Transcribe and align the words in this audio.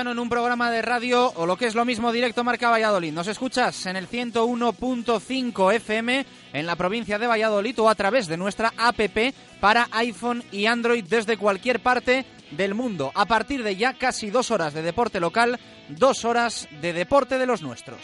en 0.00 0.18
un 0.18 0.28
programa 0.28 0.70
de 0.70 0.82
radio 0.82 1.32
o 1.36 1.46
lo 1.46 1.56
que 1.56 1.64
es 1.64 1.74
lo 1.74 1.86
mismo 1.86 2.12
directo 2.12 2.44
Marca 2.44 2.68
Valladolid. 2.68 3.14
Nos 3.14 3.28
escuchas 3.28 3.86
en 3.86 3.96
el 3.96 4.06
101.5 4.06 5.74
FM 5.74 6.26
en 6.52 6.66
la 6.66 6.76
provincia 6.76 7.18
de 7.18 7.26
Valladolid 7.26 7.80
o 7.80 7.88
a 7.88 7.94
través 7.94 8.26
de 8.26 8.36
nuestra 8.36 8.74
APP 8.76 9.34
para 9.58 9.88
iPhone 9.92 10.44
y 10.52 10.66
Android 10.66 11.02
desde 11.08 11.38
cualquier 11.38 11.80
parte 11.80 12.26
del 12.50 12.74
mundo. 12.74 13.10
A 13.14 13.24
partir 13.24 13.62
de 13.62 13.76
ya 13.76 13.94
casi 13.94 14.28
dos 14.28 14.50
horas 14.50 14.74
de 14.74 14.82
deporte 14.82 15.18
local, 15.18 15.58
dos 15.88 16.26
horas 16.26 16.68
de 16.82 16.92
deporte 16.92 17.38
de 17.38 17.46
los 17.46 17.62
nuestros. 17.62 18.00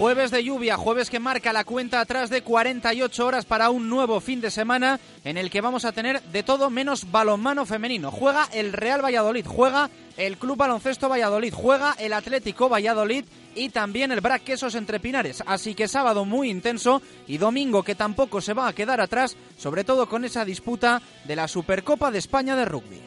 Jueves 0.00 0.30
de 0.30 0.42
lluvia, 0.42 0.78
jueves 0.78 1.10
que 1.10 1.20
marca 1.20 1.52
la 1.52 1.64
cuenta 1.64 2.00
atrás 2.00 2.30
de 2.30 2.40
48 2.40 3.26
horas 3.26 3.44
para 3.44 3.68
un 3.68 3.90
nuevo 3.90 4.18
fin 4.22 4.40
de 4.40 4.50
semana 4.50 4.98
en 5.24 5.36
el 5.36 5.50
que 5.50 5.60
vamos 5.60 5.84
a 5.84 5.92
tener 5.92 6.22
de 6.22 6.42
todo 6.42 6.70
menos 6.70 7.10
balonmano 7.10 7.66
femenino. 7.66 8.10
Juega 8.10 8.48
el 8.54 8.72
Real 8.72 9.04
Valladolid, 9.04 9.44
juega 9.46 9.90
el 10.16 10.38
Club 10.38 10.56
Baloncesto 10.56 11.10
Valladolid, 11.10 11.52
juega 11.52 11.94
el 11.98 12.14
Atlético 12.14 12.70
Valladolid 12.70 13.26
y 13.54 13.68
también 13.68 14.10
el 14.10 14.22
Brac 14.22 14.42
Quesos 14.42 14.74
entre 14.74 15.00
Pinares. 15.00 15.42
Así 15.46 15.74
que 15.74 15.86
sábado 15.86 16.24
muy 16.24 16.48
intenso 16.48 17.02
y 17.26 17.36
domingo 17.36 17.82
que 17.82 17.94
tampoco 17.94 18.40
se 18.40 18.54
va 18.54 18.68
a 18.68 18.72
quedar 18.72 19.02
atrás, 19.02 19.36
sobre 19.58 19.84
todo 19.84 20.08
con 20.08 20.24
esa 20.24 20.46
disputa 20.46 21.02
de 21.24 21.36
la 21.36 21.46
Supercopa 21.46 22.10
de 22.10 22.20
España 22.20 22.56
de 22.56 22.64
rugby. 22.64 23.02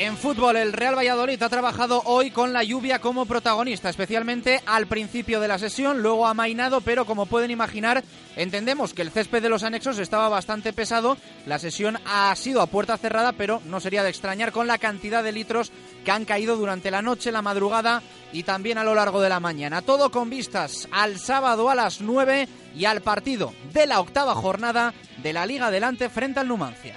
En 0.00 0.16
fútbol, 0.16 0.54
el 0.54 0.72
Real 0.72 0.96
Valladolid 0.96 1.42
ha 1.42 1.48
trabajado 1.48 2.02
hoy 2.04 2.30
con 2.30 2.52
la 2.52 2.62
lluvia 2.62 3.00
como 3.00 3.26
protagonista, 3.26 3.88
especialmente 3.88 4.62
al 4.64 4.86
principio 4.86 5.40
de 5.40 5.48
la 5.48 5.58
sesión, 5.58 6.02
luego 6.02 6.28
ha 6.28 6.34
mainado, 6.34 6.80
pero 6.82 7.04
como 7.04 7.26
pueden 7.26 7.50
imaginar, 7.50 8.04
entendemos 8.36 8.94
que 8.94 9.02
el 9.02 9.10
césped 9.10 9.42
de 9.42 9.48
los 9.48 9.64
anexos 9.64 9.98
estaba 9.98 10.28
bastante 10.28 10.72
pesado. 10.72 11.16
La 11.46 11.58
sesión 11.58 11.98
ha 12.06 12.32
sido 12.36 12.62
a 12.62 12.68
puerta 12.68 12.96
cerrada, 12.96 13.32
pero 13.32 13.60
no 13.64 13.80
sería 13.80 14.04
de 14.04 14.10
extrañar 14.10 14.52
con 14.52 14.68
la 14.68 14.78
cantidad 14.78 15.24
de 15.24 15.32
litros 15.32 15.72
que 16.04 16.12
han 16.12 16.24
caído 16.24 16.54
durante 16.54 16.92
la 16.92 17.02
noche, 17.02 17.32
la 17.32 17.42
madrugada 17.42 18.00
y 18.32 18.44
también 18.44 18.78
a 18.78 18.84
lo 18.84 18.94
largo 18.94 19.20
de 19.20 19.30
la 19.30 19.40
mañana. 19.40 19.82
Todo 19.82 20.12
con 20.12 20.30
vistas 20.30 20.86
al 20.92 21.18
sábado 21.18 21.70
a 21.70 21.74
las 21.74 22.00
9 22.00 22.46
y 22.76 22.84
al 22.84 23.00
partido 23.00 23.52
de 23.72 23.88
la 23.88 23.98
octava 23.98 24.36
jornada 24.36 24.94
de 25.24 25.32
la 25.32 25.44
Liga 25.44 25.66
Adelante 25.66 26.08
frente 26.08 26.38
al 26.38 26.46
Numancia. 26.46 26.94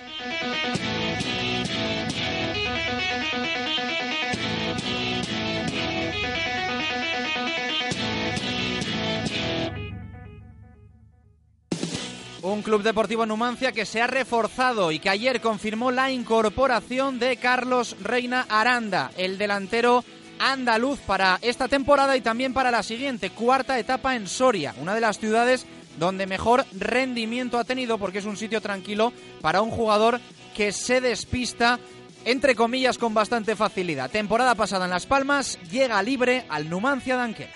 Un 12.43 12.63
club 12.63 12.81
deportivo 12.81 13.25
Numancia 13.25 13.71
que 13.71 13.85
se 13.85 14.01
ha 14.01 14.07
reforzado 14.07 14.91
y 14.91 14.97
que 14.97 15.09
ayer 15.09 15.41
confirmó 15.41 15.91
la 15.91 16.11
incorporación 16.11 17.19
de 17.19 17.37
Carlos 17.37 17.95
Reina 18.01 18.47
Aranda, 18.49 19.11
el 19.15 19.37
delantero 19.37 20.03
andaluz 20.39 20.99
para 21.01 21.37
esta 21.43 21.67
temporada 21.67 22.17
y 22.17 22.21
también 22.21 22.51
para 22.51 22.71
la 22.71 22.81
siguiente, 22.81 23.29
cuarta 23.29 23.77
etapa 23.77 24.15
en 24.15 24.27
Soria, 24.27 24.73
una 24.81 24.95
de 24.95 25.01
las 25.01 25.19
ciudades 25.19 25.67
donde 25.99 26.25
mejor 26.25 26.65
rendimiento 26.71 27.59
ha 27.59 27.63
tenido 27.63 27.99
porque 27.99 28.19
es 28.19 28.25
un 28.25 28.37
sitio 28.37 28.59
tranquilo 28.59 29.13
para 29.41 29.61
un 29.61 29.69
jugador 29.69 30.19
que 30.55 30.71
se 30.71 30.99
despista 30.99 31.79
entre 32.25 32.55
comillas 32.55 32.97
con 32.97 33.13
bastante 33.13 33.55
facilidad. 33.55 34.09
Temporada 34.09 34.55
pasada 34.55 34.85
en 34.85 34.91
Las 34.91 35.05
Palmas, 35.05 35.59
llega 35.69 36.01
libre 36.01 36.45
al 36.49 36.69
Numancia 36.69 37.17
de. 37.17 37.49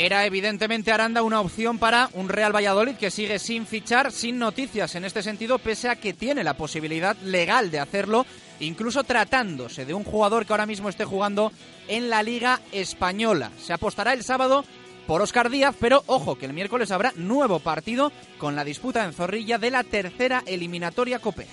Era 0.00 0.24
evidentemente 0.24 0.92
Aranda 0.92 1.22
una 1.22 1.42
opción 1.42 1.78
para 1.78 2.08
un 2.14 2.30
Real 2.30 2.56
Valladolid 2.56 2.96
que 2.96 3.10
sigue 3.10 3.38
sin 3.38 3.66
fichar, 3.66 4.12
sin 4.12 4.38
noticias 4.38 4.94
en 4.94 5.04
este 5.04 5.22
sentido, 5.22 5.58
pese 5.58 5.90
a 5.90 5.96
que 5.96 6.14
tiene 6.14 6.42
la 6.42 6.54
posibilidad 6.54 7.14
legal 7.18 7.70
de 7.70 7.80
hacerlo, 7.80 8.24
incluso 8.60 9.04
tratándose 9.04 9.84
de 9.84 9.92
un 9.92 10.04
jugador 10.04 10.46
que 10.46 10.54
ahora 10.54 10.64
mismo 10.64 10.88
esté 10.88 11.04
jugando 11.04 11.52
en 11.86 12.08
la 12.08 12.22
Liga 12.22 12.62
Española. 12.72 13.50
Se 13.58 13.74
apostará 13.74 14.14
el 14.14 14.24
sábado 14.24 14.64
por 15.06 15.20
Oscar 15.20 15.50
Díaz, 15.50 15.76
pero 15.78 16.02
ojo 16.06 16.38
que 16.38 16.46
el 16.46 16.54
miércoles 16.54 16.90
habrá 16.92 17.12
nuevo 17.16 17.60
partido 17.60 18.10
con 18.38 18.56
la 18.56 18.64
disputa 18.64 19.04
en 19.04 19.12
Zorrilla 19.12 19.58
de 19.58 19.70
la 19.70 19.84
tercera 19.84 20.42
eliminatoria 20.46 21.18
copera. 21.18 21.50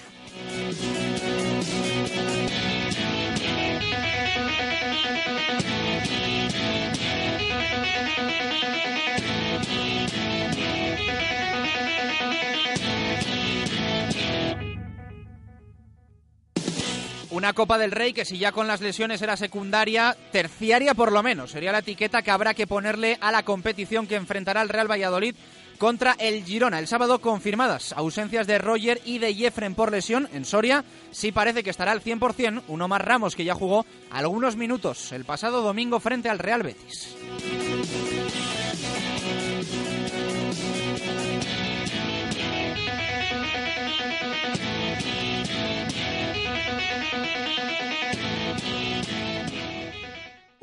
Una 17.30 17.52
Copa 17.54 17.78
del 17.78 17.92
Rey 17.92 18.14
que 18.14 18.24
si 18.24 18.38
ya 18.38 18.54
con 18.54 18.68
las 18.68 18.80
lesiones 18.80 19.22
era 19.22 19.36
secundaria, 19.36 20.16
terciaria 20.32 20.94
por 20.94 21.12
lo 21.12 21.22
menos, 21.22 21.52
sería 21.52 21.74
la 21.74 21.80
etiqueta 21.80 22.22
que 22.22 22.32
habrá 22.32 22.54
que 22.54 22.68
ponerle 22.68 23.18
a 23.20 23.32
la 23.34 23.44
competición 23.44 24.08
que 24.08 24.16
enfrentará 24.16 24.62
el 24.62 24.70
Real 24.70 24.90
Valladolid 24.90 25.36
contra 25.78 26.16
el 26.20 26.44
Girona. 26.46 26.80
El 26.80 26.88
sábado 26.88 27.20
confirmadas 27.20 27.94
ausencias 27.94 28.48
de 28.48 28.58
Roger 28.58 29.02
y 29.04 29.20
de 29.20 29.34
Jeffren 29.34 29.76
por 29.76 29.92
lesión 29.92 30.30
en 30.34 30.46
Soria. 30.46 30.86
Sí 31.12 31.34
parece 31.34 31.64
que 31.64 31.70
estará 31.70 31.92
al 31.92 32.02
100%, 32.02 32.64
uno 32.70 32.88
más 32.88 33.02
Ramos 33.02 33.36
que 33.36 33.44
ya 33.44 33.54
jugó 33.54 33.86
algunos 34.10 34.56
minutos 34.56 35.12
el 35.12 35.26
pasado 35.26 35.62
domingo 35.62 36.00
frente 36.00 36.30
al 36.30 36.40
Real 36.40 36.64
Betis. 36.64 37.16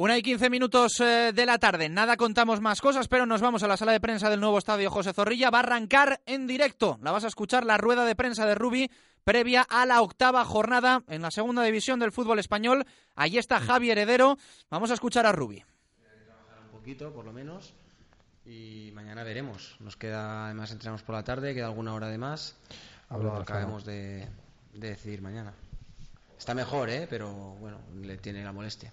Una 0.05 0.19
y 0.19 0.23
quince 0.23 0.51
minutos 0.51 1.01
eh, 1.01 1.33
de 1.35 1.47
la 1.47 1.57
tarde. 1.57 1.89
Nada 1.89 2.19
contamos 2.19 2.61
más 2.61 2.83
cosas, 2.83 3.09
pero 3.09 3.25
nos 3.25 3.41
vamos 3.41 3.63
a 3.63 3.69
la 3.69 3.79
sala 3.79 3.93
de 3.93 4.01
prensa 4.01 4.29
del 4.29 4.39
nuevo 4.39 4.59
estadio 4.59 4.91
José 4.91 5.15
Zorrilla. 5.15 5.49
Va 5.49 5.61
a 5.61 5.63
arrancar 5.63 6.21
en 6.27 6.47
directo. 6.47 6.99
La 7.01 7.11
vas 7.11 7.25
a 7.25 7.29
escuchar 7.29 7.65
la 7.65 7.79
rueda 7.79 8.05
de 8.05 8.15
prensa 8.15 8.45
de 8.45 8.55
Rubi 8.55 8.91
previa 9.25 9.63
a 9.63 9.87
la 9.87 10.03
octava 10.03 10.45
jornada 10.45 11.03
en 11.09 11.23
la 11.23 11.31
segunda 11.31 11.63
división 11.63 12.01
del 12.01 12.13
fútbol 12.13 12.39
español. 12.39 12.85
Allí 13.15 13.39
está 13.39 13.61
Javi 13.61 13.93
Heredero. 13.93 14.37
Vamos 14.69 14.91
a 14.91 14.95
escuchar 14.95 15.25
a 15.25 15.33
Rubi. 15.33 15.65
Trabajar 16.27 16.65
un 16.67 16.79
poquito, 16.79 17.11
por 17.15 17.25
lo 17.25 17.33
menos. 17.33 17.73
Y 18.45 18.91
mañana 18.93 19.25
veremos. 19.25 19.75
Nos 19.81 19.97
queda, 19.97 20.45
además 20.45 20.71
entrenamos 20.71 21.03
por 21.03 21.15
la 21.15 21.25
tarde, 21.25 21.55
queda 21.55 21.69
alguna 21.69 21.95
hora 21.95 22.09
de 22.09 22.19
más. 22.19 22.59
Lo 23.09 23.37
acabemos 23.37 23.87
de, 23.87 24.29
de 24.75 24.91
decidir 24.91 25.23
mañana. 25.23 25.55
Está 26.39 26.53
mejor, 26.53 26.91
¿eh? 26.91 27.07
pero 27.09 27.33
bueno, 27.55 27.79
le 28.03 28.19
tiene 28.19 28.45
la 28.45 28.53
molestia. 28.53 28.93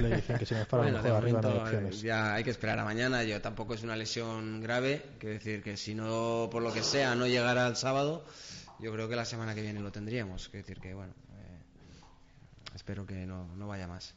Le 0.00 0.16
dicen 0.16 0.38
que 0.38 0.46
si 0.46 0.54
me 0.54 0.64
fuera 0.64 0.84
Bueno, 0.84 0.98
de 1.02 1.04
mejor 1.04 1.22
arriba 1.22 1.38
hay 1.40 1.44
momento, 1.44 1.62
opciones. 1.62 2.00
ya 2.02 2.34
hay 2.34 2.44
que 2.44 2.50
esperar 2.50 2.78
a 2.78 2.84
mañana. 2.84 3.22
Yo 3.24 3.40
tampoco 3.40 3.74
es 3.74 3.82
una 3.82 3.96
lesión 3.96 4.60
grave, 4.60 5.02
quiero 5.18 5.34
decir 5.34 5.62
que 5.62 5.76
si 5.76 5.94
no, 5.94 6.48
por 6.50 6.62
lo 6.62 6.72
que 6.72 6.82
sea, 6.82 7.14
no 7.14 7.26
llegara 7.26 7.66
el 7.66 7.76
sábado, 7.76 8.24
yo 8.78 8.92
creo 8.92 9.08
que 9.08 9.16
la 9.16 9.24
semana 9.24 9.54
que 9.54 9.62
viene 9.62 9.80
lo 9.80 9.92
tendríamos. 9.92 10.48
Quiero 10.48 10.66
decir 10.66 10.80
que, 10.82 10.94
bueno, 10.94 11.12
eh, 11.38 11.60
espero 12.74 13.06
que 13.06 13.26
no, 13.26 13.46
no 13.56 13.68
vaya 13.68 13.86
más. 13.86 14.14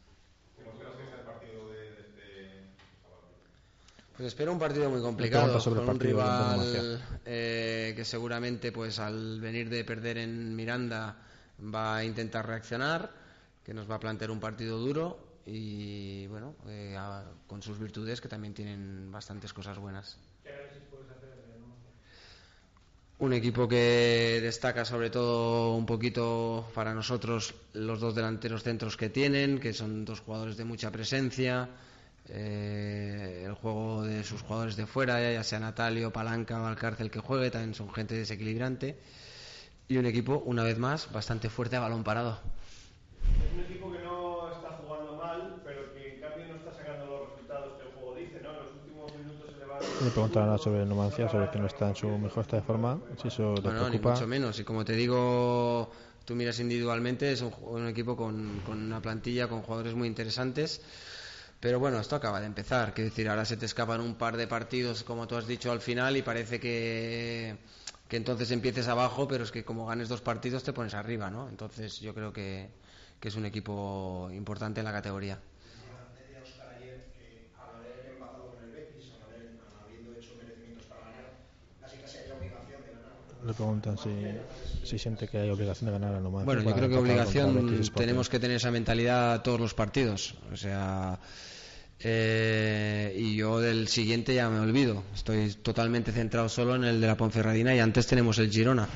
Pues 4.17 4.27
espero 4.27 4.53
un 4.53 4.59
partido 4.59 4.89
muy 4.89 5.01
complicado 5.01 5.59
sobre 5.59 5.81
con 5.81 5.89
un 5.89 5.99
rival 5.99 7.01
eh, 7.25 7.91
que 7.97 8.05
seguramente 8.05 8.71
pues 8.71 8.97
al 8.99 9.41
venir 9.41 9.69
de 9.69 9.83
perder 9.83 10.17
en 10.19 10.55
Miranda 10.55 11.17
va 11.59 11.97
a 11.97 12.05
intentar 12.05 12.47
reaccionar, 12.47 13.11
que 13.65 13.73
nos 13.73 13.91
va 13.91 13.95
a 13.95 13.99
plantear 13.99 14.31
un 14.31 14.39
partido 14.39 14.77
duro 14.77 15.19
y 15.45 16.25
bueno, 16.27 16.55
eh, 16.67 16.95
a- 16.97 17.23
con 17.47 17.61
sus 17.61 17.77
virtudes 17.79 18.19
que 18.21 18.27
también 18.27 18.53
tienen 18.53 19.11
bastantes 19.11 19.53
cosas 19.53 19.77
buenas. 19.77 20.17
Un 23.17 23.31
equipo 23.31 23.65
que 23.67 24.39
destaca 24.41 24.83
sobre 24.83 25.09
todo 25.09 25.73
un 25.75 25.85
poquito 25.85 26.67
para 26.75 26.93
nosotros 26.93 27.55
los 27.73 28.01
dos 28.01 28.13
delanteros 28.13 28.61
centros 28.63 28.97
que 28.97 29.09
tienen, 29.09 29.59
que 29.59 29.71
son 29.71 30.03
dos 30.03 30.19
jugadores 30.19 30.57
de 30.57 30.65
mucha 30.65 30.91
presencia, 30.91 31.69
eh, 32.27 33.43
el 33.45 33.53
juego 33.53 34.03
de 34.03 34.23
sus 34.25 34.41
jugadores 34.41 34.75
de 34.75 34.85
fuera, 34.85 35.31
ya 35.31 35.43
sea 35.45 35.59
Natalio, 35.59 36.11
Palanca 36.11 36.61
o 36.61 36.65
Alcárcel 36.65 37.09
que 37.09 37.19
juegue, 37.19 37.49
también 37.51 37.73
son 37.73 37.89
gente 37.93 38.15
desequilibrante. 38.15 38.99
Y 39.87 39.95
un 39.95 40.07
equipo, 40.07 40.43
una 40.45 40.63
vez 40.63 40.77
más, 40.77 41.09
bastante 41.13 41.49
fuerte 41.49 41.77
a 41.77 41.79
balón 41.79 42.03
parado. 42.03 42.39
Es 43.47 43.53
un 43.53 43.59
equipo 43.61 43.91
que 43.93 43.99
no 43.99 44.51
está 44.51 44.71
jugando 44.71 45.15
mal, 45.15 45.61
pero 45.63 45.93
que 45.93 46.15
en 46.15 46.21
cambio 46.21 46.47
no 46.47 46.55
está 46.55 46.73
sacando 46.73 47.05
los 47.05 47.29
resultados 47.31 47.77
que 47.79 47.87
el 47.87 47.93
juego 47.93 48.15
dice, 48.15 48.41
¿no? 48.41 48.49
En 48.51 48.57
los 48.57 48.73
últimos 48.83 49.11
va... 49.99 50.05
Le 50.05 50.11
preguntarán 50.11 50.59
sobre 50.59 50.83
el 50.83 50.89
Numancia, 50.89 51.29
sobre 51.29 51.49
que 51.49 51.59
no 51.59 51.67
está 51.67 51.89
en 51.89 51.95
su 51.95 52.07
mejor 52.17 52.41
estado 52.41 52.61
de 52.61 52.67
forma, 52.67 52.99
si 53.21 53.27
eso 53.27 53.55
le 53.55 53.61
bueno, 53.61 53.85
preocupa. 53.85 54.09
ni 54.09 54.13
mucho 54.15 54.27
menos. 54.27 54.59
Y 54.59 54.63
como 54.63 54.83
te 54.85 54.93
digo, 54.93 55.89
tú 56.25 56.35
miras 56.35 56.59
individualmente, 56.59 57.31
es 57.31 57.41
un, 57.41 57.53
un 57.61 57.87
equipo 57.87 58.15
con, 58.15 58.61
con 58.65 58.81
una 58.81 59.01
plantilla, 59.01 59.47
con 59.47 59.61
jugadores 59.61 59.93
muy 59.95 60.07
interesantes. 60.07 60.81
Pero 61.59 61.79
bueno, 61.79 61.99
esto 61.99 62.15
acaba 62.15 62.39
de 62.39 62.45
empezar. 62.45 62.93
Quiero 62.93 63.09
decir, 63.09 63.27
ahora 63.29 63.45
se 63.45 63.57
te 63.57 63.65
escapan 63.65 64.01
un 64.01 64.15
par 64.15 64.37
de 64.37 64.45
partidos, 64.47 65.03
como 65.03 65.27
tú 65.27 65.35
has 65.35 65.47
dicho 65.47 65.71
al 65.71 65.79
final, 65.81 66.15
y 66.17 66.21
parece 66.21 66.59
que, 66.59 67.57
que 68.07 68.17
entonces 68.17 68.51
empieces 68.51 68.87
abajo, 68.87 69.27
pero 69.27 69.43
es 69.45 69.51
que 69.51 69.63
como 69.63 69.87
ganes 69.87 70.09
dos 70.09 70.21
partidos 70.21 70.63
te 70.63 70.73
pones 70.73 70.93
arriba, 70.93 71.31
¿no? 71.31 71.49
Entonces 71.49 71.99
yo 72.01 72.13
creo 72.13 72.31
que, 72.33 72.69
que 73.19 73.29
es 73.29 73.35
un 73.35 73.45
equipo 73.45 74.29
importante 74.31 74.81
en 74.81 74.85
la 74.85 74.91
categoría. 74.91 75.39
Le 83.45 83.53
preguntan 83.53 83.97
si, 83.97 84.09
si 84.83 84.97
siente 84.97 85.27
que 85.27 85.37
hay 85.37 85.49
obligación 85.49 85.87
de 85.87 85.91
ganar 85.91 86.15
a 86.15 86.19
Numancia. 86.19 86.45
Bueno, 86.45 86.63
yo 86.63 86.75
creo 86.75 86.89
que 86.89 86.95
obligación 86.95 87.81
tenemos 87.93 88.27
que 88.27 88.39
tener 88.39 88.57
esa 88.57 88.71
mentalidad 88.71 89.43
todos 89.43 89.59
los 89.59 89.73
partidos. 89.73 90.35
O 90.51 90.57
sea, 90.57 91.19
eh, 91.99 93.15
y 93.17 93.35
yo 93.35 93.59
del 93.59 93.87
siguiente 93.87 94.33
ya 94.33 94.49
me 94.49 94.59
olvido. 94.59 95.03
Estoy 95.13 95.53
totalmente 95.53 96.11
centrado 96.11 96.49
solo 96.49 96.75
en 96.75 96.85
el 96.85 96.99
de 96.99 97.07
la 97.07 97.17
Ponferradina 97.17 97.75
y 97.75 97.79
antes 97.79 98.07
tenemos 98.07 98.39
el 98.39 98.49
Girona. 98.49 98.87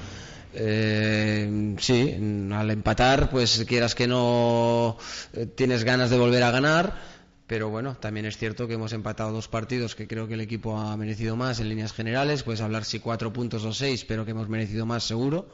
Eh, 0.54 1.76
sí, 1.80 2.18
al 2.52 2.72
empatar, 2.72 3.30
pues 3.30 3.64
quieras 3.68 3.94
que 3.94 4.08
no 4.08 4.98
eh, 5.34 5.46
tienes 5.46 5.84
ganas 5.84 6.10
de 6.10 6.18
volver 6.18 6.42
a 6.44 6.52
ganar. 6.52 7.19
Pero 7.50 7.70
bueno, 7.70 7.98
también 7.98 8.28
es 8.28 8.38
cierto 8.38 8.68
que 8.68 8.76
hemos 8.76 8.94
empatado 8.94 9.32
dos 9.32 9.48
partidos 9.48 9.96
que 9.96 10.08
creo 10.08 10.28
que 10.28 10.36
el 10.36 10.42
equipo 10.42 10.78
ha 10.78 10.96
merecido 10.96 11.36
más 11.36 11.60
en 11.60 11.68
líneas 11.68 11.94
generales. 11.94 12.44
Puedes 12.44 12.62
hablar 12.62 12.86
si 12.86 13.00
cuatro 13.00 13.34
puntos 13.34 13.66
o 13.66 13.74
seis, 13.74 14.06
pero 14.06 14.24
que 14.24 14.32
hemos 14.32 14.48
merecido 14.50 14.86
más 14.86 15.04
seguro 15.04 15.50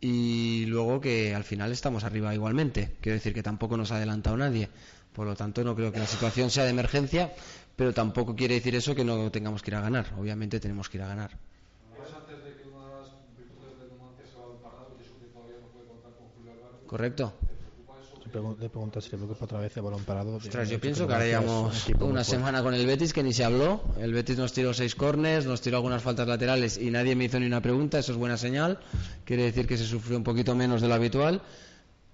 y 0.00 0.64
luego 0.64 0.98
que 0.98 1.34
al 1.34 1.44
final 1.44 1.72
estamos 1.72 2.04
arriba 2.04 2.34
igualmente. 2.34 2.96
Quiero 3.02 3.16
decir 3.16 3.34
que 3.34 3.42
tampoco 3.42 3.76
nos 3.76 3.92
ha 3.92 3.96
adelantado 3.96 4.38
nadie. 4.38 4.70
Por 5.12 5.26
lo 5.26 5.36
tanto, 5.36 5.62
no 5.62 5.76
creo 5.76 5.92
que 5.92 5.98
la 5.98 6.06
situación 6.06 6.50
sea 6.50 6.64
de 6.64 6.70
emergencia, 6.70 7.34
pero 7.76 7.92
tampoco 7.92 8.34
quiere 8.34 8.54
decir 8.54 8.74
eso 8.74 8.94
que 8.94 9.04
no 9.04 9.30
tengamos 9.30 9.60
que 9.60 9.72
ir 9.72 9.74
a 9.74 9.82
ganar. 9.82 10.14
Obviamente 10.18 10.58
tenemos 10.58 10.88
que 10.88 10.96
ir 10.96 11.02
a 11.02 11.08
ganar. 11.08 11.36
¿Correcto? 16.86 17.34
Pregun- 18.30 18.56
le 18.58 18.68
pregunta 18.68 19.00
si 19.00 19.10
le 19.10 19.16
preocupa 19.18 19.44
otra 19.44 19.58
vez 19.60 19.76
el 19.76 19.82
balón 19.82 20.04
parado. 20.04 20.36
Ostras, 20.36 20.68
yo 20.68 20.80
pienso 20.80 21.06
que 21.06 21.12
ahora 21.12 21.26
llevamos 21.26 21.86
una 22.00 22.24
semana 22.24 22.62
con 22.62 22.74
el 22.74 22.86
Betis 22.86 23.12
que 23.12 23.22
ni 23.22 23.32
se 23.32 23.44
habló. 23.44 23.82
El 23.98 24.12
Betis 24.12 24.36
nos 24.38 24.52
tiró 24.52 24.72
seis 24.74 24.94
corners, 24.94 25.46
nos 25.46 25.60
tiró 25.60 25.76
algunas 25.78 26.02
faltas 26.02 26.26
laterales 26.28 26.78
y 26.78 26.90
nadie 26.90 27.14
me 27.16 27.24
hizo 27.24 27.38
ni 27.40 27.46
una 27.46 27.60
pregunta. 27.60 27.98
Eso 27.98 28.12
es 28.12 28.18
buena 28.18 28.36
señal. 28.36 28.78
Quiere 29.24 29.44
decir 29.44 29.66
que 29.66 29.76
se 29.76 29.84
sufrió 29.84 30.16
un 30.16 30.24
poquito 30.24 30.54
menos 30.54 30.80
de 30.80 30.88
lo 30.88 30.94
habitual. 30.94 31.42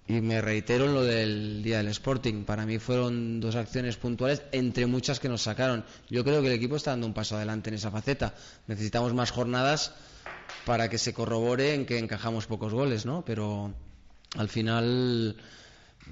Y 0.08 0.20
me 0.20 0.40
reitero 0.40 0.84
en 0.84 0.94
lo 0.94 1.02
del 1.02 1.62
día 1.64 1.78
del 1.78 1.88
Sporting. 1.88 2.44
Para 2.44 2.64
mí 2.64 2.78
fueron 2.78 3.40
dos 3.40 3.56
acciones 3.56 3.96
puntuales 3.96 4.42
entre 4.52 4.86
muchas 4.86 5.18
que 5.18 5.28
nos 5.28 5.42
sacaron. 5.42 5.84
Yo 6.08 6.22
creo 6.22 6.40
que 6.42 6.46
el 6.46 6.52
equipo 6.54 6.76
está 6.76 6.92
dando 6.92 7.08
un 7.08 7.12
paso 7.12 7.36
adelante 7.36 7.70
en 7.70 7.74
esa 7.74 7.90
faceta. 7.90 8.32
Necesitamos 8.68 9.14
más 9.14 9.32
jornadas 9.32 9.92
para 10.64 10.88
que 10.88 10.98
se 10.98 11.12
corrobore 11.12 11.74
en 11.74 11.86
que 11.86 11.98
encajamos 11.98 12.46
pocos 12.46 12.72
goles, 12.72 13.04
¿no? 13.04 13.24
Pero 13.26 13.74
al 14.36 14.48
final, 14.48 15.36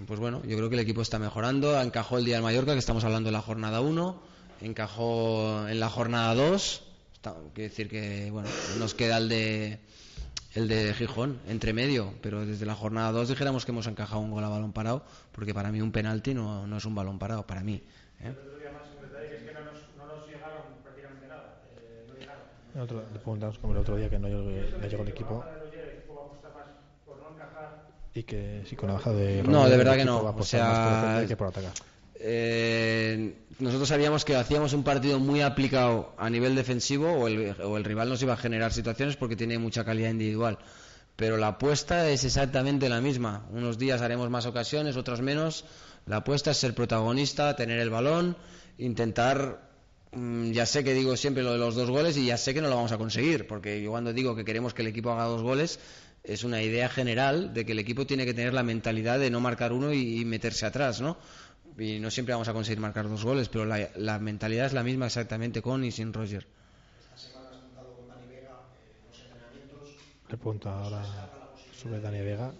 pues 0.07 0.19
bueno, 0.21 0.43
yo 0.47 0.57
creo 0.57 0.69
que 0.69 0.75
el 0.77 0.81
equipo 0.81 1.03
está 1.03 1.19
mejorando. 1.19 1.81
Encajó 1.81 2.19
el 2.19 2.25
día 2.25 2.35
del 2.37 2.43
Mallorca, 2.43 2.73
que 2.73 2.79
estamos 2.79 3.05
hablando 3.05 3.29
de 3.29 3.33
la 3.33 3.43
jornada 3.43 3.81
1. 3.81 4.21
Encajó 4.61 5.69
en 5.69 5.81
la 5.81 5.89
jornada 5.91 6.35
2. 6.35 6.83
Está- 7.15 7.35
Quiere 7.55 7.69
decir 7.71 7.89
que, 7.89 8.31
bueno, 8.31 8.49
nos 8.79 8.95
queda 8.95 9.19
el 9.19 9.29
de 9.29 9.79
el 10.55 10.69
de 10.69 10.95
Gijón, 10.95 11.41
entre 11.49 11.73
medio, 11.73 12.15
pero 12.23 12.47
desde 12.47 12.65
la 12.65 12.77
jornada 12.77 13.11
2 13.11 13.29
dijéramos 13.29 13.65
que 13.65 13.73
hemos 13.73 13.89
encajado 13.89 14.21
un 14.21 14.31
gol 14.31 14.45
a 14.45 14.49
balón 14.49 14.73
parado, 14.73 15.03
porque 15.33 15.53
para 15.53 15.73
mí 15.73 15.81
un 15.81 15.91
penalti 15.91 16.33
no, 16.33 16.65
no 16.69 16.77
es 16.77 16.85
un 16.85 16.95
balón 16.95 17.19
parado, 17.19 17.45
para 17.45 17.63
mí. 17.65 17.83
¿eh? 18.21 18.33
El 22.75 22.81
otro- 22.81 23.03
le 23.13 23.19
preguntamos 23.19 23.59
como 23.59 23.73
el 23.73 23.79
otro 23.81 23.97
día 23.97 24.09
que 24.11 24.19
no 24.19 24.29
llegó, 24.29 24.43
no 24.81 24.87
llegó 24.87 25.03
el 25.03 25.09
equipo. 25.09 25.45
Y 28.15 28.23
que 28.23 28.63
sí, 28.69 28.77
con 28.77 28.89
la 28.89 28.95
baja 28.95 29.13
de. 29.13 29.43
No, 29.43 29.69
de 29.69 29.77
verdad 29.77 29.97
que 29.97 30.05
no. 30.05 30.23
va 30.23 30.31
a 30.31 30.35
O 30.35 30.43
sea, 30.45 30.65
más 30.65 30.79
por 30.79 31.01
defender 31.01 31.29
que 31.29 31.37
por 31.37 31.49
atacar. 31.49 31.73
Eh, 32.15 33.35
nosotros 33.59 33.89
sabíamos 33.89 34.25
que 34.25 34.37
hacíamos 34.37 34.73
un 34.73 34.85
partido 34.85 35.19
muy 35.19 35.41
aplicado 35.43 36.15
a 36.17 36.31
nivel 36.31 36.55
defensivo 36.55 37.13
o 37.13 37.27
el, 37.27 37.57
o 37.61 37.77
el 37.77 37.85
rival 37.85 38.09
nos 38.09 38.23
iba 38.23 38.35
a 38.35 38.37
generar 38.37 38.73
situaciones 38.73 39.17
porque 39.17 39.37
tiene 39.37 39.59
mucha 39.59 39.85
calidad 39.85 40.11
individual. 40.11 40.59
Pero 41.17 41.37
la 41.37 41.49
apuesta 41.49 42.09
es 42.09 42.25
exactamente 42.25 42.89
la 42.89 43.01
misma. 43.01 43.47
Unos 43.51 43.79
días 43.79 44.01
haremos 44.01 44.31
más 44.31 44.47
ocasiones, 44.47 44.97
otros 44.97 45.21
menos. 45.21 45.65
La 46.07 46.17
apuesta 46.17 46.53
es 46.53 46.57
ser 46.57 46.75
protagonista, 46.75 47.57
tener 47.57 47.79
el 47.79 47.91
balón, 47.91 48.37
intentar 48.79 49.61
Mm, 50.15 50.53
ya 50.53 50.65
sé 50.65 50.85
que 50.85 50.95
digo 50.95 51.17
siempre 51.17 51.43
lo 51.43 51.53
de 51.53 51.59
los 51.59 51.75
dos 51.75 51.91
goles 51.91 52.17
y 52.17 52.27
ya 52.27 52.37
sé 52.37 52.55
que 52.55 52.61
no 52.63 52.69
lo 52.69 52.77
vamos 52.77 52.93
a 52.93 52.99
conseguir, 52.99 53.47
porque 53.47 53.83
yo 53.83 53.91
cuando 53.91 54.13
digo 54.13 54.37
que 54.37 54.45
queremos 54.45 54.73
que 54.73 54.83
el 54.83 54.89
equipo 54.89 55.11
haga 55.11 55.25
dos 55.25 55.43
goles, 55.43 55.81
es 56.25 56.43
una 56.45 56.63
idea 56.63 56.89
general 56.89 57.53
de 57.55 57.65
que 57.67 57.73
el 57.73 57.79
equipo 57.79 58.07
tiene 58.07 58.25
que 58.25 58.35
tener 58.35 58.55
la 58.55 58.63
mentalidad 58.63 59.19
de 59.19 59.31
no 59.31 59.41
marcar 59.41 59.73
uno 59.73 59.93
y, 59.93 60.21
y 60.21 60.25
meterse 60.25 60.67
atrás, 60.67 61.01
¿no? 61.01 61.17
Y 61.79 61.99
no 61.99 62.11
siempre 62.11 62.33
vamos 62.35 62.49
a 62.49 62.53
conseguir 62.53 62.81
marcar 62.81 63.09
dos 63.09 63.25
goles, 63.25 63.49
pero 63.49 63.65
la, 63.65 63.89
la 63.97 64.19
mentalidad 64.19 64.67
es 64.67 64.73
la 64.73 64.83
misma 64.83 65.07
exactamente 65.07 65.61
con 65.63 65.85
y 65.85 65.91
sin 65.93 66.13
Roger. 66.13 66.47
Le 70.31 70.37
pregunta 70.37 70.71
ahora 70.71 71.03
sobre 71.81 72.01
Dani 72.01 72.21
Vega 72.21 72.53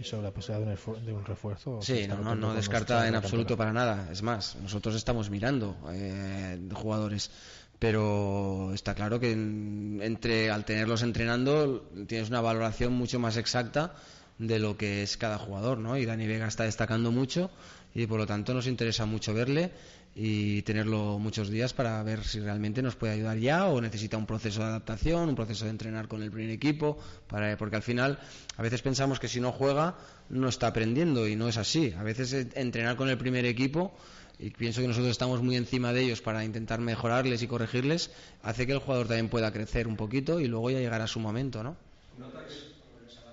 y 0.00 0.04
sobre 0.04 0.24
la 0.24 0.30
posibilidad 0.30 0.66
de 0.66 0.72
un, 0.72 0.76
esfu- 0.78 1.04
de 1.04 1.12
un 1.12 1.24
refuerzo. 1.24 1.80
Sí, 1.82 2.06
no, 2.08 2.16
no, 2.22 2.34
no 2.34 2.54
descarta 2.54 3.06
en 3.08 3.14
absoluto 3.14 3.56
para 3.56 3.72
nada. 3.72 4.08
Es 4.10 4.22
más, 4.22 4.56
nosotros 4.56 4.94
estamos 4.94 5.30
mirando 5.30 5.76
eh, 5.92 6.58
jugadores, 6.74 7.30
pero 7.78 8.72
está 8.74 8.94
claro 8.94 9.20
que 9.20 9.32
en- 9.32 10.00
entre 10.02 10.50
al 10.50 10.64
tenerlos 10.64 11.02
entrenando 11.02 11.88
tienes 12.06 12.28
una 12.30 12.40
valoración 12.40 12.92
mucho 12.92 13.18
más 13.18 13.36
exacta 13.36 13.94
de 14.38 14.58
lo 14.58 14.76
que 14.76 15.02
es 15.02 15.16
cada 15.16 15.38
jugador, 15.38 15.78
¿no? 15.78 15.96
Y 15.96 16.04
Dani 16.04 16.26
Vega 16.26 16.46
está 16.46 16.64
destacando 16.64 17.10
mucho 17.10 17.50
y 17.94 18.06
por 18.06 18.18
lo 18.18 18.26
tanto 18.26 18.52
nos 18.52 18.66
interesa 18.66 19.06
mucho 19.06 19.32
verle 19.32 19.70
y 20.14 20.62
tenerlo 20.62 21.18
muchos 21.18 21.50
días 21.50 21.74
para 21.74 22.02
ver 22.02 22.24
si 22.24 22.40
realmente 22.40 22.80
nos 22.82 22.96
puede 22.96 23.12
ayudar 23.14 23.36
ya 23.38 23.66
o 23.66 23.80
necesita 23.82 24.16
un 24.16 24.24
proceso 24.26 24.60
de 24.60 24.66
adaptación, 24.66 25.28
un 25.28 25.34
proceso 25.34 25.64
de 25.66 25.70
entrenar 25.70 26.08
con 26.08 26.22
el 26.22 26.30
primer 26.30 26.50
equipo, 26.50 26.98
para, 27.26 27.54
porque 27.58 27.76
al 27.76 27.82
final 27.82 28.18
a 28.56 28.62
veces 28.62 28.80
pensamos 28.80 29.20
que 29.20 29.28
si 29.28 29.40
no 29.40 29.52
juega 29.52 29.94
no 30.30 30.48
está 30.48 30.68
aprendiendo 30.68 31.28
y 31.28 31.36
no 31.36 31.48
es 31.48 31.58
así. 31.58 31.92
A 31.98 32.02
veces 32.02 32.32
eh, 32.32 32.48
entrenar 32.54 32.96
con 32.96 33.10
el 33.10 33.18
primer 33.18 33.44
equipo 33.44 33.94
y 34.38 34.50
pienso 34.50 34.80
que 34.80 34.88
nosotros 34.88 35.10
estamos 35.10 35.42
muy 35.42 35.56
encima 35.56 35.92
de 35.92 36.02
ellos 36.02 36.20
para 36.20 36.44
intentar 36.44 36.80
mejorarles 36.80 37.42
y 37.42 37.46
corregirles, 37.46 38.10
hace 38.42 38.66
que 38.66 38.72
el 38.72 38.78
jugador 38.78 39.08
también 39.08 39.28
pueda 39.28 39.52
crecer 39.52 39.88
un 39.88 39.96
poquito 39.96 40.40
y 40.40 40.46
luego 40.46 40.70
ya 40.70 40.78
llegará 40.78 41.06
su 41.06 41.20
momento, 41.20 41.62
¿no? 41.62 41.76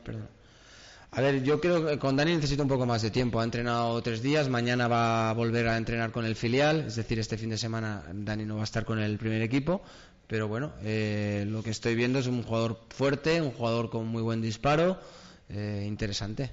Perdón. 0.04 0.28
A 1.12 1.22
ver, 1.22 1.44
yo 1.44 1.62
creo 1.62 1.86
que 1.86 2.00
con 2.00 2.16
Dani 2.16 2.36
necesito 2.36 2.64
un 2.64 2.70
poco 2.70 2.88
más 2.88 3.04
de 3.04 3.12
tiempo. 3.12 3.40
Ha 3.40 3.44
entrenado 3.44 4.02
tres 4.02 4.24
días, 4.24 4.50
mañana 4.50 4.88
va 4.88 5.30
a 5.30 5.34
volver 5.34 5.68
a 5.68 5.78
entrenar 5.78 6.12
con 6.12 6.26
el 6.26 6.36
filial, 6.36 6.86
es 6.88 6.96
decir, 6.96 7.20
este 7.20 7.38
fin 7.38 7.52
de 7.52 7.58
semana 7.58 8.04
Dani 8.12 8.46
no 8.46 8.56
va 8.56 8.62
a 8.62 8.64
estar 8.64 8.84
con 8.84 8.98
el 8.98 9.18
primer 9.20 9.42
equipo, 9.44 9.84
pero 10.26 10.48
bueno, 10.48 10.72
eh, 10.82 11.46
lo 11.48 11.62
que 11.62 11.70
estoy 11.70 11.94
viendo 11.94 12.18
es 12.18 12.28
un 12.28 12.42
jugador 12.42 12.80
fuerte, 12.90 13.42
un 13.42 13.52
jugador 13.52 13.92
con 13.92 14.08
muy 14.08 14.24
buen 14.24 14.42
disparo, 14.42 14.98
eh, 15.50 15.84
interesante. 15.86 16.50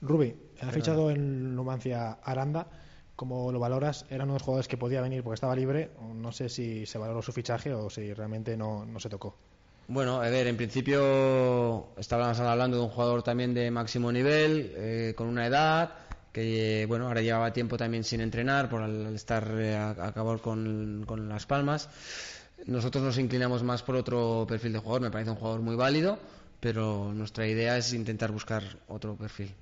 Rubi, 0.00 0.34
ha 0.60 0.70
fichado 0.72 1.10
en 1.10 1.54
Numancia 1.54 2.18
Aranda. 2.24 2.66
¿Cómo 3.16 3.52
lo 3.52 3.60
valoras? 3.60 4.04
Era 4.10 4.24
uno 4.24 4.32
de 4.32 4.38
los 4.38 4.42
jugadores 4.42 4.68
que 4.68 4.76
podía 4.76 5.00
venir 5.00 5.22
porque 5.22 5.34
estaba 5.34 5.54
libre. 5.54 5.90
No 6.14 6.32
sé 6.32 6.48
si 6.48 6.84
se 6.86 6.98
valoró 6.98 7.22
su 7.22 7.32
fichaje 7.32 7.72
o 7.72 7.88
si 7.88 8.12
realmente 8.12 8.56
no, 8.56 8.84
no 8.84 8.98
se 8.98 9.08
tocó. 9.08 9.36
Bueno, 9.86 10.20
a 10.20 10.28
ver, 10.30 10.46
en 10.46 10.56
principio 10.56 11.88
estábamos 11.98 12.40
hablando 12.40 12.78
de 12.78 12.82
un 12.82 12.88
jugador 12.88 13.22
también 13.22 13.52
de 13.54 13.70
máximo 13.70 14.10
nivel, 14.10 14.72
eh, 14.76 15.14
con 15.16 15.26
una 15.28 15.46
edad, 15.46 15.92
que 16.32 16.86
bueno, 16.88 17.06
ahora 17.06 17.20
llevaba 17.20 17.52
tiempo 17.52 17.76
también 17.76 18.02
sin 18.02 18.20
entrenar 18.22 18.68
por 18.70 18.82
al 18.82 19.14
estar 19.14 19.46
eh, 19.58 19.76
a, 19.76 19.90
a 19.90 20.08
acabar 20.08 20.40
con, 20.40 21.04
con 21.06 21.28
Las 21.28 21.44
Palmas. 21.46 21.90
Nosotros 22.66 23.04
nos 23.04 23.18
inclinamos 23.18 23.62
más 23.62 23.82
por 23.82 23.94
otro 23.96 24.46
perfil 24.48 24.72
de 24.72 24.78
jugador, 24.78 25.02
me 25.02 25.10
parece 25.10 25.30
un 25.30 25.36
jugador 25.36 25.60
muy 25.60 25.76
válido, 25.76 26.18
pero 26.60 27.12
nuestra 27.12 27.46
idea 27.46 27.76
es 27.76 27.92
intentar 27.92 28.32
buscar 28.32 28.62
otro 28.88 29.14
perfil. 29.16 29.52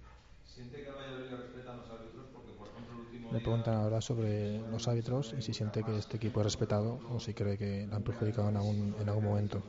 ¿Siente 0.54 0.82
que 0.82 0.88
a 0.88 0.92
Valladolid 0.92 1.30
le 1.30 1.36
respetan 1.36 1.78
los 1.78 1.90
árbitros? 1.90 2.26
Porque, 2.32 2.52
por 2.52 2.68
ejemplo, 2.68 2.94
el 2.94 3.00
último 3.06 3.21
Le 3.32 3.40
preguntan 3.40 3.74
ahora 3.76 4.00
sobre 4.00 4.58
los 4.70 4.86
árbitros 4.88 5.34
y 5.38 5.42
si 5.42 5.54
siente 5.54 5.82
que 5.82 5.96
este 5.96 6.18
equipo 6.18 6.40
es 6.40 6.44
respetado 6.44 7.00
o 7.10 7.18
si 7.18 7.32
cree 7.32 7.56
que 7.56 7.86
lo 7.88 7.96
han 7.96 8.02
perjudicado 8.02 8.50
en 8.50 8.56
algún, 8.56 8.94
en 9.00 9.08
algún 9.08 9.24
momento. 9.24 9.62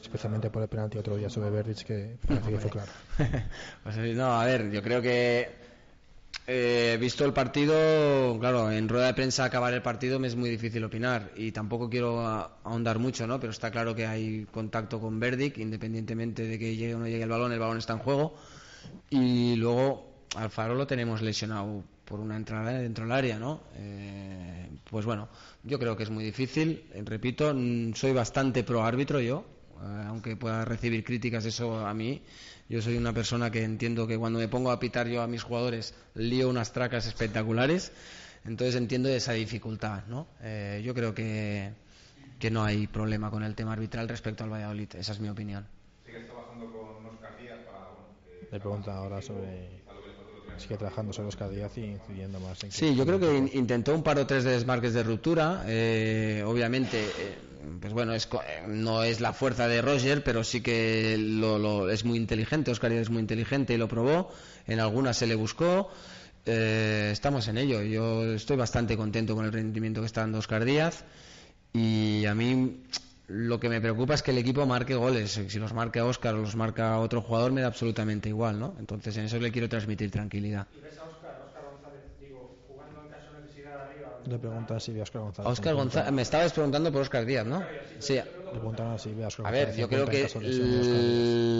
Especialmente 0.00 0.50
por 0.50 0.62
el 0.62 0.68
penalti 0.68 0.98
otro 0.98 1.16
día 1.16 1.30
sobre 1.30 1.50
Verdic 1.50 1.84
que 1.84 2.16
parece 2.26 2.50
que 2.50 2.58
fue 2.58 2.70
claro. 2.70 2.92
pues, 3.82 3.96
no, 4.14 4.38
a 4.38 4.44
ver, 4.44 4.70
yo 4.70 4.82
creo 4.82 5.00
que 5.00 5.48
eh, 6.46 6.96
visto 7.00 7.24
el 7.24 7.32
partido, 7.32 8.38
claro, 8.38 8.70
en 8.70 8.88
rueda 8.88 9.06
de 9.06 9.14
prensa 9.14 9.44
acabar 9.44 9.72
el 9.72 9.82
partido 9.82 10.20
me 10.20 10.28
es 10.28 10.36
muy 10.36 10.50
difícil 10.50 10.84
opinar 10.84 11.32
y 11.34 11.50
tampoco 11.52 11.88
quiero 11.88 12.20
ahondar 12.20 12.98
mucho, 12.98 13.26
¿no? 13.26 13.40
Pero 13.40 13.50
está 13.50 13.70
claro 13.70 13.94
que 13.94 14.06
hay 14.06 14.46
contacto 14.52 15.00
con 15.00 15.18
Verdic, 15.18 15.58
independientemente 15.58 16.42
de 16.44 16.58
que 16.58 16.76
llegue 16.76 16.94
o 16.94 16.98
no 16.98 17.06
llegue 17.08 17.22
el 17.22 17.30
balón, 17.30 17.52
el 17.52 17.58
balón 17.58 17.78
está 17.78 17.94
en 17.94 17.98
juego. 18.00 18.34
Y 19.10 19.56
luego 19.56 20.06
Alfaro 20.36 20.74
lo 20.74 20.86
tenemos 20.86 21.22
lesionado 21.22 21.82
por 22.06 22.20
una 22.20 22.36
entrada 22.36 22.72
dentro 22.72 23.04
del 23.04 23.12
área, 23.12 23.38
¿no? 23.38 23.60
Eh, 23.74 24.68
pues 24.88 25.04
bueno, 25.04 25.28
yo 25.64 25.78
creo 25.78 25.96
que 25.96 26.04
es 26.04 26.10
muy 26.10 26.24
difícil. 26.24 26.84
Repito, 27.04 27.54
soy 27.94 28.12
bastante 28.12 28.62
pro 28.64 28.84
árbitro 28.84 29.20
yo, 29.20 29.44
eh, 29.82 30.04
aunque 30.06 30.36
pueda 30.36 30.64
recibir 30.64 31.04
críticas 31.04 31.44
eso 31.44 31.84
a 31.86 31.92
mí. 31.92 32.22
Yo 32.68 32.80
soy 32.80 32.96
una 32.96 33.12
persona 33.12 33.50
que 33.50 33.62
entiendo 33.62 34.06
que 34.06 34.16
cuando 34.16 34.38
me 34.38 34.48
pongo 34.48 34.70
a 34.70 34.78
pitar 34.80 35.08
yo 35.08 35.22
a 35.22 35.26
mis 35.26 35.42
jugadores 35.42 35.94
lío 36.14 36.48
unas 36.48 36.72
tracas 36.72 37.06
espectaculares, 37.06 37.92
entonces 38.44 38.76
entiendo 38.76 39.08
esa 39.08 39.32
dificultad, 39.32 40.04
¿no? 40.06 40.28
Eh, 40.40 40.82
yo 40.84 40.94
creo 40.94 41.14
que, 41.14 41.72
que 42.38 42.50
no 42.50 42.64
hay 42.64 42.86
problema 42.86 43.30
con 43.30 43.42
el 43.42 43.54
tema 43.54 43.72
arbitral 43.72 44.08
respecto 44.08 44.44
al 44.44 44.50
Valladolid, 44.50 44.94
esa 44.94 45.12
es 45.12 45.20
mi 45.20 45.28
opinión. 45.28 45.66
¿Sigues 46.04 46.26
trabajando 46.26 46.66
con 46.66 47.06
Oscar 47.06 47.36
Díaz 47.40 47.58
para...? 47.64 47.90
Le 48.52 48.60
pregunta 48.60 48.96
ahora 48.96 49.20
sobre... 49.20 49.85
Sigue 50.58 50.76
trabajando 50.76 51.12
sobre 51.12 51.28
Oscar 51.28 51.50
Díaz 51.50 51.76
y 51.76 51.84
incidiendo 51.84 52.40
más 52.40 52.62
en... 52.64 52.72
Sí, 52.72 52.94
yo 52.94 53.04
creo 53.04 53.20
que 53.20 53.50
intentó 53.54 53.94
un 53.94 54.02
par 54.02 54.18
o 54.18 54.26
tres 54.26 54.44
de 54.44 54.52
desmarques 54.52 54.94
de 54.94 55.02
ruptura, 55.02 55.64
eh, 55.66 56.42
obviamente... 56.46 57.04
Eh, 57.04 57.38
pues 57.80 57.92
bueno, 57.92 58.14
es, 58.14 58.28
no 58.68 59.02
es 59.02 59.20
la 59.20 59.32
fuerza 59.32 59.66
de 59.66 59.82
Roger, 59.82 60.22
pero 60.22 60.44
sí 60.44 60.60
que 60.60 61.16
lo, 61.18 61.90
es 61.90 62.04
muy 62.04 62.16
inteligente. 62.16 62.70
Oscar 62.70 62.92
es 62.92 63.10
muy 63.10 63.20
inteligente 63.20 63.74
y 63.74 63.76
lo 63.76 63.88
probó. 63.88 64.30
En 64.66 64.78
algunas 64.78 65.16
se 65.16 65.26
le 65.26 65.34
buscó. 65.34 65.90
Eh, 66.44 67.10
estamos 67.12 67.48
en 67.48 67.58
ello. 67.58 67.82
Yo 67.82 68.34
estoy 68.34 68.56
bastante 68.56 68.96
contento 68.96 69.34
con 69.34 69.44
el 69.44 69.52
rendimiento 69.52 70.00
que 70.00 70.06
está 70.06 70.20
dando 70.20 70.38
Oscar 70.38 70.64
Díaz. 70.64 71.04
Y 71.72 72.24
a 72.26 72.34
mí 72.34 72.82
lo 73.28 73.58
que 73.58 73.68
me 73.68 73.80
preocupa 73.80 74.14
es 74.14 74.22
que 74.22 74.30
el 74.30 74.38
equipo 74.38 74.66
marque 74.66 74.94
goles. 74.94 75.40
Si 75.48 75.58
los 75.58 75.72
marca 75.72 76.04
Oscar 76.04 76.34
o 76.34 76.38
los 76.38 76.56
marca 76.56 76.98
otro 76.98 77.22
jugador, 77.22 77.52
me 77.52 77.60
da 77.60 77.66
absolutamente 77.68 78.28
igual, 78.28 78.58
¿no? 78.58 78.74
Entonces 78.78 79.16
en 79.16 79.24
eso 79.24 79.38
le 79.38 79.50
quiero 79.50 79.68
transmitir 79.68 80.10
tranquilidad. 80.10 80.66
Le 84.26 84.38
preguntan 84.38 84.80
si 84.80 84.92
ve 84.92 85.00
a 85.00 85.02
Oscar 85.04 85.22
González. 85.22 85.52
Oscar 85.52 85.74
González. 85.74 86.12
Me 86.12 86.22
estabas 86.22 86.52
preguntando 86.52 86.90
por 86.90 87.02
Oscar 87.02 87.24
Díaz, 87.24 87.46
¿no? 87.46 87.62
Sí. 88.00 88.14
Le 88.14 88.22
preguntan 88.50 88.98
si 88.98 89.12
ve 89.12 89.24
a 89.24 89.28
Oscar 89.28 89.46
A 89.46 89.50
ver, 89.52 89.76
yo 89.76 89.88
creo 89.88 90.06
que 90.06 90.28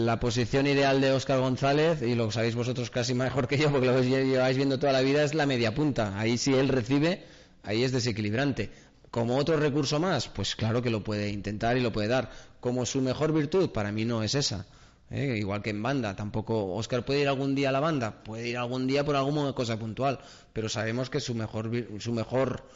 la 0.05 0.19
posición 0.19 0.67
ideal 0.67 1.01
de 1.01 1.13
Oscar 1.13 1.39
González, 1.39 2.03
y 2.03 2.15
lo 2.17 2.31
sabéis 2.33 2.57
vosotros 2.57 2.91
casi 2.91 3.15
mejor 3.15 3.47
que 3.47 3.57
yo, 3.57 3.71
porque 3.71 3.87
lo 3.87 4.03
lleváis 4.03 4.57
viendo 4.57 4.79
toda 4.79 4.93
la 4.93 5.01
vida, 5.01 5.23
es 5.23 5.35
la 5.35 5.47
media 5.47 5.75
punta. 5.75 6.19
Ahí 6.19 6.39
si 6.39 6.55
él 6.55 6.69
recibe, 6.69 7.23
ahí 7.63 7.85
es 7.85 7.93
desequilibrante. 7.93 8.71
Como 9.17 9.39
otro 9.39 9.57
recurso 9.57 9.99
más, 9.99 10.29
pues 10.29 10.55
claro 10.55 10.83
que 10.83 10.91
lo 10.91 11.03
puede 11.03 11.31
intentar 11.31 11.79
y 11.79 11.81
lo 11.81 11.91
puede 11.91 12.07
dar. 12.07 12.31
Como 12.61 12.85
su 12.85 13.01
mejor 13.01 13.33
virtud, 13.33 13.71
para 13.71 13.91
mí 13.91 14.05
no 14.05 14.23
es 14.23 14.35
esa. 14.35 14.67
¿eh? 15.11 15.39
igual 15.39 15.63
que 15.63 15.71
en 15.71 15.83
banda. 15.83 16.15
Tampoco 16.15 16.75
Oscar 16.75 17.03
puede 17.03 17.23
ir 17.23 17.29
algún 17.29 17.55
día 17.55 17.71
a 17.71 17.73
la 17.73 17.81
banda, 17.81 18.23
puede 18.23 18.47
ir 18.47 18.59
algún 18.59 18.87
día 18.87 19.07
por 19.07 19.17
alguna 19.17 19.55
cosa 19.55 19.79
puntual, 19.79 20.21
pero 20.53 20.69
sabemos 20.69 21.09
que 21.09 21.21
su 21.21 21.35
mejor, 21.35 21.71
su 21.99 22.13
mejor 22.13 22.69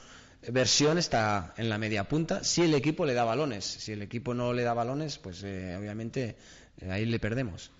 versión 0.48 0.96
está 0.96 1.52
en 1.58 1.68
la 1.68 1.76
media 1.76 2.08
punta 2.08 2.42
si 2.42 2.62
el 2.62 2.72
equipo 2.72 3.04
le 3.04 3.12
da 3.12 3.24
balones. 3.24 3.66
Si 3.66 3.92
el 3.92 4.00
equipo 4.00 4.32
no 4.32 4.54
le 4.54 4.62
da 4.62 4.72
balones, 4.72 5.18
pues 5.18 5.42
eh, 5.44 5.76
obviamente 5.78 6.36
eh, 6.80 6.90
ahí 6.90 7.04
le 7.04 7.18
perdemos. 7.18 7.70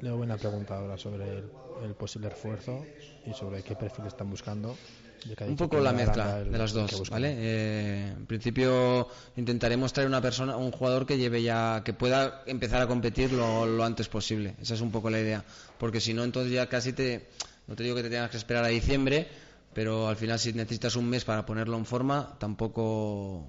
Le 0.00 0.10
buena 0.12 0.36
pregunta 0.36 0.76
ahora 0.76 0.96
sobre 0.96 1.38
el, 1.38 1.44
el 1.84 1.94
posible 1.94 2.28
refuerzo 2.28 2.84
y 3.26 3.34
sobre 3.34 3.62
qué 3.62 3.76
perfil 3.76 4.06
están 4.06 4.30
buscando 4.30 4.76
un 5.46 5.56
poco 5.56 5.80
la 5.80 5.92
mezcla 5.92 6.42
de 6.42 6.58
las 6.58 6.72
dos, 6.72 7.10
¿vale? 7.10 7.34
Eh, 7.36 8.14
en 8.16 8.26
principio 8.26 9.08
intentaremos 9.36 9.92
traer 9.92 10.08
una 10.08 10.20
persona, 10.20 10.56
un 10.56 10.72
jugador 10.72 11.06
que 11.06 11.18
lleve 11.18 11.42
ya, 11.42 11.82
que 11.84 11.92
pueda 11.92 12.42
empezar 12.46 12.80
a 12.82 12.86
competir 12.86 13.32
lo, 13.32 13.84
antes 13.84 14.08
posible. 14.08 14.54
Esa 14.60 14.74
es 14.74 14.80
un 14.80 14.90
poco 14.90 15.10
la 15.10 15.20
idea, 15.20 15.44
porque 15.78 16.00
si 16.00 16.14
no, 16.14 16.24
entonces 16.24 16.52
ya 16.52 16.68
casi 16.68 16.92
te, 16.92 17.28
no 17.66 17.76
te 17.76 17.82
digo 17.82 17.96
que 17.96 18.02
te 18.02 18.10
tengas 18.10 18.30
que 18.30 18.36
esperar 18.36 18.64
a 18.64 18.68
diciembre, 18.68 19.28
pero 19.74 20.08
al 20.08 20.16
final 20.16 20.38
si 20.38 20.52
necesitas 20.52 20.96
un 20.96 21.08
mes 21.08 21.24
para 21.24 21.44
ponerlo 21.44 21.76
en 21.76 21.84
forma, 21.84 22.36
tampoco 22.38 23.46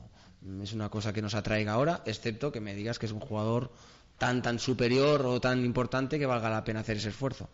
es 0.62 0.74
una 0.74 0.90
cosa 0.90 1.14
que 1.14 1.22
nos 1.22 1.36
atraiga 1.36 1.74
ahora, 1.74 2.02
excepto 2.06 2.52
que 2.52 2.60
me 2.60 2.76
digas 2.76 3.00
que 3.00 3.06
es 3.06 3.12
un 3.12 3.20
jugador 3.20 3.72
tan 4.22 4.38
tan 4.46 4.60
superior 4.60 5.26
o 5.26 5.42
tan 5.42 5.66
importante 5.66 6.20
que 6.20 6.30
valga 6.30 6.48
la 6.48 6.64
pena 6.64 6.82
hacer 6.82 6.98
ese 6.98 7.10
esfuerzo. 7.10 7.50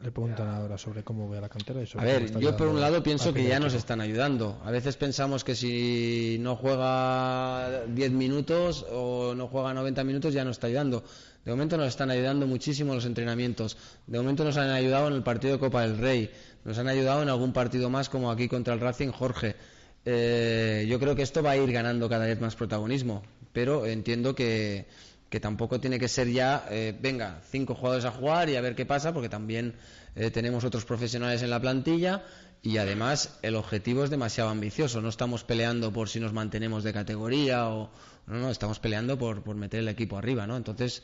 Le 0.00 0.10
preguntan 0.10 0.48
ahora 0.48 0.76
sobre 0.78 1.04
cómo 1.04 1.28
ve 1.28 1.40
la 1.40 1.48
cantera. 1.48 1.80
Y 1.82 1.86
sobre 1.86 2.10
a 2.10 2.18
ver, 2.18 2.40
yo 2.40 2.56
por 2.56 2.66
un 2.66 2.80
lado 2.80 3.04
pienso 3.04 3.32
que 3.32 3.44
ya 3.44 3.60
nos 3.60 3.74
están 3.74 4.00
ayudando. 4.00 4.60
A 4.64 4.70
veces 4.72 4.96
pensamos 4.96 5.44
que 5.44 5.54
si 5.54 6.38
no 6.40 6.56
juega 6.56 7.84
10 7.86 8.10
minutos 8.10 8.84
o 8.90 9.34
no 9.36 9.46
juega 9.46 9.74
90 9.74 10.02
minutos 10.02 10.34
ya 10.34 10.44
no 10.44 10.50
está 10.50 10.66
ayudando. 10.66 11.04
De 11.44 11.50
momento 11.50 11.76
nos 11.76 11.88
están 11.88 12.10
ayudando 12.10 12.46
muchísimo 12.46 12.94
los 12.94 13.04
entrenamientos. 13.04 13.76
De 14.06 14.18
momento 14.18 14.44
nos 14.44 14.56
han 14.56 14.70
ayudado 14.70 15.08
en 15.08 15.14
el 15.14 15.22
partido 15.22 15.54
de 15.54 15.60
Copa 15.60 15.82
del 15.82 15.98
Rey. 15.98 16.30
Nos 16.64 16.78
han 16.78 16.88
ayudado 16.88 17.22
en 17.22 17.28
algún 17.28 17.52
partido 17.52 17.90
más 17.90 18.08
como 18.08 18.30
aquí 18.30 18.48
contra 18.48 18.74
el 18.74 18.80
Racing 18.80 19.10
Jorge. 19.10 19.56
Eh, 20.04 20.86
yo 20.88 20.98
creo 20.98 21.14
que 21.14 21.22
esto 21.22 21.42
va 21.42 21.52
a 21.52 21.56
ir 21.56 21.70
ganando 21.72 22.08
cada 22.08 22.26
vez 22.26 22.40
más 22.40 22.56
protagonismo. 22.56 23.22
Pero 23.52 23.86
entiendo 23.86 24.34
que 24.34 24.86
que 25.32 25.40
tampoco 25.40 25.80
tiene 25.80 25.98
que 25.98 26.08
ser 26.08 26.28
ya, 26.28 26.66
eh, 26.70 26.94
venga, 27.00 27.40
cinco 27.50 27.74
jugadores 27.74 28.04
a 28.04 28.10
jugar 28.10 28.50
y 28.50 28.56
a 28.56 28.60
ver 28.60 28.74
qué 28.74 28.84
pasa, 28.84 29.14
porque 29.14 29.30
también 29.30 29.74
eh, 30.14 30.30
tenemos 30.30 30.62
otros 30.62 30.84
profesionales 30.84 31.40
en 31.40 31.48
la 31.48 31.58
plantilla 31.58 32.22
y 32.60 32.76
además 32.76 33.38
el 33.40 33.56
objetivo 33.56 34.04
es 34.04 34.10
demasiado 34.10 34.50
ambicioso. 34.50 35.00
No 35.00 35.08
estamos 35.08 35.42
peleando 35.42 35.90
por 35.90 36.10
si 36.10 36.20
nos 36.20 36.34
mantenemos 36.34 36.84
de 36.84 36.92
categoría 36.92 37.66
o 37.70 37.90
no, 38.26 38.40
no, 38.40 38.50
estamos 38.50 38.78
peleando 38.78 39.18
por, 39.18 39.42
por 39.42 39.56
meter 39.56 39.80
el 39.80 39.88
equipo 39.88 40.18
arriba, 40.18 40.46
¿no? 40.46 40.54
Entonces 40.54 41.02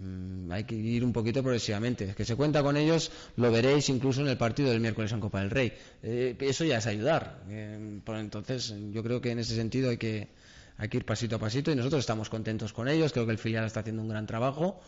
mm, 0.00 0.50
hay 0.50 0.64
que 0.64 0.74
ir 0.74 1.04
un 1.04 1.12
poquito 1.12 1.42
progresivamente. 1.42 2.14
Que 2.14 2.24
se 2.24 2.36
cuenta 2.36 2.62
con 2.62 2.76
ellos, 2.76 3.10
lo 3.36 3.52
veréis 3.52 3.88
incluso 3.88 4.20
en 4.20 4.28
el 4.28 4.36
partido 4.36 4.70
del 4.70 4.80
miércoles 4.80 5.12
en 5.12 5.20
Copa 5.20 5.40
del 5.40 5.50
Rey. 5.50 5.72
Eh, 6.02 6.36
eso 6.40 6.64
ya 6.64 6.78
es 6.78 6.86
ayudar. 6.86 7.42
entonces 7.48 8.74
yo 8.92 9.02
creo 9.02 9.20
que 9.20 9.30
en 9.30 9.38
ese 9.38 9.54
sentido 9.54 9.90
hay 9.90 9.98
que 9.98 10.28
hay 10.80 10.88
que 10.88 10.96
ir 10.96 11.04
pasito 11.04 11.36
a 11.36 11.38
pasito 11.38 11.70
y 11.70 11.76
nosotros 11.76 12.00
estamos 12.00 12.30
contentos 12.30 12.72
con 12.72 12.88
ellos, 12.88 13.12
creo 13.12 13.26
que 13.26 13.32
el 13.32 13.38
filial 13.38 13.66
está 13.66 13.80
haciendo 13.80 14.00
un 14.00 14.08
gran 14.08 14.26
trabajo, 14.26 14.80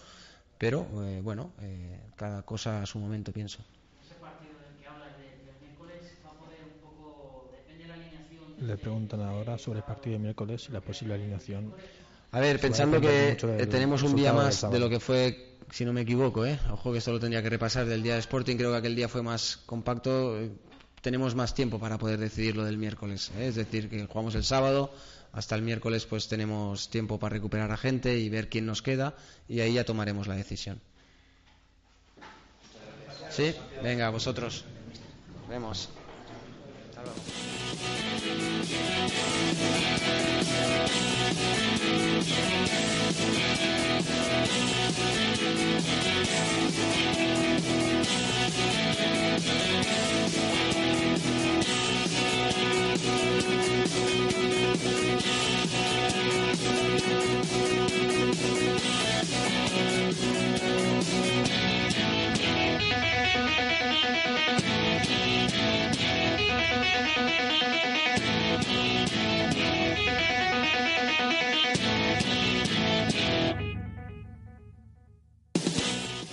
pero 0.57 0.89
eh, 1.05 1.21
bueno, 1.23 1.53
eh, 1.61 2.01
cada 2.17 2.43
cosa 2.43 2.81
a 2.81 2.87
su 2.87 2.99
momento 2.99 3.31
pienso. 3.31 3.63
Le 8.59 8.77
preguntan 8.79 9.21
ahora 9.21 9.59
sobre 9.59 9.81
el 9.81 9.85
partido 9.85 10.15
de 10.15 10.21
miércoles 10.21 10.67
y 10.71 10.73
la 10.73 10.81
posible 10.81 11.15
alineación. 11.15 11.75
A 12.33 12.41
ver, 12.41 12.59
pensando 12.59 12.99
que 12.99 13.37
tenemos 13.71 14.03
un 14.03 14.17
día 14.17 14.33
más 14.33 14.71
de 14.71 14.79
lo 14.79 14.89
que 14.89 15.01
fue, 15.01 15.59
si 15.71 15.85
no 15.85 15.93
me 15.93 16.01
equivoco, 16.01 16.47
¿eh? 16.47 16.59
ojo 16.71 16.91
que 16.91 16.97
esto 16.97 17.13
lo 17.13 17.21
tendría 17.21 17.43
que 17.43 17.51
repasar 17.51 17.85
del 17.85 18.03
día 18.03 18.15
de 18.15 18.21
Sporting, 18.21 18.57
creo 18.57 18.71
que 18.71 18.79
aquel 18.79 18.97
día 18.97 19.07
fue 19.07 19.23
más 19.23 19.59
compacto, 19.67 20.39
tenemos 21.03 21.35
más 21.35 21.53
tiempo 21.53 21.79
para 21.79 21.99
poder 21.99 22.19
decidir 22.19 22.57
lo 22.57 22.65
del 22.65 22.79
miércoles, 22.79 23.31
es 23.39 23.57
decir, 23.57 23.91
que 23.91 24.07
jugamos 24.07 24.35
el 24.35 24.45
sábado, 24.45 24.95
hasta 25.33 25.57
el 25.57 25.63
miércoles 25.63 26.07
pues 26.07 26.27
tenemos 26.27 26.89
tiempo 26.89 27.19
para 27.19 27.35
recuperar 27.35 27.71
a 27.71 27.77
gente 27.77 28.19
y 28.19 28.31
ver 28.31 28.49
quién 28.49 28.65
nos 28.65 28.81
queda 28.81 29.15
y 29.47 29.61
ahí 29.61 29.75
ya 29.75 29.85
tomaremos 29.85 30.27
la 30.27 30.35
decisión. 30.35 30.81
¿Sí? 33.29 33.55
Venga, 33.83 34.09
vosotros. 34.09 34.65
Vemos. 35.51 35.91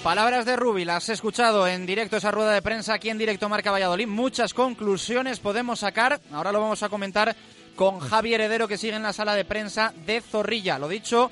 Palabras 0.04 0.46
de 0.46 0.56
Rubi, 0.56 0.86
las 0.86 1.08
he 1.10 1.14
escuchado 1.14 1.68
en 1.68 1.86
directo 1.86 2.18
esa 2.18 2.32
rueda 2.32 2.52
de 2.54 2.62
prensa 2.62 2.96
aquí 2.96 3.10
en 3.10 3.18
directo 3.20 3.48
Marca 3.48 3.70
Valladolid. 3.70 4.08
Muchas 4.08 4.56
conclusiones 4.56 5.40
podemos 5.40 5.82
sacar. 5.82 6.20
Ahora 6.32 6.52
lo 6.52 6.62
vamos 6.62 6.82
a 6.82 6.90
comentar 6.90 7.36
con 7.76 8.00
Javi 8.00 8.34
Heredero 8.34 8.68
que 8.68 8.78
sigue 8.78 8.96
en 8.96 9.04
la 9.04 9.14
sala 9.14 9.36
de 9.36 9.46
prensa 9.46 9.94
de 10.08 10.22
Zorrilla. 10.22 10.80
Lo 10.80 10.88
dicho, 10.88 11.30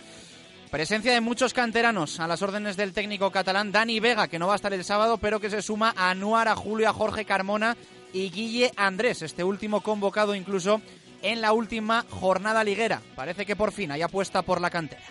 presencia 0.70 1.12
de 1.12 1.22
muchos 1.22 1.56
canteranos 1.56 2.20
a 2.20 2.28
las 2.28 2.44
órdenes 2.44 2.78
del 2.78 2.94
técnico 2.94 3.32
catalán 3.32 3.72
Dani 3.72 4.00
Vega, 4.00 4.28
que 4.28 4.38
no 4.38 4.48
va 4.48 4.54
a 4.54 4.58
estar 4.58 4.74
el 4.74 4.84
sábado, 4.84 5.18
pero 5.18 5.40
que 5.40 5.50
se 5.50 5.64
suma 5.64 5.94
a 5.98 6.12
Anuar, 6.12 6.48
a 6.48 6.56
Julio, 6.56 6.88
a 6.88 6.94
Jorge 6.94 7.26
Carmona 7.26 7.76
y 8.14 8.30
Guille 8.30 8.72
Andrés, 8.76 9.22
este 9.22 9.44
último 9.44 9.82
convocado 9.82 10.36
incluso 10.36 10.82
en 11.22 11.42
la 11.42 11.54
última 11.54 12.06
jornada 12.10 12.64
liguera. 12.64 13.02
Parece 13.16 13.46
que 13.46 13.56
por 13.56 13.72
fin 13.72 13.92
hay 13.92 14.02
apuesta 14.02 14.42
por 14.42 14.62
la 14.62 14.70
cantera. 14.70 15.04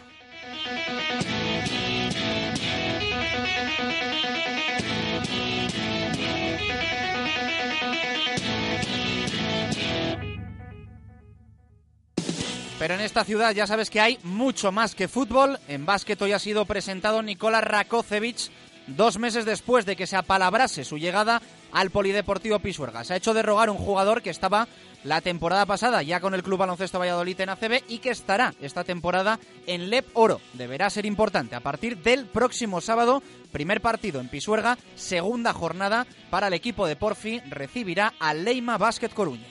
Pero 12.79 12.95
en 12.95 13.01
esta 13.01 13.25
ciudad 13.25 13.53
ya 13.53 13.67
sabes 13.67 13.89
que 13.89 14.01
hay 14.01 14.19
mucho 14.23 14.71
más 14.71 14.95
que 14.95 15.09
fútbol. 15.09 15.59
En 15.67 15.87
básquet 15.87 16.21
hoy 16.21 16.33
ha 16.33 16.39
sido 16.39 16.67
presentado 16.67 17.23
Nikola 17.23 17.63
Rakocevic 17.63 18.51
dos 18.87 19.19
meses 19.19 19.45
después 19.45 19.87
de 19.87 19.97
que 19.97 20.07
se 20.07 20.17
apalabrase 20.17 20.85
su 20.85 20.99
llegada 20.99 21.43
al 21.73 21.91
Polideportivo 21.91 22.59
Pisuerga. 22.59 23.05
Se 23.05 23.15
ha 23.15 23.17
hecho 23.17 23.35
derrogar 23.35 23.71
un 23.71 23.77
jugador 23.77 24.23
que 24.23 24.31
estaba 24.31 24.69
la 25.05 25.21
temporada 25.21 25.67
pasada 25.67 26.03
ya 26.03 26.21
con 26.21 26.35
el 26.35 26.43
Club 26.43 26.59
Baloncesto 26.59 26.99
Valladolid 26.99 27.41
en 27.41 27.51
ACB 27.51 27.85
y 27.89 27.99
que 27.99 28.11
estará 28.11 28.55
esta 28.61 28.85
temporada 28.85 29.39
en 29.67 29.91
LEP 29.91 30.07
Oro. 30.15 30.41
Deberá 30.55 30.91
ser 30.91 31.07
importante 31.07 31.55
a 31.55 31.61
partir 31.61 31.99
del 31.99 32.27
próximo 32.27 32.81
sábado, 32.81 33.23
primer 33.53 33.81
partido 33.81 34.21
en 34.21 34.29
Pisuerga, 34.29 34.79
segunda 34.97 35.53
jornada 35.53 36.07
para 36.31 36.49
el 36.49 36.55
equipo 36.55 36.87
de 36.87 36.97
Porfi, 36.97 37.41
recibirá 37.49 38.15
al 38.19 38.45
Leima 38.45 38.79
Basket 38.79 39.11
Coruña. 39.11 39.47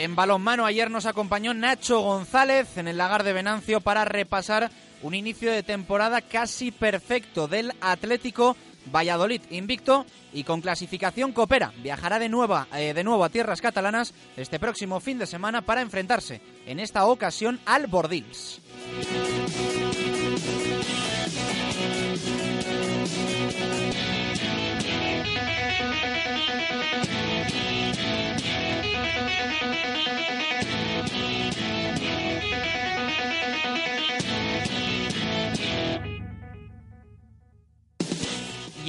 En 0.00 0.16
balonmano 0.16 0.64
ayer 0.64 0.90
nos 0.90 1.04
acompañó 1.04 1.52
Nacho 1.52 2.00
González 2.00 2.78
en 2.78 2.88
el 2.88 2.96
lagar 2.96 3.22
de 3.22 3.34
Venancio 3.34 3.82
para 3.82 4.06
repasar 4.06 4.70
un 5.02 5.12
inicio 5.12 5.52
de 5.52 5.62
temporada 5.62 6.22
casi 6.22 6.70
perfecto 6.70 7.48
del 7.48 7.74
Atlético 7.82 8.56
Valladolid 8.90 9.42
invicto 9.50 10.06
y 10.32 10.44
con 10.44 10.62
clasificación 10.62 11.32
coopera. 11.32 11.74
Viajará 11.82 12.18
de, 12.18 12.30
nueva, 12.30 12.66
eh, 12.72 12.94
de 12.94 13.04
nuevo 13.04 13.24
a 13.24 13.28
tierras 13.28 13.60
catalanas 13.60 14.14
este 14.38 14.58
próximo 14.58 15.00
fin 15.00 15.18
de 15.18 15.26
semana 15.26 15.60
para 15.60 15.82
enfrentarse 15.82 16.40
en 16.64 16.80
esta 16.80 17.04
ocasión 17.04 17.60
al 17.66 17.86
Bordils. 17.86 18.62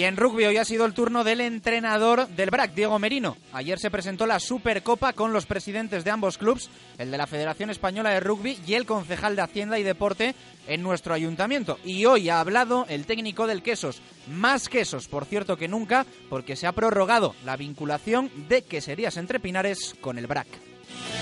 Y 0.01 0.06
en 0.06 0.18
rugby 0.18 0.46
hoy 0.46 0.58
ha 0.58 0.66
sido 0.66 0.86
el 0.86 0.96
turno 0.96 1.24
del 1.24 1.42
entrenador 1.42 2.28
del 2.30 2.50
BRAC, 2.50 2.74
Diego 2.74 2.98
Merino. 2.98 3.38
Ayer 3.54 3.78
se 3.78 3.92
presentó 3.92 4.25
la 4.25 4.40
Supercopa 4.40 5.13
con 5.13 5.32
los 5.32 5.46
presidentes 5.46 6.04
de 6.04 6.10
ambos 6.10 6.40
clubes, 6.40 6.72
el 6.98 7.12
de 7.12 7.20
la 7.20 7.28
Federación 7.28 7.69
Española 7.69 8.10
de 8.10 8.19
Rugby 8.19 8.58
y 8.65 8.74
el 8.74 8.88
concejal 8.88 9.36
de 9.36 9.43
Hacienda 9.43 9.78
y 9.78 9.84
Deporte 9.84 10.34
en 10.65 10.82
nuestro 10.82 11.13
ayuntamiento. 11.13 11.78
Y 11.84 12.06
hoy 12.06 12.30
ha 12.30 12.39
hablado 12.39 12.88
el 12.89 13.06
técnico 13.06 13.45
del 13.45 13.62
Quesos. 13.62 14.02
Más 14.28 14.69
quesos, 14.69 15.08
por 15.08 15.26
cierto, 15.26 15.56
que 15.56 15.67
nunca, 15.67 16.08
porque 16.32 16.56
se 16.56 16.65
ha 16.65 16.72
prorrogado 16.72 17.36
la 17.45 17.56
vinculación 17.56 18.32
de 18.50 18.63
Queserías 18.63 19.17
Entre 19.17 19.39
Pinares 19.39 19.93
con 20.02 20.17
el 20.17 20.26
BRAC. 20.26 20.70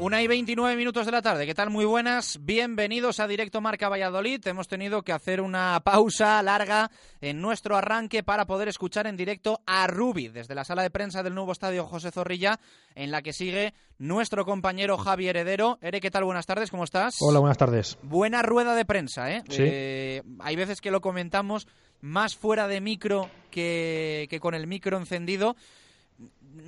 Una 0.00 0.22
y 0.22 0.28
29 0.28 0.76
minutos 0.76 1.06
de 1.06 1.12
la 1.12 1.22
tarde, 1.22 1.44
¿qué 1.44 1.56
tal? 1.56 1.70
Muy 1.70 1.84
buenas, 1.84 2.38
bienvenidos 2.40 3.18
a 3.18 3.26
Directo 3.26 3.60
Marca 3.60 3.88
Valladolid. 3.88 4.46
Hemos 4.46 4.68
tenido 4.68 5.02
que 5.02 5.10
hacer 5.10 5.40
una 5.40 5.80
pausa 5.82 6.40
larga 6.40 6.88
en 7.20 7.40
nuestro 7.40 7.76
arranque 7.76 8.22
para 8.22 8.46
poder 8.46 8.68
escuchar 8.68 9.08
en 9.08 9.16
directo 9.16 9.60
a 9.66 9.88
Rubi 9.88 10.28
desde 10.28 10.54
la 10.54 10.62
sala 10.62 10.82
de 10.82 10.90
prensa 10.90 11.24
del 11.24 11.34
nuevo 11.34 11.50
estadio 11.50 11.84
José 11.84 12.12
Zorrilla, 12.12 12.60
en 12.94 13.10
la 13.10 13.22
que 13.22 13.32
sigue 13.32 13.74
nuestro 13.98 14.44
compañero 14.44 14.98
Javi 14.98 15.26
Heredero. 15.26 15.78
Ere, 15.82 16.00
¿qué 16.00 16.12
tal? 16.12 16.22
Buenas 16.22 16.46
tardes, 16.46 16.70
¿cómo 16.70 16.84
estás? 16.84 17.16
Hola, 17.20 17.40
buenas 17.40 17.58
tardes. 17.58 17.98
Buena 18.02 18.42
rueda 18.42 18.76
de 18.76 18.84
prensa, 18.84 19.32
¿eh? 19.32 19.42
Sí. 19.48 19.62
eh 19.62 20.22
hay 20.38 20.54
veces 20.54 20.80
que 20.80 20.92
lo 20.92 21.00
comentamos 21.00 21.66
más 22.00 22.36
fuera 22.36 22.68
de 22.68 22.80
micro 22.80 23.28
que, 23.50 24.28
que 24.30 24.38
con 24.38 24.54
el 24.54 24.68
micro 24.68 24.96
encendido. 24.96 25.56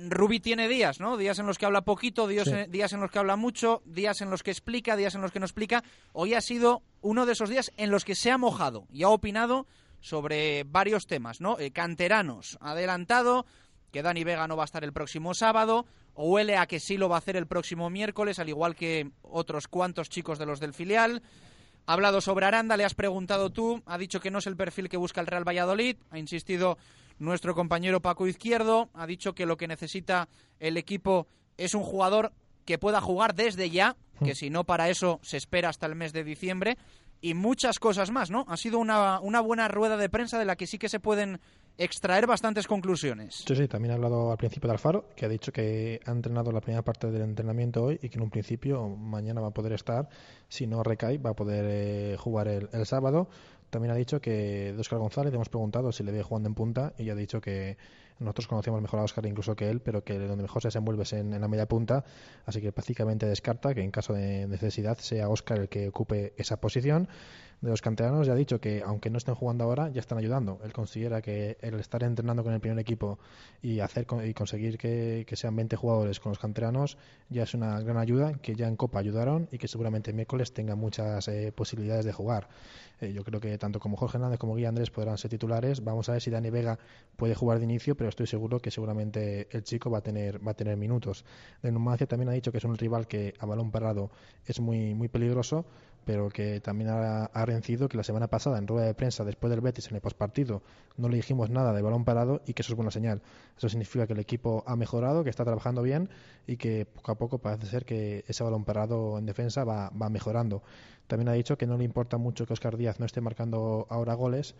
Rubi 0.09 0.39
tiene 0.39 0.67
días, 0.67 0.99
¿no? 0.99 1.17
Días 1.17 1.39
en 1.39 1.47
los 1.47 1.57
que 1.57 1.65
habla 1.65 1.81
poquito, 1.81 2.27
días, 2.27 2.47
Sí. 2.47 2.53
en, 2.53 2.71
días 2.71 2.93
en 2.93 3.01
los 3.01 3.11
que 3.11 3.19
habla 3.19 3.35
mucho, 3.35 3.81
días 3.85 4.21
en 4.21 4.29
los 4.29 4.43
que 4.43 4.51
explica, 4.51 4.95
días 4.95 5.15
en 5.15 5.21
los 5.21 5.31
que 5.31 5.39
no 5.39 5.45
explica. 5.45 5.83
Hoy 6.13 6.33
ha 6.33 6.41
sido 6.41 6.81
uno 7.01 7.25
de 7.25 7.33
esos 7.33 7.49
días 7.49 7.71
en 7.77 7.91
los 7.91 8.05
que 8.05 8.15
se 8.15 8.31
ha 8.31 8.37
mojado 8.37 8.87
y 8.91 9.03
ha 9.03 9.09
opinado 9.09 9.67
sobre 9.99 10.63
varios 10.63 11.07
temas, 11.07 11.41
¿no? 11.41 11.59
Eh, 11.59 11.71
canteranos, 11.71 12.57
ha 12.61 12.71
adelantado 12.71 13.45
que 13.91 14.01
Dani 14.01 14.23
Vega 14.23 14.47
no 14.47 14.55
va 14.55 14.63
a 14.63 14.65
estar 14.65 14.83
el 14.85 14.93
próximo 14.93 15.33
sábado, 15.33 15.85
o 16.13 16.29
huele 16.29 16.55
a 16.55 16.65
que 16.65 16.79
sí 16.79 16.97
lo 16.97 17.09
va 17.09 17.15
a 17.15 17.19
hacer 17.19 17.35
el 17.35 17.45
próximo 17.47 17.89
miércoles, 17.89 18.39
al 18.39 18.47
igual 18.49 18.75
que 18.75 19.11
otros 19.21 19.67
cuantos 19.67 20.09
chicos 20.09 20.39
de 20.39 20.45
los 20.45 20.59
del 20.61 20.73
filial. 20.73 21.21
Ha 21.87 21.93
hablado 21.93 22.21
sobre 22.21 22.45
Aranda, 22.45 22.77
le 22.77 22.85
has 22.85 22.93
preguntado 22.93 23.49
tú, 23.49 23.81
ha 23.85 23.97
dicho 23.97 24.21
que 24.21 24.31
no 24.31 24.39
es 24.39 24.47
el 24.47 24.55
perfil 24.55 24.87
que 24.87 24.97
busca 24.97 25.19
el 25.19 25.27
Real 25.27 25.47
Valladolid, 25.47 25.97
ha 26.09 26.19
insistido 26.19 26.77
nuestro 27.21 27.53
compañero 27.53 28.01
Paco 28.01 28.27
Izquierdo, 28.27 28.89
ha 28.93 29.05
dicho 29.05 29.33
que 29.33 29.45
lo 29.45 29.55
que 29.55 29.67
necesita 29.67 30.27
el 30.59 30.75
equipo 30.75 31.27
es 31.57 31.75
un 31.75 31.83
jugador 31.83 32.33
que 32.65 32.79
pueda 32.79 32.99
jugar 32.99 33.35
desde 33.35 33.69
ya, 33.69 33.95
que 34.23 34.35
si 34.35 34.49
no 34.49 34.63
para 34.63 34.89
eso 34.89 35.19
se 35.23 35.37
espera 35.37 35.69
hasta 35.69 35.85
el 35.85 35.95
mes 35.95 36.13
de 36.13 36.23
diciembre, 36.23 36.77
y 37.21 37.35
muchas 37.35 37.77
cosas 37.77 38.09
más, 38.09 38.31
¿no? 38.31 38.45
Ha 38.47 38.57
sido 38.57 38.79
una, 38.79 39.19
una 39.19 39.41
buena 39.41 39.67
rueda 39.67 39.95
de 39.97 40.09
prensa 40.09 40.39
de 40.39 40.45
la 40.45 40.55
que 40.55 40.65
sí 40.65 40.79
que 40.79 40.89
se 40.89 40.99
pueden 40.99 41.39
extraer 41.77 42.25
bastantes 42.25 42.67
conclusiones. 42.67 43.43
Sí, 43.47 43.55
sí, 43.55 43.67
también 43.67 43.91
ha 43.91 43.95
hablado 43.95 44.31
al 44.31 44.37
principio 44.37 44.67
de 44.67 44.73
Alfaro, 44.73 45.05
que 45.15 45.25
ha 45.25 45.29
dicho 45.29 45.51
que 45.51 45.99
ha 46.05 46.11
entrenado 46.11 46.51
la 46.51 46.61
primera 46.61 46.81
parte 46.81 47.11
del 47.11 47.21
entrenamiento 47.21 47.83
hoy 47.83 47.99
y 48.01 48.09
que 48.09 48.17
en 48.17 48.23
un 48.23 48.31
principio 48.31 48.87
mañana 48.89 49.41
va 49.41 49.49
a 49.49 49.53
poder 49.53 49.73
estar, 49.73 50.09
si 50.49 50.65
no 50.65 50.81
recae, 50.83 51.19
va 51.19 51.31
a 51.31 51.35
poder 51.35 51.65
eh, 51.67 52.17
jugar 52.17 52.47
el, 52.47 52.69
el 52.73 52.85
sábado. 52.87 53.29
También 53.71 53.93
ha 53.93 53.95
dicho 53.95 54.19
que 54.19 54.73
de 54.73 54.79
Óscar 54.79 54.99
González 54.99 55.31
le 55.31 55.37
hemos 55.37 55.47
preguntado 55.47 55.93
si 55.93 56.03
le 56.03 56.11
ve 56.11 56.21
jugando 56.21 56.49
en 56.49 56.55
punta 56.55 56.93
y 56.97 57.09
ha 57.09 57.15
dicho 57.15 57.39
que 57.39 57.77
nosotros 58.19 58.47
conocemos 58.47 58.81
mejor 58.81 58.99
a 58.99 59.03
Óscar 59.03 59.25
incluso 59.25 59.55
que 59.55 59.69
él, 59.69 59.79
pero 59.79 60.03
que 60.03 60.19
donde 60.19 60.43
mejor 60.43 60.61
se 60.61 60.67
desenvuelve 60.67 61.03
es 61.03 61.13
en, 61.13 61.33
en 61.33 61.39
la 61.39 61.47
media 61.47 61.67
punta, 61.67 62.03
así 62.45 62.61
que 62.61 62.73
prácticamente 62.73 63.25
descarta 63.25 63.73
que 63.73 63.81
en 63.81 63.89
caso 63.89 64.13
de 64.13 64.45
necesidad 64.45 64.97
sea 64.97 65.29
Óscar 65.29 65.59
el 65.59 65.69
que 65.69 65.87
ocupe 65.87 66.33
esa 66.35 66.57
posición. 66.57 67.07
De 67.61 67.69
los 67.69 67.81
canteranos 67.81 68.25
ya 68.25 68.33
ha 68.33 68.35
dicho 68.35 68.59
que 68.59 68.81
aunque 68.83 69.11
no 69.11 69.19
estén 69.19 69.35
jugando 69.35 69.63
ahora, 69.63 69.89
ya 69.89 69.99
están 69.99 70.17
ayudando. 70.17 70.59
Él 70.63 70.73
considera 70.73 71.21
que 71.21 71.57
el 71.61 71.79
estar 71.79 72.01
entrenando 72.03 72.43
con 72.43 72.53
el 72.53 72.59
primer 72.59 72.79
equipo 72.79 73.19
y 73.61 73.81
hacer 73.81 74.07
y 74.25 74.33
conseguir 74.33 74.79
que, 74.79 75.25
que 75.27 75.35
sean 75.35 75.55
20 75.55 75.75
jugadores 75.75 76.19
con 76.19 76.31
los 76.31 76.39
canteranos 76.39 76.97
ya 77.29 77.43
es 77.43 77.53
una 77.53 77.79
gran 77.81 77.97
ayuda, 77.97 78.33
que 78.41 78.55
ya 78.55 78.67
en 78.67 78.75
Copa 78.75 78.99
ayudaron 78.99 79.47
y 79.51 79.59
que 79.59 79.67
seguramente 79.67 80.09
el 80.09 80.15
miércoles 80.15 80.53
tengan 80.53 80.79
muchas 80.79 81.27
eh, 81.27 81.51
posibilidades 81.55 82.03
de 82.03 82.11
jugar. 82.11 82.49
Eh, 82.99 83.13
yo 83.13 83.23
creo 83.23 83.39
que 83.39 83.57
tanto 83.57 83.79
como 83.79 83.95
Jorge 83.95 84.17
Hernández 84.17 84.39
como 84.39 84.55
Guía 84.55 84.69
Andrés 84.69 84.89
podrán 84.89 85.17
ser 85.17 85.29
titulares. 85.29 85.83
Vamos 85.83 86.09
a 86.09 86.13
ver 86.13 86.21
si 86.21 86.29
Dani 86.31 86.49
Vega 86.49 86.79
puede 87.15 87.35
jugar 87.35 87.59
de 87.59 87.65
inicio, 87.65 87.95
pero 87.95 88.09
estoy 88.09 88.27
seguro 88.27 88.59
que 88.59 88.71
seguramente 88.71 89.47
el 89.51 89.63
chico 89.63 89.89
va 89.89 89.99
a 89.99 90.01
tener 90.01 90.45
va 90.45 90.51
a 90.51 90.55
tener 90.55 90.77
minutos. 90.77 91.25
De 91.61 91.71
Numancia 91.71 92.07
también 92.07 92.29
ha 92.29 92.33
dicho 92.33 92.51
que 92.51 92.57
es 92.57 92.63
un 92.63 92.77
rival 92.77 93.07
que 93.07 93.33
a 93.39 93.45
balón 93.45 93.71
parado 93.71 94.09
es 94.45 94.59
muy 94.59 94.93
muy 94.93 95.07
peligroso, 95.07 95.65
pero 96.05 96.29
que 96.29 96.59
también 96.61 96.89
ha, 96.89 97.45
rencido 97.45 97.87
que 97.87 97.97
la 97.97 98.03
semana 98.03 98.27
pasada 98.27 98.57
en 98.57 98.67
rueda 98.67 98.85
de 98.85 98.93
prensa 98.93 99.23
después 99.23 99.51
del 99.51 99.61
Betis 99.61 99.87
en 99.89 99.95
el 99.95 100.01
postpartido 100.01 100.61
no 100.97 101.09
le 101.09 101.17
dijimos 101.17 101.49
nada 101.49 101.73
de 101.73 101.81
balón 101.81 102.05
parado 102.05 102.41
y 102.45 102.53
que 102.53 102.61
eso 102.61 102.73
es 102.73 102.75
buena 102.75 102.91
señal. 102.91 103.21
Eso 103.57 103.69
significa 103.69 104.07
que 104.07 104.13
el 104.13 104.19
equipo 104.19 104.63
ha 104.65 104.75
mejorado, 104.75 105.23
que 105.23 105.29
está 105.29 105.43
trabajando 105.43 105.81
bien 105.81 106.09
y 106.47 106.57
que 106.57 106.85
poco 106.85 107.11
a 107.11 107.15
poco 107.15 107.37
parece 107.37 107.67
ser 107.67 107.85
que 107.85 108.25
ese 108.27 108.43
balón 108.43 108.65
parado 108.65 109.17
en 109.17 109.25
defensa 109.25 109.63
va, 109.63 109.89
va 109.89 110.09
mejorando. 110.09 110.63
También 111.07 111.29
ha 111.29 111.33
dicho 111.33 111.57
que 111.57 111.67
no 111.67 111.77
le 111.77 111.83
importa 111.83 112.17
mucho 112.17 112.45
que 112.45 112.53
Oscar 112.53 112.77
Díaz 112.77 112.99
no 112.99 113.05
esté 113.05 113.21
marcando 113.21 113.85
ahora 113.89 114.13
goles 114.13 114.55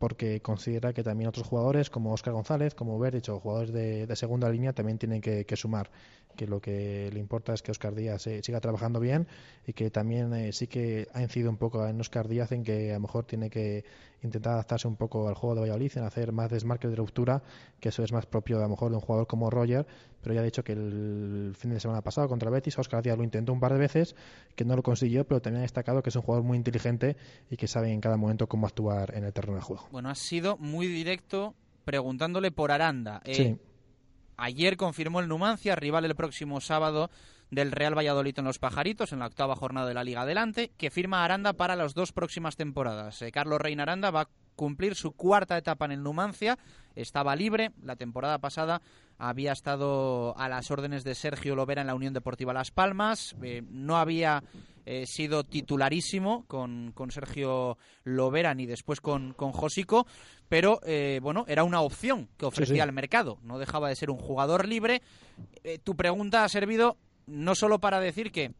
porque 0.00 0.40
considera 0.40 0.94
que 0.94 1.02
también 1.02 1.28
otros 1.28 1.46
jugadores 1.46 1.90
como 1.90 2.14
Oscar 2.14 2.32
González, 2.32 2.74
como 2.74 2.98
Berich 2.98 3.28
o 3.28 3.38
jugadores 3.38 3.70
de, 3.70 4.16
segunda 4.16 4.48
línea 4.48 4.72
también 4.72 4.96
tienen 4.96 5.20
que, 5.20 5.56
sumar, 5.56 5.90
que 6.40 6.46
lo 6.46 6.58
que 6.58 7.10
le 7.12 7.20
importa 7.20 7.52
es 7.52 7.60
que 7.60 7.70
Oscar 7.70 7.94
Díaz 7.94 8.26
eh, 8.26 8.40
siga 8.42 8.60
trabajando 8.60 8.98
bien 8.98 9.28
y 9.66 9.74
que 9.74 9.90
también 9.90 10.32
eh, 10.32 10.54
sí 10.54 10.68
que 10.68 11.06
ha 11.12 11.20
incidido 11.20 11.50
un 11.50 11.58
poco 11.58 11.86
en 11.86 12.00
Oscar 12.00 12.28
Díaz 12.28 12.50
en 12.52 12.64
que 12.64 12.92
a 12.92 12.94
lo 12.94 13.00
mejor 13.00 13.26
tiene 13.26 13.50
que 13.50 13.84
intentar 14.22 14.54
adaptarse 14.54 14.88
un 14.88 14.96
poco 14.96 15.28
al 15.28 15.34
juego 15.34 15.54
de 15.54 15.60
Valladolid, 15.60 15.92
en 15.96 16.04
hacer 16.04 16.32
más 16.32 16.50
desmarques 16.50 16.88
de 16.90 16.96
ruptura, 16.96 17.42
que 17.78 17.90
eso 17.90 18.02
es 18.02 18.10
más 18.10 18.24
propio 18.24 18.56
a 18.56 18.62
lo 18.62 18.70
mejor 18.70 18.88
de 18.88 18.96
un 18.96 19.02
jugador 19.02 19.26
como 19.26 19.50
Roger, 19.50 19.86
pero 20.22 20.34
ya 20.34 20.40
ha 20.40 20.44
dicho 20.44 20.64
que 20.64 20.72
el 20.72 21.52
fin 21.58 21.72
de 21.72 21.80
semana 21.80 22.00
pasado 22.00 22.26
contra 22.26 22.48
Betis, 22.48 22.78
Oscar 22.78 23.02
Díaz 23.02 23.18
lo 23.18 23.24
intentó 23.24 23.52
un 23.52 23.60
par 23.60 23.74
de 23.74 23.78
veces, 23.78 24.16
que 24.56 24.64
no 24.64 24.76
lo 24.76 24.82
consiguió, 24.82 25.26
pero 25.26 25.42
también 25.42 25.60
ha 25.60 25.62
destacado 25.64 26.02
que 26.02 26.08
es 26.08 26.16
un 26.16 26.22
jugador 26.22 26.46
muy 26.46 26.56
inteligente 26.56 27.18
y 27.50 27.58
que 27.58 27.66
sabe 27.66 27.92
en 27.92 28.00
cada 28.00 28.16
momento 28.16 28.46
cómo 28.46 28.66
actuar 28.66 29.14
en 29.14 29.24
el 29.24 29.32
terreno 29.34 29.56
de 29.56 29.62
juego. 29.62 29.88
Bueno, 29.92 30.08
ha 30.08 30.14
sido 30.14 30.56
muy 30.56 30.86
directo 30.86 31.54
preguntándole 31.84 32.50
por 32.50 32.72
Aranda. 32.72 33.20
Eh, 33.26 33.58
ayer 34.40 34.76
confirmó 34.76 35.20
el 35.20 35.28
Numancia, 35.28 35.76
rival 35.76 36.04
el 36.04 36.16
próximo 36.16 36.60
sábado 36.60 37.10
del 37.50 37.72
Real 37.72 37.96
Valladolid 37.96 38.38
en 38.38 38.44
Los 38.44 38.58
Pajaritos, 38.58 39.12
en 39.12 39.18
la 39.18 39.26
octava 39.26 39.56
jornada 39.56 39.86
de 39.86 39.94
la 39.94 40.04
Liga 40.04 40.22
Adelante, 40.22 40.72
que 40.76 40.90
firma 40.90 41.24
Aranda 41.24 41.52
para 41.52 41.76
las 41.76 41.94
dos 41.94 42.12
próximas 42.12 42.56
temporadas. 42.56 43.20
Eh, 43.22 43.32
Carlos 43.32 43.60
Reina 43.60 43.82
Aranda 43.82 44.10
va 44.10 44.28
cumplir 44.60 44.94
su 44.94 45.12
cuarta 45.12 45.56
etapa 45.56 45.86
en 45.86 45.92
el 45.92 46.02
Numancia, 46.02 46.58
estaba 46.94 47.34
libre, 47.34 47.70
la 47.82 47.96
temporada 47.96 48.40
pasada 48.40 48.82
había 49.16 49.52
estado 49.52 50.36
a 50.36 50.50
las 50.50 50.70
órdenes 50.70 51.02
de 51.02 51.14
Sergio 51.14 51.56
Lovera 51.56 51.80
en 51.80 51.86
la 51.86 51.94
Unión 51.94 52.12
Deportiva 52.12 52.52
Las 52.52 52.70
Palmas, 52.70 53.34
eh, 53.42 53.62
no 53.70 53.96
había 53.96 54.44
eh, 54.84 55.06
sido 55.06 55.44
titularísimo 55.44 56.44
con, 56.46 56.92
con, 56.92 57.10
Sergio 57.10 57.78
Lovera 58.04 58.52
ni 58.52 58.66
después 58.66 59.00
con, 59.00 59.32
con 59.32 59.52
Josico, 59.52 60.06
pero 60.50 60.80
bueno, 61.22 61.46
era 61.48 61.64
una 61.64 61.80
opción 61.80 62.28
que 62.36 62.44
ofrecía 62.44 62.84
el 62.84 62.92
mercado, 62.92 63.38
no 63.40 63.58
dejaba 63.58 63.88
de 63.88 63.96
ser 63.96 64.10
un 64.10 64.18
jugador 64.18 64.68
libre. 64.68 65.00
tu 65.84 65.96
pregunta 65.96 66.44
ha 66.44 66.48
servido 66.50 66.98
no 67.26 67.54
solo 67.54 67.78
para 67.78 67.98
decir 67.98 68.30
que 68.30 68.52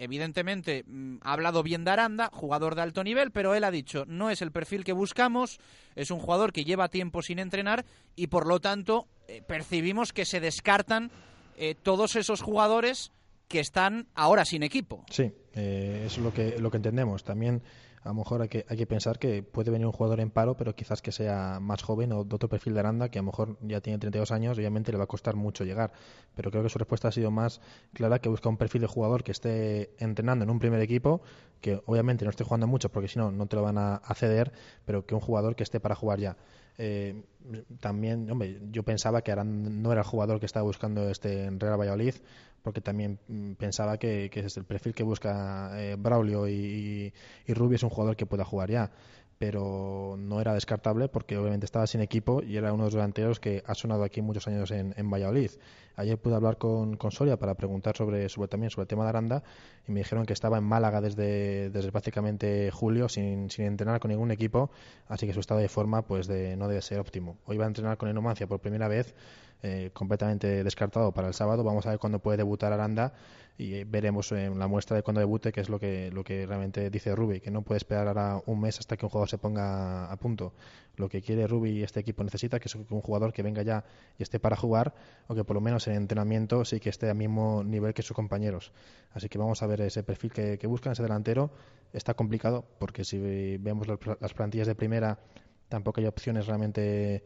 evidentemente 0.00 0.82
mm, 0.86 1.18
ha 1.22 1.32
hablado 1.32 1.62
bien 1.62 1.84
de 1.84 1.90
Aranda, 1.90 2.30
jugador 2.32 2.74
de 2.74 2.82
alto 2.82 3.04
nivel, 3.04 3.30
pero 3.30 3.54
él 3.54 3.64
ha 3.64 3.70
dicho, 3.70 4.04
no 4.06 4.30
es 4.30 4.40
el 4.40 4.50
perfil 4.50 4.82
que 4.82 4.92
buscamos, 4.92 5.60
es 5.94 6.10
un 6.10 6.18
jugador 6.18 6.52
que 6.52 6.64
lleva 6.64 6.88
tiempo 6.88 7.22
sin 7.22 7.38
entrenar 7.38 7.84
y 8.16 8.28
por 8.28 8.46
lo 8.46 8.60
tanto 8.60 9.06
eh, 9.28 9.42
percibimos 9.46 10.12
que 10.12 10.24
se 10.24 10.40
descartan 10.40 11.10
eh, 11.56 11.74
todos 11.80 12.16
esos 12.16 12.40
jugadores 12.40 13.12
que 13.46 13.60
están 13.60 14.06
ahora 14.14 14.44
sin 14.44 14.62
equipo. 14.62 15.04
Sí, 15.10 15.32
eh, 15.54 16.04
es 16.06 16.16
lo 16.16 16.32
que, 16.32 16.58
lo 16.58 16.70
que 16.70 16.78
entendemos. 16.78 17.22
También 17.22 17.62
a 18.02 18.08
lo 18.08 18.14
mejor 18.14 18.40
hay 18.40 18.48
que, 18.48 18.64
hay 18.68 18.76
que 18.78 18.86
pensar 18.86 19.18
que 19.18 19.42
puede 19.42 19.70
venir 19.70 19.86
un 19.86 19.92
jugador 19.92 20.20
en 20.20 20.30
paro, 20.30 20.56
pero 20.56 20.74
quizás 20.74 21.02
que 21.02 21.12
sea 21.12 21.58
más 21.60 21.82
joven 21.82 22.12
o 22.12 22.24
de 22.24 22.34
otro 22.34 22.48
perfil 22.48 22.72
de 22.72 22.80
Aranda, 22.80 23.10
que 23.10 23.18
a 23.18 23.22
lo 23.22 23.26
mejor 23.26 23.58
ya 23.60 23.82
tiene 23.82 23.98
32 23.98 24.30
años, 24.32 24.56
obviamente 24.56 24.90
le 24.90 24.96
va 24.96 25.04
a 25.04 25.06
costar 25.06 25.36
mucho 25.36 25.64
llegar. 25.64 25.92
Pero 26.34 26.50
creo 26.50 26.62
que 26.62 26.70
su 26.70 26.78
respuesta 26.78 27.08
ha 27.08 27.12
sido 27.12 27.30
más 27.30 27.60
clara, 27.92 28.18
que 28.18 28.30
busca 28.30 28.48
un 28.48 28.56
perfil 28.56 28.80
de 28.80 28.86
jugador 28.86 29.22
que 29.22 29.32
esté 29.32 29.90
entrenando 29.98 30.44
en 30.44 30.50
un 30.50 30.58
primer 30.58 30.80
equipo, 30.80 31.20
que 31.60 31.82
obviamente 31.84 32.24
no 32.24 32.30
esté 32.30 32.42
jugando 32.42 32.66
mucho, 32.66 32.88
porque 32.88 33.08
si 33.08 33.18
no, 33.18 33.30
no 33.30 33.46
te 33.46 33.56
lo 33.56 33.62
van 33.62 33.76
a, 33.76 34.00
ceder, 34.14 34.52
pero 34.86 35.04
que 35.04 35.14
un 35.14 35.20
jugador 35.20 35.54
que 35.54 35.62
esté 35.62 35.78
para 35.78 35.94
jugar 35.94 36.18
ya. 36.20 36.36
Eh, 36.78 37.22
también, 37.80 38.30
hombre, 38.30 38.60
yo 38.70 38.82
pensaba 38.82 39.22
que 39.22 39.32
Aranda 39.32 39.70
no 39.70 39.92
era 39.92 40.02
el 40.02 40.06
jugador 40.06 40.40
que 40.40 40.46
estaba 40.46 40.64
buscando 40.64 41.08
este 41.10 41.44
en 41.44 41.60
Real 41.60 41.78
Valladolid, 41.78 42.14
porque 42.62 42.80
también 42.80 43.18
mm, 43.28 43.52
pensaba 43.54 43.98
que, 43.98 44.30
es 44.32 44.56
el 44.56 44.64
perfil 44.64 44.94
que 44.94 45.02
busca 45.02 45.70
eh, 45.80 45.96
Braulio 45.98 46.48
y, 46.48 47.12
y, 47.46 47.54
Rubio 47.54 47.76
es 47.76 47.82
un 47.82 47.90
jugador 47.90 48.16
que 48.16 48.26
pueda 48.26 48.44
jugar 48.44 48.70
ya 48.70 48.90
pero 49.40 50.16
no 50.18 50.42
era 50.42 50.52
descartable 50.52 51.08
porque 51.08 51.38
obviamente 51.38 51.64
estaba 51.64 51.86
sin 51.86 52.02
equipo 52.02 52.42
y 52.42 52.58
era 52.58 52.74
uno 52.74 52.84
de 52.84 52.88
los 52.88 52.94
delanteros 52.94 53.40
que 53.40 53.62
ha 53.66 53.74
sonado 53.74 54.04
aquí 54.04 54.20
muchos 54.20 54.46
años 54.46 54.70
en, 54.70 54.92
en 54.98 55.08
Valladolid. 55.08 55.52
Ayer 55.96 56.18
pude 56.18 56.34
hablar 56.34 56.58
con, 56.58 56.98
con, 56.98 57.10
Soria 57.10 57.38
para 57.38 57.54
preguntar 57.54 57.96
sobre, 57.96 58.28
sobre 58.28 58.48
también 58.48 58.68
sobre 58.68 58.82
el 58.82 58.88
tema 58.88 59.04
de 59.04 59.08
Aranda 59.08 59.42
y 59.88 59.92
me 59.92 60.00
dijeron 60.00 60.26
que 60.26 60.34
estaba 60.34 60.58
en 60.58 60.64
Málaga 60.64 61.00
desde, 61.00 61.70
desde 61.70 61.90
prácticamente 61.90 62.70
julio 62.70 63.08
sin, 63.08 63.48
sin 63.48 63.64
entrenar 63.64 63.98
con 63.98 64.10
ningún 64.10 64.30
equipo, 64.30 64.70
así 65.08 65.26
que 65.26 65.32
su 65.32 65.40
estado 65.40 65.60
de 65.60 65.70
forma 65.70 66.02
pues 66.02 66.26
de, 66.26 66.54
no 66.58 66.68
debe 66.68 66.82
ser 66.82 67.00
óptimo. 67.00 67.38
Hoy 67.46 67.56
va 67.56 67.64
a 67.64 67.68
entrenar 67.68 67.96
con 67.96 68.10
el 68.10 68.14
Numancia 68.14 68.46
por 68.46 68.60
primera 68.60 68.88
vez 68.88 69.14
eh, 69.62 69.90
completamente 69.92 70.64
descartado 70.64 71.12
para 71.12 71.28
el 71.28 71.34
sábado. 71.34 71.62
Vamos 71.64 71.86
a 71.86 71.90
ver 71.90 71.98
cuándo 71.98 72.18
puede 72.18 72.38
debutar 72.38 72.72
Aranda 72.72 73.12
y 73.58 73.74
eh, 73.74 73.84
veremos 73.86 74.32
en 74.32 74.58
la 74.58 74.68
muestra 74.68 74.96
de 74.96 75.02
cuándo 75.02 75.20
debute 75.20 75.52
qué 75.52 75.60
es 75.60 75.68
lo 75.68 75.78
que, 75.78 76.10
lo 76.12 76.24
que 76.24 76.46
realmente 76.46 76.88
dice 76.88 77.14
Rubi, 77.14 77.40
que 77.40 77.50
no 77.50 77.60
puede 77.60 77.76
esperar 77.76 78.08
ahora 78.08 78.42
un 78.46 78.58
mes 78.58 78.78
hasta 78.78 78.96
que 78.96 79.04
un 79.04 79.10
jugador 79.10 79.28
se 79.28 79.36
ponga 79.36 80.10
a 80.10 80.16
punto. 80.16 80.54
Lo 80.96 81.10
que 81.10 81.20
quiere 81.20 81.46
Rubi 81.46 81.72
y 81.72 81.82
este 81.82 82.00
equipo 82.00 82.24
necesita 82.24 82.58
que 82.58 82.68
es 82.68 82.74
un 82.74 83.02
jugador 83.02 83.34
que 83.34 83.42
venga 83.42 83.62
ya 83.62 83.84
y 84.18 84.22
esté 84.22 84.40
para 84.40 84.56
jugar 84.56 84.94
o 85.28 85.34
que 85.34 85.44
por 85.44 85.54
lo 85.54 85.60
menos 85.60 85.86
en 85.88 85.94
entrenamiento 85.94 86.64
sí 86.64 86.80
que 86.80 86.88
esté 86.88 87.10
al 87.10 87.16
mismo 87.16 87.62
nivel 87.62 87.92
que 87.92 88.00
sus 88.02 88.16
compañeros. 88.16 88.72
Así 89.12 89.28
que 89.28 89.36
vamos 89.36 89.62
a 89.62 89.66
ver 89.66 89.82
ese 89.82 90.02
perfil 90.02 90.32
que, 90.32 90.58
que 90.58 90.66
buscan, 90.66 90.92
ese 90.92 91.02
delantero. 91.02 91.50
Está 91.92 92.14
complicado 92.14 92.64
porque 92.78 93.04
si 93.04 93.18
vemos 93.58 93.86
las 93.88 94.32
plantillas 94.32 94.68
de 94.68 94.74
primera 94.74 95.18
tampoco 95.68 96.00
hay 96.00 96.06
opciones 96.06 96.46
realmente 96.46 97.22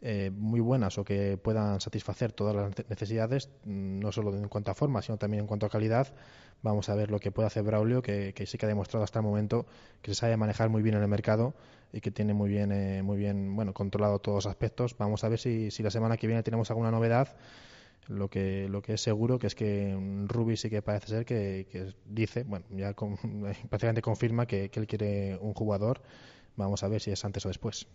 eh, 0.00 0.30
muy 0.32 0.60
buenas 0.60 0.96
o 0.98 1.04
que 1.04 1.36
puedan 1.36 1.80
satisfacer 1.80 2.30
todas 2.30 2.54
las 2.54 2.88
necesidades, 2.88 3.50
mm, 3.64 3.98
no 3.98 4.12
solo 4.12 4.32
en 4.36 4.48
cuanto 4.48 4.70
a 4.70 4.74
forma, 4.74 5.02
sino 5.02 5.18
también 5.18 5.42
en 5.42 5.46
cuanto 5.48 5.66
a 5.66 5.70
calidad. 5.70 6.14
Vamos 6.62 6.88
a 6.88 6.94
ver 6.94 7.10
lo 7.10 7.18
que 7.18 7.32
puede 7.32 7.46
hacer 7.46 7.64
Braulio, 7.64 8.00
que, 8.02 8.32
sí 8.46 8.58
que 8.58 8.66
ha 8.66 8.68
demostrado 8.68 9.04
hasta 9.04 9.18
el 9.18 9.24
momento 9.24 9.66
que 10.02 10.12
se 10.12 10.20
sabe 10.20 10.36
manejar 10.36 10.68
muy 10.68 10.82
bien 10.82 10.96
en 10.96 11.02
el 11.02 11.08
mercado 11.08 11.54
y 11.92 12.00
que 12.00 12.10
tiene 12.12 12.32
muy 12.32 12.48
bien, 12.48 12.70
eh, 12.70 13.02
muy 13.02 13.16
bien 13.16 13.56
bueno, 13.56 13.74
controlado 13.74 14.20
todos 14.20 14.44
los 14.44 14.46
aspectos. 14.46 14.96
Vamos 14.98 15.24
a 15.24 15.28
ver 15.28 15.40
si, 15.40 15.70
si 15.72 15.82
la 15.82 15.90
semana 15.90 16.16
que 16.16 16.26
viene 16.28 16.42
tenemos 16.42 16.70
alguna 16.70 16.90
novedad 16.90 17.36
lo 18.06 18.30
que 18.30 18.68
lo 18.70 18.80
que 18.80 18.94
es 18.94 19.02
seguro 19.02 19.38
que 19.38 19.46
es 19.48 19.54
que 19.54 19.94
Ruby 20.26 20.56
sí 20.56 20.70
que 20.70 20.80
parece 20.80 21.08
ser 21.08 21.26
que, 21.26 21.92
dice 22.06 22.42
bueno 22.44 22.64
ya 22.70 22.94
prácticamente 23.68 24.00
confirma 24.00 24.46
que, 24.46 24.70
que, 24.70 24.80
él 24.80 24.86
quiere 24.86 25.36
un 25.42 25.52
jugador 25.52 26.00
vamos 26.56 26.82
a 26.82 26.88
ver 26.88 27.02
si 27.02 27.10
es 27.10 27.22
antes 27.26 27.44
o 27.44 27.48
después 27.48 27.86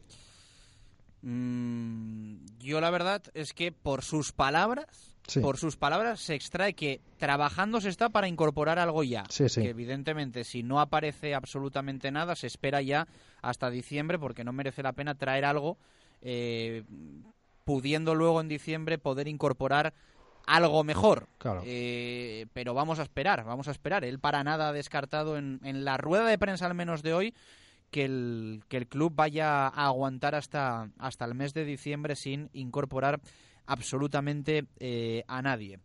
yo 1.24 2.82
la 2.82 2.90
verdad 2.90 3.22
es 3.34 3.54
que 3.54 3.72
por 3.72 4.04
sus 4.04 4.34
palabras, 4.34 5.16
por 5.42 5.58
sus 5.58 5.78
palabras 5.78 6.20
se 6.20 6.36
extrae 6.36 6.74
que 6.74 7.00
trabajando 7.18 7.80
se 7.80 7.88
está 7.88 8.10
para 8.10 8.28
incorporar 8.28 8.78
algo 8.78 9.04
ya. 9.04 9.24
que 9.64 9.70
evidentemente 9.70 10.44
si 10.44 10.64
no 10.64 10.82
aparece 10.82 11.34
absolutamente 11.34 12.12
nada 12.12 12.36
se 12.36 12.48
espera 12.48 12.82
ya 12.82 13.08
hasta 13.42 13.70
diciembre 13.70 14.20
porque 14.20 14.44
no 14.44 14.52
merece 14.52 14.84
la 14.84 14.92
pena 14.92 15.16
traer 15.16 15.46
algo 15.46 15.78
eh, 16.22 16.84
pudiendo 17.64 18.16
luego 18.16 18.42
en 18.42 18.50
diciembre 18.50 18.98
poder 18.98 19.30
incorporar 19.30 19.94
algo 20.46 20.84
mejor. 20.84 21.30
Eh, 21.66 22.48
pero 22.52 22.74
vamos 22.74 23.00
a 23.00 23.04
esperar, 23.04 23.46
vamos 23.46 23.70
a 23.70 23.72
esperar. 23.72 24.04
Él 24.04 24.20
para 24.20 24.44
nada 24.44 24.70
ha 24.70 24.74
descartado 24.74 25.38
en, 25.38 25.62
en 25.64 25.86
la 25.86 25.96
rueda 25.96 26.26
de 26.26 26.38
prensa 26.38 26.66
al 26.66 26.74
menos 26.74 27.02
de 27.02 27.14
hoy 27.14 27.34
que 27.94 28.06
el, 28.06 28.64
que 28.68 28.78
el 28.78 28.88
club 28.88 29.14
vaya 29.16 29.68
a 29.68 29.86
aguantar 29.86 30.34
hasta, 30.34 30.90
hasta 30.98 31.26
el 31.26 31.36
mes 31.36 31.54
de 31.54 31.64
diciembre 31.64 32.16
sin 32.16 32.50
incorporar 32.52 33.22
absolutamente 33.68 34.66
eh, 34.80 35.24
a 35.28 35.44
nadie. 35.44 35.80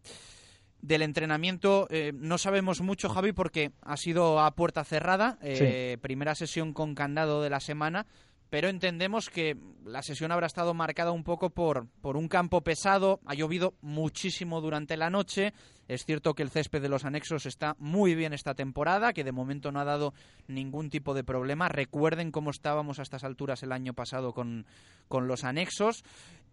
Del 0.80 1.02
entrenamiento 1.02 1.86
eh, 1.90 2.12
no 2.14 2.38
sabemos 2.38 2.80
mucho, 2.80 3.10
Javi, 3.10 3.32
porque 3.32 3.72
ha 3.82 3.98
sido 3.98 4.40
a 4.40 4.50
puerta 4.54 4.84
cerrada, 4.84 5.38
eh, 5.42 5.98
primera 6.00 6.34
sesión 6.34 6.72
con 6.72 6.94
candado 6.94 7.42
de 7.42 7.50
la 7.50 7.60
semana, 7.60 8.06
pero 8.48 8.68
entendemos 8.68 9.28
que 9.28 9.58
la 9.84 10.02
sesión 10.02 10.32
habrá 10.32 10.46
estado 10.46 10.72
marcada 10.72 11.12
un 11.12 11.24
poco 11.24 11.50
por, 11.50 11.88
por 12.00 12.16
un 12.16 12.28
campo 12.28 12.62
pesado, 12.62 13.20
ha 13.26 13.34
llovido 13.34 13.74
muchísimo 13.82 14.62
durante 14.62 14.96
la 14.96 15.10
noche, 15.10 15.52
es 15.88 16.04
cierto 16.04 16.34
que 16.34 16.42
el 16.42 16.50
césped 16.50 16.82
de 16.82 16.88
los 16.88 17.04
anexos 17.04 17.46
está 17.46 17.74
muy 17.78 18.14
bien 18.14 18.34
esta 18.34 18.54
temporada, 18.54 19.12
que 19.12 19.24
de 19.24 19.32
momento 19.32 19.72
no 19.72 19.80
ha 19.80 19.84
dado 19.84 20.12
ningún 20.46 20.90
tipo 20.90 21.14
de 21.14 21.24
problema. 21.24 21.68
Recuerden 21.68 22.30
cómo 22.30 22.50
estábamos 22.50 22.98
a 22.98 23.02
estas 23.02 23.24
alturas 23.24 23.62
el 23.62 23.72
año 23.72 23.94
pasado 23.94 24.34
con, 24.34 24.66
con 25.08 25.26
los 25.26 25.44
anexos, 25.44 26.04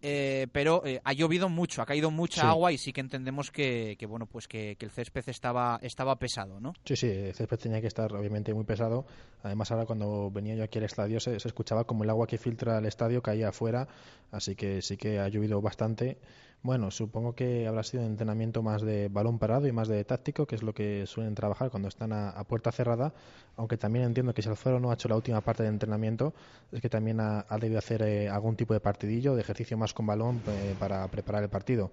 eh, 0.02 0.46
pero 0.52 0.84
eh, 0.84 1.00
ha 1.04 1.12
llovido 1.12 1.48
mucho, 1.48 1.82
ha 1.82 1.86
caído 1.86 2.10
mucha 2.10 2.48
agua 2.48 2.72
y 2.72 2.78
sí 2.78 2.92
que 2.92 3.00
entendemos 3.00 3.50
que, 3.50 3.96
que 3.98 4.06
bueno 4.06 4.26
pues 4.26 4.46
que, 4.46 4.76
que, 4.78 4.86
el 4.86 4.90
césped 4.90 5.28
estaba, 5.28 5.78
estaba 5.82 6.16
pesado, 6.16 6.60
¿no? 6.60 6.74
Sí, 6.84 6.96
sí, 6.96 7.06
el 7.06 7.34
césped 7.34 7.58
tenía 7.58 7.80
que 7.80 7.86
estar 7.86 8.14
obviamente 8.14 8.54
muy 8.54 8.64
pesado. 8.64 9.06
Además 9.42 9.70
ahora 9.70 9.86
cuando 9.86 10.30
venía 10.30 10.54
yo 10.54 10.64
aquí 10.64 10.78
al 10.78 10.84
estadio 10.84 11.20
se, 11.20 11.38
se 11.40 11.48
escuchaba 11.48 11.84
como 11.84 12.04
el 12.04 12.10
agua 12.10 12.26
que 12.26 12.38
filtra 12.38 12.78
el 12.78 12.86
estadio 12.86 13.22
caía 13.22 13.48
afuera, 13.48 13.88
así 14.32 14.54
que 14.54 14.80
sí 14.80 14.96
que 14.96 15.18
ha 15.18 15.28
llovido 15.28 15.60
bastante. 15.60 16.18
Bueno, 16.62 16.90
supongo 16.90 17.34
que 17.34 17.66
habrá 17.68 17.84
sido 17.84 18.02
un 18.02 18.10
entrenamiento 18.10 18.60
más 18.62 18.82
de 18.82 19.08
balón 19.08 19.38
parado 19.38 19.68
y 19.68 19.72
más 19.72 19.86
de 19.86 20.04
táctico, 20.04 20.46
que 20.46 20.56
es 20.56 20.64
lo 20.64 20.74
que 20.74 21.06
suelen 21.06 21.34
trabajar 21.36 21.70
cuando 21.70 21.88
están 21.88 22.12
a, 22.12 22.42
puerta 22.44 22.72
cerrada, 22.72 23.12
aunque 23.56 23.76
también 23.76 24.04
entiendo 24.04 24.34
que 24.34 24.42
si 24.42 24.48
Alfaro 24.48 24.80
no 24.80 24.90
ha 24.90 24.94
hecho 24.94 25.08
la 25.08 25.14
última 25.14 25.40
parte 25.42 25.62
de 25.62 25.68
entrenamiento, 25.68 26.34
es 26.72 26.80
que 26.80 26.88
también 26.88 27.20
ha, 27.20 27.44
debido 27.60 27.78
hacer 27.78 28.02
eh, 28.02 28.28
algún 28.28 28.56
tipo 28.56 28.74
de 28.74 28.80
partidillo, 28.80 29.36
de 29.36 29.42
ejercicio 29.42 29.78
más 29.78 29.94
con 29.94 30.06
balón 30.06 30.42
eh, 30.48 30.74
para 30.80 31.06
preparar 31.08 31.44
el 31.44 31.50
partido. 31.50 31.92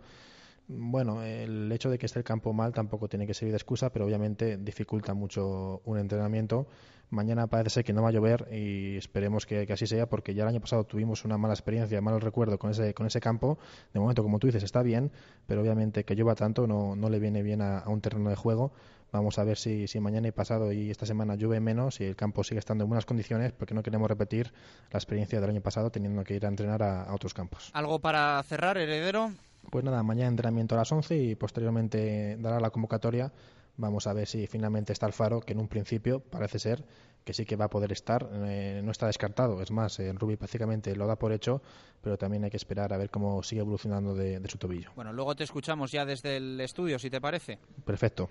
Bueno, 0.67 1.23
el 1.23 1.69
hecho 1.71 1.89
de 1.89 1.97
que 1.97 2.05
esté 2.05 2.19
el 2.19 2.25
campo 2.25 2.53
mal 2.53 2.73
tampoco 2.73 3.09
tiene 3.09 3.27
que 3.27 3.33
servir 3.33 3.51
de 3.51 3.57
excusa, 3.57 3.91
pero 3.91 4.05
obviamente 4.05 4.57
dificulta 4.57 5.13
mucho 5.13 5.81
un 5.83 5.97
entrenamiento. 5.97 6.67
Mañana 7.09 7.47
parece 7.47 7.69
ser 7.69 7.83
que 7.83 7.93
no 7.93 8.01
va 8.01 8.09
a 8.09 8.11
llover 8.11 8.47
y 8.51 8.95
esperemos 8.97 9.45
que, 9.45 9.67
así 9.71 9.85
sea, 9.85 10.07
porque 10.09 10.33
ya 10.33 10.43
el 10.43 10.49
año 10.49 10.61
pasado 10.61 10.85
tuvimos 10.85 11.25
una 11.25 11.37
mala 11.37 11.53
experiencia, 11.53 12.01
mal 12.01 12.19
recuerdo 12.21 12.57
con 12.57 12.71
ese, 12.71 12.93
con 12.93 13.05
ese 13.05 13.19
campo. 13.19 13.59
De 13.93 13.99
momento, 13.99 14.23
como 14.23 14.39
tú 14.39 14.47
dices, 14.47 14.63
está 14.63 14.81
bien, 14.81 15.11
pero 15.45 15.61
obviamente 15.61 16.05
que 16.05 16.15
llueva 16.15 16.33
tanto 16.33 16.65
no, 16.65 16.95
no 16.95 17.09
le 17.09 17.19
viene 17.19 17.43
bien 17.43 17.61
a, 17.61 17.83
un 17.87 18.01
terreno 18.01 18.29
de 18.29 18.35
juego. 18.35 18.71
Vamos 19.11 19.37
a 19.37 19.43
ver 19.43 19.57
si, 19.57 19.87
si 19.87 19.99
mañana 19.99 20.29
y 20.29 20.31
pasado 20.31 20.71
y 20.71 20.89
esta 20.89 21.05
semana 21.05 21.35
llueve 21.35 21.59
menos 21.59 22.01
y 22.01 22.05
el 22.05 22.15
campo 22.15 22.43
sigue 22.43 22.57
estando 22.57 22.85
en 22.85 22.89
buenas 22.89 23.05
condiciones, 23.05 23.51
porque 23.51 23.75
no 23.75 23.83
queremos 23.83 24.07
repetir 24.07 24.51
la 24.91 24.97
experiencia 24.97 25.39
del 25.39 25.51
año 25.51 25.61
pasado 25.61 25.91
teniendo 25.91 26.23
que 26.23 26.35
ir 26.35 26.45
a 26.45 26.49
entrenar 26.49 26.81
a 26.81 27.13
otros 27.13 27.33
campos. 27.35 27.69
¿Algo 27.73 27.99
para 27.99 28.41
cerrar, 28.43 28.77
heredero? 28.79 29.33
Pues 29.69 29.83
nada, 29.83 30.03
mañana 30.03 30.29
entrenamiento 30.29 30.75
a 30.75 30.79
las 30.79 30.91
11 30.91 31.15
y 31.15 31.35
posteriormente 31.35 32.37
dará 32.39 32.59
la 32.59 32.69
convocatoria. 32.69 33.31
Vamos 33.75 34.05
a 34.05 34.13
ver 34.13 34.27
si 34.27 34.45
finalmente 34.45 34.93
está 34.93 35.07
el 35.07 35.13
faro, 35.13 35.41
que 35.41 35.53
en 35.53 35.59
un 35.59 35.67
principio 35.67 36.19
parece 36.19 36.59
ser 36.59 36.85
que 37.23 37.33
sí 37.33 37.45
que 37.45 37.55
va 37.55 37.65
a 37.65 37.69
poder 37.69 37.91
estar. 37.91 38.29
Eh, 38.45 38.81
no 38.83 38.91
está 38.91 39.07
descartado. 39.07 39.61
Es 39.61 39.71
más, 39.71 39.99
en 39.99 40.17
Rubi 40.17 40.35
prácticamente 40.35 40.95
lo 40.95 41.07
da 41.07 41.15
por 41.15 41.31
hecho, 41.31 41.61
pero 42.01 42.17
también 42.17 42.43
hay 42.43 42.51
que 42.51 42.57
esperar 42.57 42.93
a 42.93 42.97
ver 42.97 43.09
cómo 43.09 43.41
sigue 43.41 43.61
evolucionando 43.61 44.13
de, 44.13 44.39
de 44.39 44.49
su 44.49 44.57
tobillo. 44.57 44.91
Bueno, 44.95 45.11
luego 45.11 45.35
te 45.35 45.43
escuchamos 45.43 45.91
ya 45.91 46.05
desde 46.05 46.37
el 46.37 46.59
estudio, 46.61 46.99
si 46.99 47.09
te 47.09 47.19
parece. 47.19 47.57
Perfecto. 47.85 48.29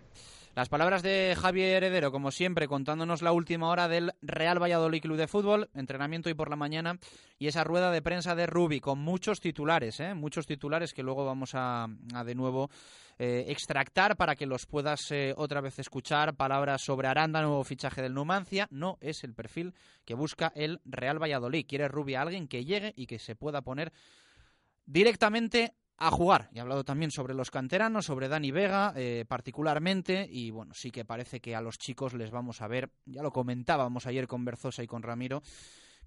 Las 0.55 0.69
palabras 0.69 1.03
de 1.03 1.35
Javier 1.41 1.83
Heredero, 1.83 2.13
como 2.13 2.31
siempre, 2.31 2.69
contándonos 2.69 3.23
la 3.23 3.33
última 3.33 3.71
hora 3.71 3.89
del 3.89 4.13
Real 4.21 4.63
Valladolid 4.63 5.01
Club 5.01 5.17
de 5.17 5.27
Fútbol, 5.27 5.71
entrenamiento 5.73 6.29
y 6.29 6.35
por 6.35 6.51
la 6.51 6.57
mañana, 6.57 6.99
y 7.39 7.47
esa 7.47 7.65
rueda 7.65 7.91
de 7.91 8.03
prensa 8.03 8.35
de 8.35 8.47
Rubi, 8.47 8.79
con 8.79 8.99
muchos 8.99 9.41
titulares, 9.41 9.99
¿eh? 10.01 10.13
muchos 10.13 10.47
titulares 10.47 10.93
que 10.93 11.03
luego 11.03 11.25
vamos 11.25 11.53
a, 11.55 11.87
de 12.27 12.35
nuevo 12.35 12.69
eh, 13.19 13.47
extractar 13.49 14.19
para 14.19 14.37
que 14.37 14.45
los 14.45 14.67
puedas 14.67 15.01
eh, 15.11 15.33
otra 15.39 15.63
vez 15.63 15.79
escuchar. 15.79 16.35
Palabras 16.35 16.83
sobre 16.85 17.09
Aranda, 17.09 17.41
nuevo 17.41 17.65
fichaje 17.65 18.03
del 18.03 18.13
Numancia, 18.13 18.69
no 18.71 18.99
es 19.01 19.25
el 19.25 19.33
perfil 19.33 19.73
que 20.05 20.13
busca 20.13 20.53
el 20.55 20.83
Real 20.85 21.19
Valladolid. 21.19 21.65
Quiere 21.67 21.89
Rubi 21.89 22.15
a 22.15 22.21
alguien 22.21 22.47
que 22.47 22.67
llegue 22.67 22.93
y 22.95 23.07
que 23.07 23.19
se 23.19 23.35
pueda 23.37 23.63
poner 23.63 23.91
directamente 24.85 25.73
a 25.99 26.11
jugar. 26.11 26.49
Y 26.53 26.59
ha 26.59 26.63
hablado 26.63 26.85
también 26.85 27.11
sobre 27.11 27.35
los 27.35 27.51
canteranos, 27.51 28.07
sobre 28.07 28.29
Dani 28.29 28.51
Vega 28.51 28.93
eh, 28.97 29.25
particularmente. 29.27 30.27
Y 30.31 30.51
bueno, 30.51 30.75
sí 30.75 30.91
que 30.91 31.05
parece 31.05 31.41
que 31.41 31.55
a 31.55 31.61
los 31.61 31.79
chicos 31.79 32.15
les 32.15 32.31
vamos 32.31 32.61
a 32.61 32.69
ver, 32.69 32.91
ya 33.07 33.23
lo 33.23 33.31
comentábamos 33.31 34.07
ayer 34.07 34.27
con 34.27 34.45
Berzosa 34.45 34.83
y 34.83 34.87
con 34.87 35.03
Ramiro, 35.03 35.43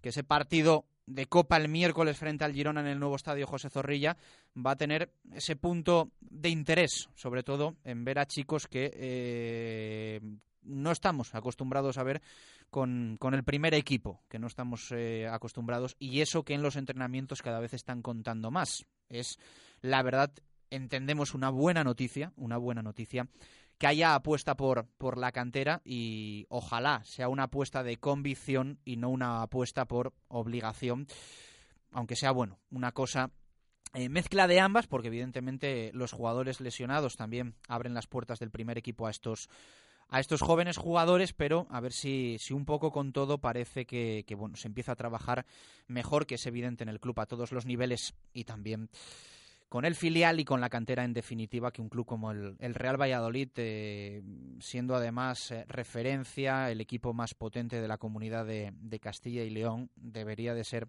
que 0.01 0.09
ese 0.09 0.23
partido 0.23 0.85
de 1.07 1.27
Copa 1.27 1.57
el 1.57 1.69
miércoles 1.69 2.17
frente 2.17 2.43
al 2.43 2.53
Girona 2.53 2.81
en 2.81 2.87
el 2.87 2.99
nuevo 2.99 3.15
estadio 3.15 3.45
José 3.45 3.69
Zorrilla 3.69 4.17
va 4.57 4.71
a 4.71 4.75
tener 4.75 5.11
ese 5.33 5.55
punto 5.55 6.11
de 6.19 6.49
interés, 6.49 7.09
sobre 7.15 7.43
todo 7.43 7.75
en 7.83 8.03
ver 8.03 8.19
a 8.19 8.25
chicos 8.25 8.67
que 8.67 8.91
eh, 8.93 10.21
no 10.63 10.91
estamos 10.91 11.33
acostumbrados 11.35 11.97
a 11.97 12.03
ver 12.03 12.21
con, 12.69 13.17
el 13.31 13.43
primer 13.43 13.73
equipo, 13.73 14.21
que 14.27 14.39
no 14.39 14.47
estamos 14.47 14.91
eh, 14.91 15.27
acostumbrados, 15.31 15.95
y 15.99 16.21
eso 16.21 16.43
que 16.43 16.53
en 16.53 16.61
los 16.61 16.75
entrenamientos 16.75 17.41
cada 17.41 17.59
vez 17.59 17.73
están 17.73 18.01
contando 18.01 18.51
más. 18.51 18.85
Es 19.07 19.39
la 19.85 20.01
verdad, 20.01 20.33
entendemos 20.69 21.33
una 21.33 21.49
buena 21.49 21.83
noticia, 21.83 22.33
una 22.35 22.57
buena 22.57 22.81
noticia, 22.81 23.27
que 23.77 23.87
haya 23.87 24.15
apuesta 24.15 24.55
por, 24.55 24.87
por 24.97 25.17
la 25.17 25.31
cantera 25.31 25.81
y 25.85 26.45
ojalá 26.49 27.03
sea 27.03 27.29
una 27.29 27.43
apuesta 27.43 27.83
de 27.83 27.97
convicción 27.97 28.79
y 28.85 28.97
no 28.97 29.09
una 29.09 29.41
apuesta 29.41 29.85
por 29.85 30.13
obligación, 30.27 31.07
aunque 31.91 32.15
sea 32.15 32.31
bueno, 32.31 32.59
una 32.71 32.93
cosa 32.93 33.31
eh, 33.93 34.09
mezcla 34.09 34.47
de 34.47 34.59
ambas, 34.59 34.87
porque 34.87 35.09
evidentemente 35.09 35.91
los 35.93 36.11
jugadores 36.11 36.61
lesionados 36.61 37.15
también 37.15 37.55
abren 37.67 37.93
las 37.93 38.07
puertas 38.07 38.39
del 38.39 38.51
primer 38.51 38.77
equipo 38.77 39.07
a 39.07 39.11
estos 39.11 39.49
a 40.07 40.19
estos 40.19 40.41
jóvenes 40.41 40.77
jugadores, 40.77 41.33
pero 41.33 41.65
a 41.71 41.79
ver 41.79 41.91
si, 41.91 42.37
si 42.39 42.53
un 42.53 42.65
poco 42.65 42.91
con 42.91 43.11
todo 43.11 43.39
parece 43.39 43.87
que, 43.87 44.23
que, 44.27 44.35
bueno, 44.35 44.55
se 44.55 44.67
empieza 44.67 44.91
a 44.91 44.95
trabajar 44.95 45.47
mejor, 45.87 46.27
que 46.27 46.35
es 46.35 46.45
evidente 46.45 46.83
en 46.83 46.89
el 46.89 46.99
club 46.99 47.19
a 47.19 47.25
todos 47.25 47.51
los 47.51 47.65
niveles 47.65 48.13
y 48.31 48.43
también 48.43 48.91
con 49.75 49.83
el 49.83 49.95
filial 49.95 50.39
y 50.39 50.45
con 50.45 50.61
la 50.61 50.69
cantera 50.69 51.03
en 51.03 51.11
definitiva 51.11 51.69
que 51.69 51.81
un 51.81 51.89
club 51.89 52.05
como 52.05 52.31
el, 52.31 52.55
Real 52.73 52.95
Valladolid, 52.95 53.49
eh, 53.57 54.23
siendo 54.61 54.95
además 54.95 55.51
eh, 55.51 55.65
referencia, 55.67 56.71
el 56.71 56.79
equipo 56.79 57.13
más 57.13 57.33
potente 57.33 57.81
de 57.81 57.87
la 57.89 57.97
comunidad 57.97 58.45
de, 58.45 58.99
Castilla 59.01 59.43
y 59.43 59.49
León, 59.49 59.89
debería 59.97 60.53
de 60.53 60.63
ser 60.63 60.87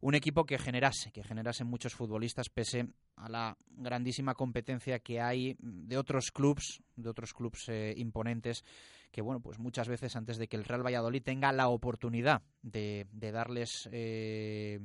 un 0.00 0.14
equipo 0.14 0.46
que 0.46 0.56
generase, 0.56 1.12
que 1.12 1.22
generase 1.22 1.64
muchos 1.64 1.94
futbolistas 1.94 2.48
pese 2.48 2.88
a 3.16 3.28
la 3.28 3.58
grandísima 3.76 4.32
competencia 4.34 5.00
que 5.00 5.20
hay 5.20 5.58
de 5.60 5.98
otros 5.98 6.30
clubes, 6.30 6.80
de 6.96 7.10
otros 7.10 7.34
clubes 7.34 7.68
eh, 7.68 7.92
imponentes 7.98 8.64
que 9.10 9.22
bueno, 9.22 9.40
pues 9.40 9.58
muchas 9.58 9.88
veces 9.88 10.16
antes 10.16 10.38
de 10.38 10.48
que 10.48 10.56
el 10.56 10.64
Real 10.64 10.84
Valladolid 10.84 11.22
tenga 11.22 11.52
la 11.52 11.68
oportunidad 11.68 12.42
de, 12.62 13.06
de 13.12 13.32
darles 13.32 13.88
eh, 13.92 14.78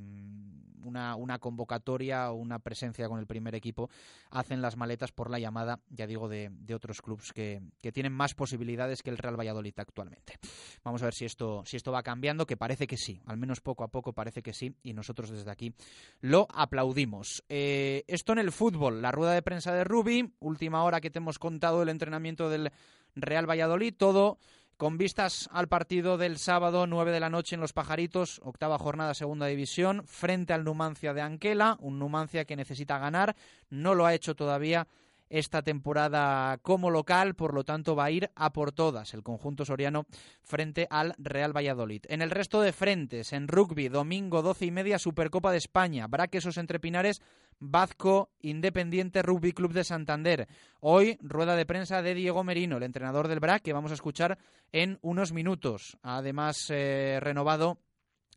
una, 0.83 1.15
una, 1.15 1.39
convocatoria 1.39 2.31
o 2.31 2.35
una 2.35 2.59
presencia 2.59 3.07
con 3.07 3.19
el 3.19 3.27
primer 3.27 3.55
equipo, 3.55 3.89
hacen 4.29 4.61
las 4.61 4.77
maletas 4.77 5.11
por 5.11 5.29
la 5.29 5.39
llamada, 5.39 5.79
ya 5.89 6.07
digo, 6.07 6.27
de, 6.27 6.49
de 6.51 6.75
otros 6.75 7.01
clubes 7.01 7.31
que, 7.33 7.61
que, 7.81 7.91
tienen 7.91 8.13
más 8.13 8.33
posibilidades 8.33 9.01
que 9.01 9.09
el 9.09 9.17
Real 9.17 9.39
Valladolid 9.39 9.73
actualmente. 9.77 10.39
Vamos 10.83 11.01
a 11.01 11.05
ver 11.05 11.13
si 11.13 11.25
esto, 11.25 11.63
si 11.65 11.77
esto 11.77 11.91
va 11.91 12.03
cambiando, 12.03 12.45
que 12.45 12.57
parece 12.57 12.87
que 12.87 12.97
sí, 12.97 13.21
al 13.25 13.37
menos 13.37 13.61
poco 13.61 13.83
a 13.83 13.89
poco 13.89 14.13
parece 14.13 14.41
que 14.41 14.53
sí, 14.53 14.75
y 14.83 14.93
nosotros 14.93 15.29
desde 15.29 15.51
aquí 15.51 15.73
lo 16.21 16.47
aplaudimos. 16.53 17.43
Eh, 17.49 18.03
esto 18.07 18.33
en 18.33 18.39
el 18.39 18.51
fútbol, 18.51 19.01
la 19.01 19.11
rueda 19.11 19.33
de 19.33 19.41
prensa 19.41 19.73
de 19.73 19.83
Rubi, 19.83 20.33
última 20.39 20.83
hora 20.83 21.01
que 21.01 21.09
te 21.09 21.19
hemos 21.19 21.39
contado 21.39 21.81
el 21.81 21.89
entrenamiento 21.89 22.49
del 22.49 22.71
Real 23.15 23.49
Valladolid, 23.49 23.93
todo 23.95 24.37
con 24.77 24.97
vistas 24.97 25.49
al 25.51 25.67
partido 25.67 26.17
del 26.17 26.37
sábado 26.37 26.87
9 26.87 27.11
de 27.11 27.19
la 27.19 27.29
noche 27.29 27.55
en 27.55 27.61
Los 27.61 27.73
Pajaritos, 27.73 28.41
octava 28.43 28.77
jornada 28.77 29.13
segunda 29.13 29.45
división, 29.45 30.03
frente 30.05 30.53
al 30.53 30.63
Numancia 30.63 31.13
de 31.13 31.21
Anquela, 31.21 31.77
un 31.79 31.99
Numancia 31.99 32.45
que 32.45 32.55
necesita 32.55 32.97
ganar, 32.97 33.35
no 33.69 33.95
lo 33.95 34.05
ha 34.05 34.13
hecho 34.13 34.35
todavía 34.35 34.87
esta 35.33 35.63
temporada 35.63 36.59
como 36.59 36.91
local, 36.91 37.33
por 37.33 37.55
lo 37.55 37.63
tanto 37.63 37.95
va 37.95 38.05
a 38.05 38.11
ir 38.11 38.29
a 38.35 38.53
por 38.53 38.71
todas 38.71 39.15
el 39.15 39.23
conjunto 39.23 39.65
soriano 39.65 40.05
frente 40.43 40.85
al 40.91 41.15
Real 41.17 41.57
Valladolid. 41.57 42.03
En 42.07 42.21
el 42.21 42.29
resto 42.29 42.61
de 42.61 42.71
frentes, 42.71 43.33
en 43.33 43.47
rugby, 43.47 43.89
domingo 43.89 44.43
12 44.43 44.65
y 44.67 44.71
media, 44.71 44.99
Supercopa 44.99 45.51
de 45.51 45.57
España, 45.57 46.05
Braquesos 46.05 46.57
entre 46.57 46.79
Pinares, 46.79 47.19
Bazco, 47.59 48.29
Independiente 48.41 49.23
Rugby 49.23 49.53
Club 49.53 49.73
de 49.73 49.83
Santander. 49.83 50.47
Hoy, 50.81 51.17
rueda 51.19 51.55
de 51.55 51.65
prensa 51.65 52.03
de 52.03 52.13
Diego 52.13 52.43
Merino, 52.43 52.77
el 52.77 52.83
entrenador 52.83 53.27
del 53.27 53.39
BRAC, 53.39 53.63
que 53.63 53.73
vamos 53.73 53.89
a 53.89 53.95
escuchar 53.95 54.37
en 54.71 54.99
unos 55.01 55.33
minutos. 55.33 55.97
Además, 56.03 56.67
eh, 56.69 57.17
renovado 57.19 57.79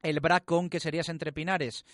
el 0.02 0.20
BRAC 0.20 0.46
con 0.46 0.70
que 0.70 0.80
serías 0.80 1.10
entre 1.10 1.32
Pinares. 1.32 1.84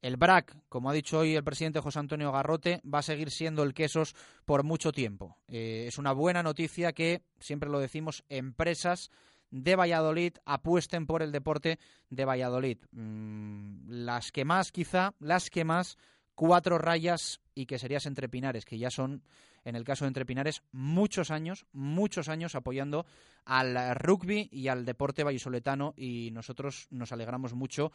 El 0.00 0.16
BRAC, 0.16 0.56
como 0.68 0.90
ha 0.90 0.92
dicho 0.92 1.18
hoy 1.18 1.34
el 1.34 1.42
presidente 1.42 1.80
José 1.80 1.98
Antonio 1.98 2.30
Garrote, 2.30 2.80
va 2.82 3.00
a 3.00 3.02
seguir 3.02 3.30
siendo 3.30 3.64
el 3.64 3.74
quesos 3.74 4.14
por 4.44 4.62
mucho 4.62 4.92
tiempo. 4.92 5.36
Eh, 5.48 5.86
es 5.88 5.98
una 5.98 6.12
buena 6.12 6.42
noticia 6.42 6.92
que, 6.92 7.22
siempre 7.40 7.68
lo 7.68 7.80
decimos, 7.80 8.24
empresas 8.28 9.10
de 9.50 9.74
Valladolid 9.74 10.34
apuesten 10.44 11.06
por 11.06 11.22
el 11.22 11.32
deporte 11.32 11.78
de 12.10 12.24
Valladolid. 12.24 12.78
Mm, 12.92 13.88
las 13.88 14.30
que 14.30 14.44
más, 14.44 14.70
quizá, 14.70 15.14
las 15.18 15.50
que 15.50 15.64
más, 15.64 15.98
cuatro 16.36 16.78
rayas 16.78 17.40
y 17.56 17.66
que 17.66 17.80
serías 17.80 18.06
entre 18.06 18.28
Pinares, 18.28 18.64
que 18.64 18.78
ya 18.78 18.90
son, 18.90 19.24
en 19.64 19.74
el 19.74 19.82
caso 19.82 20.04
de 20.04 20.08
entre 20.08 20.26
Pinares, 20.26 20.62
muchos 20.70 21.32
años, 21.32 21.66
muchos 21.72 22.28
años 22.28 22.54
apoyando 22.54 23.04
al 23.44 23.96
rugby 23.96 24.48
y 24.52 24.68
al 24.68 24.84
deporte 24.84 25.24
vallisoletano 25.24 25.94
y 25.96 26.30
nosotros 26.30 26.86
nos 26.90 27.10
alegramos 27.10 27.54
mucho 27.54 27.90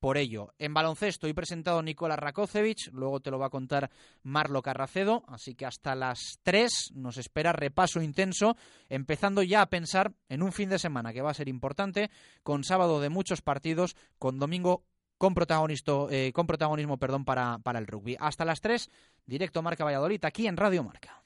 por 0.00 0.18
ello. 0.18 0.52
En 0.58 0.74
baloncesto 0.74 1.26
he 1.26 1.34
presentado 1.34 1.82
Nicolás 1.82 2.18
Rakocevic, 2.18 2.92
luego 2.92 3.20
te 3.20 3.30
lo 3.30 3.38
va 3.38 3.46
a 3.46 3.50
contar 3.50 3.90
Marlo 4.22 4.62
Carracedo, 4.62 5.24
así 5.28 5.54
que 5.54 5.66
hasta 5.66 5.94
las 5.94 6.38
3 6.42 6.92
nos 6.94 7.16
espera 7.16 7.52
repaso 7.52 8.02
intenso, 8.02 8.56
empezando 8.88 9.42
ya 9.42 9.62
a 9.62 9.66
pensar 9.66 10.12
en 10.28 10.42
un 10.42 10.52
fin 10.52 10.68
de 10.68 10.78
semana 10.78 11.12
que 11.12 11.22
va 11.22 11.30
a 11.30 11.34
ser 11.34 11.48
importante, 11.48 12.10
con 12.42 12.64
sábado 12.64 13.00
de 13.00 13.08
muchos 13.08 13.42
partidos, 13.42 13.96
con 14.18 14.38
domingo 14.38 14.84
con, 15.18 15.34
eh, 16.10 16.32
con 16.32 16.46
protagonismo 16.46 16.98
perdón, 16.98 17.24
para, 17.24 17.58
para 17.58 17.78
el 17.78 17.86
rugby. 17.86 18.16
Hasta 18.20 18.44
las 18.44 18.60
3, 18.60 18.90
directo 19.24 19.62
Marca 19.62 19.84
Valladolid, 19.84 20.24
aquí 20.24 20.46
en 20.46 20.56
Radio 20.56 20.84
Marca. 20.84 21.25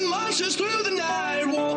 and 0.00 0.10
launches 0.10 0.56
through 0.56 0.82
the 0.84 0.90
night. 0.90 1.69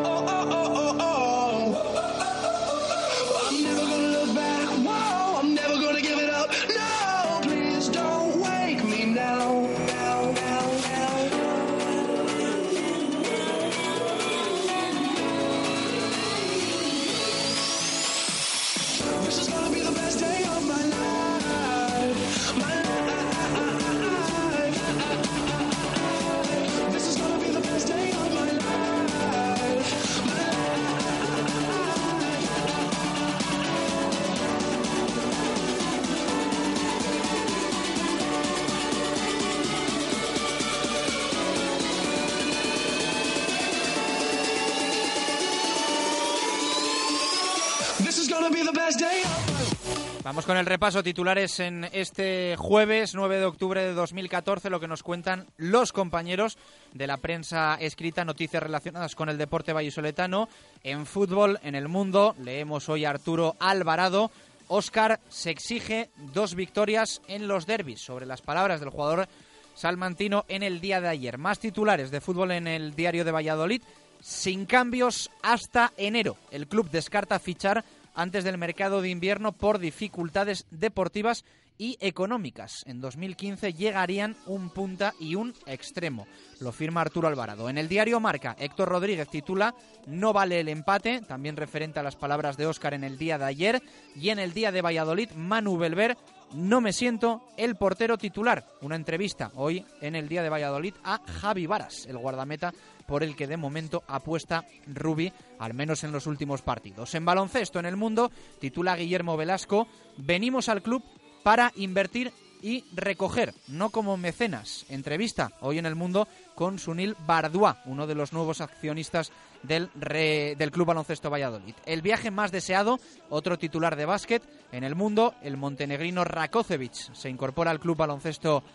Vamos 50.24 50.46
con 50.46 50.58
el 50.58 50.66
repaso 50.66 51.02
titulares 51.04 51.60
en 51.62 51.86
este 51.94 52.56
jueves 52.58 53.16
9 53.16 53.38
de 53.38 53.46
octubre 53.46 53.82
de 53.82 53.94
2014, 53.94 54.70
lo 54.70 54.82
que 54.82 54.90
nos 54.90 55.04
cuentan 55.04 55.48
los 55.56 55.94
compañeros 55.94 56.58
de 56.94 57.08
la 57.08 57.18
prensa 57.18 57.76
escrita, 57.80 58.26
noticias 58.26 58.62
relacionadas 58.62 59.16
con 59.16 59.30
el 59.30 59.38
deporte 59.38 59.72
vallisoletano. 59.72 60.50
En 60.84 61.06
fútbol, 61.06 61.60
en 61.64 61.76
el 61.76 61.88
mundo, 61.88 62.36
leemos 62.44 62.90
hoy 62.90 63.06
a 63.06 63.10
Arturo 63.10 63.56
Alvarado. 63.60 64.32
Óscar 64.68 65.22
se 65.30 65.52
exige 65.52 66.10
dos 66.34 66.56
victorias 66.56 67.22
en 67.28 67.48
los 67.48 67.66
derbis, 67.66 68.02
sobre 68.02 68.26
las 68.26 68.42
palabras 68.42 68.82
del 68.82 68.90
jugador 68.90 69.30
salmantino 69.76 70.46
en 70.48 70.64
el 70.64 70.82
día 70.82 71.02
de 71.02 71.08
ayer. 71.08 71.38
Más 71.38 71.60
titulares 71.60 72.12
de 72.12 72.22
fútbol 72.22 72.52
en 72.52 72.68
el 72.68 72.96
diario 72.96 73.26
de 73.26 73.32
Valladolid, 73.32 73.82
sin 74.24 74.66
cambios 74.66 75.30
hasta 75.42 75.92
enero. 75.98 76.38
El 76.50 76.68
club 76.68 76.90
descarta 76.90 77.40
fichar 77.40 77.84
antes 78.16 78.46
del 78.46 78.58
mercado 78.58 79.02
de 79.02 79.10
invierno 79.10 79.52
por 79.52 79.80
dificultades 79.80 80.66
deportivas 80.72 81.44
y 81.78 81.98
económicas. 82.00 82.84
En 82.86 83.02
2015 83.02 83.74
llegarían 83.74 84.38
un 84.46 84.70
punta 84.70 85.14
y 85.20 85.36
un 85.36 85.54
extremo. 85.66 86.26
Lo 86.62 86.72
firma 86.72 87.02
Arturo 87.02 87.28
Alvarado. 87.28 87.68
En 87.68 87.78
el 87.78 87.90
diario 87.90 88.22
Marca, 88.22 88.56
Héctor 88.58 88.90
Rodríguez 88.90 89.28
titula 89.28 89.76
No 90.08 90.32
vale 90.32 90.62
el 90.62 90.70
empate, 90.70 91.22
también 91.22 91.58
referente 91.58 92.00
a 92.00 92.04
las 92.04 92.16
palabras 92.16 92.56
de 92.56 92.68
Óscar 92.68 92.94
en 92.94 93.04
el 93.04 93.18
día 93.18 93.38
de 93.38 93.46
ayer. 93.46 93.82
Y 94.16 94.30
en 94.30 94.40
el 94.40 94.54
día 94.54 94.72
de 94.72 94.82
Valladolid, 94.82 95.32
Manu 95.32 95.78
Belver 95.78 96.16
no 96.54 96.82
me 96.82 96.94
siento 96.94 97.42
el 97.58 97.76
portero 97.76 98.18
titular. 98.18 98.66
Una 98.82 98.96
entrevista 98.96 99.52
hoy 99.56 99.86
en 100.02 100.16
el 100.16 100.30
día 100.30 100.44
de 100.44 100.50
Valladolid 100.50 100.94
a 101.04 101.20
Javi 101.42 101.66
Varas, 101.66 102.06
el 102.06 102.18
guardameta 102.18 102.74
por 103.14 103.22
el 103.22 103.36
que 103.36 103.46
de 103.46 103.58
momento 103.58 104.02
apuesta 104.08 104.66
Rubi, 104.88 105.32
al 105.60 105.76
menos 105.76 106.04
en 106.04 106.12
los 106.12 106.26
últimos 106.26 106.64
partidos. 106.64 107.14
En 107.14 107.24
baloncesto 107.26 107.78
en 107.78 107.86
el 107.86 107.96
mundo, 107.96 108.32
titula 108.60 108.96
Guillermo 108.96 109.38
Velasco, 109.38 109.88
venimos 110.18 110.68
al 110.68 110.82
club 110.82 111.04
para 111.44 111.72
invertir 111.76 112.34
y 112.64 112.84
recoger, 112.96 113.54
no 113.68 113.92
como 113.92 114.18
mecenas. 114.18 114.88
Entrevista 114.90 115.52
hoy 115.62 115.78
en 115.78 115.86
el 115.86 115.94
mundo 115.94 116.28
con 116.56 116.80
Sunil 116.80 117.16
Bardua, 117.28 117.84
uno 117.86 118.08
de 118.08 118.16
los 118.16 118.34
nuevos 118.34 118.62
accionistas 118.62 119.32
del, 119.62 119.92
re- 119.94 120.56
del 120.58 120.72
Club 120.72 120.88
Baloncesto 120.88 121.30
Valladolid. 121.30 121.76
El 121.86 122.02
viaje 122.02 122.32
más 122.32 122.52
deseado, 122.52 123.00
otro 123.30 123.60
titular 123.60 123.96
de 123.96 124.06
básquet 124.06 124.42
en 124.72 124.84
el 124.84 124.96
mundo, 124.96 125.36
el 125.44 125.56
montenegrino 125.56 126.24
Rakocevic 126.24 127.14
se 127.14 127.30
incorpora 127.30 127.70
al 127.70 127.80
Club 127.80 127.96
Baloncesto 127.98 128.62
Valladolid 128.62 128.74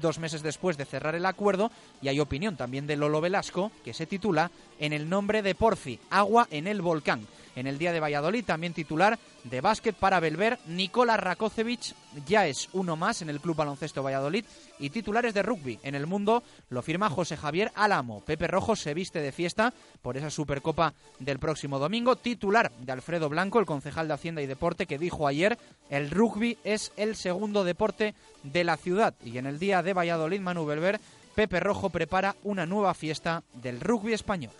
dos 0.00 0.18
meses 0.18 0.42
después 0.42 0.76
de 0.76 0.84
cerrar 0.84 1.14
el 1.14 1.26
acuerdo 1.26 1.70
y 2.00 2.08
hay 2.08 2.20
opinión 2.20 2.56
también 2.56 2.86
de 2.86 2.96
Lolo 2.96 3.20
Velasco 3.20 3.72
que 3.84 3.94
se 3.94 4.06
titula 4.06 4.50
En 4.78 4.92
el 4.92 5.08
nombre 5.08 5.42
de 5.42 5.54
Porfi, 5.54 5.98
agua 6.10 6.46
en 6.50 6.66
el 6.66 6.82
volcán. 6.82 7.26
En 7.54 7.66
el 7.66 7.78
día 7.78 7.92
de 7.92 8.00
Valladolid 8.00 8.44
también 8.44 8.72
titular 8.72 9.18
de 9.44 9.60
básquet 9.60 9.94
para 9.94 10.20
Belver, 10.20 10.58
Nikola 10.66 11.16
Rakocevic 11.16 11.94
ya 12.26 12.46
es 12.46 12.68
uno 12.72 12.96
más 12.96 13.22
en 13.22 13.28
el 13.28 13.40
Club 13.40 13.56
Baloncesto 13.56 14.02
Valladolid 14.02 14.44
y 14.78 14.90
titulares 14.90 15.34
de 15.34 15.42
rugby. 15.42 15.78
En 15.82 15.94
el 15.94 16.06
mundo 16.06 16.42
lo 16.70 16.82
firma 16.82 17.10
José 17.10 17.36
Javier 17.36 17.70
Álamo. 17.74 18.20
Pepe 18.20 18.46
Rojo 18.46 18.74
se 18.76 18.94
viste 18.94 19.20
de 19.20 19.32
fiesta 19.32 19.72
por 20.00 20.16
esa 20.16 20.30
Supercopa 20.30 20.94
del 21.18 21.38
próximo 21.38 21.78
domingo. 21.78 22.16
Titular 22.16 22.72
de 22.80 22.92
Alfredo 22.92 23.28
Blanco, 23.28 23.60
el 23.60 23.66
concejal 23.66 24.08
de 24.08 24.14
Hacienda 24.14 24.42
y 24.42 24.46
Deporte, 24.46 24.86
que 24.86 24.98
dijo 24.98 25.26
ayer 25.26 25.58
el 25.90 26.10
rugby 26.10 26.58
es 26.64 26.92
el 26.96 27.16
segundo 27.16 27.64
deporte 27.64 28.14
de 28.42 28.64
la 28.64 28.76
ciudad. 28.76 29.14
Y 29.24 29.38
en 29.38 29.46
el 29.46 29.58
día 29.58 29.82
de 29.82 29.92
Valladolid, 29.92 30.40
Manu 30.40 30.64
Belver, 30.64 31.00
Pepe 31.34 31.60
Rojo 31.60 31.90
prepara 31.90 32.36
una 32.44 32.66
nueva 32.66 32.94
fiesta 32.94 33.42
del 33.54 33.80
rugby 33.80 34.12
español. 34.12 34.52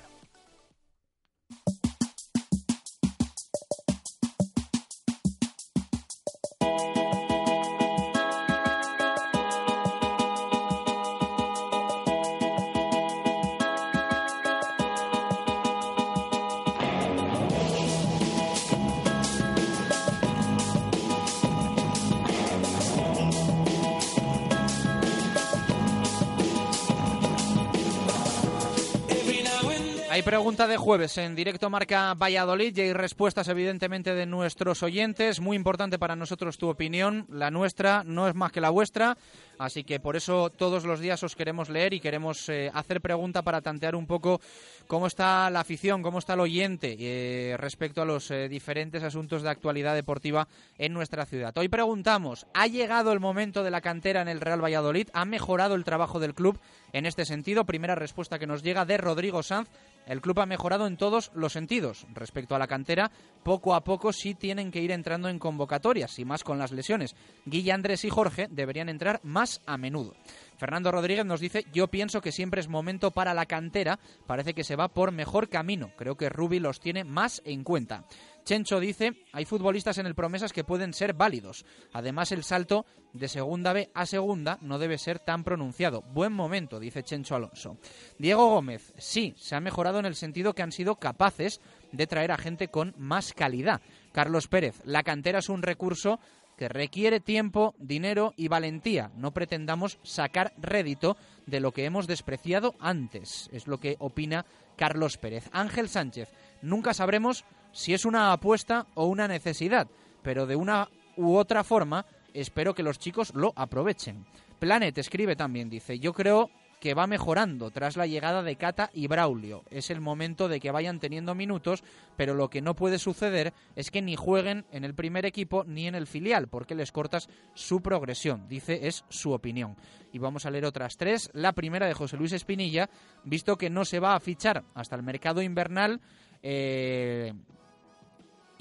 Pregunta 30.42 30.66
de 30.66 30.76
jueves 30.76 31.18
en 31.18 31.36
directo 31.36 31.70
marca 31.70 32.14
Valladolid 32.14 32.76
y 32.76 32.80
hay 32.80 32.92
respuestas 32.92 33.46
evidentemente 33.46 34.12
de 34.12 34.26
nuestros 34.26 34.82
oyentes. 34.82 35.38
Muy 35.38 35.56
importante 35.56 36.00
para 36.00 36.16
nosotros 36.16 36.58
tu 36.58 36.68
opinión. 36.68 37.26
La 37.30 37.52
nuestra 37.52 38.02
no 38.04 38.26
es 38.26 38.34
más 38.34 38.50
que 38.50 38.60
la 38.60 38.70
vuestra. 38.70 39.16
Así 39.60 39.84
que 39.84 40.00
por 40.00 40.16
eso 40.16 40.50
todos 40.50 40.84
los 40.84 40.98
días 40.98 41.22
os 41.22 41.36
queremos 41.36 41.68
leer 41.68 41.94
y 41.94 42.00
queremos 42.00 42.48
eh, 42.48 42.72
hacer 42.74 43.00
pregunta 43.00 43.42
para 43.42 43.60
tantear 43.60 43.94
un 43.94 44.08
poco 44.08 44.40
cómo 44.88 45.06
está 45.06 45.48
la 45.48 45.60
afición, 45.60 46.02
cómo 46.02 46.18
está 46.18 46.34
el 46.34 46.40
oyente 46.40 46.96
eh, 46.98 47.56
respecto 47.56 48.02
a 48.02 48.04
los 48.04 48.28
eh, 48.32 48.48
diferentes 48.48 49.04
asuntos 49.04 49.42
de 49.42 49.50
actualidad 49.50 49.94
deportiva 49.94 50.48
en 50.76 50.92
nuestra 50.92 51.24
ciudad. 51.24 51.56
Hoy 51.56 51.68
preguntamos, 51.68 52.48
¿ha 52.52 52.66
llegado 52.66 53.12
el 53.12 53.20
momento 53.20 53.62
de 53.62 53.70
la 53.70 53.80
cantera 53.80 54.22
en 54.22 54.28
el 54.28 54.40
Real 54.40 54.64
Valladolid? 54.64 55.08
¿Ha 55.12 55.24
mejorado 55.24 55.76
el 55.76 55.84
trabajo 55.84 56.18
del 56.18 56.34
club 56.34 56.58
en 56.92 57.06
este 57.06 57.24
sentido? 57.24 57.64
Primera 57.64 57.94
respuesta 57.94 58.40
que 58.40 58.48
nos 58.48 58.64
llega 58.64 58.84
de 58.84 58.96
Rodrigo 58.96 59.44
Sanz. 59.44 59.68
El 60.06 60.20
club 60.20 60.40
ha 60.40 60.46
mejorado 60.46 60.86
en 60.86 60.96
todos 60.96 61.30
los 61.34 61.52
sentidos. 61.52 62.06
Respecto 62.12 62.54
a 62.54 62.58
la 62.58 62.66
cantera, 62.66 63.10
poco 63.42 63.74
a 63.74 63.84
poco 63.84 64.12
sí 64.12 64.34
tienen 64.34 64.70
que 64.70 64.80
ir 64.80 64.90
entrando 64.90 65.28
en 65.28 65.38
convocatorias, 65.38 66.18
y 66.18 66.24
más 66.24 66.44
con 66.44 66.58
las 66.58 66.72
lesiones. 66.72 67.14
Guille, 67.44 67.72
Andrés 67.72 68.04
y 68.04 68.10
Jorge 68.10 68.48
deberían 68.50 68.88
entrar 68.88 69.20
más 69.22 69.60
a 69.66 69.76
menudo. 69.76 70.14
Fernando 70.56 70.92
Rodríguez 70.92 71.24
nos 71.24 71.40
dice, 71.40 71.66
yo 71.72 71.88
pienso 71.88 72.20
que 72.20 72.30
siempre 72.30 72.60
es 72.60 72.68
momento 72.68 73.10
para 73.10 73.34
la 73.34 73.46
cantera, 73.46 73.98
parece 74.26 74.54
que 74.54 74.64
se 74.64 74.76
va 74.76 74.88
por 74.88 75.10
mejor 75.10 75.48
camino, 75.48 75.90
creo 75.96 76.16
que 76.16 76.28
Rubi 76.28 76.60
los 76.60 76.78
tiene 76.78 77.02
más 77.02 77.42
en 77.44 77.64
cuenta. 77.64 78.04
Chencho 78.44 78.80
dice, 78.80 79.24
hay 79.32 79.44
futbolistas 79.44 79.98
en 79.98 80.06
el 80.06 80.14
Promesas 80.14 80.52
que 80.52 80.64
pueden 80.64 80.92
ser 80.92 81.14
válidos. 81.14 81.64
Además, 81.92 82.32
el 82.32 82.42
salto 82.42 82.86
de 83.12 83.28
segunda 83.28 83.72
B 83.72 83.90
a 83.94 84.04
segunda 84.06 84.58
no 84.62 84.78
debe 84.78 84.98
ser 84.98 85.18
tan 85.20 85.44
pronunciado. 85.44 86.02
Buen 86.02 86.32
momento, 86.32 86.80
dice 86.80 87.02
Chencho 87.02 87.36
Alonso. 87.36 87.78
Diego 88.18 88.48
Gómez, 88.48 88.92
sí, 88.98 89.34
se 89.36 89.54
ha 89.54 89.60
mejorado 89.60 89.98
en 89.98 90.06
el 90.06 90.16
sentido 90.16 90.54
que 90.54 90.62
han 90.62 90.72
sido 90.72 90.96
capaces 90.96 91.60
de 91.92 92.06
traer 92.06 92.32
a 92.32 92.38
gente 92.38 92.68
con 92.68 92.94
más 92.98 93.32
calidad. 93.32 93.80
Carlos 94.12 94.48
Pérez, 94.48 94.80
la 94.84 95.02
cantera 95.02 95.38
es 95.38 95.48
un 95.48 95.62
recurso 95.62 96.18
que 96.56 96.68
requiere 96.68 97.20
tiempo, 97.20 97.74
dinero 97.78 98.34
y 98.36 98.48
valentía. 98.48 99.10
No 99.16 99.32
pretendamos 99.32 99.98
sacar 100.02 100.52
rédito 100.58 101.16
de 101.46 101.60
lo 101.60 101.72
que 101.72 101.84
hemos 101.84 102.06
despreciado 102.06 102.74
antes, 102.78 103.48
es 103.52 103.66
lo 103.66 103.78
que 103.78 103.96
opina 103.98 104.46
Carlos 104.76 105.16
Pérez. 105.16 105.48
Ángel 105.52 105.88
Sánchez, 105.88 106.28
nunca 106.60 106.94
sabremos 106.94 107.44
si 107.72 107.94
es 107.94 108.04
una 108.04 108.32
apuesta 108.32 108.86
o 108.94 109.06
una 109.06 109.28
necesidad, 109.28 109.88
pero 110.22 110.46
de 110.46 110.56
una 110.56 110.88
u 111.16 111.36
otra 111.36 111.64
forma 111.64 112.06
espero 112.34 112.74
que 112.74 112.82
los 112.82 112.98
chicos 112.98 113.34
lo 113.34 113.52
aprovechen. 113.56 114.24
Planet 114.58 114.96
escribe 114.98 115.36
también, 115.36 115.68
dice, 115.68 115.98
yo 115.98 116.12
creo 116.12 116.50
que 116.82 116.94
va 116.94 117.06
mejorando 117.06 117.70
tras 117.70 117.96
la 117.96 118.08
llegada 118.08 118.42
de 118.42 118.56
Cata 118.56 118.90
y 118.92 119.06
Braulio. 119.06 119.62
Es 119.70 119.90
el 119.90 120.00
momento 120.00 120.48
de 120.48 120.58
que 120.58 120.72
vayan 120.72 120.98
teniendo 120.98 121.32
minutos, 121.32 121.84
pero 122.16 122.34
lo 122.34 122.50
que 122.50 122.60
no 122.60 122.74
puede 122.74 122.98
suceder 122.98 123.54
es 123.76 123.92
que 123.92 124.02
ni 124.02 124.16
jueguen 124.16 124.64
en 124.72 124.82
el 124.82 124.92
primer 124.92 125.24
equipo 125.24 125.62
ni 125.62 125.86
en 125.86 125.94
el 125.94 126.08
filial, 126.08 126.48
porque 126.48 126.74
les 126.74 126.90
cortas 126.90 127.28
su 127.54 127.82
progresión. 127.82 128.48
Dice, 128.48 128.88
es 128.88 129.04
su 129.10 129.30
opinión. 129.30 129.76
Y 130.12 130.18
vamos 130.18 130.44
a 130.44 130.50
leer 130.50 130.64
otras 130.64 130.96
tres. 130.96 131.30
La 131.34 131.52
primera 131.52 131.86
de 131.86 131.94
José 131.94 132.16
Luis 132.16 132.32
Espinilla, 132.32 132.90
visto 133.22 133.56
que 133.56 133.70
no 133.70 133.84
se 133.84 134.00
va 134.00 134.16
a 134.16 134.20
fichar 134.20 134.64
hasta 134.74 134.96
el 134.96 135.04
mercado 135.04 135.40
invernal. 135.40 136.00
Eh, 136.42 137.32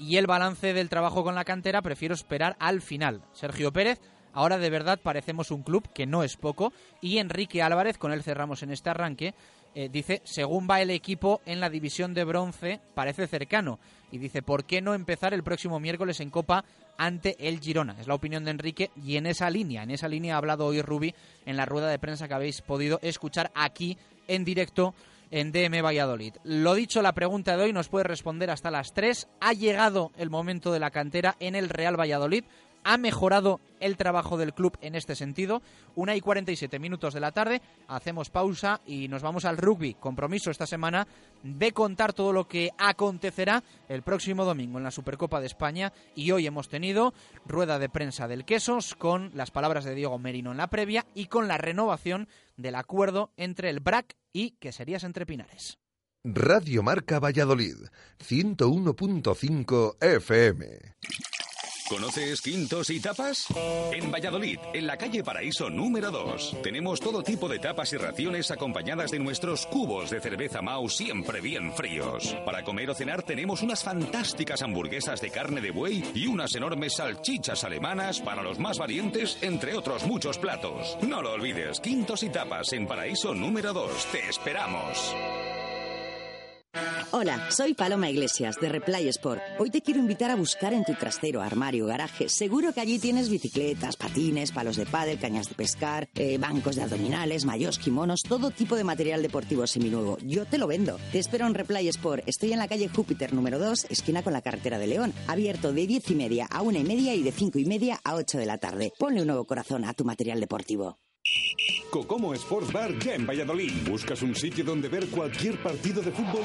y 0.02 0.16
el 0.16 0.26
balance 0.26 0.74
del 0.74 0.88
trabajo 0.88 1.22
con 1.22 1.34
la 1.34 1.44
cantera 1.44 1.80
prefiero 1.80 2.14
esperar 2.14 2.56
al 2.58 2.82
final. 2.82 3.22
Sergio 3.32 3.72
Pérez 3.72 4.00
Ahora 4.34 4.58
de 4.58 4.70
verdad 4.70 4.98
parecemos 5.02 5.50
un 5.50 5.62
club 5.62 5.88
que 5.92 6.06
no 6.06 6.22
es 6.22 6.36
poco. 6.36 6.72
Y 7.00 7.18
Enrique 7.18 7.62
Álvarez, 7.62 7.98
con 7.98 8.12
él 8.12 8.22
cerramos 8.22 8.62
en 8.62 8.70
este 8.70 8.90
arranque, 8.90 9.34
eh, 9.74 9.88
dice, 9.90 10.20
según 10.24 10.66
va 10.68 10.80
el 10.80 10.90
equipo 10.90 11.40
en 11.46 11.60
la 11.60 11.70
división 11.70 12.14
de 12.14 12.24
bronce, 12.24 12.80
parece 12.94 13.26
cercano. 13.26 13.78
Y 14.10 14.18
dice, 14.18 14.42
¿por 14.42 14.64
qué 14.64 14.80
no 14.80 14.94
empezar 14.94 15.34
el 15.34 15.42
próximo 15.42 15.80
miércoles 15.80 16.20
en 16.20 16.30
Copa 16.30 16.64
ante 16.98 17.36
el 17.46 17.60
Girona? 17.60 17.96
Es 18.00 18.06
la 18.06 18.14
opinión 18.14 18.44
de 18.44 18.50
Enrique 18.50 18.90
y 18.96 19.16
en 19.16 19.26
esa 19.26 19.48
línea, 19.50 19.82
en 19.82 19.90
esa 19.90 20.08
línea 20.08 20.34
ha 20.34 20.38
hablado 20.38 20.66
hoy 20.66 20.82
Rubi 20.82 21.14
en 21.46 21.56
la 21.56 21.66
rueda 21.66 21.88
de 21.88 21.98
prensa 21.98 22.28
que 22.28 22.34
habéis 22.34 22.60
podido 22.60 22.98
escuchar 23.02 23.50
aquí 23.54 23.98
en 24.28 24.44
directo 24.44 24.94
en 25.32 25.50
DM 25.50 25.82
Valladolid. 25.82 26.34
Lo 26.44 26.74
dicho, 26.74 27.02
la 27.02 27.14
pregunta 27.14 27.56
de 27.56 27.64
hoy 27.64 27.72
nos 27.72 27.88
puede 27.88 28.04
responder 28.04 28.50
hasta 28.50 28.70
las 28.70 28.92
3. 28.92 29.28
Ha 29.40 29.52
llegado 29.54 30.12
el 30.16 30.30
momento 30.30 30.72
de 30.72 30.78
la 30.78 30.92
cantera 30.92 31.34
en 31.40 31.56
el 31.56 31.68
Real 31.68 31.98
Valladolid 31.98 32.44
ha 32.84 32.96
mejorado 32.98 33.60
el 33.80 33.96
trabajo 33.96 34.36
del 34.36 34.54
club 34.54 34.76
en 34.80 34.94
este 34.94 35.14
sentido. 35.14 35.62
Una 35.94 36.16
y 36.16 36.20
47 36.20 36.78
minutos 36.78 37.14
de 37.14 37.20
la 37.20 37.32
tarde, 37.32 37.60
hacemos 37.88 38.30
pausa 38.30 38.80
y 38.86 39.08
nos 39.08 39.22
vamos 39.22 39.44
al 39.44 39.56
rugby. 39.56 39.94
Compromiso 39.94 40.50
esta 40.50 40.66
semana 40.66 41.06
de 41.42 41.72
contar 41.72 42.12
todo 42.12 42.32
lo 42.32 42.46
que 42.46 42.70
acontecerá 42.78 43.62
el 43.88 44.02
próximo 44.02 44.44
domingo 44.44 44.78
en 44.78 44.84
la 44.84 44.90
Supercopa 44.90 45.40
de 45.40 45.46
España. 45.46 45.92
Y 46.14 46.30
hoy 46.30 46.46
hemos 46.46 46.68
tenido 46.68 47.12
rueda 47.44 47.78
de 47.78 47.88
prensa 47.88 48.28
del 48.28 48.44
Quesos 48.44 48.94
con 48.94 49.30
las 49.34 49.50
palabras 49.50 49.84
de 49.84 49.94
Diego 49.94 50.18
Merino 50.18 50.52
en 50.52 50.58
la 50.58 50.68
previa 50.68 51.06
y 51.14 51.26
con 51.26 51.48
la 51.48 51.58
renovación 51.58 52.28
del 52.56 52.76
acuerdo 52.76 53.30
entre 53.36 53.70
el 53.70 53.80
BRAC 53.80 54.16
y 54.32 54.52
Queserías 54.52 55.04
Entre 55.04 55.26
Pinares. 55.26 55.78
Radio 56.24 56.84
Marca 56.84 57.18
Valladolid, 57.18 57.78
101.5 58.20 59.96
FM. 60.00 60.94
¿Conoces 61.88 62.40
Quintos 62.40 62.90
y 62.90 63.00
Tapas? 63.00 63.46
En 63.92 64.10
Valladolid, 64.10 64.58
en 64.72 64.86
la 64.86 64.96
calle 64.96 65.22
Paraíso 65.22 65.68
número 65.68 66.10
2, 66.10 66.56
tenemos 66.62 67.00
todo 67.00 67.22
tipo 67.22 67.48
de 67.48 67.58
tapas 67.58 67.92
y 67.92 67.96
raciones 67.96 68.50
acompañadas 68.50 69.10
de 69.10 69.18
nuestros 69.18 69.66
cubos 69.66 70.10
de 70.10 70.20
cerveza 70.20 70.62
Mau 70.62 70.88
siempre 70.88 71.40
bien 71.40 71.72
fríos. 71.72 72.34
Para 72.44 72.62
comer 72.64 72.90
o 72.90 72.94
cenar 72.94 73.22
tenemos 73.22 73.62
unas 73.62 73.82
fantásticas 73.82 74.62
hamburguesas 74.62 75.20
de 75.20 75.30
carne 75.30 75.60
de 75.60 75.70
buey 75.70 76.02
y 76.14 76.26
unas 76.26 76.54
enormes 76.54 76.94
salchichas 76.94 77.64
alemanas 77.64 78.20
para 78.20 78.42
los 78.42 78.58
más 78.58 78.78
valientes, 78.78 79.38
entre 79.42 79.74
otros 79.74 80.04
muchos 80.04 80.38
platos. 80.38 80.96
No 81.02 81.20
lo 81.20 81.32
olvides, 81.32 81.80
Quintos 81.80 82.22
y 82.22 82.30
Tapas 82.30 82.72
en 82.72 82.86
Paraíso 82.86 83.34
número 83.34 83.72
2. 83.72 84.06
Te 84.12 84.28
esperamos. 84.28 85.14
Hola, 87.14 87.50
soy 87.50 87.74
Paloma 87.74 88.08
Iglesias 88.08 88.56
de 88.58 88.70
Replay 88.70 89.06
Sport. 89.08 89.42
Hoy 89.58 89.68
te 89.68 89.82
quiero 89.82 90.00
invitar 90.00 90.30
a 90.30 90.34
buscar 90.34 90.72
en 90.72 90.82
tu 90.82 90.94
trastero, 90.94 91.42
armario, 91.42 91.84
garaje. 91.84 92.30
Seguro 92.30 92.72
que 92.72 92.80
allí 92.80 92.98
tienes 92.98 93.28
bicicletas, 93.28 93.96
patines, 93.96 94.50
palos 94.50 94.76
de 94.76 94.86
pádel, 94.86 95.18
cañas 95.18 95.50
de 95.50 95.54
pescar, 95.54 96.08
eh, 96.14 96.38
bancos 96.38 96.76
de 96.76 96.82
abdominales, 96.82 97.44
mayos, 97.44 97.78
kimonos, 97.78 98.22
todo 98.22 98.50
tipo 98.50 98.76
de 98.76 98.84
material 98.84 99.20
deportivo 99.20 99.66
seminuevo. 99.66 100.16
Yo 100.22 100.46
te 100.46 100.56
lo 100.56 100.66
vendo. 100.66 100.98
Te 101.12 101.18
espero 101.18 101.46
en 101.46 101.52
Replay 101.52 101.88
Sport. 101.88 102.22
Estoy 102.26 102.54
en 102.54 102.58
la 102.60 102.68
calle 102.68 102.88
Júpiter 102.88 103.34
número 103.34 103.58
2, 103.58 103.88
esquina 103.90 104.22
con 104.22 104.32
la 104.32 104.40
carretera 104.40 104.78
de 104.78 104.86
León. 104.86 105.12
Abierto 105.26 105.74
de 105.74 105.86
10 105.86 106.10
y 106.12 106.14
media 106.14 106.46
a 106.46 106.62
una 106.62 106.78
y 106.78 106.84
media 106.84 107.14
y 107.14 107.22
de 107.22 107.32
5 107.32 107.58
y 107.58 107.66
media 107.66 108.00
a 108.02 108.14
8 108.14 108.38
de 108.38 108.46
la 108.46 108.56
tarde. 108.56 108.94
Ponle 108.98 109.20
un 109.20 109.26
nuevo 109.26 109.44
corazón 109.44 109.84
a 109.84 109.92
tu 109.92 110.06
material 110.06 110.40
deportivo. 110.40 110.96
Cocomo 111.92 112.32
Sports 112.32 112.72
Bar 112.72 112.98
ya 113.00 113.14
en 113.14 113.26
Valladolid. 113.26 113.70
¿Buscas 113.86 114.22
un 114.22 114.34
sitio 114.34 114.64
donde 114.64 114.88
ver 114.88 115.08
cualquier 115.08 115.62
partido 115.62 116.00
de 116.00 116.10
fútbol? 116.10 116.42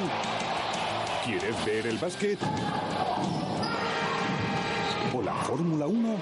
¿Quieres 1.24 1.66
ver 1.66 1.88
el 1.88 1.98
básquet? 1.98 2.38
¿O 5.14 5.22
la 5.22 5.34
Fórmula 5.34 5.88
1? 5.88 6.18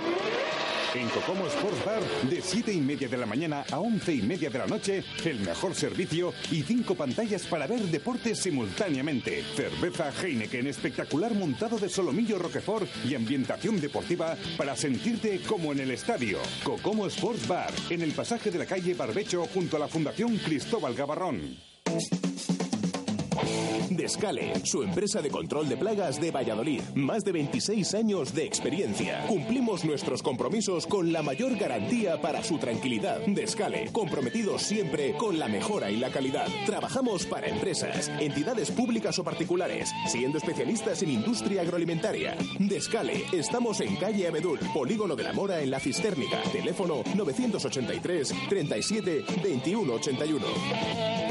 En 0.95 1.09
Cocomo 1.09 1.45
Sports 1.47 1.83
Bar, 1.83 2.01
de 2.29 2.41
7 2.41 2.71
y 2.71 2.79
media 2.79 3.09
de 3.09 3.17
la 3.17 3.25
mañana 3.25 3.65
a 3.69 3.79
11 3.79 4.13
y 4.13 4.21
media 4.21 4.49
de 4.49 4.59
la 4.59 4.65
noche, 4.65 5.03
el 5.25 5.41
mejor 5.41 5.75
servicio 5.75 6.33
y 6.49 6.61
cinco 6.61 6.95
pantallas 6.95 7.45
para 7.47 7.67
ver 7.67 7.81
deportes 7.81 8.39
simultáneamente. 8.39 9.43
Cerveza 9.57 10.09
Heineken 10.09 10.67
espectacular 10.67 11.33
montado 11.33 11.77
de 11.77 11.89
solomillo 11.89 12.39
Roquefort 12.39 12.87
y 13.05 13.13
ambientación 13.13 13.81
deportiva 13.81 14.37
para 14.57 14.77
sentirte 14.77 15.41
como 15.41 15.73
en 15.73 15.81
el 15.81 15.91
estadio. 15.91 16.39
Cocomo 16.63 17.07
Sports 17.07 17.45
Bar, 17.45 17.73
en 17.89 18.01
el 18.01 18.13
pasaje 18.13 18.49
de 18.49 18.59
la 18.59 18.65
calle 18.65 18.93
Barbecho 18.93 19.45
junto 19.53 19.75
a 19.75 19.81
la 19.81 19.89
Fundación 19.89 20.37
Cristóbal 20.37 20.95
Gavarrón. 20.95 21.57
Descale, 23.89 24.53
su 24.65 24.83
empresa 24.83 25.21
de 25.21 25.29
control 25.29 25.69
de 25.69 25.77
plagas 25.77 26.19
de 26.19 26.31
Valladolid. 26.31 26.81
Más 26.95 27.23
de 27.23 27.31
26 27.31 27.93
años 27.93 28.33
de 28.33 28.45
experiencia. 28.45 29.25
Cumplimos 29.27 29.85
nuestros 29.85 30.21
compromisos 30.21 30.85
con 30.87 31.11
la 31.13 31.21
mayor 31.21 31.55
garantía 31.57 32.21
para 32.21 32.43
su 32.43 32.57
tranquilidad. 32.57 33.19
Descale, 33.27 33.89
comprometidos 33.91 34.63
siempre 34.63 35.15
con 35.17 35.39
la 35.39 35.47
mejora 35.47 35.91
y 35.91 35.97
la 35.97 36.09
calidad. 36.09 36.47
Trabajamos 36.65 37.25
para 37.25 37.47
empresas, 37.47 38.11
entidades 38.19 38.71
públicas 38.71 39.17
o 39.19 39.23
particulares, 39.23 39.91
siendo 40.07 40.37
especialistas 40.37 41.01
en 41.03 41.11
industria 41.11 41.61
agroalimentaria. 41.61 42.35
Descale, 42.59 43.23
estamos 43.31 43.81
en 43.81 43.95
calle 43.97 44.27
Abedul, 44.27 44.59
Polígono 44.73 45.15
de 45.15 45.23
la 45.23 45.33
Mora 45.33 45.61
en 45.61 45.71
la 45.71 45.79
Cistérnica. 45.79 46.41
Teléfono 46.51 47.03
983 47.15 48.33
37 48.49 49.25
21 49.43 49.93
81. 49.93 51.24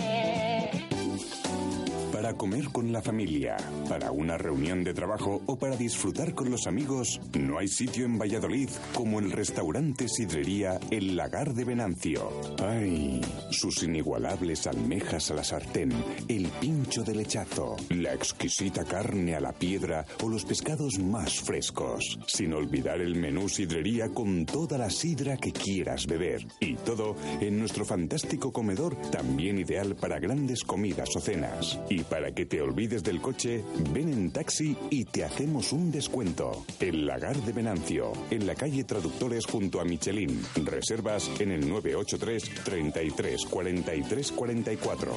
Comer 2.37 2.71
con 2.71 2.93
la 2.93 3.01
familia, 3.01 3.57
para 3.89 4.11
una 4.11 4.37
reunión 4.37 4.85
de 4.85 4.93
trabajo 4.93 5.43
o 5.47 5.57
para 5.57 5.77
disfrutar 5.77 6.35
con 6.35 6.51
los 6.51 6.67
amigos, 6.67 7.21
no 7.39 7.59
hay 7.59 7.69
sitio 7.69 8.05
en 8.05 8.19
Valladolid 8.19 8.69
como 8.93 9.19
el 9.19 9.31
restaurante 9.31 10.09
sidrería 10.09 10.79
El 10.91 11.17
Lagar 11.17 11.55
de 11.55 11.65
Venancio. 11.65 12.31
¡Ay! 12.59 13.21
Sus 13.51 13.83
inigualables 13.83 14.67
almejas 14.67 15.31
a 15.31 15.35
la 15.35 15.45
sartén, 15.45 15.93
el 16.29 16.49
pincho 16.61 17.03
de 17.03 17.15
lechazo, 17.15 17.77
la 17.91 18.15
exquisita 18.15 18.85
carne 18.85 19.35
a 19.35 19.41
la 19.41 19.53
piedra 19.53 20.05
o 20.23 20.29
los 20.29 20.45
pescados 20.45 20.99
más 20.99 21.41
frescos. 21.41 22.19
Sin 22.27 22.53
olvidar 22.53 23.01
el 23.01 23.15
menú 23.15 23.49
sidrería 23.49 24.09
con 24.09 24.45
toda 24.47 24.79
la 24.79 24.91
sidra 24.91 25.37
que 25.37 25.53
quieras 25.53 26.07
beber. 26.07 26.47
Y 26.61 26.75
todo 26.75 27.17
en 27.41 27.59
nuestro 27.59 27.85
fantástico 27.85 28.53
comedor, 28.53 28.97
también 29.11 29.59
ideal 29.59 29.95
para 29.97 30.19
grandes 30.19 30.65
comidas 30.65 31.15
o 31.17 31.21
cenas. 31.21 31.79
Y 31.89 32.03
para 32.03 32.24
que 32.33 32.47
te 32.47 32.63
olvides 32.63 33.03
del 33.03 33.21
coche, 33.21 33.65
ven 33.93 34.13
en 34.13 34.31
taxi 34.31 34.77
y 34.91 35.05
te 35.05 35.25
hacemos 35.25 35.73
un 35.73 35.91
descuento. 35.91 36.65
El 36.81 37.07
Lagar 37.07 37.37
de 37.37 37.53
Venancio, 37.53 38.13
en 38.31 38.47
la 38.47 38.55
calle 38.55 38.85
Traductores 38.85 39.47
junto 39.47 39.81
a 39.81 39.85
Michelin. 39.85 40.41
Reservas 40.65 41.31
en 41.41 41.51
el 41.51 41.69
983 41.69 42.65
33 42.65 43.47
43 43.47 44.33
44. 44.33 45.13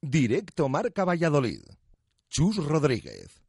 Directo 0.00 0.68
Marca 0.68 1.04
Valladolid. 1.04 1.62
Chus 2.28 2.56
Rodríguez. 2.56 3.44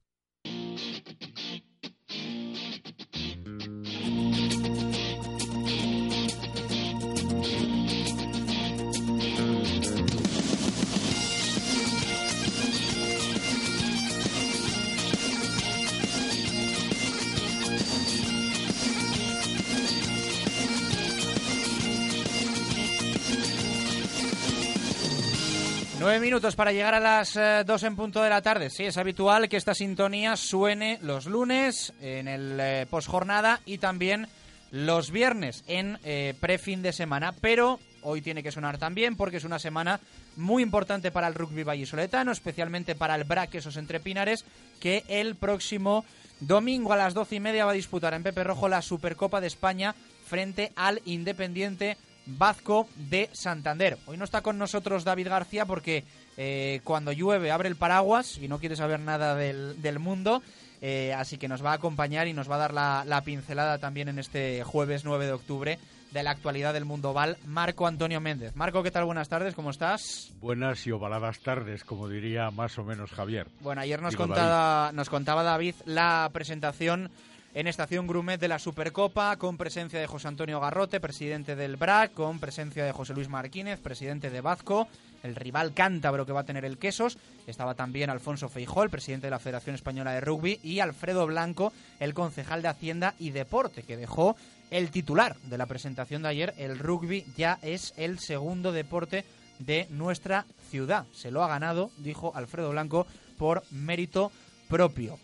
Nueve 26.05 26.19
minutos 26.19 26.55
para 26.55 26.71
llegar 26.71 26.93
a 26.93 26.99
las 26.99 27.35
eh, 27.35 27.63
dos 27.65 27.81
en 27.81 27.95
punto 27.95 28.21
de 28.21 28.29
la 28.29 28.43
tarde. 28.43 28.69
Sí, 28.69 28.83
es 28.83 28.95
habitual 28.95 29.49
que 29.49 29.57
esta 29.57 29.73
sintonía 29.73 30.37
suene 30.37 30.99
los 31.01 31.25
lunes 31.25 31.93
en 31.99 32.27
el 32.27 32.59
eh, 32.59 32.85
postjornada 32.87 33.59
y 33.65 33.79
también 33.79 34.27
los 34.69 35.09
viernes 35.09 35.63
en 35.65 35.97
eh, 36.03 36.35
prefin 36.39 36.83
de 36.83 36.93
semana. 36.93 37.33
Pero 37.41 37.79
hoy 38.03 38.21
tiene 38.21 38.43
que 38.43 38.51
sonar 38.51 38.77
también 38.77 39.15
porque 39.15 39.37
es 39.37 39.45
una 39.45 39.57
semana 39.57 39.99
muy 40.35 40.61
importante 40.61 41.09
para 41.09 41.27
el 41.27 41.33
rugby 41.33 41.63
vallisoletano, 41.63 42.31
especialmente 42.31 42.93
para 42.93 43.15
el 43.15 43.23
BRAC, 43.23 43.55
esos 43.55 43.75
entrepinares, 43.75 44.45
que 44.79 45.03
el 45.07 45.33
próximo 45.33 46.05
domingo 46.39 46.93
a 46.93 46.97
las 46.97 47.15
doce 47.15 47.37
y 47.37 47.39
media 47.39 47.65
va 47.65 47.71
a 47.71 47.73
disputar 47.73 48.13
en 48.13 48.21
Pepe 48.21 48.43
Rojo 48.43 48.69
la 48.69 48.83
Supercopa 48.83 49.41
de 49.41 49.47
España 49.47 49.95
frente 50.27 50.71
al 50.75 51.01
Independiente 51.05 51.97
Vazco 52.25 52.87
de 52.95 53.29
Santander. 53.33 53.97
Hoy 54.07 54.17
no 54.17 54.23
está 54.23 54.41
con 54.41 54.57
nosotros 54.57 55.03
David 55.03 55.27
García 55.29 55.65
porque 55.65 56.03
eh, 56.37 56.81
cuando 56.83 57.11
llueve 57.11 57.51
abre 57.51 57.69
el 57.69 57.75
paraguas 57.75 58.37
y 58.37 58.47
no 58.47 58.59
quiere 58.59 58.75
saber 58.75 58.99
nada 58.99 59.35
del, 59.35 59.81
del 59.81 59.99
mundo. 59.99 60.41
eh, 60.81 61.13
así 61.13 61.37
que 61.37 61.47
nos 61.47 61.63
va 61.63 61.71
a 61.71 61.75
acompañar 61.75 62.27
y 62.27 62.33
nos 62.33 62.49
va 62.49 62.55
a 62.55 62.59
dar 62.59 62.73
la, 62.73 63.03
la 63.05 63.21
pincelada 63.21 63.77
también 63.77 64.09
en 64.09 64.19
este 64.19 64.63
jueves 64.63 65.05
9 65.05 65.25
de 65.25 65.31
octubre 65.33 65.79
de 66.11 66.23
la 66.23 66.31
actualidad 66.31 66.73
del 66.73 66.85
mundo 66.85 67.11
Val, 67.13 67.37
Marco 67.45 67.87
Antonio 67.87 68.21
Méndez. 68.21 68.55
Marco, 68.55 68.81
¿qué 68.83 68.91
tal? 68.91 69.03
Buenas 69.05 69.27
tardes, 69.27 69.53
¿cómo 69.53 69.69
estás? 69.71 70.31
Buenas 70.39 70.85
y 70.87 70.91
ovaladas 70.91 71.39
tardes, 71.39 71.83
como 71.83 72.07
diría 72.07 72.51
más 72.51 72.77
o 72.77 72.83
menos 72.85 73.11
Javier. 73.11 73.47
Bueno, 73.59 73.81
ayer 73.81 74.01
nos, 74.01 74.11
Digo, 74.11 74.25
contaba, 74.27 74.91
nos 74.93 75.09
contaba 75.09 75.43
David 75.43 75.75
la 75.85 76.29
presentación 76.31 77.09
en 77.55 77.67
Estación 77.67 78.05
Grumet 78.05 78.41
de 78.41 78.49
la 78.49 78.59
Supercopa, 78.59 79.37
con 79.37 79.55
presencia 79.55 79.97
de 79.97 80.07
José 80.07 80.27
Antonio 80.27 80.59
Garrote, 80.59 80.99
presidente 80.99 81.55
del 81.55 81.77
BRAC, 81.77 82.13
con 82.13 82.37
presencia 82.39 82.83
de 82.83 82.91
José 82.91 83.13
Luis 83.13 83.29
Marquínez, 83.29 83.79
presidente 83.79 84.29
de 84.29 84.41
Bazco, 84.41 84.89
el 85.23 85.37
rival 85.37 85.73
cántabro 85.73 86.25
que 86.25 86.33
va 86.33 86.41
a 86.41 86.45
tener 86.45 86.65
el 86.65 86.77
Quesos. 86.77 87.17
Estaba 87.47 87.73
también 87.73 88.09
Alfonso 88.09 88.49
Feijó, 88.49 88.83
el 88.83 88.89
presidente 88.89 89.27
de 89.27 89.31
la 89.31 89.39
Federación 89.39 89.73
Española 89.73 90.11
de 90.11 90.19
Rugby, 90.19 90.59
y 90.63 90.81
Alfredo 90.81 91.25
Blanco, 91.27 91.71
el 92.01 92.13
concejal 92.13 92.61
de 92.61 92.67
Hacienda 92.67 93.15
y 93.19 93.29
Deporte, 93.29 93.83
que 93.83 93.95
dejó 93.95 94.35
el 94.69 94.91
titular 94.91 95.37
de 95.43 95.57
la 95.57 95.65
presentación 95.65 96.23
de 96.23 96.27
ayer. 96.27 96.53
El 96.57 96.77
rugby 96.77 97.25
ya 97.37 97.57
es 97.61 97.93
el 97.95 98.19
segundo 98.19 98.73
deporte 98.73 99.23
de 99.59 99.87
nuestra 99.91 100.45
ciudad. 100.69 101.05
Se 101.13 101.31
lo 101.31 101.41
ha 101.41 101.47
ganado, 101.47 101.89
dijo 101.99 102.33
Alfredo 102.35 102.71
Blanco, 102.71 103.07
por 103.37 103.63
mérito 103.71 104.29
propio. 104.67 105.17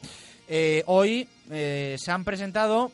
Eh, 0.54 0.84
hoy 0.86 1.30
eh, 1.49 1.95
se 1.97 2.12
han 2.12 2.26
presentado 2.26 2.91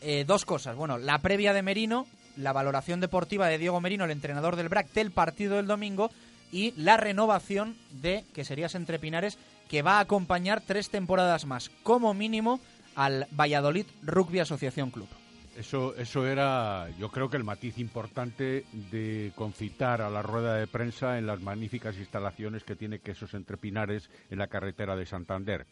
eh, 0.00 0.24
dos 0.26 0.46
cosas. 0.46 0.74
Bueno, 0.74 0.96
la 0.96 1.18
previa 1.18 1.52
de 1.52 1.60
Merino, 1.60 2.06
la 2.38 2.54
valoración 2.54 2.98
deportiva 2.98 3.46
de 3.48 3.58
Diego 3.58 3.78
Merino, 3.82 4.06
el 4.06 4.10
entrenador 4.10 4.56
del 4.56 4.70
BRAC, 4.70 4.90
del 4.94 5.10
partido 5.10 5.56
del 5.56 5.66
domingo, 5.66 6.10
y 6.50 6.72
la 6.78 6.96
renovación 6.96 7.76
de, 7.90 8.24
que 8.32 8.46
serías 8.46 8.74
entre 8.74 8.98
Pinares, 8.98 9.36
que 9.68 9.82
va 9.82 9.98
a 9.98 10.00
acompañar 10.00 10.62
tres 10.62 10.88
temporadas 10.88 11.44
más, 11.44 11.70
como 11.82 12.14
mínimo, 12.14 12.58
al 12.94 13.26
Valladolid 13.38 13.84
Rugby 14.02 14.40
Asociación 14.40 14.90
Club. 14.90 15.08
Eso, 15.56 15.94
eso 15.96 16.26
era, 16.26 16.88
yo 16.98 17.10
creo 17.10 17.28
que 17.28 17.36
el 17.36 17.44
matiz 17.44 17.78
importante 17.78 18.64
de 18.90 19.32
concitar 19.34 20.00
a 20.00 20.08
la 20.08 20.22
rueda 20.22 20.56
de 20.56 20.66
prensa 20.66 21.18
en 21.18 21.26
las 21.26 21.42
magníficas 21.42 21.98
instalaciones 21.98 22.64
que 22.64 22.74
tiene 22.74 23.00
Quesos 23.00 23.34
Entre 23.34 23.58
Pinares 23.58 24.08
en 24.30 24.38
la 24.38 24.46
carretera 24.46 24.96
de 24.96 25.04
Santander. 25.04 25.66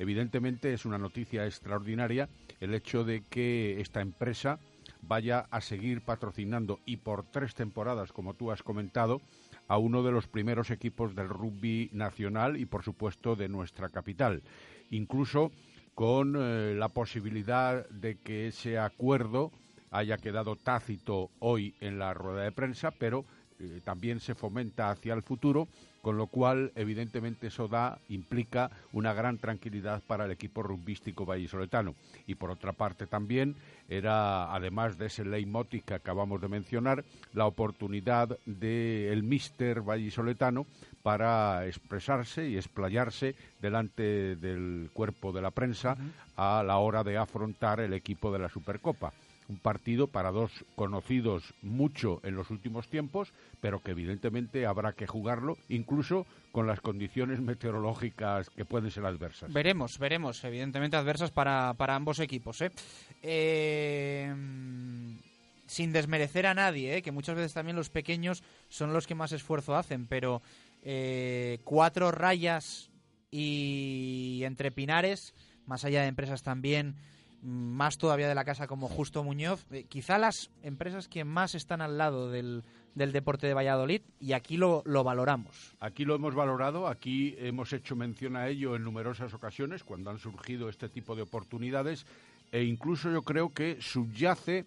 Evidentemente 0.00 0.72
es 0.72 0.84
una 0.84 0.98
noticia 0.98 1.46
extraordinaria 1.46 2.28
el 2.58 2.74
hecho 2.74 3.04
de 3.04 3.22
que 3.22 3.80
esta 3.80 4.00
empresa 4.00 4.58
vaya 5.02 5.46
a 5.50 5.60
seguir 5.60 6.02
patrocinando 6.02 6.80
y 6.84 6.96
por 6.96 7.24
tres 7.24 7.54
temporadas, 7.54 8.12
como 8.12 8.34
tú 8.34 8.50
has 8.50 8.64
comentado, 8.64 9.20
a 9.68 9.78
uno 9.78 10.02
de 10.02 10.10
los 10.10 10.26
primeros 10.26 10.70
equipos 10.70 11.14
del 11.14 11.28
rugby 11.28 11.88
nacional 11.92 12.56
y, 12.56 12.66
por 12.66 12.82
supuesto, 12.82 13.36
de 13.36 13.48
nuestra 13.48 13.88
capital. 13.88 14.42
Incluso 14.90 15.52
con 16.00 16.34
eh, 16.34 16.74
la 16.74 16.88
posibilidad 16.88 17.86
de 17.90 18.16
que 18.16 18.46
ese 18.48 18.78
acuerdo 18.78 19.52
haya 19.90 20.16
quedado 20.16 20.56
tácito 20.56 21.28
hoy 21.40 21.74
en 21.82 21.98
la 21.98 22.14
rueda 22.14 22.44
de 22.44 22.52
prensa, 22.52 22.90
pero 22.90 23.26
eh, 23.58 23.82
también 23.84 24.18
se 24.18 24.34
fomenta 24.34 24.90
hacia 24.90 25.12
el 25.12 25.22
futuro, 25.22 25.68
con 26.02 26.16
lo 26.16 26.26
cual, 26.26 26.72
evidentemente, 26.74 27.48
eso 27.48 27.68
da, 27.68 27.98
implica 28.08 28.70
una 28.92 29.12
gran 29.12 29.38
tranquilidad 29.38 30.02
para 30.06 30.24
el 30.24 30.30
equipo 30.30 30.62
rugbístico 30.62 31.26
vallisoletano. 31.26 31.94
Y 32.26 32.36
por 32.36 32.50
otra 32.50 32.72
parte, 32.72 33.06
también 33.06 33.56
era, 33.88 34.54
además 34.54 34.96
de 34.98 35.06
ese 35.06 35.24
leitmotiv 35.24 35.84
que 35.84 35.94
acabamos 35.94 36.40
de 36.40 36.48
mencionar, 36.48 37.04
la 37.34 37.46
oportunidad 37.46 38.38
del 38.46 39.22
míster 39.22 39.82
vallisoletano 39.82 40.66
para 41.02 41.66
expresarse 41.66 42.48
y 42.48 42.56
explayarse 42.56 43.34
delante 43.60 44.36
del 44.36 44.90
cuerpo 44.92 45.32
de 45.32 45.42
la 45.42 45.50
prensa 45.50 45.96
a 46.36 46.62
la 46.62 46.78
hora 46.78 47.04
de 47.04 47.16
afrontar 47.16 47.80
el 47.80 47.94
equipo 47.94 48.32
de 48.32 48.38
la 48.38 48.48
Supercopa 48.48 49.12
un 49.50 49.58
partido 49.58 50.06
para 50.06 50.30
dos 50.30 50.64
conocidos 50.76 51.54
mucho 51.60 52.20
en 52.22 52.36
los 52.36 52.50
últimos 52.50 52.88
tiempos, 52.88 53.32
pero 53.60 53.80
que 53.80 53.90
evidentemente 53.90 54.64
habrá 54.64 54.92
que 54.92 55.08
jugarlo, 55.08 55.58
incluso 55.68 56.24
con 56.52 56.66
las 56.66 56.80
condiciones 56.80 57.40
meteorológicas 57.40 58.48
que 58.50 58.64
pueden 58.64 58.90
ser 58.90 59.04
adversas. 59.04 59.52
Veremos, 59.52 59.98
veremos, 59.98 60.42
evidentemente 60.44 60.96
adversas 60.96 61.32
para, 61.32 61.74
para 61.74 61.96
ambos 61.96 62.20
equipos. 62.20 62.60
¿eh? 62.60 62.70
Eh, 63.22 64.32
sin 65.66 65.92
desmerecer 65.92 66.46
a 66.46 66.54
nadie, 66.54 66.96
¿eh? 66.96 67.02
que 67.02 67.12
muchas 67.12 67.36
veces 67.36 67.52
también 67.52 67.76
los 67.76 67.90
pequeños 67.90 68.42
son 68.68 68.92
los 68.92 69.06
que 69.06 69.14
más 69.14 69.32
esfuerzo 69.32 69.76
hacen, 69.76 70.06
pero 70.06 70.42
eh, 70.82 71.58
cuatro 71.64 72.10
rayas 72.10 72.90
y 73.30 74.42
entre 74.44 74.70
pinares, 74.72 75.34
más 75.66 75.84
allá 75.84 76.02
de 76.02 76.08
empresas 76.08 76.42
también 76.42 76.96
más 77.42 77.98
todavía 77.98 78.28
de 78.28 78.34
la 78.34 78.44
casa 78.44 78.66
como 78.66 78.88
Justo 78.88 79.24
Muñoz, 79.24 79.66
eh, 79.70 79.84
quizá 79.88 80.18
las 80.18 80.50
empresas 80.62 81.08
que 81.08 81.24
más 81.24 81.54
están 81.54 81.80
al 81.80 81.98
lado 81.98 82.30
del, 82.30 82.62
del 82.94 83.12
deporte 83.12 83.46
de 83.46 83.54
Valladolid 83.54 84.02
y 84.20 84.32
aquí 84.32 84.56
lo, 84.56 84.82
lo, 84.84 85.04
valoramos. 85.04 85.74
Aquí 85.80 86.04
lo 86.04 86.14
hemos 86.14 86.34
valorado, 86.34 86.86
aquí 86.86 87.34
hemos 87.38 87.72
hecho 87.72 87.96
mención 87.96 88.36
a 88.36 88.48
ello 88.48 88.76
en 88.76 88.84
numerosas 88.84 89.32
ocasiones 89.34 89.84
cuando 89.84 90.10
han 90.10 90.18
surgido 90.18 90.68
este 90.68 90.88
tipo 90.88 91.16
de 91.16 91.22
oportunidades 91.22 92.06
e 92.52 92.64
incluso 92.64 93.10
yo 93.10 93.22
creo 93.22 93.50
que 93.50 93.78
subyace 93.80 94.66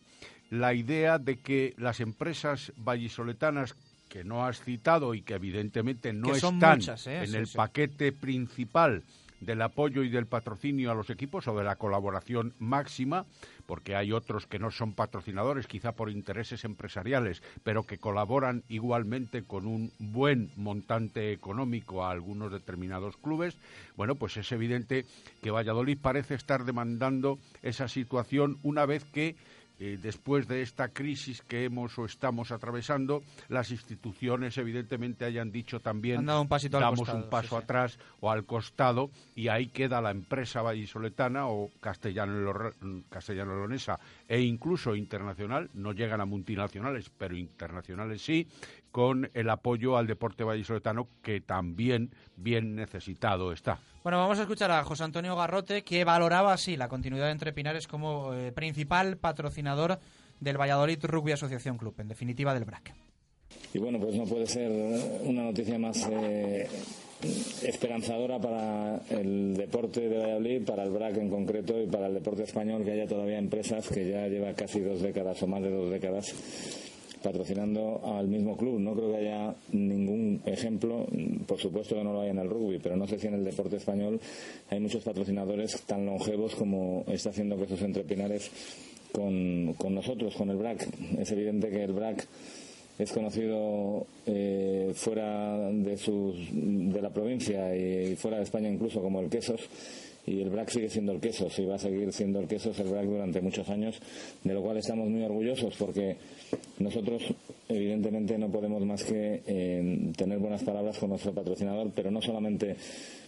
la 0.50 0.74
idea 0.74 1.20
de 1.20 1.38
que 1.38 1.74
las 1.78 2.00
empresas 2.00 2.72
vallisoletanas 2.78 3.76
que 4.08 4.24
no 4.24 4.46
has 4.46 4.62
citado 4.62 5.16
y 5.16 5.22
que 5.22 5.34
evidentemente 5.34 6.14
no 6.14 6.28
que 6.28 6.38
están 6.38 6.78
muchas, 6.78 7.08
¿eh? 7.08 7.24
en 7.24 7.28
sí, 7.28 7.38
el 7.38 7.48
sí. 7.48 7.58
paquete 7.58 8.12
principal 8.12 9.04
del 9.46 9.62
apoyo 9.62 10.04
y 10.04 10.10
del 10.10 10.28
patrocinio 10.28 10.92
a 10.92 10.96
los 10.96 11.10
equipos 11.10 11.48
o 11.48 11.58
de 11.58 11.64
la 11.64 11.76
colaboración 11.76 12.54
máxima, 12.60 13.26
porque 13.66 13.96
hay 13.96 14.12
otros 14.12 14.48
que 14.48 14.60
no 14.60 14.72
son 14.72 14.94
patrocinadores, 14.94 15.68
quizá 15.68 15.94
por 15.94 16.10
intereses 16.10 16.64
empresariales, 16.66 17.42
pero 17.64 17.84
que 17.84 17.98
colaboran 17.98 18.64
igualmente 18.70 19.44
con 19.44 19.68
un 19.68 19.92
buen 20.00 20.52
montante 20.56 21.32
económico 21.32 22.04
a 22.04 22.12
algunos 22.12 22.52
determinados 22.52 23.18
clubes. 23.18 23.58
Bueno, 23.96 24.16
pues 24.16 24.38
es 24.38 24.52
evidente 24.52 25.06
que 25.42 25.52
Valladolid 25.52 25.98
parece 26.02 26.36
estar 26.36 26.66
demandando 26.66 27.40
esa 27.62 27.88
situación 27.88 28.58
una 28.64 28.86
vez 28.86 29.04
que 29.06 29.36
eh, 29.80 29.98
después 30.02 30.48
de 30.48 30.62
esta 30.62 30.90
crisis 30.90 31.42
que 31.42 31.66
hemos 31.66 31.98
o 31.98 32.06
estamos 32.06 32.52
atravesando, 32.52 33.24
las 33.50 33.72
instituciones 33.72 34.58
evidentemente 34.58 35.26
hayan 35.26 35.52
dicho 35.52 35.80
también 35.80 36.20
Han 36.20 36.26
dado 36.26 36.42
un 36.42 36.48
pasito 36.48 36.78
al 36.78 36.84
damos 36.84 37.00
costado, 37.00 37.24
un 37.24 37.30
paso 37.30 37.48
sí, 37.50 37.56
sí. 37.56 37.64
atrás 37.64 38.00
o 38.20 38.32
al 38.32 38.46
costado 38.46 39.10
y 39.36 39.48
ahí 39.48 39.68
queda 39.68 40.02
la 40.02 40.12
empresa 40.12 40.62
vallisoletana 40.62 41.48
o 41.48 41.72
castellano 41.80 42.72
castellano-leonesa 43.10 44.00
e 44.28 44.42
incluso 44.42 44.96
internacional, 44.96 45.70
no 45.74 45.92
llegan 45.94 46.22
a 46.22 46.26
multinacionales, 46.26 47.10
pero 47.10 47.36
internacionales 47.36 48.22
sí, 48.22 48.48
con 48.94 49.32
el 49.34 49.50
apoyo 49.50 49.98
al 49.98 50.06
deporte 50.06 50.44
vallisoletano 50.44 51.08
que 51.24 51.42
también 51.42 52.12
bien 52.38 52.76
necesitado 52.76 53.52
está. 53.52 53.80
Bueno, 54.04 54.20
vamos 54.20 54.38
a 54.38 54.44
escuchar 54.44 54.70
a 54.70 54.84
José 54.84 55.04
Antonio 55.04 55.36
Garrote, 55.36 55.82
que 55.82 56.04
valoraba 56.04 56.54
así 56.54 56.78
la 56.78 56.88
continuidad 56.88 57.32
entre 57.32 57.54
Pinares 57.54 57.88
como 57.88 58.36
eh, 58.36 58.52
principal 58.52 59.18
patrocinador 59.18 59.98
del 60.40 60.62
Valladolid 60.62 61.04
Rugby 61.06 61.32
Asociación 61.32 61.80
Club, 61.80 61.96
en 61.98 62.08
definitiva 62.08 62.54
del 62.54 62.66
BRAC. 62.66 62.94
Y 63.74 63.80
bueno, 63.80 64.00
pues 64.00 64.14
no 64.16 64.26
puede 64.26 64.46
ser 64.46 64.70
una 65.24 65.42
noticia 65.42 65.80
más 65.80 66.08
eh, 66.12 66.68
esperanzadora 67.64 68.38
para 68.38 69.02
el 69.10 69.56
deporte 69.58 70.08
de 70.08 70.20
Valladolid, 70.20 70.66
para 70.68 70.84
el 70.84 70.92
BRAC 70.92 71.18
en 71.18 71.32
concreto 71.32 71.82
y 71.82 71.88
para 71.88 72.06
el 72.06 72.14
deporte 72.14 72.44
español, 72.44 72.84
que 72.84 72.92
haya 72.92 73.08
todavía 73.08 73.40
empresas 73.40 73.90
que 73.90 74.08
ya 74.08 74.28
lleva 74.28 74.54
casi 74.54 74.82
dos 74.82 75.02
décadas 75.02 75.42
o 75.42 75.48
más 75.48 75.64
de 75.64 75.72
dos 75.72 75.90
décadas 75.90 76.36
patrocinando 77.24 78.02
al 78.04 78.28
mismo 78.28 78.56
club. 78.58 78.80
No 78.80 78.94
creo 78.94 79.12
que 79.12 79.18
haya 79.18 79.56
ningún 79.72 80.42
ejemplo, 80.46 81.08
por 81.48 81.60
supuesto 81.60 81.96
que 81.96 82.04
no 82.04 82.14
lo 82.14 82.22
hay 82.22 82.30
en 82.30 82.40
el 82.40 82.50
rugby, 82.50 82.80
pero 82.80 82.96
no 82.96 83.08
sé 83.08 83.18
si 83.18 83.28
en 83.28 83.36
el 83.36 83.44
deporte 83.44 83.78
español 83.78 84.20
hay 84.70 84.80
muchos 84.80 85.04
patrocinadores 85.04 85.82
tan 85.84 86.06
longevos 86.06 86.54
como 86.56 87.04
está 87.08 87.30
haciendo 87.30 87.58
Quesos 87.58 87.82
Entre 87.82 88.04
Pinares 88.04 88.52
con, 89.12 89.74
con 89.78 89.96
nosotros, 89.96 90.36
con 90.36 90.50
el 90.50 90.58
BRAC. 90.58 90.88
Es 91.18 91.32
evidente 91.32 91.70
que 91.70 91.84
el 91.84 91.94
BRAC 91.94 92.28
es 93.00 93.12
conocido 93.12 94.06
eh, 94.26 94.92
fuera 94.94 95.72
de, 95.72 95.98
sus, 95.98 96.36
de 96.52 97.02
la 97.02 97.10
provincia 97.10 97.76
y 97.76 98.16
fuera 98.16 98.38
de 98.38 98.44
España 98.44 98.70
incluso 98.70 99.02
como 99.02 99.20
el 99.20 99.30
Quesos 99.30 99.62
y 100.26 100.42
el 100.42 100.50
BRAC 100.50 100.70
sigue 100.70 100.90
siendo 100.90 101.12
el 101.12 101.20
Quesos 101.20 101.58
y 101.60 101.66
va 101.66 101.76
a 101.76 101.80
seguir 101.80 102.12
siendo 102.14 102.40
el 102.40 102.48
Quesos 102.48 102.80
el 102.80 102.88
BRAC 102.88 103.06
durante 103.06 103.42
muchos 103.42 103.70
años, 103.70 104.00
de 104.44 104.54
lo 104.54 104.62
cual 104.62 104.78
estamos 104.78 105.10
muy 105.10 105.24
orgullosos 105.24 105.76
porque 105.78 106.16
nosotros 106.80 107.24
evidentemente 107.70 108.38
no 108.38 108.50
podemos 108.50 108.86
más 108.86 109.04
que 109.04 109.42
eh, 109.46 110.12
tener 110.16 110.40
buenas 110.40 110.64
palabras 110.64 110.98
con 110.98 111.10
nuestro 111.10 111.34
patrocinador, 111.34 111.92
pero 111.96 112.12
no 112.12 112.22
solamente 112.22 112.76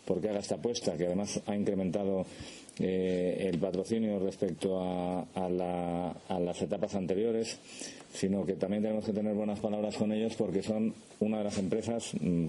porque 0.05 0.29
haga 0.29 0.39
esta 0.39 0.55
apuesta, 0.55 0.95
que 0.95 1.07
además 1.07 1.41
ha 1.47 1.55
incrementado 1.55 2.25
eh, 2.79 3.49
el 3.51 3.57
patrocinio 3.57 4.19
respecto 4.19 4.79
a, 4.79 5.21
a, 5.33 5.49
la- 5.49 6.15
las 6.39 6.61
etapas 6.61 6.93
anteriores, 6.95 7.57
sino 8.13 8.45
que 8.45 8.53
también 8.53 8.83
tenemos 8.83 9.03
que 9.05 9.13
tener 9.13 9.33
buenas 9.33 9.59
palabras 9.59 9.95
con 9.95 10.11
ellos 10.11 10.35
porque 10.37 10.61
son 10.61 10.93
una 11.19 11.39
de 11.39 11.43
las 11.45 11.57
empresas, 11.57 12.11
mm, 12.21 12.47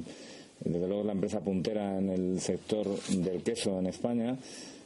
desde 0.60 0.86
luego 0.86 1.04
la 1.04 1.12
empresa 1.12 1.40
puntera 1.40 1.98
en 1.98 2.08
el 2.08 2.40
sector 2.40 2.86
del 3.08 3.42
queso 3.42 3.78
en 3.78 3.86
España. 3.86 4.36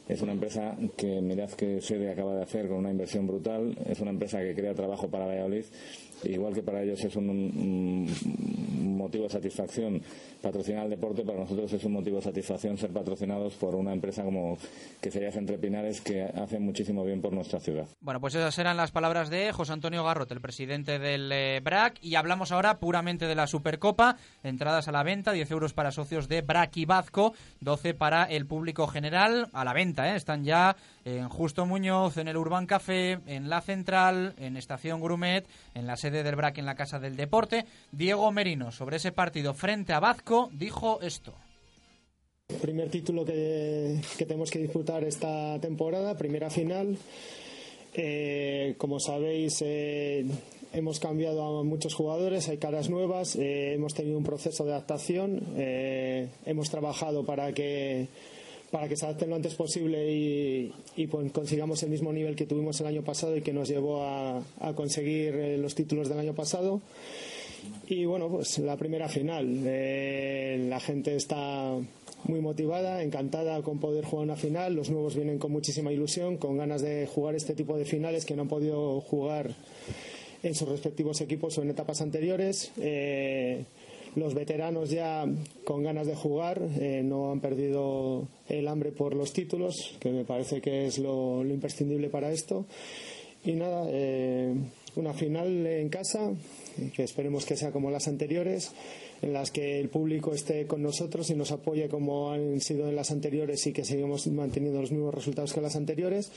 Es 0.07 0.21
una 0.21 0.33
empresa 0.33 0.75
que 0.97 1.21
mirad 1.21 1.49
que 1.51 1.81
sede 1.81 2.11
acaba 2.11 2.35
de 2.35 2.43
hacer 2.43 2.67
con 2.67 2.77
una 2.77 2.91
inversión 2.91 3.27
brutal. 3.27 3.77
Es 3.85 3.99
una 3.99 4.11
empresa 4.11 4.39
que 4.41 4.53
crea 4.53 4.73
trabajo 4.73 5.09
para 5.09 5.25
Valladolid. 5.25 5.65
Igual 6.23 6.53
que 6.53 6.63
para 6.63 6.83
ellos 6.83 7.03
es 7.03 7.15
un, 7.15 8.07
motivo 8.97 9.23
de 9.23 9.29
satisfacción 9.29 10.01
patrocinar 10.41 10.85
el 10.85 10.91
deporte, 10.91 11.23
para 11.23 11.39
nosotros 11.39 11.71
es 11.73 11.83
un 11.83 11.93
motivo 11.93 12.17
de 12.17 12.23
satisfacción 12.23 12.77
ser 12.77 12.91
patrocinados 12.91 13.55
por 13.55 13.75
una 13.75 13.93
empresa 13.93 14.23
como 14.23 14.57
que 14.99 15.11
sería 15.11 15.29
Entre 15.29 15.57
Pinares 15.57 16.01
que 16.01 16.23
hace 16.23 16.59
muchísimo 16.59 17.03
bien 17.03 17.21
por 17.21 17.33
nuestra 17.33 17.59
ciudad. 17.59 17.87
Bueno, 18.01 18.19
pues 18.19 18.35
esas 18.35 18.57
eran 18.59 18.77
las 18.77 18.91
palabras 18.91 19.29
de 19.29 19.51
José 19.51 19.73
Antonio 19.73 20.03
Garrot, 20.03 20.31
el 20.31 20.41
presidente 20.41 20.99
del 20.99 21.31
eh, 21.31 21.61
BRAC, 21.63 21.97
y 22.03 22.15
hablamos 22.15 22.51
ahora 22.51 22.79
puramente 22.79 23.25
de 23.25 23.35
la 23.35 23.47
Supercopa. 23.47 24.17
Entradas 24.43 24.87
a 24.87 24.91
la 24.91 25.03
venta, 25.03 25.31
10 25.31 25.49
euros 25.51 25.73
para 25.73 25.91
socios 25.91 26.27
de 26.27 26.41
BRAC 26.41 26.77
y 26.77 26.85
Bazco, 26.85 27.33
12 27.61 27.93
para 27.93 28.25
el 28.25 28.45
público 28.45 28.87
general, 28.87 29.47
a 29.53 29.65
la 29.65 29.73
venta, 29.73 30.13
¿eh? 30.13 30.17
Están 30.17 30.43
ya 30.43 30.75
en 31.05 31.29
Justo 31.29 31.65
Muñoz, 31.65 32.17
en 32.17 32.27
el 32.27 32.37
Urban 32.37 32.65
Café, 32.65 33.19
en 33.25 33.49
la 33.49 33.61
Central, 33.61 34.35
en 34.37 34.57
Estación 34.57 35.01
Grumet, 35.01 35.45
en 35.73 35.87
la 35.87 35.97
sede 35.97 36.23
del 36.23 36.35
BRAC 36.35 36.59
en 36.59 36.65
la 36.65 36.75
Casa 36.75 36.99
del 36.99 37.15
Deporte. 37.15 37.65
Diego 37.91 38.31
Merino, 38.31 38.71
sobre 38.71 38.97
ese 38.97 39.11
partido 39.11 39.53
frente 39.53 39.93
a 39.93 39.99
Bazco, 39.99 40.49
dijo 40.53 40.99
esto. 41.01 41.33
Primer 42.59 42.89
título 42.89 43.23
que, 43.23 44.01
tenemos 44.17 44.51
que 44.51 44.59
disputar 44.59 45.03
esta 45.03 45.59
temporada, 45.59 46.17
primera 46.17 46.49
final. 46.49 46.97
Eh, 47.93 48.75
como 48.77 48.99
sabéis, 48.99 49.61
eh, 49.61 50.25
hemos 50.73 50.99
cambiado 50.99 51.59
a 51.59 51.63
muchos 51.63 51.93
jugadores, 51.93 52.49
hay 52.49 52.57
caras 52.57 52.89
nuevas, 52.89 53.35
eh, 53.35 53.73
hemos 53.73 53.93
tenido 53.93 54.17
un 54.17 54.23
proceso 54.23 54.65
de 54.65 54.71
adaptación, 54.71 55.41
hemos 55.57 56.69
trabajado 56.69 57.25
para 57.25 57.53
que 57.53 58.07
para 58.71 58.87
que 58.87 58.95
se 58.95 59.05
adapten 59.05 59.29
lo 59.29 59.35
antes 59.35 59.53
posible 59.55 60.11
y, 60.11 60.73
y, 60.95 61.07
pues, 61.07 61.31
consigamos 61.31 61.83
el 61.83 61.89
mismo 61.89 62.13
nivel 62.13 62.35
que 62.35 62.45
tuvimos 62.45 62.79
el 62.79 62.87
año 62.87 63.03
pasado 63.03 63.35
y 63.35 63.41
que 63.41 63.53
nos 63.53 63.67
llevó 63.67 64.03
a, 64.03 64.41
conseguir 64.75 65.35
eh, 65.35 65.57
los 65.57 65.75
títulos 65.75 66.07
del 66.07 66.19
año 66.19 66.33
pasado. 66.33 66.81
Y 67.87 68.05
bueno, 68.05 68.29
pues 68.29 68.57
la 68.59 68.77
primera 68.77 69.09
final. 69.09 69.61
Eh, 69.65 70.65
la 70.69 70.79
gente 70.79 71.15
está 71.15 71.75
muy 72.23 72.39
motivada, 72.39 73.03
encantada 73.03 73.61
con 73.61 73.79
poder 73.79 74.05
jugar 74.05 74.25
una 74.25 74.35
final. 74.37 74.73
Los 74.73 74.89
nuevos 74.89 75.15
vienen 75.15 75.37
con 75.37 75.51
muchísima 75.51 75.91
ilusión, 75.91 76.37
con 76.37 76.57
ganas 76.57 76.81
de 76.81 77.07
jugar 77.07 77.35
este 77.35 77.53
tipo 77.53 77.77
de 77.77 77.85
finales 77.85 78.25
que 78.25 78.35
no 78.35 78.43
han 78.43 78.47
podido 78.47 79.01
jugar 79.01 79.53
en 80.43 80.55
sus 80.55 80.69
respectivos 80.69 81.21
equipos 81.21 81.57
o 81.57 81.61
en 81.61 81.69
etapas 81.71 82.01
anteriores. 82.01 82.71
Eh, 82.79 83.65
los 84.15 84.33
veteranos 84.33 84.89
ya 84.89 85.25
con 85.63 85.83
ganas 85.83 86.07
de 86.07 86.15
jugar, 86.15 86.61
eh, 86.79 87.01
no 87.03 87.31
han 87.31 87.39
perdido 87.39 88.27
el 88.47 88.67
hambre 88.67 88.91
por 88.91 89.15
los 89.15 89.31
títulos, 89.31 89.95
que 89.99 90.09
me 90.11 90.25
parece 90.25 90.61
que 90.61 90.85
es 90.85 90.99
lo, 90.99 91.43
imprescindible 91.45 92.09
para 92.09 92.31
esto. 92.31 92.65
Y 93.43 93.53
nada, 93.53 93.87
eh, 93.89 94.53
una 94.95 95.13
final 95.13 95.65
en 95.65 95.89
casa, 95.89 96.31
que 96.93 97.03
esperemos 97.03 97.45
que 97.45 97.55
sea 97.55 97.71
como 97.71 97.89
las 97.89 98.07
anteriores, 98.07 98.71
en 99.21 99.33
las 99.33 99.51
que 99.51 99.79
el 99.79 99.89
público 99.89 100.33
esté 100.33 100.65
con 100.65 100.81
nosotros 100.81 101.29
y 101.29 101.35
nos 101.35 101.51
apoye 101.51 101.87
como 101.87 102.31
han 102.31 102.59
sido 102.59 102.89
en 102.89 102.95
las 102.95 103.11
anteriores 103.11 103.65
y 103.67 103.73
que 103.73 103.85
seguimos 103.85 104.27
manteniendo 104.27 104.81
los 104.81 104.91
mismos 104.91 105.13
resultados 105.13 105.53
que 105.53 105.61
las 105.61 105.75
anteriores. 105.75 106.31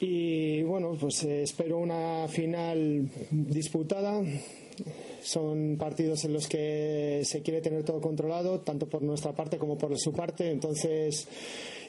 Y 0.00 0.62
bueno, 0.62 0.96
pues 0.98 1.22
eh, 1.24 1.42
espero 1.42 1.78
una 1.78 2.26
final 2.28 3.08
disputada. 3.30 4.22
Son 5.22 5.76
partidos 5.78 6.24
en 6.24 6.32
los 6.32 6.48
que 6.48 7.20
se 7.24 7.42
quiere 7.42 7.60
tener 7.60 7.84
todo 7.84 8.00
controlado, 8.00 8.60
tanto 8.60 8.86
por 8.88 9.02
nuestra 9.02 9.32
parte 9.32 9.58
como 9.58 9.76
por 9.76 9.98
su 9.98 10.12
parte. 10.12 10.50
Entonces, 10.50 11.28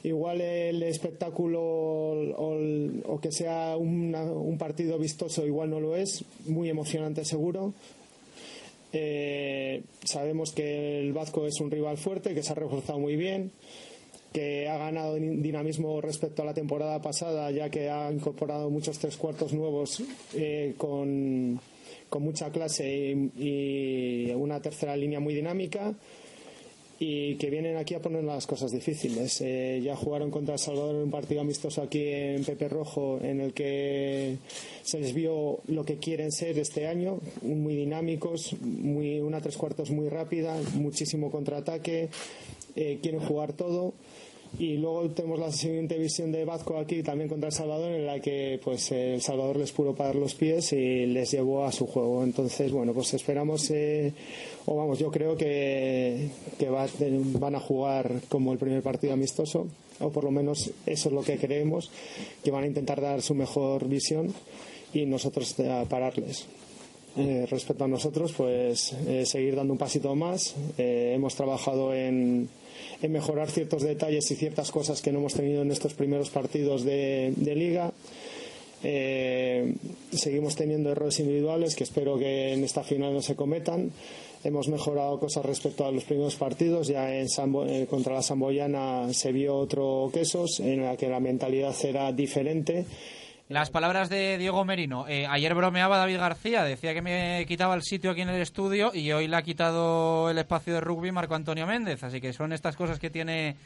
igual 0.04 0.42
el 0.42 0.84
espectáculo 0.84 1.62
o, 1.62 3.20
que 3.22 3.32
sea 3.32 3.78
una- 3.78 4.24
un 4.24 4.58
partido 4.58 4.98
vistoso, 4.98 5.46
igual 5.46 5.70
no 5.70 5.80
lo 5.80 5.96
es. 5.96 6.24
Muy 6.48 6.70
emocionante, 6.70 7.24
seguro. 7.26 7.74
Eh, 8.94 9.84
sabemos 10.04 10.52
que 10.52 11.00
el 11.00 11.14
Vasco 11.14 11.48
es 11.48 11.60
un 11.62 11.72
rival 11.72 11.98
fuerte, 11.98 12.34
que 12.34 12.44
se 12.44 12.52
ha 12.52 12.56
reforzado 12.56 13.00
muy 13.00 13.16
bien, 13.16 13.52
que 14.34 14.68
ha 14.68 14.78
ganado 14.78 15.16
din- 15.18 15.42
dinamismo 15.42 16.02
respecto 16.02 16.42
a 16.42 16.46
la 16.46 16.54
temporada 16.54 17.02
pasada, 17.02 17.50
ya 17.52 17.70
que 17.70 17.90
ha 17.90 18.12
incorporado 18.12 18.70
muchos 18.70 19.00
tres 19.00 19.16
cuartos 19.16 19.54
nuevos 19.54 20.04
eh, 20.34 20.74
con, 20.78 21.60
con 22.12 22.24
mucha 22.24 22.52
clase 22.52 23.16
y, 23.38 24.28
y 24.28 24.32
una 24.34 24.62
tercera 24.62 24.98
línea 24.98 25.22
muy 25.22 25.34
dinámica 25.34 25.96
y 27.00 27.36
que 27.38 27.50
vienen 27.50 27.78
aquí 27.78 27.96
a 27.96 28.00
poner 28.00 28.24
las 28.24 28.46
cosas 28.46 28.70
difíciles. 28.70 29.42
Eh, 29.42 29.82
ya 29.82 29.96
jugaron 29.96 30.30
contra 30.30 30.58
Salvador 30.58 30.98
en 30.98 31.04
un 31.04 31.10
partido 31.10 31.40
amistoso 31.42 31.82
aquí 31.82 32.04
en 32.06 32.44
Pepe 32.44 32.68
Rojo, 32.68 33.18
en 33.24 33.40
el 33.40 33.54
que 33.54 34.38
se 34.84 35.00
les 35.00 35.14
vio 35.14 35.62
lo 35.68 35.84
que 35.84 35.98
quieren 35.98 36.32
ser 36.32 36.60
este 36.60 36.86
año, 36.86 37.20
muy 37.42 37.76
dinámicos, 37.76 38.56
muy, 38.62 39.20
una 39.20 39.42
tres 39.42 39.58
cuartos 39.58 39.90
muy 39.90 40.10
rápida, 40.10 40.62
muchísimo 40.76 41.32
contraataque, 41.32 42.10
eh, 42.76 43.00
quieren 43.02 43.22
jugar 43.22 43.54
todo. 43.54 43.94
Y 44.60 44.78
luego 44.78 45.10
tenemos 45.12 45.40
la 45.40 45.52
siguiente 45.52 45.98
visión 45.98 46.32
de 46.32 46.44
Vazco 46.44 46.78
aquí 46.78 47.02
también 47.04 47.30
contra 47.30 47.48
El 47.48 47.54
Salvador, 47.54 47.92
en 47.92 48.06
la 48.06 48.20
que 48.20 48.60
pues 48.64 48.92
El 48.92 49.22
Salvador 49.22 49.58
les 49.58 49.72
pudo 49.72 49.96
parar 49.96 50.16
los 50.16 50.36
pies 50.36 50.74
y 50.74 51.06
les 51.06 51.32
llevó 51.32 51.66
a 51.66 51.72
su 51.72 51.88
juego. 51.88 52.24
Entonces, 52.24 52.72
bueno, 52.72 52.94
pues 52.94 53.14
esperamos, 53.14 53.72
eh, 53.72 54.14
o 54.66 54.76
vamos, 54.76 55.00
yo 55.00 55.10
creo 55.10 55.38
que, 55.38 56.30
que 56.60 56.70
van 56.70 57.56
a 57.56 57.60
jugar 57.60 58.22
como 58.28 58.52
el 58.52 58.60
primer 58.60 58.84
partido 58.84 59.14
amistoso, 59.14 59.68
o 60.00 60.10
por 60.10 60.26
lo 60.26 60.32
menos 60.32 60.72
eso 60.86 61.10
es 61.10 61.16
lo 61.16 61.22
que 61.22 61.38
creemos, 61.38 61.90
que 62.44 62.52
van 62.52 62.66
a 62.66 62.68
intentar 62.68 63.00
dar 63.00 63.22
su 63.22 63.34
mejor 63.34 63.88
visión 63.88 64.34
y 64.94 65.06
nosotros 65.06 65.58
eh, 65.60 65.70
a 65.72 65.86
pararles. 65.86 66.46
Eh, 67.18 67.46
respecto 67.50 67.84
a 67.84 67.88
nosotros, 67.88 68.32
pues 68.32 68.94
eh, 69.08 69.26
seguir 69.26 69.56
dando 69.56 69.74
un 69.74 69.80
pasito 69.80 70.16
más. 70.16 70.56
Eh, 70.78 71.14
hemos 71.16 71.36
trabajado 71.36 71.94
en, 71.94 72.50
mejorar 73.08 73.50
ciertos 73.50 73.84
detalles 73.84 74.30
y 74.32 74.36
ciertas 74.36 74.72
cosas 74.72 75.02
que 75.02 75.12
no 75.12 75.20
hemos 75.20 75.34
tenido 75.34 75.62
en 75.62 75.72
estos 75.72 75.94
primeros 75.94 76.30
partidos 76.30 76.84
de, 76.84 77.34
liga. 77.56 77.92
Seguimos 80.12 80.56
teniendo 80.56 80.92
errores 80.92 81.20
individuales 81.20 81.76
que 81.76 81.84
espero 81.84 82.18
que 82.18 82.54
en 82.54 82.64
esta 82.64 82.84
final 82.84 83.14
no 83.14 83.22
se 83.22 83.36
cometan. 83.36 83.92
Hemos 84.44 84.70
mejorado 84.70 85.20
cosas 85.20 85.46
respecto 85.46 85.86
a 85.86 85.92
los 85.92 86.04
primeros 86.04 86.36
partidos. 86.36 86.88
Ya 86.88 87.16
en 87.16 87.28
eh, 87.68 87.86
contra 87.88 88.16
la 88.16 88.24
Samboyana 88.24 89.14
se 89.14 89.32
vio 89.32 89.56
otro 89.56 90.10
quesos 90.12 90.60
en 90.60 90.84
la 90.84 90.98
que 90.98 91.08
la 91.08 91.20
mentalidad 91.20 91.76
era 91.84 92.12
diferente. 92.12 92.86
Las 93.52 93.70
palabras 93.70 94.08
de 94.08 94.38
Diego 94.38 94.64
Merino. 94.64 95.10
Eh, 95.10 95.28
ayer 95.30 95.54
bromeaba 95.54 95.98
David 95.98 96.20
García, 96.20 96.64
decía 96.64 96.94
que 96.94 97.02
me 97.02 97.46
quitaba 97.50 97.76
el 97.76 97.84
sitio 97.84 98.12
aquí 98.12 98.22
en 98.22 98.30
el 98.30 98.42
estudio 98.42 98.92
y 98.94 99.12
hoy 99.12 99.28
le 99.28 99.36
ha 99.36 99.42
quitado 99.42 100.30
el 100.30 100.38
espacio 100.38 100.74
de 100.74 100.80
rugby 100.80 101.12
Marco 101.12 101.36
Antonio 101.36 101.68
Méndez. 101.68 102.02
Así 102.02 102.22
que 102.22 102.32
son 102.32 102.54
estas 102.54 102.78
cosas 102.78 102.98
que 102.98 103.10
tiene 103.10 103.58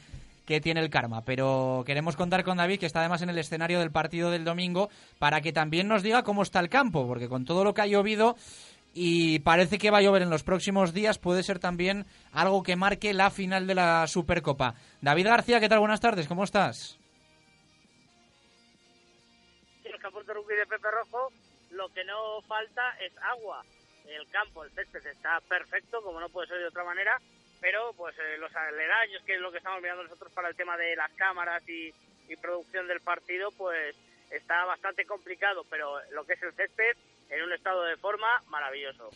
que 0.44 0.60
tiene 0.60 0.80
el 0.80 0.90
karma. 0.90 1.22
Pero 1.24 1.84
queremos 1.86 2.16
contar 2.16 2.42
con 2.42 2.56
David, 2.56 2.80
que 2.80 2.86
está 2.86 2.98
además 2.98 3.22
en 3.22 3.30
el 3.30 3.38
escenario 3.38 3.78
del 3.78 3.92
partido 3.92 4.32
del 4.32 4.44
domingo, 4.44 4.90
para 5.20 5.40
que 5.40 5.52
también 5.52 5.86
nos 5.86 6.02
diga 6.02 6.24
cómo 6.24 6.42
está 6.42 6.58
el 6.58 6.68
campo, 6.68 7.06
porque 7.06 7.28
con 7.28 7.44
todo 7.44 7.62
lo 7.62 7.72
que 7.72 7.82
ha 7.82 7.86
llovido 7.86 8.34
y 8.92 9.38
parece 9.38 9.78
que 9.78 9.92
va 9.92 9.98
a 9.98 10.02
llover 10.02 10.22
en 10.22 10.30
los 10.30 10.42
próximos 10.42 10.94
días, 10.94 11.18
puede 11.18 11.44
ser 11.44 11.60
también 11.60 12.06
algo 12.32 12.64
que 12.64 12.74
marque 12.74 13.14
la 13.14 13.30
final 13.30 13.68
de 13.68 13.76
la 13.76 14.08
Supercopa. 14.08 14.74
David 15.00 15.26
García, 15.26 15.60
¿qué 15.60 15.68
tal? 15.68 15.78
Buenas 15.78 16.00
tardes, 16.00 16.26
¿cómo 16.26 16.42
estás? 16.42 16.98
Rugby 20.46 20.56
de 20.56 20.66
Pepe 20.66 20.90
Rojo 20.90 21.30
lo 21.70 21.88
que 21.90 22.04
no 22.04 22.40
falta 22.42 22.96
es 23.00 23.12
agua. 23.18 23.64
El 24.06 24.28
campo, 24.30 24.64
el 24.64 24.70
césped 24.70 25.04
está 25.06 25.40
perfecto, 25.48 26.00
como 26.02 26.20
no 26.20 26.28
puede 26.28 26.46
ser 26.46 26.58
de 26.58 26.68
otra 26.68 26.84
manera, 26.84 27.20
pero 27.60 27.92
pues 27.96 28.14
eh, 28.18 28.38
los 28.38 28.54
aledaños, 28.54 29.22
que 29.24 29.34
es 29.34 29.40
lo 29.40 29.50
que 29.50 29.58
estamos 29.58 29.82
mirando 29.82 30.04
nosotros 30.04 30.32
para 30.32 30.48
el 30.48 30.56
tema 30.56 30.76
de 30.76 30.94
las 30.94 31.10
cámaras 31.12 31.68
y, 31.68 31.92
y 32.28 32.36
producción 32.36 32.86
del 32.86 33.00
partido, 33.00 33.50
pues 33.58 33.96
está 34.30 34.64
bastante 34.64 35.04
complicado, 35.04 35.64
pero 35.68 35.98
lo 36.12 36.24
que 36.24 36.34
es 36.34 36.42
el 36.42 36.54
césped 36.54 36.96
en 37.30 37.42
un 37.42 37.52
estado 37.52 37.82
de 37.82 37.96
forma 37.96 38.42
maravilloso. 38.46 39.10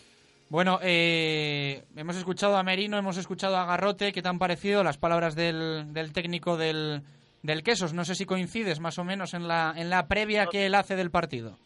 Bueno, 0.49 0.81
eh, 0.83 1.85
hemos 1.95 2.17
escuchado 2.17 2.57
a 2.57 2.65
Merino, 2.65 2.99
hemos 2.99 3.17
escuchado 3.17 3.57
a 3.57 3.67
Garrote. 3.67 4.13
¿Qué 4.13 4.21
te 4.21 4.29
han 4.29 4.41
parecido 4.41 4.83
las 4.83 4.99
palabras 4.99 5.37
del, 5.37 5.95
del 5.95 6.13
técnico 6.13 6.57
del, 6.57 7.05
del 7.43 7.63
Quesos? 7.63 7.93
No 7.93 8.05
sé 8.05 8.15
si 8.15 8.27
coincides 8.27 8.81
más 8.81 8.99
o 8.99 9.05
menos 9.05 9.35
en 9.35 9.49
la, 9.49 9.73
en 9.77 9.91
la 9.91 10.07
previa 10.09 10.47
que 10.47 10.67
él 10.67 10.75
hace 10.75 10.97
del 10.97 11.11
partido. 11.11 11.59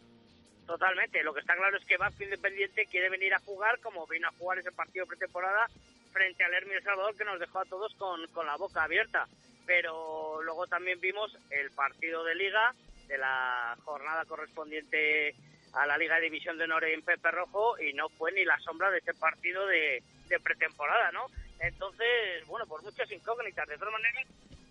Totalmente. 0.65 1.23
Lo 1.23 1.33
que 1.33 1.41
está 1.41 1.55
claro 1.55 1.77
es 1.77 1.85
que 1.85 1.97
Vasco 1.97 2.23
Independiente 2.23 2.87
quiere 2.89 3.09
venir 3.09 3.33
a 3.33 3.39
jugar 3.39 3.79
como 3.81 4.07
vino 4.07 4.27
a 4.27 4.31
jugar 4.37 4.59
ese 4.59 4.71
partido 4.71 5.05
pretemporada 5.05 5.67
frente 6.11 6.43
al 6.43 6.53
Hermes 6.53 6.83
Salvador 6.83 7.15
que 7.15 7.25
nos 7.25 7.39
dejó 7.39 7.59
a 7.59 7.65
todos 7.65 7.93
con, 7.95 8.25
con 8.27 8.45
la 8.45 8.57
boca 8.57 8.83
abierta. 8.83 9.27
Pero 9.65 10.41
luego 10.43 10.67
también 10.67 10.99
vimos 10.99 11.37
el 11.49 11.71
partido 11.71 12.23
de 12.23 12.35
liga 12.35 12.73
de 13.07 13.17
la 13.17 13.75
jornada 13.83 14.25
correspondiente 14.25 15.35
a 15.73 15.85
la 15.85 15.97
Liga 15.97 16.15
de 16.15 16.23
División 16.23 16.57
de 16.57 16.63
Honor 16.63 16.85
en 16.85 17.01
Pepe 17.01 17.31
Rojo 17.31 17.79
y 17.79 17.93
no 17.93 18.07
fue 18.09 18.31
ni 18.31 18.45
la 18.45 18.57
sombra 18.59 18.89
de 18.91 18.99
ese 18.99 19.13
partido 19.13 19.67
de, 19.67 20.01
de 20.29 20.39
pretemporada, 20.39 21.11
¿no? 21.11 21.25
Entonces, 21.59 22.45
bueno, 22.47 22.65
por 22.65 22.81
muchas 22.83 23.11
incógnitas. 23.11 23.67
De 23.67 23.77
todas 23.77 23.91
maneras, 23.91 24.25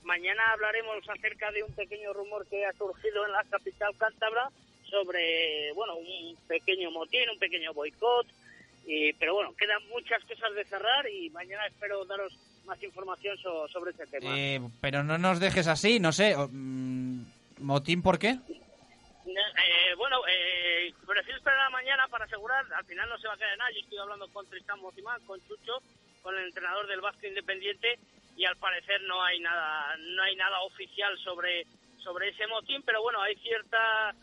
mañana 0.05 0.42
hablaremos 0.52 1.09
acerca 1.09 1.50
de 1.50 1.62
un 1.62 1.72
pequeño 1.74 2.12
rumor 2.12 2.46
que 2.48 2.64
ha 2.66 2.72
surgido 2.74 3.24
en 3.26 3.32
la 3.32 3.44
capital 3.44 3.96
cántabra 3.98 4.48
sobre, 4.88 5.72
bueno, 5.72 5.96
un 5.96 6.36
pequeño 6.46 6.90
motín, 6.90 7.28
un 7.30 7.38
pequeño 7.38 7.72
boicot, 7.74 8.26
y, 8.86 9.12
pero 9.14 9.34
bueno, 9.34 9.55
quedan 9.57 9.86
muchas 9.88 10.22
cosas 10.24 10.55
de 10.55 10.64
cerrar 10.64 11.09
y 11.09 11.30
mañana 11.30 11.66
espero 11.66 12.05
daros 12.05 12.32
más 12.66 12.82
información 12.82 13.36
so- 13.38 13.66
sobre 13.68 13.90
ese 13.92 14.07
tema. 14.07 14.30
Eh, 14.38 14.61
pero 14.80 15.02
no 15.02 15.18
nos 15.18 15.40
dejes 15.40 15.66
así, 15.66 15.98
no 16.00 16.12
sé. 16.12 16.34
mm, 16.36 17.24
¿Motín 17.61 18.02
por 18.02 18.18
qué? 18.18 18.36
Eh, 19.26 19.94
bueno, 19.96 20.18
eh, 20.28 20.92
prefiero 21.07 21.38
esperar 21.38 21.61
a 21.66 21.70
mañana 21.70 22.07
para 22.09 22.26
asegurar, 22.26 22.64
al 22.72 22.84
final 22.84 23.09
no 23.09 23.18
se 23.18 23.26
va 23.28 23.34
a 23.34 23.36
quedar 23.38 23.57
nada, 23.57 23.70
yo 23.72 23.80
estoy 23.80 23.98
hablando 23.98 24.28
con 24.28 24.46
Tristán 24.48 24.80
Motimán, 24.80 25.20
con 25.26 25.40
Chucho, 25.48 25.80
con 26.22 26.36
el 26.36 26.44
entrenador 26.46 26.86
del 26.86 27.00
Vasco 27.00 27.26
Independiente 27.26 27.98
y 28.37 28.45
al 28.45 28.57
parecer 28.57 29.01
no 29.03 29.22
hay 29.22 29.41
nada 29.41 29.97
no 29.97 30.22
hay 30.22 30.37
nada 30.37 30.61
oficial 30.62 31.16
sobre 31.18 31.66
sobre 31.99 32.28
ese 32.28 32.47
motín, 32.47 32.82
pero 32.82 33.03
bueno, 33.03 33.20
hay 33.20 33.35
cierta 33.37 34.14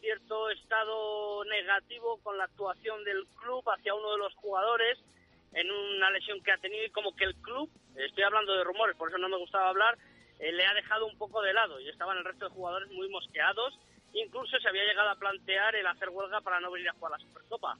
cierto 0.00 0.50
estado 0.50 1.44
negativo 1.44 2.18
con 2.22 2.38
la 2.38 2.44
actuación 2.44 3.02
del 3.04 3.26
club 3.40 3.62
hacia 3.70 3.94
uno 3.94 4.12
de 4.12 4.18
los 4.18 4.34
jugadores 4.34 4.98
en 5.52 5.70
una 5.70 6.10
lesión 6.10 6.42
que 6.42 6.52
ha 6.52 6.58
tenido 6.58 6.84
y 6.84 6.90
como 6.90 7.14
que 7.16 7.24
el 7.24 7.34
club, 7.36 7.70
estoy 7.96 8.22
hablando 8.22 8.54
de 8.54 8.64
rumores, 8.64 8.96
por 8.96 9.08
eso 9.08 9.18
no 9.18 9.28
me 9.28 9.38
gustaba 9.38 9.70
hablar, 9.70 9.96
eh, 10.38 10.52
le 10.52 10.66
ha 10.66 10.74
dejado 10.74 11.06
un 11.06 11.18
poco 11.18 11.42
de 11.42 11.52
lado 11.52 11.80
y 11.80 11.88
estaban 11.88 12.16
el 12.18 12.24
resto 12.24 12.48
de 12.48 12.54
jugadores 12.54 12.90
muy 12.90 13.08
mosqueados. 13.08 13.78
Incluso 14.14 14.58
se 14.58 14.68
había 14.68 14.84
llegado 14.84 15.10
a 15.10 15.16
plantear 15.16 15.74
el 15.74 15.86
hacer 15.86 16.08
huelga 16.10 16.40
para 16.40 16.60
no 16.60 16.70
venir 16.70 16.88
a 16.88 16.92
jugar 16.92 17.12
la 17.12 17.18
Supercopa. 17.18 17.76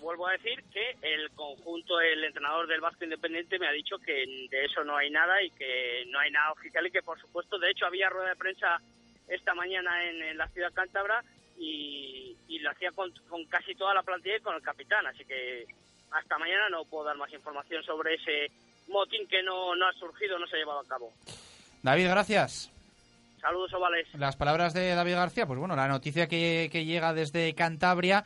Vuelvo 0.00 0.26
a 0.28 0.32
decir 0.32 0.62
que 0.72 0.96
el 1.02 1.30
conjunto, 1.32 2.00
el 2.00 2.24
entrenador 2.24 2.66
del 2.66 2.80
Vasco 2.80 3.04
Independiente 3.04 3.58
me 3.58 3.68
ha 3.68 3.72
dicho 3.72 3.98
que 3.98 4.24
de 4.50 4.64
eso 4.64 4.82
no 4.84 4.96
hay 4.96 5.10
nada 5.10 5.42
y 5.42 5.50
que 5.50 6.04
no 6.08 6.18
hay 6.18 6.30
nada 6.30 6.52
oficial 6.52 6.86
y 6.86 6.90
que 6.90 7.02
por 7.02 7.20
supuesto, 7.20 7.58
de 7.58 7.70
hecho 7.70 7.86
había 7.86 8.08
rueda 8.08 8.30
de 8.30 8.36
prensa 8.36 8.80
esta 9.28 9.54
mañana 9.54 10.04
en, 10.04 10.22
en 10.22 10.36
la 10.38 10.48
ciudad 10.48 10.72
cántabra 10.72 11.22
y, 11.58 12.36
y 12.48 12.58
lo 12.60 12.70
hacía 12.70 12.92
con, 12.92 13.10
con 13.28 13.44
casi 13.46 13.74
toda 13.74 13.94
la 13.94 14.02
plantilla 14.02 14.36
y 14.36 14.40
con 14.40 14.54
el 14.54 14.62
capitán, 14.62 15.06
así 15.06 15.24
que 15.24 15.66
hasta 16.10 16.38
mañana 16.38 16.68
no 16.70 16.84
puedo 16.84 17.04
dar 17.04 17.16
más 17.16 17.32
información 17.32 17.82
sobre 17.82 18.14
ese 18.14 18.50
motín 18.88 19.26
que 19.28 19.42
no, 19.42 19.74
no 19.74 19.86
ha 19.86 19.92
surgido, 19.94 20.38
no 20.38 20.46
se 20.46 20.56
ha 20.56 20.58
llevado 20.60 20.80
a 20.80 20.88
cabo. 20.88 21.12
David, 21.82 22.08
gracias. 22.08 22.70
Saludos, 23.40 23.74
ovales. 23.74 24.08
Las 24.14 24.36
palabras 24.36 24.72
de 24.72 24.94
David 24.94 25.14
García, 25.14 25.46
pues 25.46 25.58
bueno, 25.58 25.76
la 25.76 25.86
noticia 25.86 26.28
que, 26.28 26.70
que 26.72 26.86
llega 26.86 27.12
desde 27.12 27.54
Cantabria 27.54 28.24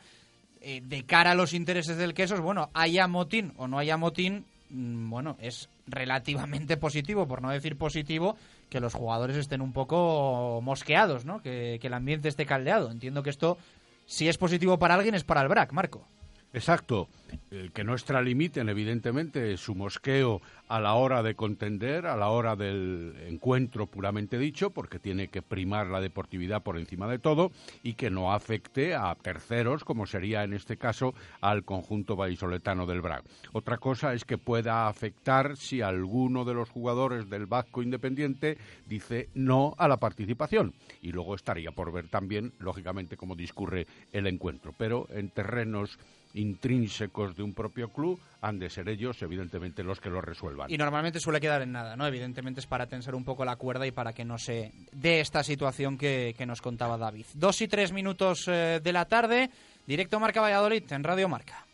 eh, 0.61 0.81
de 0.83 1.05
cara 1.05 1.31
a 1.31 1.35
los 1.35 1.53
intereses 1.53 1.97
del 1.97 2.13
Quesos, 2.13 2.41
bueno, 2.41 2.69
haya 2.73 3.07
motín 3.07 3.53
o 3.57 3.67
no 3.67 3.79
haya 3.79 3.97
motín, 3.97 4.45
mm, 4.69 5.09
bueno, 5.09 5.37
es 5.39 5.69
relativamente 5.87 6.77
positivo, 6.77 7.27
por 7.27 7.41
no 7.41 7.49
decir 7.49 7.77
positivo, 7.77 8.35
que 8.69 8.79
los 8.79 8.93
jugadores 8.93 9.37
estén 9.37 9.61
un 9.61 9.73
poco 9.73 10.59
mosqueados, 10.61 11.25
¿no? 11.25 11.41
Que, 11.41 11.79
que 11.81 11.87
el 11.87 11.93
ambiente 11.93 12.29
esté 12.29 12.45
caldeado. 12.45 12.91
Entiendo 12.91 13.23
que 13.23 13.29
esto, 13.29 13.57
si 14.05 14.27
es 14.27 14.37
positivo 14.37 14.77
para 14.77 14.95
alguien, 14.95 15.15
es 15.15 15.23
para 15.23 15.41
el 15.41 15.47
BRAC, 15.47 15.71
Marco. 15.71 16.05
Exacto. 16.51 17.07
El 17.51 17.71
que 17.71 17.83
no 17.83 17.93
extralimiten, 17.93 18.69
evidentemente, 18.69 19.55
su 19.57 19.75
mosqueo 19.75 20.41
a 20.67 20.79
la 20.79 20.95
hora 20.95 21.21
de 21.21 21.35
contender, 21.35 22.07
a 22.07 22.17
la 22.17 22.29
hora 22.29 22.55
del 22.55 23.15
encuentro 23.27 23.85
puramente 23.85 24.39
dicho, 24.39 24.71
porque 24.71 24.97
tiene 24.97 25.27
que 25.27 25.43
primar 25.43 25.87
la 25.87 26.01
deportividad 26.01 26.63
por 26.63 26.79
encima 26.79 27.07
de 27.07 27.19
todo 27.19 27.51
y 27.83 27.93
que 27.93 28.09
no 28.09 28.33
afecte 28.33 28.95
a 28.95 29.13
terceros, 29.13 29.83
como 29.83 30.07
sería 30.07 30.43
en 30.43 30.53
este 30.53 30.77
caso 30.77 31.13
al 31.39 31.65
conjunto 31.65 32.15
vallisoletano 32.15 32.87
del 32.87 33.01
BRAC. 33.01 33.25
Otra 33.53 33.77
cosa 33.77 34.13
es 34.13 34.25
que 34.25 34.39
pueda 34.39 34.87
afectar 34.87 35.55
si 35.55 35.81
alguno 35.81 36.45
de 36.45 36.55
los 36.55 36.69
jugadores 36.69 37.29
del 37.29 37.45
Vasco 37.45 37.83
Independiente 37.83 38.57
dice 38.87 39.29
no 39.35 39.75
a 39.77 39.87
la 39.87 39.97
participación. 39.97 40.73
Y 41.01 41.11
luego 41.11 41.35
estaría 41.35 41.71
por 41.71 41.91
ver 41.91 42.07
también, 42.07 42.53
lógicamente, 42.59 43.17
cómo 43.17 43.35
discurre 43.35 43.85
el 44.11 44.25
encuentro. 44.25 44.73
Pero 44.77 45.07
en 45.11 45.29
terrenos 45.29 45.99
intrínsecos 46.33 47.35
de 47.35 47.43
un 47.43 47.53
propio 47.53 47.89
club 47.89 48.19
han 48.41 48.59
de 48.59 48.69
ser 48.69 48.87
ellos, 48.87 49.21
evidentemente, 49.21 49.83
los 49.83 49.99
que 49.99 50.09
lo 50.09 50.21
resuelvan. 50.21 50.71
Y 50.71 50.77
normalmente 50.77 51.19
suele 51.19 51.41
quedar 51.41 51.61
en 51.61 51.71
nada, 51.71 51.95
¿no? 51.95 52.07
Evidentemente 52.07 52.59
es 52.61 52.67
para 52.67 52.87
tensar 52.87 53.15
un 53.15 53.23
poco 53.23 53.43
la 53.43 53.55
cuerda 53.55 53.85
y 53.85 53.91
para 53.91 54.13
que 54.13 54.23
no 54.23 54.37
se 54.37 54.71
dé 54.91 55.19
esta 55.19 55.43
situación 55.43 55.97
que, 55.97 56.35
que 56.37 56.45
nos 56.45 56.61
contaba 56.61 56.97
David. 56.97 57.25
Dos 57.33 57.61
y 57.61 57.67
tres 57.67 57.91
minutos 57.91 58.47
eh, 58.47 58.79
de 58.81 58.93
la 58.93 59.05
tarde, 59.05 59.49
directo 59.85 60.19
Marca 60.19 60.41
Valladolid 60.41 60.83
en 60.91 61.03
Radio 61.03 61.27
Marca. 61.27 61.65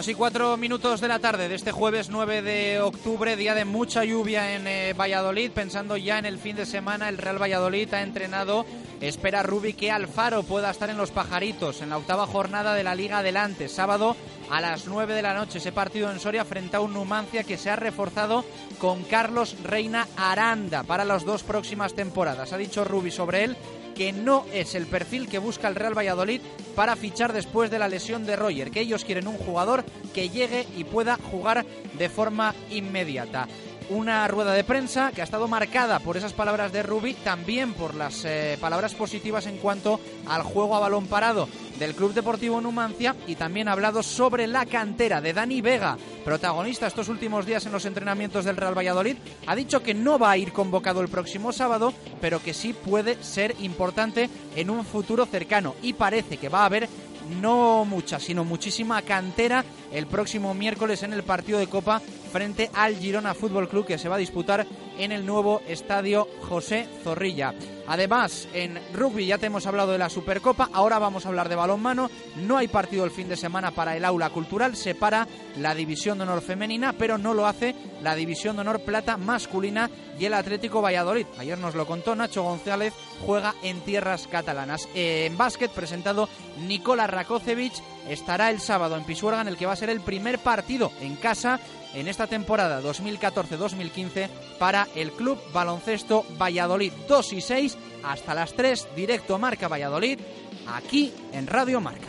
Dos 0.00 0.08
y 0.08 0.14
cuatro 0.14 0.56
minutos 0.56 1.02
de 1.02 1.08
la 1.08 1.18
tarde 1.18 1.50
de 1.50 1.54
este 1.54 1.72
jueves 1.72 2.08
9 2.08 2.40
de 2.40 2.80
octubre, 2.80 3.36
día 3.36 3.54
de 3.54 3.66
mucha 3.66 4.02
lluvia 4.02 4.56
en 4.56 4.66
eh, 4.66 4.94
Valladolid. 4.94 5.50
Pensando 5.50 5.94
ya 5.98 6.18
en 6.18 6.24
el 6.24 6.38
fin 6.38 6.56
de 6.56 6.64
semana, 6.64 7.10
el 7.10 7.18
Real 7.18 7.36
Valladolid 7.36 7.92
ha 7.92 8.00
entrenado. 8.00 8.64
Espera 9.02 9.42
Rubi 9.42 9.74
que 9.74 9.90
Alfaro 9.90 10.42
pueda 10.42 10.70
estar 10.70 10.88
en 10.88 10.96
los 10.96 11.10
pajaritos 11.10 11.82
en 11.82 11.90
la 11.90 11.98
octava 11.98 12.26
jornada 12.26 12.72
de 12.72 12.82
la 12.82 12.94
Liga 12.94 13.18
Adelante. 13.18 13.68
Sábado 13.68 14.16
a 14.50 14.62
las 14.62 14.86
9 14.86 15.12
de 15.12 15.20
la 15.20 15.34
noche. 15.34 15.58
Ese 15.58 15.70
partido 15.70 16.10
en 16.10 16.18
Soria 16.18 16.46
frente 16.46 16.78
a 16.78 16.80
un 16.80 16.94
Numancia 16.94 17.44
que 17.44 17.58
se 17.58 17.68
ha 17.68 17.76
reforzado 17.76 18.46
con 18.78 19.02
Carlos 19.02 19.54
Reina 19.62 20.08
Aranda 20.16 20.82
para 20.82 21.04
las 21.04 21.26
dos 21.26 21.42
próximas 21.42 21.92
temporadas. 21.92 22.54
Ha 22.54 22.56
dicho 22.56 22.84
Rubi 22.84 23.10
sobre 23.10 23.44
él 23.44 23.56
que 23.94 24.12
no 24.12 24.44
es 24.52 24.74
el 24.74 24.86
perfil 24.86 25.28
que 25.28 25.38
busca 25.38 25.68
el 25.68 25.74
Real 25.74 25.96
Valladolid 25.96 26.40
para 26.74 26.96
fichar 26.96 27.32
después 27.32 27.70
de 27.70 27.78
la 27.78 27.88
lesión 27.88 28.26
de 28.26 28.36
Roger, 28.36 28.70
que 28.70 28.80
ellos 28.80 29.04
quieren 29.04 29.28
un 29.28 29.36
jugador 29.36 29.84
que 30.14 30.28
llegue 30.28 30.66
y 30.76 30.84
pueda 30.84 31.16
jugar 31.16 31.64
de 31.98 32.08
forma 32.08 32.54
inmediata. 32.70 33.48
Una 33.90 34.28
rueda 34.28 34.52
de 34.52 34.62
prensa 34.62 35.10
que 35.10 35.20
ha 35.20 35.24
estado 35.24 35.48
marcada 35.48 35.98
por 35.98 36.16
esas 36.16 36.32
palabras 36.32 36.70
de 36.72 36.84
Rubi, 36.84 37.14
también 37.14 37.74
por 37.74 37.96
las 37.96 38.24
eh, 38.24 38.56
palabras 38.60 38.94
positivas 38.94 39.46
en 39.46 39.56
cuanto 39.56 39.98
al 40.28 40.44
juego 40.44 40.76
a 40.76 40.80
balón 40.80 41.08
parado 41.08 41.48
del 41.76 41.96
Club 41.96 42.14
Deportivo 42.14 42.60
Numancia 42.60 43.16
y 43.26 43.34
también 43.34 43.66
ha 43.66 43.72
hablado 43.72 44.04
sobre 44.04 44.46
la 44.46 44.64
cantera 44.64 45.20
de 45.20 45.32
Dani 45.32 45.60
Vega, 45.60 45.98
protagonista 46.24 46.86
estos 46.86 47.08
últimos 47.08 47.46
días 47.46 47.66
en 47.66 47.72
los 47.72 47.84
entrenamientos 47.84 48.44
del 48.44 48.56
Real 48.56 48.78
Valladolid. 48.78 49.16
Ha 49.48 49.56
dicho 49.56 49.82
que 49.82 49.92
no 49.92 50.20
va 50.20 50.30
a 50.30 50.38
ir 50.38 50.52
convocado 50.52 51.00
el 51.00 51.08
próximo 51.08 51.52
sábado, 51.52 51.92
pero 52.20 52.40
que 52.40 52.54
sí 52.54 52.72
puede 52.72 53.20
ser 53.24 53.56
importante 53.58 54.30
en 54.54 54.70
un 54.70 54.84
futuro 54.84 55.26
cercano 55.26 55.74
y 55.82 55.94
parece 55.94 56.36
que 56.36 56.48
va 56.48 56.60
a 56.60 56.66
haber 56.66 56.88
no 57.30 57.84
mucha, 57.84 58.18
sino 58.18 58.44
muchísima 58.44 59.02
cantera 59.02 59.64
el 59.92 60.06
próximo 60.06 60.54
miércoles 60.54 61.02
en 61.02 61.12
el 61.12 61.22
partido 61.22 61.58
de 61.58 61.66
Copa 61.66 62.00
frente 62.32 62.70
al 62.74 62.96
Girona 62.96 63.34
Fútbol 63.34 63.68
Club 63.68 63.86
que 63.86 63.98
se 63.98 64.08
va 64.08 64.16
a 64.16 64.18
disputar 64.18 64.66
en 64.98 65.12
el 65.12 65.26
nuevo 65.26 65.62
estadio 65.66 66.28
José 66.42 66.86
Zorrilla. 67.02 67.54
Además, 67.90 68.46
en 68.54 68.78
rugby 68.92 69.26
ya 69.26 69.38
te 69.38 69.46
hemos 69.46 69.66
hablado 69.66 69.90
de 69.90 69.98
la 69.98 70.08
Supercopa, 70.08 70.70
ahora 70.72 71.00
vamos 71.00 71.26
a 71.26 71.28
hablar 71.28 71.48
de 71.48 71.56
balonmano. 71.56 72.08
No 72.36 72.56
hay 72.56 72.68
partido 72.68 73.04
el 73.04 73.10
fin 73.10 73.28
de 73.28 73.36
semana 73.36 73.72
para 73.72 73.96
el 73.96 74.04
aula 74.04 74.30
cultural, 74.30 74.76
se 74.76 74.94
para 74.94 75.26
la 75.56 75.74
división 75.74 76.16
de 76.16 76.22
honor 76.22 76.40
femenina, 76.40 76.92
pero 76.92 77.18
no 77.18 77.34
lo 77.34 77.48
hace 77.48 77.74
la 78.00 78.14
división 78.14 78.54
de 78.54 78.60
honor 78.60 78.82
plata 78.82 79.16
masculina 79.16 79.90
y 80.16 80.24
el 80.24 80.34
Atlético 80.34 80.80
Valladolid. 80.80 81.26
Ayer 81.36 81.58
nos 81.58 81.74
lo 81.74 81.84
contó 81.84 82.14
Nacho 82.14 82.44
González, 82.44 82.94
juega 83.26 83.56
en 83.64 83.80
tierras 83.80 84.28
catalanas. 84.28 84.88
En 84.94 85.36
básquet, 85.36 85.72
presentado 85.72 86.28
Nicola 86.68 87.08
Rakocevic, 87.08 87.72
estará 88.08 88.50
el 88.50 88.60
sábado 88.60 88.96
en 88.96 89.04
Pisuerga, 89.04 89.40
en 89.40 89.48
el 89.48 89.56
que 89.56 89.66
va 89.66 89.72
a 89.72 89.76
ser 89.76 89.90
el 89.90 90.00
primer 90.00 90.38
partido 90.38 90.92
en 91.00 91.16
casa 91.16 91.58
en 91.94 92.08
esta 92.08 92.26
temporada 92.26 92.80
2014-2015 92.82 94.28
para 94.58 94.88
el 94.94 95.12
Club 95.12 95.38
Baloncesto 95.52 96.24
Valladolid. 96.40 96.92
2 97.08 97.32
y 97.32 97.40
6 97.40 97.78
hasta 98.04 98.34
las 98.34 98.54
3, 98.54 98.88
directo 98.96 99.38
Marca 99.38 99.68
Valladolid, 99.68 100.18
aquí 100.66 101.12
en 101.32 101.46
Radio 101.46 101.80
Marca. 101.80 102.08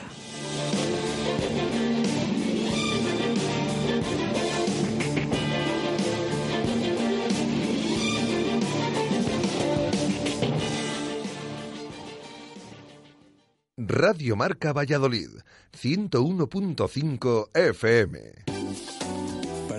Radio 13.77 14.35
Marca 14.35 14.73
Valladolid, 14.73 15.29
101.5 15.73 17.49
FM. 17.53 18.50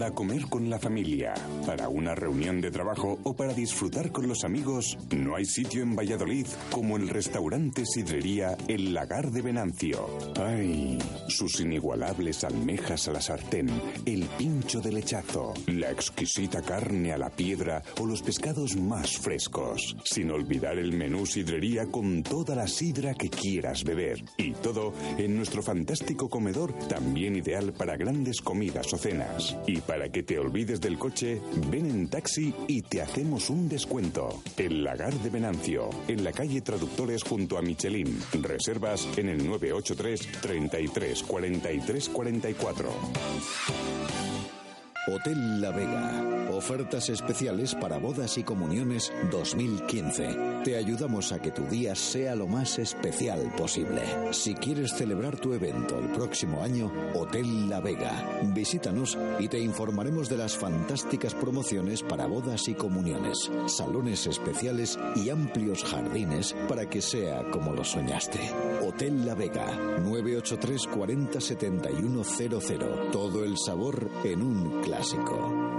Para 0.02 0.16
comer 0.16 0.46
con 0.48 0.68
la 0.68 0.80
familia, 0.80 1.32
para 1.64 1.88
una 1.88 2.16
reunión 2.16 2.60
de 2.60 2.72
trabajo 2.72 3.20
o 3.22 3.36
para 3.36 3.54
disfrutar 3.54 4.10
con 4.10 4.26
los 4.26 4.42
amigos, 4.42 4.98
no 5.16 5.36
hay 5.36 5.44
sitio 5.44 5.80
en 5.80 5.94
Valladolid 5.94 6.44
como 6.72 6.96
el 6.96 7.08
restaurante 7.08 7.86
sidrería 7.86 8.56
El 8.66 8.94
Lagar 8.94 9.30
de 9.30 9.42
Venancio. 9.42 10.08
¡Ay! 10.44 10.98
Sus 11.28 11.60
inigualables 11.60 12.42
almejas 12.42 13.06
a 13.06 13.12
la 13.12 13.20
sartén, 13.20 13.70
el 14.04 14.24
pincho 14.36 14.80
de 14.80 14.90
lechazo, 14.90 15.54
la 15.68 15.92
exquisita 15.92 16.62
carne 16.62 17.12
a 17.12 17.18
la 17.18 17.30
piedra 17.30 17.80
o 18.00 18.04
los 18.04 18.22
pescados 18.22 18.74
más 18.74 19.16
frescos. 19.18 19.96
Sin 20.02 20.32
olvidar 20.32 20.78
el 20.78 20.94
menú 20.94 21.26
sidrería 21.26 21.86
con 21.86 22.24
toda 22.24 22.56
la 22.56 22.66
sidra 22.66 23.14
que 23.14 23.30
quieras 23.30 23.84
beber. 23.84 24.24
Y 24.36 24.50
todo 24.50 24.94
en 25.16 25.36
nuestro 25.36 25.62
fantástico 25.62 26.28
comedor, 26.28 26.72
también 26.88 27.36
ideal 27.36 27.72
para 27.72 27.96
grandes 27.96 28.40
comidas 28.40 28.92
o 28.92 28.98
cenas. 28.98 29.56
Y 29.64 29.80
para 29.80 29.91
que 30.10 30.22
te 30.22 30.38
olvides 30.38 30.80
del 30.80 30.98
coche, 30.98 31.40
ven 31.70 31.86
en 31.86 32.08
taxi 32.08 32.54
y 32.66 32.82
te 32.82 33.02
hacemos 33.02 33.50
un 33.50 33.68
descuento. 33.68 34.42
El 34.56 34.82
Lagar 34.82 35.12
de 35.12 35.28
Venancio, 35.28 35.90
en 36.08 36.24
la 36.24 36.32
calle 36.32 36.62
Traductores 36.62 37.22
junto 37.22 37.58
a 37.58 37.62
Michelin. 37.62 38.18
Reservas 38.40 39.06
en 39.16 39.28
el 39.28 39.46
983 39.46 40.40
33 40.40 41.22
43 41.22 42.08
44. 42.08 44.31
Hotel 45.04 45.60
La 45.60 45.72
Vega. 45.72 46.48
Ofertas 46.52 47.08
especiales 47.08 47.74
para 47.74 47.98
bodas 47.98 48.38
y 48.38 48.44
comuniones 48.44 49.12
2015. 49.32 50.60
Te 50.62 50.76
ayudamos 50.76 51.32
a 51.32 51.40
que 51.40 51.50
tu 51.50 51.64
día 51.64 51.96
sea 51.96 52.36
lo 52.36 52.46
más 52.46 52.78
especial 52.78 53.52
posible. 53.56 54.02
Si 54.30 54.54
quieres 54.54 54.92
celebrar 54.92 55.40
tu 55.40 55.54
evento 55.54 55.98
el 55.98 56.12
próximo 56.12 56.62
año, 56.62 56.92
Hotel 57.14 57.68
La 57.68 57.80
Vega. 57.80 58.42
Visítanos 58.54 59.18
y 59.40 59.48
te 59.48 59.58
informaremos 59.58 60.28
de 60.28 60.36
las 60.36 60.56
fantásticas 60.56 61.34
promociones 61.34 62.04
para 62.04 62.26
bodas 62.26 62.68
y 62.68 62.74
comuniones, 62.74 63.50
salones 63.66 64.28
especiales 64.28 65.00
y 65.16 65.30
amplios 65.30 65.82
jardines 65.82 66.54
para 66.68 66.88
que 66.88 67.02
sea 67.02 67.42
como 67.50 67.72
lo 67.72 67.82
soñaste. 67.82 68.38
Hotel 68.86 69.26
La 69.26 69.34
Vega, 69.34 69.98
983 69.98 70.86
40 70.86 71.40
71 71.40 72.22
00. 72.22 73.10
Todo 73.10 73.42
el 73.42 73.58
sabor 73.58 74.08
en 74.22 74.42
un 74.42 74.80
clásico. 74.92 75.72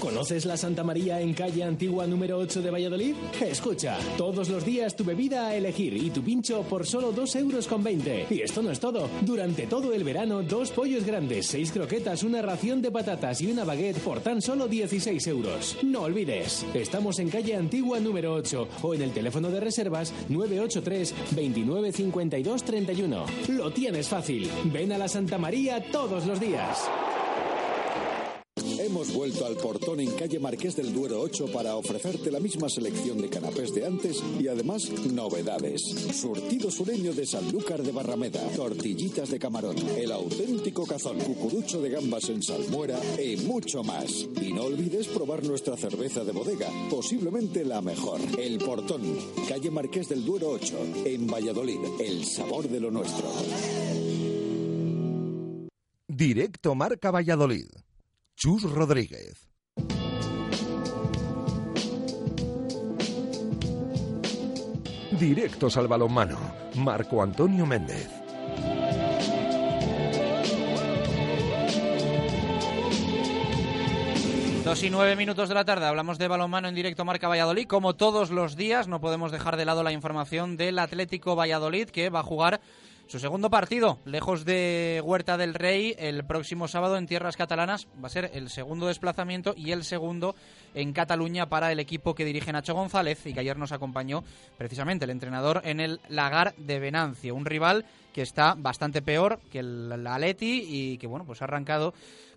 ¿Conoces 0.00 0.46
la 0.46 0.56
Santa 0.56 0.82
María 0.82 1.20
en 1.20 1.34
calle 1.34 1.62
Antigua 1.62 2.06
número 2.06 2.38
8 2.38 2.62
de 2.62 2.70
Valladolid? 2.70 3.14
Escucha, 3.38 3.98
todos 4.16 4.48
los 4.48 4.64
días 4.64 4.96
tu 4.96 5.04
bebida 5.04 5.48
a 5.48 5.54
elegir 5.54 5.94
y 5.94 6.08
tu 6.08 6.22
pincho 6.22 6.62
por 6.62 6.86
solo 6.86 7.12
2 7.12 7.36
euros 7.36 7.66
con 7.66 7.84
20. 7.84 8.28
Y 8.30 8.40
esto 8.40 8.62
no 8.62 8.70
es 8.70 8.80
todo. 8.80 9.10
Durante 9.20 9.66
todo 9.66 9.92
el 9.92 10.02
verano, 10.02 10.42
dos 10.42 10.70
pollos 10.70 11.04
grandes, 11.04 11.48
seis 11.48 11.70
croquetas, 11.70 12.22
una 12.22 12.40
ración 12.40 12.80
de 12.80 12.90
patatas 12.90 13.42
y 13.42 13.52
una 13.52 13.64
baguette 13.64 13.98
por 13.98 14.20
tan 14.20 14.40
solo 14.40 14.68
16 14.68 15.26
euros. 15.26 15.76
No 15.82 16.04
olvides, 16.04 16.64
estamos 16.72 17.18
en 17.18 17.28
calle 17.28 17.54
Antigua 17.54 18.00
número 18.00 18.32
8 18.32 18.68
o 18.80 18.94
en 18.94 19.02
el 19.02 19.12
teléfono 19.12 19.50
de 19.50 19.60
reservas 19.60 20.14
983 20.30 21.14
29 21.32 21.92
52 21.92 22.64
31. 22.64 23.26
Lo 23.48 23.70
tienes 23.70 24.08
fácil. 24.08 24.50
Ven 24.64 24.92
a 24.92 24.98
la 24.98 25.08
Santa 25.08 25.36
María 25.36 25.84
todos 25.92 26.24
los 26.24 26.40
días. 26.40 26.88
Hemos 28.82 29.12
vuelto 29.12 29.44
al 29.44 29.56
portón 29.56 30.00
en 30.00 30.10
calle 30.12 30.38
Marqués 30.38 30.74
del 30.74 30.94
Duero 30.94 31.20
8 31.20 31.52
para 31.52 31.76
ofrecerte 31.76 32.30
la 32.30 32.40
misma 32.40 32.70
selección 32.70 33.20
de 33.20 33.28
canapés 33.28 33.74
de 33.74 33.84
antes 33.84 34.22
y 34.38 34.48
además 34.48 34.90
novedades. 35.12 35.82
Surtido 35.82 36.70
sureño 36.70 37.12
de 37.12 37.26
Sanlúcar 37.26 37.82
de 37.82 37.92
Barrameda, 37.92 38.40
tortillitas 38.56 39.28
de 39.28 39.38
camarón, 39.38 39.76
el 39.98 40.10
auténtico 40.10 40.86
cazón, 40.86 41.18
cucurucho 41.18 41.82
de 41.82 41.90
gambas 41.90 42.30
en 42.30 42.42
salmuera 42.42 42.98
y 43.22 43.36
mucho 43.36 43.84
más. 43.84 44.26
Y 44.40 44.54
no 44.54 44.62
olvides 44.62 45.08
probar 45.08 45.44
nuestra 45.44 45.76
cerveza 45.76 46.24
de 46.24 46.32
bodega, 46.32 46.70
posiblemente 46.88 47.66
la 47.66 47.82
mejor. 47.82 48.18
El 48.38 48.56
portón, 48.56 49.02
calle 49.46 49.70
Marqués 49.70 50.08
del 50.08 50.24
Duero 50.24 50.52
8, 50.52 50.78
en 51.04 51.26
Valladolid, 51.26 51.80
el 52.00 52.24
sabor 52.24 52.66
de 52.66 52.80
lo 52.80 52.90
nuestro. 52.90 53.28
Directo 56.08 56.74
Marca 56.74 57.10
Valladolid. 57.10 57.66
Chus 58.42 58.62
Rodríguez. 58.62 59.50
Directos 65.10 65.76
al 65.76 65.86
balonmano. 65.86 66.38
Marco 66.76 67.22
Antonio 67.22 67.66
Méndez. 67.66 68.08
Dos 74.64 74.84
y 74.84 74.88
nueve 74.88 75.16
minutos 75.16 75.50
de 75.50 75.54
la 75.54 75.66
tarde, 75.66 75.84
hablamos 75.84 76.16
de 76.16 76.26
balonmano 76.26 76.68
en 76.68 76.74
directo 76.74 77.04
Marca 77.04 77.28
Valladolid. 77.28 77.66
Como 77.66 77.94
todos 77.96 78.30
los 78.30 78.56
días, 78.56 78.88
no 78.88 79.02
podemos 79.02 79.32
dejar 79.32 79.58
de 79.58 79.66
lado 79.66 79.82
la 79.82 79.92
información 79.92 80.56
del 80.56 80.78
Atlético 80.78 81.36
Valladolid 81.36 81.90
que 81.90 82.08
va 82.08 82.20
a 82.20 82.22
jugar 82.22 82.62
su 83.10 83.18
segundo 83.18 83.50
partido, 83.50 83.98
lejos 84.04 84.44
de 84.44 85.02
Huerta 85.04 85.36
del 85.36 85.54
Rey, 85.54 85.96
el 85.98 86.24
próximo 86.24 86.68
sábado 86.68 86.96
en 86.96 87.08
tierras 87.08 87.36
catalanas, 87.36 87.88
va 88.00 88.06
a 88.06 88.08
ser 88.08 88.30
el 88.34 88.50
segundo 88.50 88.86
desplazamiento 88.86 89.52
y 89.56 89.72
el 89.72 89.82
segundo 89.82 90.36
en 90.74 90.92
Cataluña 90.92 91.48
para 91.48 91.72
el 91.72 91.80
equipo 91.80 92.14
que 92.14 92.24
dirige 92.24 92.52
Nacho 92.52 92.72
González 92.72 93.26
y 93.26 93.34
que 93.34 93.40
ayer 93.40 93.58
nos 93.58 93.72
acompañó 93.72 94.22
precisamente 94.56 95.06
el 95.06 95.10
entrenador 95.10 95.60
en 95.64 95.80
el 95.80 96.00
Lagar 96.08 96.54
de 96.56 96.78
Venancio, 96.78 97.34
un 97.34 97.46
rival 97.46 97.84
que 98.14 98.22
está 98.22 98.54
bastante 98.56 99.02
peor 99.02 99.40
que 99.50 99.58
el 99.58 100.06
Atleti 100.06 100.64
y 100.68 100.98
que 100.98 101.08
bueno, 101.08 101.24
pues 101.24 101.42
ha 101.42 101.46
arrancado 101.46 101.92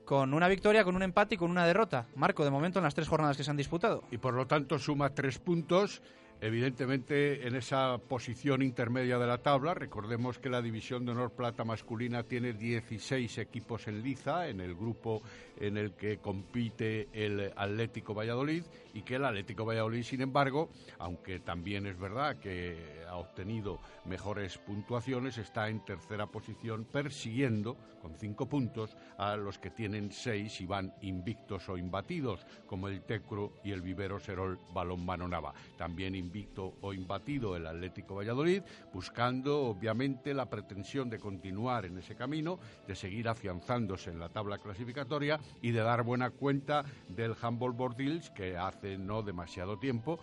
con 0.06 0.34
una 0.34 0.48
victoria, 0.48 0.84
con 0.84 0.96
un 0.96 1.04
empate 1.04 1.36
y 1.36 1.38
con 1.38 1.52
una 1.52 1.68
derrota. 1.68 2.08
Marco, 2.16 2.44
de 2.44 2.50
momento 2.50 2.80
en 2.80 2.84
las 2.86 2.96
tres 2.96 3.08
jornadas 3.08 3.38
que 3.38 3.44
se 3.44 3.52
han 3.52 3.58
disputado. 3.58 4.06
Y 4.10 4.18
por 4.18 4.34
lo 4.34 4.48
tanto 4.48 4.80
suma 4.80 5.14
tres 5.14 5.38
puntos 5.38 6.02
Evidentemente, 6.46 7.48
en 7.48 7.56
esa 7.56 7.98
posición 7.98 8.62
intermedia 8.62 9.18
de 9.18 9.26
la 9.26 9.38
tabla, 9.38 9.74
recordemos 9.74 10.40
que 10.40 10.50
la 10.50 10.62
División 10.62 11.06
de 11.06 11.14
Honor 11.14 11.32
Plata 11.32 11.64
masculina 11.64 12.24
tiene 12.24 12.52
16 12.52 13.38
equipos 13.38 13.88
en 13.88 14.04
liza, 14.04 14.50
en 14.50 14.60
el 14.60 14.76
grupo 14.76 15.22
en 15.58 15.78
el 15.78 15.94
que 15.94 16.18
compite 16.18 17.08
el 17.14 17.54
Atlético 17.56 18.14
Valladolid, 18.14 18.66
y 18.94 19.04
que 19.04 19.16
el 19.16 19.24
Atlético 19.24 19.64
Valladolid, 19.64 20.04
sin 20.04 20.20
embargo, 20.20 20.70
aunque 21.00 21.40
también 21.40 21.86
es 21.88 21.98
verdad 21.98 22.38
que 22.38 23.04
ha 23.08 23.16
obtenido 23.16 23.80
mejores 24.04 24.58
puntuaciones, 24.58 25.38
está 25.38 25.70
en 25.70 25.84
tercera 25.86 26.28
posición 26.28 26.84
persiguiendo 26.84 27.78
con 28.02 28.16
cinco 28.18 28.48
puntos 28.48 28.98
a 29.18 29.38
los 29.38 29.58
que 29.58 29.70
tienen 29.70 30.12
seis 30.12 30.60
y 30.60 30.66
van 30.66 30.94
invictos 31.02 31.70
o 31.70 31.78
imbatidos, 31.78 32.46
como 32.68 32.90
el 32.90 33.02
Tecro 33.04 33.54
y 33.64 33.72
el 33.72 33.82
Vivero 33.82 34.20
Serol 34.20 34.60
Balonmano 34.74 35.28
Nava. 35.28 35.54
También 35.78 36.16
invicto 36.34 36.74
o 36.82 36.94
imbatido 36.94 37.56
el 37.56 37.68
Atlético 37.68 38.16
Valladolid, 38.16 38.64
buscando 38.92 39.66
obviamente 39.66 40.34
la 40.34 40.50
pretensión 40.50 41.08
de 41.08 41.20
continuar 41.20 41.86
en 41.86 42.00
ese 42.00 42.16
camino, 42.16 42.58
de 42.88 42.96
seguir 42.96 43.30
afianzándose 43.30 44.10
en 44.10 44.20
la 44.20 44.30
tabla 44.30 44.58
clasificatoria 44.58 45.40
y 45.62 45.70
de 45.70 45.82
dar 45.82 46.02
buena 46.02 46.32
cuenta 46.32 46.86
del 47.08 47.36
Humboldt 47.40 47.78
Bordils 47.78 48.32
que 48.32 48.58
hace 48.58 48.98
no 48.98 49.22
demasiado 49.22 49.78
tiempo 49.78 50.20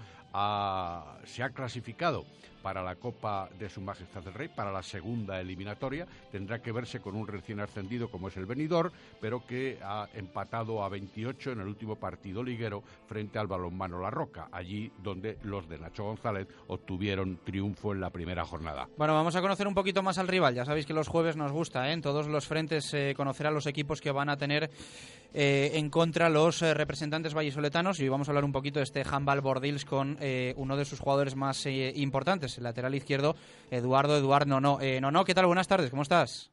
se 1.24 1.42
ha 1.42 1.50
clasificado 1.50 2.24
para 2.62 2.82
la 2.82 2.96
Copa 2.96 3.48
de 3.58 3.68
Su 3.68 3.80
Majestad 3.80 4.26
el 4.26 4.34
Rey, 4.34 4.48
para 4.48 4.72
la 4.72 4.82
segunda 4.82 5.40
eliminatoria. 5.40 6.06
Tendrá 6.30 6.60
que 6.60 6.72
verse 6.72 7.00
con 7.00 7.16
un 7.16 7.26
recién 7.26 7.60
ascendido 7.60 8.10
como 8.10 8.28
es 8.28 8.36
el 8.36 8.46
Benidorm, 8.46 8.90
pero 9.20 9.44
que 9.46 9.78
ha 9.82 10.08
empatado 10.14 10.82
a 10.84 10.88
28 10.88 11.52
en 11.52 11.60
el 11.60 11.68
último 11.68 11.96
partido 11.96 12.42
liguero 12.42 12.82
frente 13.06 13.38
al 13.38 13.46
balonmano 13.46 14.00
La 14.00 14.10
Roca, 14.10 14.48
allí 14.52 14.92
donde 15.02 15.38
los 15.42 15.68
de 15.68 15.78
Nacho 15.78 16.04
González 16.04 16.48
obtuvieron 16.68 17.38
triunfo 17.44 17.92
en 17.92 18.00
la 18.00 18.10
primera 18.10 18.44
jornada. 18.44 18.88
Bueno, 18.96 19.14
vamos 19.14 19.34
a 19.36 19.40
conocer 19.40 19.66
un 19.66 19.74
poquito 19.74 20.02
más 20.02 20.18
al 20.18 20.28
rival. 20.28 20.54
Ya 20.54 20.64
sabéis 20.64 20.86
que 20.86 20.94
los 20.94 21.08
jueves 21.08 21.36
nos 21.36 21.52
gusta, 21.52 21.88
¿eh? 21.88 21.92
en 21.92 22.02
todos 22.02 22.26
los 22.26 22.46
frentes, 22.46 22.92
eh, 22.94 23.14
conocer 23.16 23.46
a 23.46 23.50
los 23.50 23.66
equipos 23.66 24.00
que 24.00 24.10
van 24.10 24.28
a 24.28 24.36
tener 24.36 24.70
eh, 25.34 25.72
en 25.74 25.90
contra 25.90 26.28
los 26.28 26.62
eh, 26.62 26.74
representantes 26.74 27.34
vallisoletanos. 27.34 28.00
Y 28.00 28.04
hoy 28.04 28.08
vamos 28.08 28.28
a 28.28 28.32
hablar 28.32 28.44
un 28.44 28.52
poquito 28.52 28.78
de 28.78 28.84
este 28.84 29.02
handball 29.08 29.40
Bordils 29.40 29.84
con 29.84 30.16
eh, 30.20 30.54
uno 30.56 30.76
de 30.76 30.84
sus 30.84 31.00
jugadores 31.00 31.36
más 31.36 31.64
eh, 31.66 31.92
importantes, 31.96 32.58
el 32.58 32.64
lateral 32.64 32.94
izquierdo, 32.94 33.34
Eduardo 33.70 34.16
Eduardo 34.16 34.46
Nono. 34.46 34.78
Eh, 34.80 35.00
Nono, 35.00 35.24
¿qué 35.24 35.34
tal? 35.34 35.46
Buenas 35.46 35.68
tardes, 35.68 35.90
¿cómo 35.90 36.02
estás? 36.02 36.50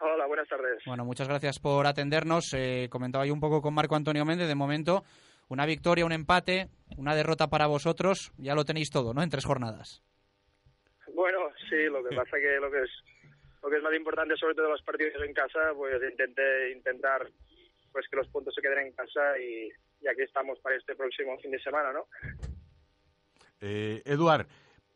Hola, 0.00 0.26
buenas 0.26 0.48
tardes. 0.48 0.82
Bueno, 0.86 1.04
muchas 1.04 1.28
gracias 1.28 1.58
por 1.58 1.86
atendernos. 1.86 2.52
Eh, 2.52 2.88
comentaba 2.90 3.24
yo 3.26 3.32
un 3.32 3.40
poco 3.40 3.62
con 3.62 3.74
Marco 3.74 3.96
Antonio 3.96 4.24
Méndez. 4.24 4.48
De 4.48 4.54
momento, 4.54 5.04
una 5.48 5.66
victoria, 5.66 6.04
un 6.04 6.12
empate, 6.12 6.68
una 6.98 7.14
derrota 7.14 7.48
para 7.48 7.66
vosotros. 7.66 8.32
Ya 8.36 8.54
lo 8.54 8.64
tenéis 8.64 8.90
todo, 8.90 9.14
¿no? 9.14 9.22
En 9.22 9.30
tres 9.30 9.44
jornadas. 9.44 10.02
Bueno, 11.14 11.38
sí, 11.70 11.84
lo 11.84 12.02
que 12.02 12.14
pasa 12.14 12.36
que 12.36 12.58
lo 12.60 12.70
que 12.70 12.82
es 12.82 12.90
lo 13.62 13.70
que 13.70 13.76
es 13.76 13.82
más 13.82 13.94
importante 13.94 14.36
sobre 14.36 14.54
todo 14.54 14.68
los 14.68 14.82
partidos 14.82 15.22
en 15.24 15.32
casa, 15.32 15.72
pues 15.74 15.94
intenté 16.02 16.72
intentar 16.72 17.26
pues 17.94 18.08
que 18.08 18.16
los 18.16 18.26
puntos 18.28 18.52
se 18.52 18.60
queden 18.60 18.88
en 18.88 18.92
casa 18.92 19.38
y, 19.38 19.68
y 20.00 20.08
aquí 20.08 20.22
estamos 20.22 20.58
para 20.58 20.74
este 20.76 20.96
próximo 20.96 21.38
fin 21.38 21.52
de 21.52 21.60
semana, 21.60 21.92
¿no? 21.92 22.08
Eh, 23.60 24.02
Eduard, 24.04 24.48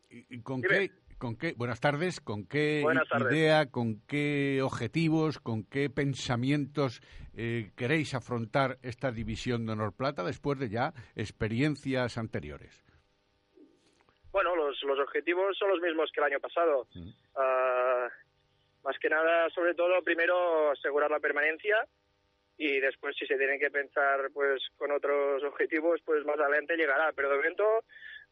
¿y- 0.09 0.35
y 0.35 0.41
¿con 0.41 0.61
qué, 0.61 0.91
con 1.17 1.37
qué, 1.37 1.53
buenas 1.55 1.79
tardes, 1.79 2.19
con 2.19 2.45
qué 2.45 2.81
tardes. 3.09 3.31
idea, 3.31 3.71
con 3.71 4.01
qué 4.05 4.59
objetivos, 4.61 5.39
con 5.39 5.63
qué 5.63 5.89
pensamientos 5.89 6.99
eh, 7.33 7.71
queréis 7.77 8.13
afrontar 8.13 8.77
esta 8.83 9.11
división 9.13 9.65
de 9.65 9.71
honor 9.71 9.93
plata 9.95 10.25
después 10.25 10.59
de 10.59 10.67
ya 10.69 10.93
experiencias 11.15 12.17
anteriores? 12.17 12.83
Bueno, 14.33 14.57
los, 14.57 14.77
los 14.83 14.99
objetivos 14.99 15.57
son 15.57 15.69
los 15.69 15.79
mismos 15.79 16.11
que 16.13 16.19
el 16.19 16.25
año 16.27 16.39
pasado. 16.41 16.85
Ah, 17.35 18.09
más 18.83 18.99
que 18.99 19.09
nada, 19.09 19.49
sobre 19.51 19.73
todo, 19.73 20.03
primero 20.03 20.71
asegurar 20.71 21.09
la 21.09 21.19
permanencia 21.21 21.77
y 22.59 22.81
después 22.81 23.15
si 23.17 23.25
se 23.25 23.37
tienen 23.37 23.57
que 23.57 23.71
pensar 23.71 24.29
pues 24.33 24.61
con 24.77 24.91
otros 24.91 25.41
objetivos, 25.45 26.01
pues 26.03 26.25
más 26.25 26.37
adelante 26.37 26.75
llegará. 26.75 27.13
Pero 27.13 27.29
de 27.29 27.37
momento 27.37 27.63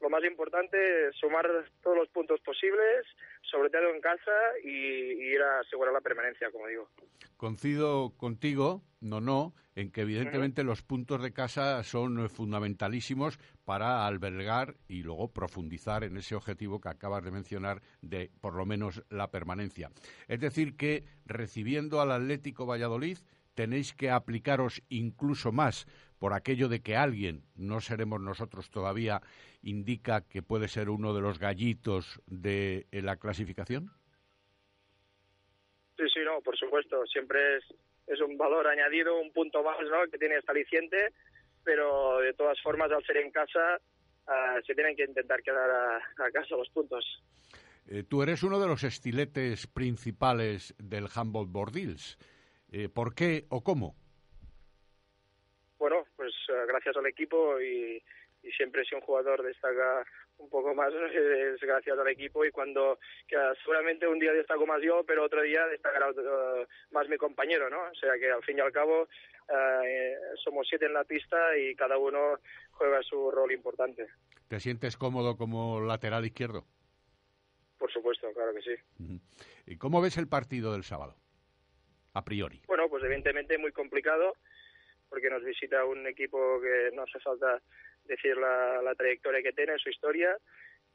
lo 0.02 0.10
más 0.10 0.22
importante 0.26 1.08
es 1.08 1.16
sumar 1.16 1.48
todos 1.82 1.96
los 1.96 2.10
puntos 2.10 2.42
posibles, 2.42 3.06
sobre 3.42 3.70
todo 3.70 3.90
en 3.90 4.02
casa 4.02 4.32
y, 4.62 4.68
y 4.68 5.34
ir 5.34 5.42
a 5.42 5.62
asegurar 5.62 5.94
la 5.94 6.02
permanencia, 6.02 6.52
como 6.52 6.68
digo. 6.68 6.90
Coincido 7.38 8.14
contigo, 8.18 8.84
no, 9.00 9.22
no, 9.22 9.54
en 9.76 9.92
que 9.92 10.02
evidentemente 10.02 10.64
los 10.64 10.82
puntos 10.82 11.22
de 11.22 11.32
casa 11.32 11.82
son 11.84 12.30
fundamentalísimos 12.30 13.40
para 13.64 14.08
albergar 14.08 14.76
y 14.88 15.04
luego 15.04 15.32
profundizar 15.32 16.04
en 16.04 16.18
ese 16.18 16.36
objetivo 16.36 16.82
que 16.82 16.90
acabas 16.90 17.24
de 17.24 17.32
mencionar 17.32 17.82
de 18.02 18.30
por 18.42 18.56
lo 18.56 18.66
menos 18.66 19.04
la 19.10 19.32
permanencia. 19.32 19.90
Es 20.28 20.40
decir, 20.40 20.76
que 20.76 21.06
recibiendo 21.26 22.02
al 22.02 22.12
Atlético 22.12 22.66
Valladolid 22.66 23.20
tenéis 23.58 23.96
que 23.96 24.12
aplicaros 24.12 24.84
incluso 24.88 25.52
más 25.52 25.88
por 26.20 26.34
aquello 26.34 26.70
de 26.70 26.82
que 26.82 26.96
alguien, 26.96 27.42
no 27.56 27.82
seremos 27.82 28.22
nosotros 28.22 28.70
todavía, 28.70 29.22
indica 29.64 30.22
que 30.22 30.44
puede 30.44 30.68
ser 30.68 30.90
uno 30.90 31.14
de 31.16 31.22
los 31.22 31.40
gallitos 31.40 32.22
de 32.28 32.86
eh, 32.92 33.02
la 33.02 33.18
clasificación. 33.18 33.90
Sí, 35.98 36.06
sí, 36.14 36.20
no, 36.24 36.40
por 36.42 36.56
supuesto. 36.56 37.04
Siempre 37.08 37.58
es, 37.58 37.64
es 38.06 38.22
un 38.22 38.38
valor 38.38 38.68
añadido, 38.68 39.20
un 39.20 39.34
punto 39.34 39.64
más, 39.64 39.80
¿no? 39.82 40.10
Que 40.12 40.20
tiene 40.20 40.38
esta 40.38 40.52
aliciente, 40.52 41.14
pero 41.64 42.20
de 42.20 42.34
todas 42.34 42.62
formas, 42.62 42.92
al 42.92 43.04
ser 43.06 43.18
en 43.18 43.32
casa, 43.32 43.80
ah, 44.28 44.60
se 44.66 44.76
tienen 44.76 44.96
que 44.96 45.06
intentar 45.06 45.42
quedar 45.42 45.70
a, 45.70 45.98
a 45.98 46.32
casa 46.32 46.56
los 46.56 46.70
puntos. 46.70 47.04
Eh, 47.88 48.04
tú 48.04 48.22
eres 48.22 48.44
uno 48.44 48.60
de 48.60 48.68
los 48.68 48.84
estiletes 48.84 49.66
principales 49.66 50.76
del 50.78 51.08
Humboldt 51.16 51.52
Bordils. 51.52 52.20
Eh, 52.72 52.90
¿Por 52.90 53.16
qué 53.16 53.46
o 53.50 53.64
cómo? 53.64 53.96
Bueno, 55.80 56.06
pues 56.16 56.34
ah, 56.50 56.66
gracias 56.68 56.96
al 56.98 57.06
equipo 57.06 57.60
y, 57.62 58.02
y 58.44 58.52
siempre 58.52 58.84
si 58.86 58.96
un 58.96 59.02
jugador 59.02 59.44
destaca 59.44 60.04
un 60.38 60.50
poco 60.50 60.74
más 60.76 60.92
es 61.14 61.60
gracias 61.62 61.98
al 61.98 62.08
equipo 62.10 62.44
y 62.46 62.52
cuando 62.52 63.00
que 63.28 63.36
seguramente 63.64 64.08
un 64.08 64.20
día 64.20 64.34
destaco 64.34 64.66
más 64.66 64.82
yo, 64.82 65.04
pero 65.06 65.24
otro 65.24 65.42
día 65.44 65.66
destacará 65.68 66.10
otro- 66.10 66.68
más 66.92 67.08
mi 67.10 67.18
compañero, 67.18 67.70
¿no? 67.70 67.82
O 67.84 67.96
sea 67.96 68.14
que 68.20 68.30
al 68.32 68.44
fin 68.44 68.58
y 68.58 68.62
al 68.62 68.72
cabo 68.72 69.08
eh, 69.50 70.16
somos 70.44 70.68
siete 70.68 70.86
en 70.88 70.94
la 70.94 71.04
pista 71.04 71.58
y 71.58 71.76
cada 71.76 71.98
uno 71.98 72.40
juega 72.72 73.02
su 73.04 73.32
rol 73.32 73.52
importante. 73.52 74.08
¿Te 74.48 74.60
sientes 74.60 74.98
cómodo 74.98 75.38
como 75.38 75.80
lateral 75.82 76.26
izquierdo? 76.26 76.66
Por 77.78 77.92
supuesto, 77.92 78.28
claro 78.34 78.54
que 78.54 78.62
sí. 78.62 79.20
¿Y 79.68 79.78
cómo 79.78 80.02
ves 80.02 80.18
el 80.18 80.28
partido 80.28 80.72
del 80.74 80.84
sábado? 80.84 81.16
A 82.18 82.24
priori. 82.24 82.60
Bueno, 82.68 82.90
pues 82.90 83.04
evidentemente 83.04 83.58
muy 83.60 83.72
complicado 83.72 84.34
porque 85.08 85.30
nos 85.30 85.44
visita 85.44 85.86
un 85.86 86.06
equipo 86.08 86.60
que 86.60 86.90
no 86.94 87.04
hace 87.04 87.20
falta 87.20 87.62
decir 88.06 88.36
la, 88.38 88.94
trayectoria 88.98 89.44
que 89.44 89.54
tiene, 89.54 89.78
su 89.78 89.90
historia 89.90 90.36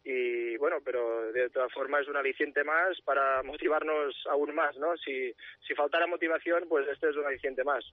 y 0.04 0.56
bueno, 0.56 0.78
pero 0.84 1.30
de 1.30 1.48
todas 1.50 1.72
formas 1.72 2.02
es 2.02 2.08
un 2.08 2.16
aliciente 2.16 2.64
más 2.64 3.00
para 3.02 3.40
motivarnos 3.44 4.16
aún 4.28 4.52
más, 4.52 4.76
¿no? 4.78 4.96
Si, 4.96 5.32
si 5.64 5.74
faltara 5.76 6.08
motivación, 6.08 6.64
pues 6.68 6.88
este 6.88 7.10
es 7.10 7.16
un 7.16 7.24
aliciente 7.24 7.62
más. 7.62 7.84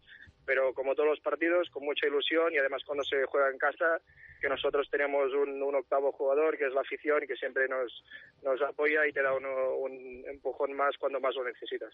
Pero 0.43 0.73
como 0.73 0.95
todos 0.95 1.09
los 1.09 1.19
partidos, 1.19 1.69
con 1.69 1.85
mucha 1.85 2.07
ilusión 2.07 2.51
y 2.51 2.57
además 2.57 2.83
cuando 2.83 3.03
se 3.03 3.23
juega 3.25 3.51
en 3.51 3.59
casa, 3.59 4.01
que 4.41 4.49
nosotros 4.49 4.89
tenemos 4.89 5.31
un, 5.33 5.61
un 5.61 5.75
octavo 5.75 6.11
jugador 6.11 6.57
que 6.57 6.65
es 6.65 6.73
la 6.73 6.81
afición 6.81 7.23
y 7.23 7.27
que 7.27 7.35
siempre 7.35 7.67
nos, 7.67 8.03
nos 8.41 8.59
apoya 8.63 9.05
y 9.05 9.13
te 9.13 9.21
da 9.21 9.33
uno- 9.35 9.75
un 9.75 10.23
empujón 10.27 10.73
más 10.73 10.97
cuando 10.97 11.19
más 11.19 11.35
lo 11.35 11.43
necesitas. 11.43 11.93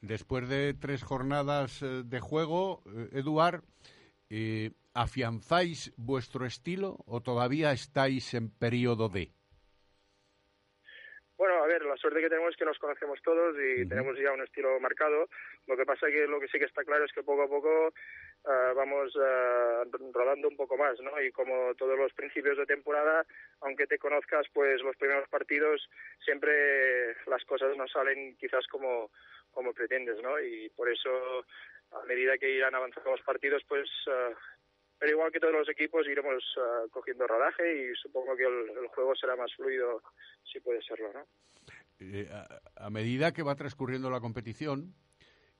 Después 0.00 0.48
de 0.48 0.74
tres 0.74 1.02
jornadas 1.02 1.82
eh, 1.82 2.02
de 2.04 2.20
juego, 2.20 2.82
eh, 2.86 3.08
Eduard, 3.12 3.64
eh, 4.30 4.72
¿afianzáis 4.94 5.92
vuestro 5.96 6.46
estilo 6.46 7.02
o 7.06 7.20
todavía 7.20 7.72
estáis 7.72 8.34
en 8.34 8.50
periodo 8.50 9.08
de? 9.08 9.34
Bueno, 11.38 11.62
a 11.62 11.68
ver, 11.68 11.84
la 11.84 11.96
suerte 11.96 12.20
que 12.20 12.28
tenemos 12.28 12.50
es 12.50 12.56
que 12.56 12.64
nos 12.64 12.80
conocemos 12.80 13.22
todos 13.22 13.54
y 13.56 13.88
tenemos 13.88 14.18
ya 14.18 14.32
un 14.32 14.42
estilo 14.42 14.80
marcado. 14.80 15.28
Lo 15.68 15.76
que 15.76 15.86
pasa 15.86 16.08
que 16.08 16.26
lo 16.26 16.40
que 16.40 16.48
sí 16.48 16.58
que 16.58 16.64
está 16.64 16.82
claro 16.82 17.04
es 17.04 17.12
que 17.12 17.22
poco 17.22 17.42
a 17.42 17.48
poco 17.48 17.94
ah, 18.44 18.72
vamos 18.74 19.16
ah, 19.22 19.84
rodando 20.12 20.48
un 20.48 20.56
poco 20.56 20.76
más, 20.76 20.98
¿no? 20.98 21.22
Y 21.22 21.30
como 21.30 21.76
todos 21.76 21.96
los 21.96 22.12
principios 22.12 22.58
de 22.58 22.66
temporada, 22.66 23.24
aunque 23.60 23.86
te 23.86 24.00
conozcas, 24.00 24.48
pues 24.52 24.82
los 24.82 24.96
primeros 24.96 25.28
partidos 25.28 25.88
siempre 26.24 27.14
las 27.28 27.44
cosas 27.44 27.76
no 27.76 27.86
salen 27.86 28.36
quizás 28.36 28.66
como, 28.66 29.12
como 29.52 29.72
pretendes, 29.72 30.20
¿no? 30.20 30.40
Y 30.40 30.68
por 30.70 30.90
eso, 30.90 31.46
a 31.92 32.04
medida 32.06 32.36
que 32.36 32.50
irán 32.50 32.74
avanzando 32.74 33.12
los 33.12 33.22
partidos, 33.22 33.62
pues... 33.68 33.88
pero 34.98 35.12
igual 35.12 35.30
que 35.30 35.40
todos 35.40 35.54
los 35.54 35.68
equipos 35.68 36.06
iremos 36.06 36.42
ah, 36.58 36.84
cogiendo 36.90 37.26
rodaje 37.26 37.90
y 37.90 37.94
supongo 37.94 38.36
que 38.36 38.44
el, 38.44 38.88
juego 38.88 39.14
será 39.14 39.36
más 39.36 39.54
fluido 39.54 40.02
si 40.50 40.60
puede 40.60 40.82
serlo, 40.82 41.12
¿no? 41.12 41.24
Eh, 42.00 42.28
a, 42.76 42.90
medida 42.90 43.32
que 43.32 43.42
va 43.42 43.56
transcurriendo 43.56 44.10
la 44.10 44.20
competición, 44.20 44.94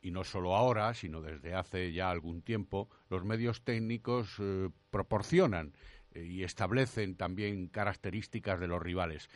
y 0.01 0.13
no 0.13 0.23
solo 0.23 0.55
ahora, 0.55 0.95
sino 0.95 1.21
desde 1.21 1.55
hace 1.55 1.93
ya 1.93 2.11
algún 2.11 2.43
tiempo, 2.43 2.89
los 3.11 3.25
medios 3.25 3.65
técnicos 3.65 4.37
eh, 4.39 4.69
proporcionan 4.91 5.73
eh, 6.13 6.23
y 6.23 6.45
establecen 6.45 7.17
también 7.17 7.69
características 7.69 8.61
de 8.61 8.69
los 8.69 8.81
rivales. 8.81 9.29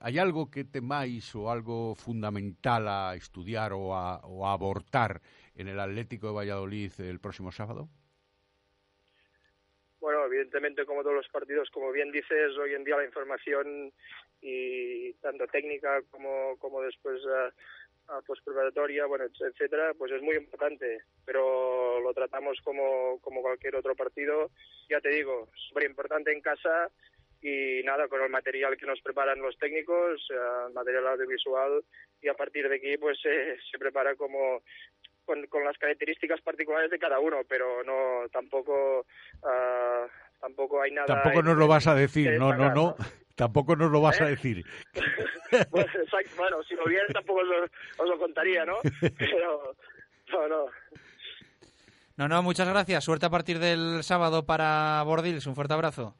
¿Hay 0.00 0.18
algo 0.18 0.50
que 0.50 0.64
temáis 0.64 1.34
o 1.34 1.50
algo 1.50 1.94
fundamental 1.94 2.88
a 2.88 3.14
estudiar 3.14 3.72
o 3.74 3.94
a, 3.94 4.16
o 4.24 4.46
a 4.46 4.52
abortar 4.52 5.20
en 5.54 5.68
el 5.68 5.78
Atlético 5.78 6.28
de 6.28 6.32
Valladolid 6.32 6.92
el 6.98 7.20
próximo 7.20 7.52
sábado? 7.52 7.88
Evidentemente, 10.42 10.84
como 10.84 11.02
todos 11.04 11.14
los 11.14 11.28
partidos, 11.28 11.70
como 11.70 11.92
bien 11.92 12.10
dices, 12.10 12.56
hoy 12.58 12.74
en 12.74 12.82
día 12.82 12.96
la 12.96 13.04
información 13.04 13.92
y 14.40 15.12
tanto 15.14 15.46
técnica 15.46 16.02
como, 16.10 16.58
como 16.58 16.82
después 16.82 17.22
a, 17.26 18.16
a 18.16 18.20
postpreparatoria, 18.22 19.06
bueno, 19.06 19.26
et- 19.26 19.40
etcétera, 19.40 19.94
pues 19.96 20.10
es 20.10 20.20
muy 20.20 20.34
importante. 20.34 21.04
Pero 21.24 22.00
lo 22.00 22.12
tratamos 22.12 22.58
como, 22.64 23.20
como 23.20 23.40
cualquier 23.40 23.76
otro 23.76 23.94
partido. 23.94 24.50
Ya 24.90 25.00
te 25.00 25.10
digo, 25.10 25.48
súper 25.54 25.84
importante 25.84 26.32
en 26.32 26.40
casa 26.40 26.90
y 27.40 27.82
nada, 27.84 28.08
con 28.08 28.20
el 28.20 28.28
material 28.28 28.76
que 28.76 28.86
nos 28.86 29.00
preparan 29.00 29.40
los 29.40 29.56
técnicos, 29.58 30.28
eh, 30.28 30.72
material 30.74 31.06
audiovisual, 31.06 31.84
y 32.20 32.26
a 32.26 32.34
partir 32.34 32.68
de 32.68 32.76
aquí 32.76 32.96
pues 32.96 33.18
eh, 33.26 33.56
se 33.70 33.78
prepara 33.78 34.16
como 34.16 34.62
con, 35.24 35.46
con 35.46 35.62
las 35.64 35.78
características 35.78 36.40
particulares 36.40 36.90
de 36.90 36.98
cada 36.98 37.20
uno, 37.20 37.42
pero 37.48 37.84
no 37.84 38.28
tampoco 38.32 39.06
ah, 39.44 40.08
tampoco 40.42 40.82
hay 40.82 40.90
nada. 40.90 41.06
Tampoco 41.06 41.42
nos 41.42 41.56
lo 41.56 41.68
vas 41.68 41.86
a 41.86 41.94
decir, 41.94 42.38
no, 42.38 42.54
no, 42.54 42.74
no. 42.74 42.96
Tampoco 43.34 43.74
nos 43.76 43.90
lo 43.90 44.02
vas 44.02 44.20
a 44.20 44.26
¿Eh? 44.26 44.30
decir. 44.30 44.64
Pues, 45.70 45.84
exacto, 45.84 46.30
bueno, 46.38 46.62
si 46.62 46.74
lo 46.74 46.86
viera 46.86 47.04
tampoco 47.12 47.40
os 47.40 47.46
lo, 47.46 47.64
os 48.02 48.08
lo 48.08 48.18
contaría, 48.18 48.64
¿no? 48.64 48.78
Pero, 49.18 49.76
no, 50.32 50.48
no. 50.48 50.64
No, 52.16 52.26
no, 52.26 52.42
muchas 52.42 52.66
gracias. 52.66 53.04
Suerte 53.04 53.26
a 53.26 53.30
partir 53.30 53.58
del 53.58 54.02
sábado 54.02 54.46
para 54.46 55.02
Bordils. 55.04 55.46
Un 55.46 55.54
fuerte 55.54 55.74
abrazo. 55.74 56.16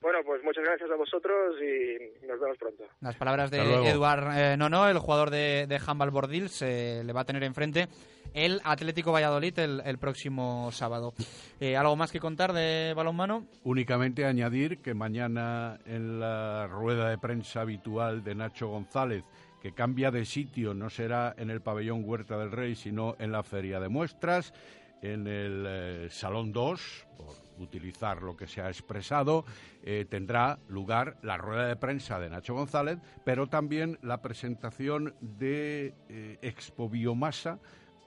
Bueno, 0.00 0.20
pues 0.24 0.42
muchas 0.42 0.64
gracias 0.64 0.90
a 0.90 0.94
vosotros 0.94 1.56
y 1.60 2.26
nos 2.26 2.40
vemos 2.40 2.56
pronto. 2.56 2.84
Las 3.02 3.16
palabras 3.16 3.50
de. 3.50 3.58
Eduard 3.90 4.34
eh, 4.34 4.56
Nono, 4.56 4.88
el 4.88 4.98
jugador 4.98 5.28
de, 5.28 5.66
de 5.68 5.80
Handball 5.86 6.10
Bordils, 6.10 6.62
eh, 6.62 7.02
le 7.04 7.12
va 7.12 7.20
a 7.20 7.24
tener 7.26 7.42
enfrente 7.42 7.86
el 8.34 8.60
Atlético 8.64 9.12
Valladolid 9.12 9.58
el, 9.58 9.98
próximo 9.98 10.70
sábado. 10.72 11.14
Eh, 11.60 11.76
¿Algo 11.76 11.96
más 11.96 12.12
que 12.12 12.20
contar 12.20 12.52
de 12.52 12.92
balonmano? 12.94 13.46
Únicamente 13.64 14.24
añadir 14.24 14.78
que 14.78 14.94
mañana 14.94 15.78
en 15.86 16.20
la 16.20 16.66
rueda 16.66 17.08
de 17.10 17.18
prensa 17.18 17.62
habitual 17.62 18.22
de 18.22 18.34
Nacho 18.34 18.68
González, 18.68 19.24
que 19.60 19.72
cambia 19.72 20.10
de 20.10 20.24
sitio, 20.24 20.74
no 20.74 20.88
será 20.88 21.34
en 21.36 21.50
el 21.50 21.60
pabellón 21.60 22.02
Huerta 22.04 22.38
del 22.38 22.52
Rey, 22.52 22.74
sino 22.74 23.16
en 23.18 23.32
la 23.32 23.42
Feria 23.42 23.80
de 23.80 23.88
Muestras, 23.88 24.52
en 25.02 25.26
el 25.26 25.64
eh, 25.66 26.08
Salón 26.10 26.52
2, 26.52 27.06
por 27.16 27.34
utilizar 27.58 28.22
lo 28.22 28.36
que 28.36 28.46
se 28.46 28.60
ha 28.60 28.68
expresado, 28.68 29.44
eh, 29.82 30.06
tendrá 30.08 30.58
lugar 30.68 31.16
la 31.22 31.36
rueda 31.36 31.66
de 31.66 31.76
prensa 31.76 32.20
de 32.20 32.30
Nacho 32.30 32.54
González, 32.54 32.98
pero 33.24 33.48
también 33.48 33.98
la 34.02 34.22
presentación 34.22 35.14
de 35.20 35.94
Expo 36.40 36.88
Biomasa, 36.88 37.58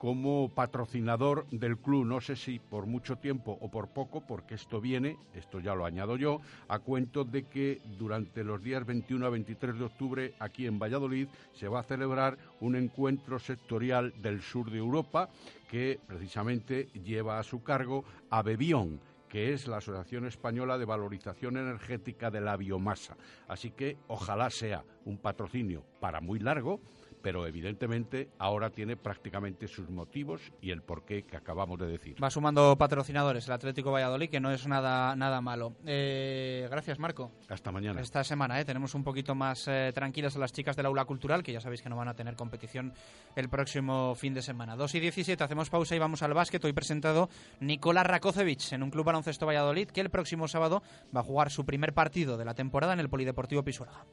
como 0.02 0.48
patrocinador 0.48 1.46
del 1.52 1.78
club, 1.78 2.04
no 2.04 2.20
sé 2.20 2.34
si 2.34 2.58
por 2.58 2.86
mucho 2.86 3.18
tiempo 3.18 3.56
o 3.60 3.70
por 3.70 3.90
poco, 3.90 4.20
porque 4.26 4.56
esto 4.56 4.80
viene, 4.80 5.16
esto 5.32 5.60
ya 5.60 5.76
lo 5.76 5.84
añado 5.84 6.16
yo, 6.16 6.40
a 6.66 6.80
cuento 6.80 7.22
de 7.22 7.44
que 7.44 7.80
durante 8.00 8.42
los 8.42 8.60
días 8.60 8.84
21 8.84 9.24
a 9.24 9.30
23 9.30 9.78
de 9.78 9.84
octubre 9.84 10.34
aquí 10.40 10.66
en 10.66 10.80
Valladolid 10.80 11.28
se 11.52 11.68
va 11.68 11.78
a 11.78 11.84
celebrar 11.84 12.36
un 12.58 12.74
encuentro 12.74 13.38
sectorial 13.38 14.12
del 14.20 14.42
sur 14.42 14.72
de 14.72 14.78
Europa 14.78 15.28
que 15.70 16.00
precisamente 16.04 16.88
lleva 17.04 17.38
a 17.38 17.44
su 17.44 17.62
cargo 17.62 18.02
a 18.28 18.42
Bebión 18.42 18.98
que 19.28 19.54
es 19.54 19.68
la 19.68 19.76
Asociación 19.76 20.26
Española 20.26 20.78
de 20.78 20.84
Valorización 20.84 21.56
Energética 21.56 22.30
de 22.30 22.42
la 22.42 22.56
Biomasa. 22.56 23.16
Así 23.48 23.70
que 23.70 23.96
ojalá 24.08 24.50
sea 24.50 24.84
un 25.06 25.16
patrocinio 25.16 25.84
para 26.00 26.20
muy 26.20 26.38
largo, 26.38 26.80
pero 27.22 27.46
evidentemente 27.46 28.30
ahora 28.38 28.70
tiene 28.70 28.96
prácticamente 28.96 29.68
sus 29.68 29.88
motivos 29.88 30.52
y 30.60 30.70
el 30.70 30.82
porqué 30.82 31.24
que 31.24 31.36
acabamos 31.36 31.78
de 31.78 31.86
decir. 31.86 32.22
Va 32.22 32.30
sumando 32.30 32.76
patrocinadores 32.76 33.46
el 33.46 33.52
Atlético 33.52 33.92
Valladolid, 33.92 34.28
que 34.28 34.40
no 34.40 34.50
es 34.50 34.66
nada, 34.66 35.14
nada 35.16 35.40
malo. 35.40 35.74
Eh, 35.86 36.66
gracias, 36.70 36.98
Marco. 36.98 37.30
Hasta 37.48 37.70
mañana. 37.72 38.00
Esta 38.00 38.24
semana 38.24 38.60
eh, 38.60 38.64
tenemos 38.64 38.94
un 38.94 39.04
poquito 39.04 39.34
más 39.34 39.66
eh, 39.68 39.92
tranquilas 39.94 40.36
a 40.36 40.38
las 40.38 40.52
chicas 40.52 40.76
del 40.76 40.86
aula 40.86 41.04
cultural, 41.04 41.42
que 41.42 41.52
ya 41.52 41.60
sabéis 41.60 41.82
que 41.82 41.88
no 41.88 41.96
van 41.96 42.08
a 42.08 42.14
tener 42.14 42.36
competición 42.36 42.92
el 43.36 43.48
próximo 43.48 44.14
fin 44.14 44.34
de 44.34 44.42
semana. 44.42 44.76
2 44.76 44.94
y 44.96 45.00
17, 45.00 45.42
hacemos 45.42 45.70
pausa 45.70 45.94
y 45.94 45.98
vamos 45.98 46.22
al 46.22 46.34
básquet. 46.34 46.64
Hoy 46.64 46.72
presentado 46.72 47.28
Nicolás 47.60 48.06
Rakocevic 48.06 48.72
en 48.72 48.82
un 48.82 48.90
club 48.90 49.06
baloncesto 49.06 49.46
Valladolid, 49.46 49.88
que 49.88 50.00
el 50.00 50.10
próximo 50.10 50.48
sábado 50.48 50.82
va 51.14 51.20
a 51.20 51.24
jugar 51.24 51.50
su 51.50 51.64
primer 51.64 51.92
partido 51.92 52.36
de 52.36 52.44
la 52.44 52.54
temporada 52.54 52.92
en 52.92 53.00
el 53.00 53.08
Polideportivo 53.08 53.62
Pisuerga. 53.62 54.04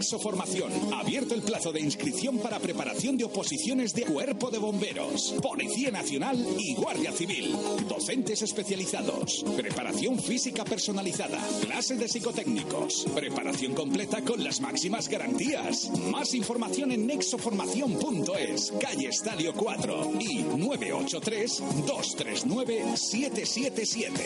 Nexo 0.03 0.19
Formación. 0.19 0.69
Abierto 0.93 1.33
el 1.33 1.43
plazo 1.43 1.71
de 1.71 1.79
inscripción 1.79 2.37
para 2.39 2.59
preparación 2.59 3.15
de 3.15 3.23
oposiciones 3.23 3.93
de 3.93 4.03
Cuerpo 4.03 4.51
de 4.51 4.57
Bomberos, 4.57 5.33
Policía 5.41 5.91
Nacional 5.91 6.45
y 6.59 6.75
Guardia 6.75 7.13
Civil. 7.13 7.55
Docentes 7.87 8.41
especializados. 8.41 9.45
Preparación 9.55 10.19
física 10.19 10.65
personalizada. 10.65 11.39
Clases 11.61 11.99
de 11.99 12.09
psicotécnicos. 12.09 13.05
Preparación 13.15 13.75
completa 13.75 14.21
con 14.23 14.43
las 14.43 14.59
máximas 14.59 15.07
garantías. 15.07 15.89
Más 16.11 16.33
información 16.33 16.91
en 16.91 17.07
nexoformación.es, 17.07 18.73
calle 18.81 19.07
Estadio 19.07 19.53
4 19.53 20.11
y 20.19 20.43
983 20.43 21.63
239 21.87 22.97
777. 22.97 24.21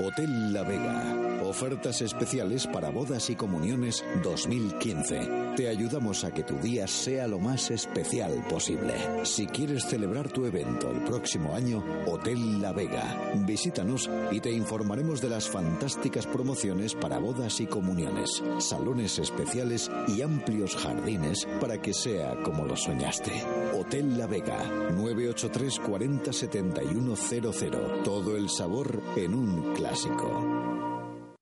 Hotel 0.00 0.52
La 0.52 0.62
Vega. 0.62 1.37
Ofertas 1.48 2.02
especiales 2.02 2.66
para 2.66 2.90
bodas 2.90 3.30
y 3.30 3.34
comuniones 3.34 4.04
2015. 4.22 5.54
Te 5.56 5.68
ayudamos 5.68 6.22
a 6.24 6.30
que 6.30 6.42
tu 6.42 6.58
día 6.58 6.86
sea 6.86 7.26
lo 7.26 7.38
más 7.38 7.70
especial 7.70 8.44
posible. 8.50 9.24
Si 9.24 9.46
quieres 9.46 9.86
celebrar 9.86 10.28
tu 10.28 10.44
evento 10.44 10.90
el 10.90 11.02
próximo 11.04 11.54
año, 11.54 11.82
Hotel 12.06 12.60
La 12.60 12.72
Vega. 12.72 13.32
Visítanos 13.46 14.10
y 14.30 14.40
te 14.40 14.52
informaremos 14.52 15.22
de 15.22 15.30
las 15.30 15.48
fantásticas 15.48 16.26
promociones 16.26 16.94
para 16.94 17.18
bodas 17.18 17.60
y 17.62 17.66
comuniones, 17.66 18.42
salones 18.58 19.18
especiales 19.18 19.90
y 20.06 20.20
amplios 20.20 20.76
jardines 20.76 21.48
para 21.62 21.80
que 21.80 21.94
sea 21.94 22.42
como 22.42 22.66
lo 22.66 22.76
soñaste. 22.76 23.32
Hotel 23.72 24.18
La 24.18 24.26
Vega, 24.26 24.90
983 24.90 25.78
40 25.78 26.30
71 26.30 27.16
00. 27.16 28.02
Todo 28.04 28.36
el 28.36 28.50
sabor 28.50 29.02
en 29.16 29.32
un 29.32 29.72
clásico. 29.74 30.87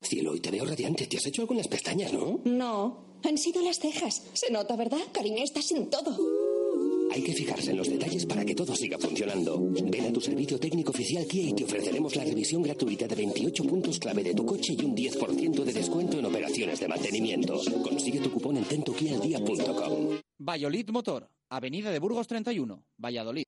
Cielo, 0.07 0.33
hoy 0.33 0.41
te 0.41 0.51
veo 0.51 0.65
radiante. 0.65 1.07
¿Te 1.07 1.17
has 1.17 1.27
hecho 1.27 1.43
algo 1.43 1.55
en 1.55 1.59
las 1.59 1.69
pestañas, 1.69 2.13
no? 2.13 2.41
No, 2.45 3.19
han 3.25 3.37
sido 3.37 3.61
las 3.63 3.79
cejas. 3.79 4.23
Se 4.35 4.53
nota, 4.53 4.77
¿verdad? 4.77 5.01
Cariño, 5.13 5.43
estás 5.43 5.71
en 5.73 5.91
todo. 5.91 6.17
Hay 7.13 7.23
que 7.23 7.33
fijarse 7.33 7.71
en 7.71 7.79
los 7.79 7.89
detalles 7.89 8.25
para 8.27 8.45
que 8.45 8.55
todo 8.55 8.75
siga 8.77 8.99
funcionando. 8.99 9.59
Ven 9.61 10.07
a 10.07 10.13
tu 10.13 10.21
servicio 10.21 10.61
técnico 10.61 10.91
oficial 10.91 11.27
Kia 11.27 11.49
y 11.49 11.55
te 11.55 11.65
ofreceremos 11.65 12.15
la 12.15 12.25
revisión 12.25 12.63
gratuita 12.63 13.07
de 13.07 13.15
28 13.17 13.65
puntos 13.65 13.99
clave 13.99 14.23
de 14.23 14.35
tu 14.35 14.45
coche 14.47 14.75
y 14.79 14.85
un 14.85 14.95
10% 14.95 15.65
de 15.65 15.73
descuento 15.73 16.19
en 16.19 16.27
operaciones 16.27 16.79
de 16.79 16.89
mantenimiento. 16.89 17.61
Consigue 17.83 18.21
tu 18.21 18.31
cupón 18.31 18.59
en 18.59 18.65
tentokialdia.com. 18.65 20.19
Valladolid 20.39 20.91
Motor, 20.91 21.31
Avenida 21.51 21.91
de 21.91 21.99
Burgos 21.99 22.27
31, 22.29 22.85
Valladolid. 22.99 23.45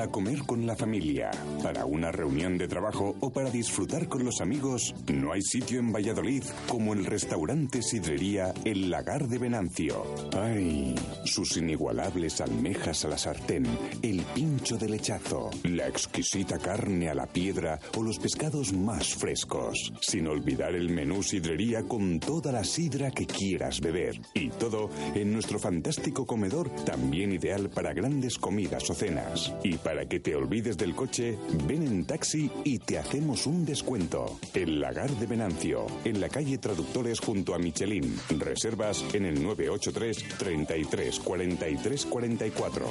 Para 0.00 0.12
comer 0.12 0.38
con 0.46 0.66
la 0.66 0.74
familia, 0.76 1.30
para 1.62 1.84
una 1.84 2.10
reunión 2.10 2.56
de 2.56 2.66
trabajo 2.66 3.16
o 3.20 3.30
para 3.30 3.50
disfrutar 3.50 4.08
con 4.08 4.24
los 4.24 4.40
amigos, 4.40 4.94
no 5.12 5.34
hay 5.34 5.42
sitio 5.42 5.78
en 5.78 5.92
Valladolid 5.92 6.42
como 6.68 6.94
el 6.94 7.04
restaurante 7.04 7.82
Sidrería 7.82 8.54
El 8.64 8.90
Lagar 8.90 9.28
de 9.28 9.36
Venancio. 9.36 10.06
¡Ay! 10.32 10.94
Sus 11.26 11.58
inigualables 11.58 12.40
almejas 12.40 13.04
a 13.04 13.08
la 13.08 13.18
sartén, 13.18 13.66
el 14.00 14.22
pincho 14.34 14.78
de 14.78 14.88
lechazo, 14.88 15.50
la 15.64 15.86
exquisita 15.86 16.56
carne 16.58 17.10
a 17.10 17.14
la 17.14 17.26
piedra 17.26 17.78
o 17.94 18.02
los 18.02 18.18
pescados 18.18 18.72
más 18.72 19.14
frescos. 19.14 19.92
Sin 20.00 20.28
olvidar 20.28 20.74
el 20.76 20.88
menú 20.88 21.22
Sidrería 21.22 21.82
con 21.82 22.20
toda 22.20 22.52
la 22.52 22.64
sidra 22.64 23.10
que 23.10 23.26
quieras 23.26 23.82
beber. 23.82 24.18
Y 24.32 24.48
todo 24.48 24.88
en 25.14 25.30
nuestro 25.30 25.58
fantástico 25.58 26.24
comedor, 26.24 26.70
también 26.86 27.32
ideal 27.32 27.68
para 27.68 27.92
grandes 27.92 28.38
comidas 28.38 28.88
o 28.88 28.94
cenas. 28.94 29.52
Y 29.62 29.76
para 29.76 29.89
que 30.08 30.20
te 30.20 30.34
olvides 30.34 30.76
del 30.76 30.94
coche, 30.94 31.38
ven 31.66 31.82
en 31.82 32.04
taxi 32.04 32.50
y 32.64 32.78
te 32.78 32.98
hacemos 32.98 33.46
un 33.46 33.64
descuento. 33.64 34.38
El 34.54 34.80
Lagar 34.80 35.10
de 35.10 35.26
Venancio, 35.26 35.86
en 36.04 36.20
la 36.20 36.28
calle 36.28 36.58
Traductores 36.58 37.20
junto 37.20 37.54
a 37.54 37.58
Michelin. 37.58 38.16
Reservas 38.38 39.04
en 39.14 39.26
el 39.26 39.42
983 39.42 40.38
33 40.38 41.20
43 41.20 42.06
44. 42.06 42.86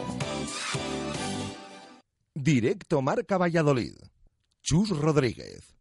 Directo 2.36 3.02
Marca 3.02 3.38
Valladolid. 3.38 3.96
Chus 4.62 4.90
Rodríguez. 4.90 5.79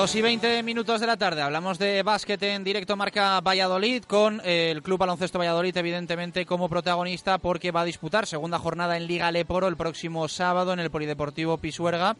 Dos 0.00 0.14
y 0.14 0.22
veinte 0.22 0.62
minutos 0.62 0.98
de 0.98 1.06
la 1.06 1.18
tarde. 1.18 1.42
Hablamos 1.42 1.78
de 1.78 2.02
básquet 2.02 2.42
en 2.42 2.64
directo 2.64 2.96
marca 2.96 3.38
Valladolid 3.42 4.02
con 4.04 4.40
eh, 4.46 4.70
el 4.70 4.82
Club 4.82 4.98
Baloncesto 4.98 5.38
Valladolid, 5.38 5.76
evidentemente, 5.76 6.46
como 6.46 6.70
protagonista 6.70 7.36
porque 7.36 7.70
va 7.70 7.82
a 7.82 7.84
disputar 7.84 8.24
segunda 8.26 8.58
jornada 8.58 8.96
en 8.96 9.06
Liga 9.06 9.30
Leporo 9.30 9.68
el 9.68 9.76
próximo 9.76 10.26
sábado 10.26 10.72
en 10.72 10.78
el 10.78 10.90
Polideportivo 10.90 11.58
Pisuerga 11.58 12.16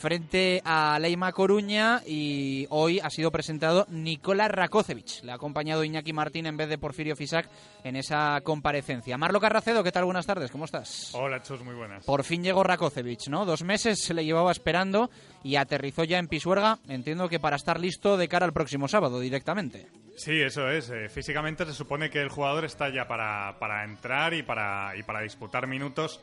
frente 0.00 0.62
a 0.64 0.98
Leima 0.98 1.30
Coruña 1.30 2.00
y 2.06 2.66
hoy 2.70 3.00
ha 3.00 3.10
sido 3.10 3.30
presentado 3.30 3.86
Nicolás 3.90 4.50
Rakocevic. 4.50 5.22
Le 5.22 5.30
ha 5.30 5.34
acompañado 5.34 5.84
Iñaki 5.84 6.14
Martín 6.14 6.46
en 6.46 6.56
vez 6.56 6.70
de 6.70 6.78
Porfirio 6.78 7.14
Fisac 7.14 7.48
en 7.84 7.96
esa 7.96 8.40
comparecencia. 8.42 9.18
Marlo 9.18 9.40
Carracedo, 9.40 9.84
¿qué 9.84 9.92
tal? 9.92 10.06
Buenas 10.06 10.26
tardes, 10.26 10.50
¿cómo 10.50 10.64
estás? 10.64 11.10
Hola, 11.14 11.42
Chus, 11.42 11.62
muy 11.62 11.74
buenas. 11.74 12.04
Por 12.06 12.24
fin 12.24 12.42
llegó 12.42 12.62
Rakocevic, 12.62 13.28
¿no? 13.28 13.44
Dos 13.44 13.62
meses 13.62 14.02
se 14.02 14.14
le 14.14 14.24
llevaba 14.24 14.50
esperando 14.50 15.10
y 15.44 15.56
aterrizó 15.56 16.04
ya 16.04 16.18
en 16.18 16.28
Pisuerga. 16.28 16.78
Entiendo 16.88 17.28
que 17.28 17.38
para 17.38 17.56
estar 17.56 17.78
listo 17.78 18.16
de 18.16 18.26
cara 18.26 18.46
al 18.46 18.54
próximo 18.54 18.88
sábado 18.88 19.20
directamente. 19.20 19.86
Sí, 20.16 20.40
eso 20.40 20.70
es. 20.70 20.88
Eh, 20.90 21.08
físicamente 21.10 21.66
se 21.66 21.74
supone 21.74 22.08
que 22.08 22.20
el 22.20 22.30
jugador 22.30 22.64
está 22.64 22.88
ya 22.92 23.06
para, 23.06 23.58
para 23.58 23.84
entrar 23.84 24.32
y 24.32 24.42
para, 24.42 24.96
y 24.96 25.02
para 25.02 25.20
disputar 25.20 25.66
minutos 25.66 26.20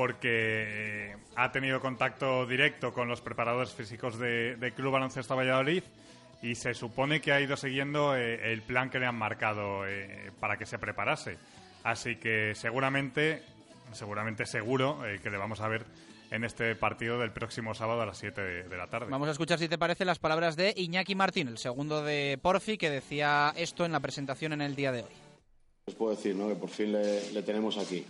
porque 0.00 1.10
eh, 1.12 1.16
ha 1.36 1.52
tenido 1.52 1.78
contacto 1.78 2.46
directo 2.46 2.90
con 2.90 3.06
los 3.06 3.20
preparadores 3.20 3.74
físicos 3.74 4.18
de, 4.18 4.56
de 4.56 4.72
Club 4.72 4.92
Baloncesto 4.92 5.36
Valladolid 5.36 5.82
y 6.40 6.54
se 6.54 6.72
supone 6.72 7.20
que 7.20 7.32
ha 7.32 7.40
ido 7.42 7.54
siguiendo 7.54 8.16
eh, 8.16 8.50
el 8.50 8.62
plan 8.62 8.88
que 8.88 8.98
le 8.98 9.04
han 9.04 9.16
marcado 9.16 9.86
eh, 9.86 10.32
para 10.40 10.56
que 10.56 10.64
se 10.64 10.78
preparase. 10.78 11.36
Así 11.84 12.16
que 12.16 12.54
seguramente, 12.54 13.42
seguramente 13.92 14.46
seguro 14.46 15.02
que 15.22 15.28
le 15.28 15.36
vamos 15.36 15.60
a 15.60 15.68
ver 15.68 15.84
en 16.30 16.44
este 16.44 16.74
partido 16.76 17.18
del 17.18 17.32
próximo 17.32 17.74
sábado 17.74 18.00
a 18.00 18.06
las 18.06 18.16
7 18.16 18.40
de, 18.40 18.62
de, 18.70 18.76
la 18.78 18.86
tarde. 18.86 19.08
Vamos 19.10 19.28
a 19.28 19.32
escuchar, 19.32 19.58
si 19.58 19.68
te 19.68 19.76
parece, 19.76 20.06
las 20.06 20.18
palabras 20.18 20.56
de 20.56 20.72
Iñaki 20.74 21.14
Martín, 21.14 21.48
el 21.48 21.58
segundo 21.58 22.02
de 22.02 22.38
Porfi, 22.40 22.78
que 22.78 22.88
decía 22.88 23.52
esto 23.54 23.84
en 23.84 23.92
la 23.92 24.00
presentación 24.00 24.54
en 24.54 24.62
el 24.62 24.76
día 24.76 24.92
de 24.92 25.02
hoy. 25.02 25.12
Les 25.88 25.94
puedo 25.94 26.16
decir 26.16 26.34
¿no? 26.34 26.48
que 26.48 26.54
por 26.54 26.70
fin 26.70 26.90
le, 26.90 27.32
le 27.32 27.42
tenemos 27.42 27.76
aquí 27.76 28.06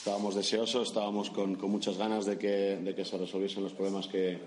estábamos 0.00 0.34
deseosos, 0.34 0.88
estábamos 0.88 1.28
con, 1.28 1.56
con 1.56 1.70
muchas 1.70 1.98
ganas 1.98 2.24
de 2.24 2.38
que, 2.38 2.78
de 2.78 2.94
que, 2.94 3.04
se 3.04 3.18
resolviesen 3.18 3.62
los 3.62 3.74
problemas 3.74 4.06
que, 4.08 4.38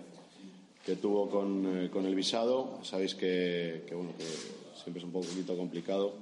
que 0.83 0.95
tuvo 0.95 1.29
con, 1.29 1.85
eh, 1.85 1.89
con, 1.91 2.07
el 2.07 2.15
visado. 2.15 2.79
Sabéis 2.81 3.13
que, 3.13 3.83
que, 3.85 3.93
bueno, 3.93 4.13
que 4.17 4.25
siempre 4.81 4.97
es 4.97 5.03
un 5.03 5.11
poquito 5.11 5.55
complicado. 5.55 6.15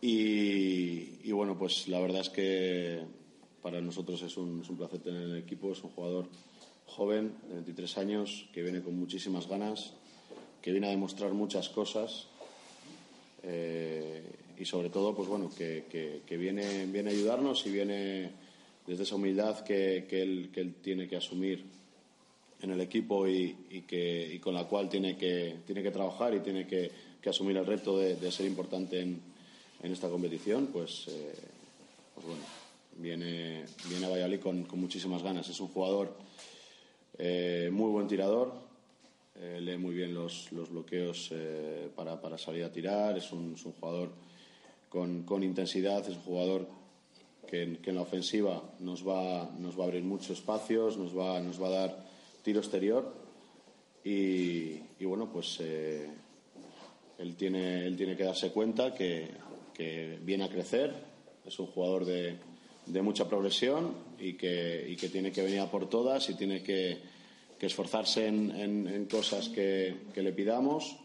Y, 0.00 1.18
y, 1.24 1.32
bueno, 1.32 1.58
pues 1.58 1.88
la 1.88 1.98
verdad 1.98 2.20
es 2.20 2.30
que 2.30 3.00
para 3.62 3.80
nosotros 3.80 4.22
es 4.22 4.36
un, 4.36 4.60
es 4.62 4.70
un 4.70 4.76
placer 4.76 5.00
tener 5.00 5.20
en 5.20 5.30
el 5.30 5.38
equipo. 5.38 5.72
Es 5.72 5.82
un 5.82 5.90
jugador 5.90 6.28
joven, 6.86 7.34
de 7.48 7.54
23 7.54 7.98
años, 7.98 8.46
que 8.52 8.62
viene 8.62 8.80
con 8.80 8.96
muchísimas 8.96 9.48
ganas, 9.48 9.94
que 10.62 10.70
viene 10.70 10.86
a 10.86 10.90
demostrar 10.90 11.32
muchas 11.32 11.68
cosas. 11.68 12.28
Eh, 13.42 14.22
y 14.58 14.64
sobre 14.64 14.90
todo, 14.90 15.14
pues 15.14 15.28
bueno, 15.28 15.50
que, 15.56 15.84
que, 16.26 16.36
viene, 16.36 16.86
viene 16.86 17.10
a 17.10 17.12
ayudarnos 17.12 17.64
y 17.66 17.70
viene 17.70 18.30
desde 18.86 19.04
esa 19.04 19.14
humildad 19.14 19.60
que, 19.60 20.06
que, 20.08 20.22
él, 20.22 20.50
que 20.52 20.60
él 20.60 20.74
tiene 20.82 21.06
que 21.06 21.16
asumir 21.16 21.64
en 22.60 22.70
el 22.70 22.80
equipo 22.80 23.28
y, 23.28 23.56
y, 23.70 23.82
que, 23.82 24.34
y 24.34 24.38
con 24.40 24.54
la 24.54 24.64
cual 24.64 24.88
tiene 24.88 25.16
que, 25.16 25.58
tiene 25.64 25.82
que 25.82 25.92
trabajar 25.92 26.34
y 26.34 26.40
tiene 26.40 26.66
que, 26.66 26.90
que 27.22 27.30
asumir 27.30 27.56
el 27.56 27.66
reto 27.66 27.98
de, 27.98 28.32
ser 28.32 28.46
importante 28.46 29.00
en, 29.00 29.20
en, 29.82 29.92
esta 29.92 30.08
competición, 30.08 30.66
pues, 30.72 31.06
eh, 31.08 31.34
pues 32.14 32.26
bueno, 32.26 32.42
viene, 32.96 33.64
viene 33.88 34.06
a 34.06 34.08
Valladolid 34.08 34.40
con, 34.40 34.64
con 34.64 34.80
muchísimas 34.80 35.22
ganas. 35.22 35.48
Es 35.48 35.60
un 35.60 35.68
jugador 35.68 36.12
eh, 37.16 37.68
muy 37.72 37.92
buen 37.92 38.08
tirador, 38.08 38.52
eh, 39.40 39.60
lee 39.60 39.76
muy 39.76 39.94
bien 39.94 40.12
los, 40.12 40.50
los 40.50 40.68
bloqueos 40.68 41.32
para, 41.94 42.20
para, 42.20 42.36
salir 42.36 42.64
a 42.64 42.72
tirar, 42.72 43.16
es 43.16 43.30
un 43.30 43.54
jugador 43.54 44.10
con, 44.88 45.22
con, 45.22 45.42
intensidad, 45.42 46.08
es 46.08 46.16
un 46.16 46.22
jugador 46.22 46.68
que, 47.46 47.78
que, 47.82 47.90
en 47.90 47.96
la 47.96 48.02
ofensiva 48.02 48.62
nos 48.80 49.06
va, 49.06 49.50
nos 49.58 49.78
va 49.78 49.84
a 49.84 49.86
abrir 49.86 50.02
muchos 50.02 50.30
espacios, 50.30 50.96
nos 50.96 51.16
va, 51.16 51.40
nos 51.40 51.60
va 51.62 51.68
a 51.68 51.70
dar 51.70 52.06
tiro 52.42 52.60
exterior 52.60 53.12
y, 54.04 54.80
y 54.98 55.04
bueno, 55.04 55.30
pues 55.30 55.58
eh, 55.60 56.08
él, 57.18 57.34
tiene, 57.36 57.86
él 57.86 57.96
tiene 57.96 58.16
que 58.16 58.24
darse 58.24 58.50
cuenta 58.50 58.94
que, 58.94 59.28
que 59.74 60.18
viene 60.22 60.44
a 60.44 60.48
crecer, 60.48 60.94
es 61.44 61.58
un 61.58 61.66
jugador 61.66 62.04
de, 62.04 62.36
de 62.86 63.02
mucha 63.02 63.28
progresión 63.28 63.94
y 64.18 64.34
que, 64.34 64.86
y 64.88 64.96
que 64.96 65.08
tiene 65.08 65.30
que 65.30 65.42
venir 65.42 65.60
a 65.60 65.70
por 65.70 65.88
todas 65.88 66.28
y 66.30 66.34
tiene 66.34 66.62
que, 66.62 66.98
que 67.58 67.66
esforzarse 67.66 68.26
en, 68.26 68.50
en, 68.50 68.86
en 68.88 69.04
cosas 69.06 69.48
que, 69.48 69.94
que, 70.14 70.22
le 70.22 70.32
pidamos. 70.32 70.96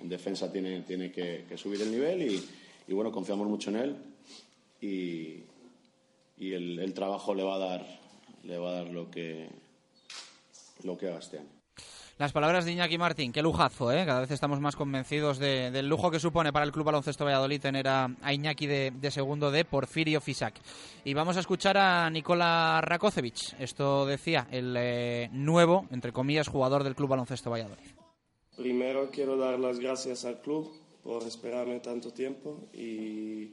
En 0.00 0.08
defensa 0.08 0.50
tiene, 0.50 0.82
tiene 0.82 1.10
que, 1.10 1.44
subir 1.56 1.82
el 1.82 1.90
nivel 1.90 2.22
y, 2.22 2.44
y, 2.86 2.94
bueno, 2.94 3.12
confiamos 3.12 3.48
mucho 3.48 3.70
en 3.70 3.76
él 3.76 3.96
y, 4.80 5.44
y 6.36 6.52
el, 6.52 6.78
el, 6.78 6.94
trabajo 6.94 7.34
le 7.34 7.42
va 7.42 7.56
a 7.56 7.58
dar, 7.58 7.86
le 8.44 8.58
va 8.58 8.70
a 8.70 8.72
dar 8.72 8.88
lo 8.88 9.10
que, 9.10 9.48
lo 10.84 10.96
que 10.96 11.08
haga 11.08 11.18
este 11.18 11.38
año. 11.38 11.56
Las 12.18 12.32
palabras 12.32 12.64
de 12.64 12.72
Iñaki 12.72 12.96
Martín, 12.96 13.30
qué 13.30 13.42
lujazo, 13.42 13.92
¿eh? 13.92 14.06
Cada 14.06 14.20
vez 14.20 14.30
estamos 14.30 14.58
más 14.58 14.74
convencidos 14.74 15.38
de, 15.38 15.70
del 15.70 15.86
lujo 15.86 16.10
que 16.10 16.18
supone 16.18 16.50
para 16.50 16.64
el 16.64 16.72
Club 16.72 16.86
Baloncesto 16.86 17.26
Valladolid 17.26 17.60
tener 17.60 17.86
a, 17.88 18.08
a 18.22 18.32
Iñaki 18.32 18.66
de, 18.66 18.90
de, 18.90 19.10
segundo 19.10 19.50
de 19.50 19.66
Porfirio 19.66 20.22
Fisac. 20.22 20.54
Y 21.04 21.12
vamos 21.12 21.36
a 21.36 21.40
escuchar 21.40 21.76
a 21.76 22.08
Nikola 22.08 22.80
Rakocevic. 22.80 23.60
Esto 23.60 24.06
decía 24.06 24.48
el 24.50 24.74
eh, 24.78 25.28
nuevo, 25.30 25.84
entre 25.90 26.12
comillas, 26.12 26.48
jugador 26.48 26.84
del 26.84 26.94
Club 26.94 27.10
Baloncesto 27.10 27.50
Valladolid. 27.50 27.84
Primero 28.56 29.10
quiero 29.10 29.36
dar 29.36 29.58
las 29.58 29.78
gracias 29.78 30.24
al 30.24 30.40
club 30.40 30.72
por 31.06 31.22
esperarme 31.22 31.78
tanto 31.78 32.10
tiempo 32.10 32.58
y 32.74 33.52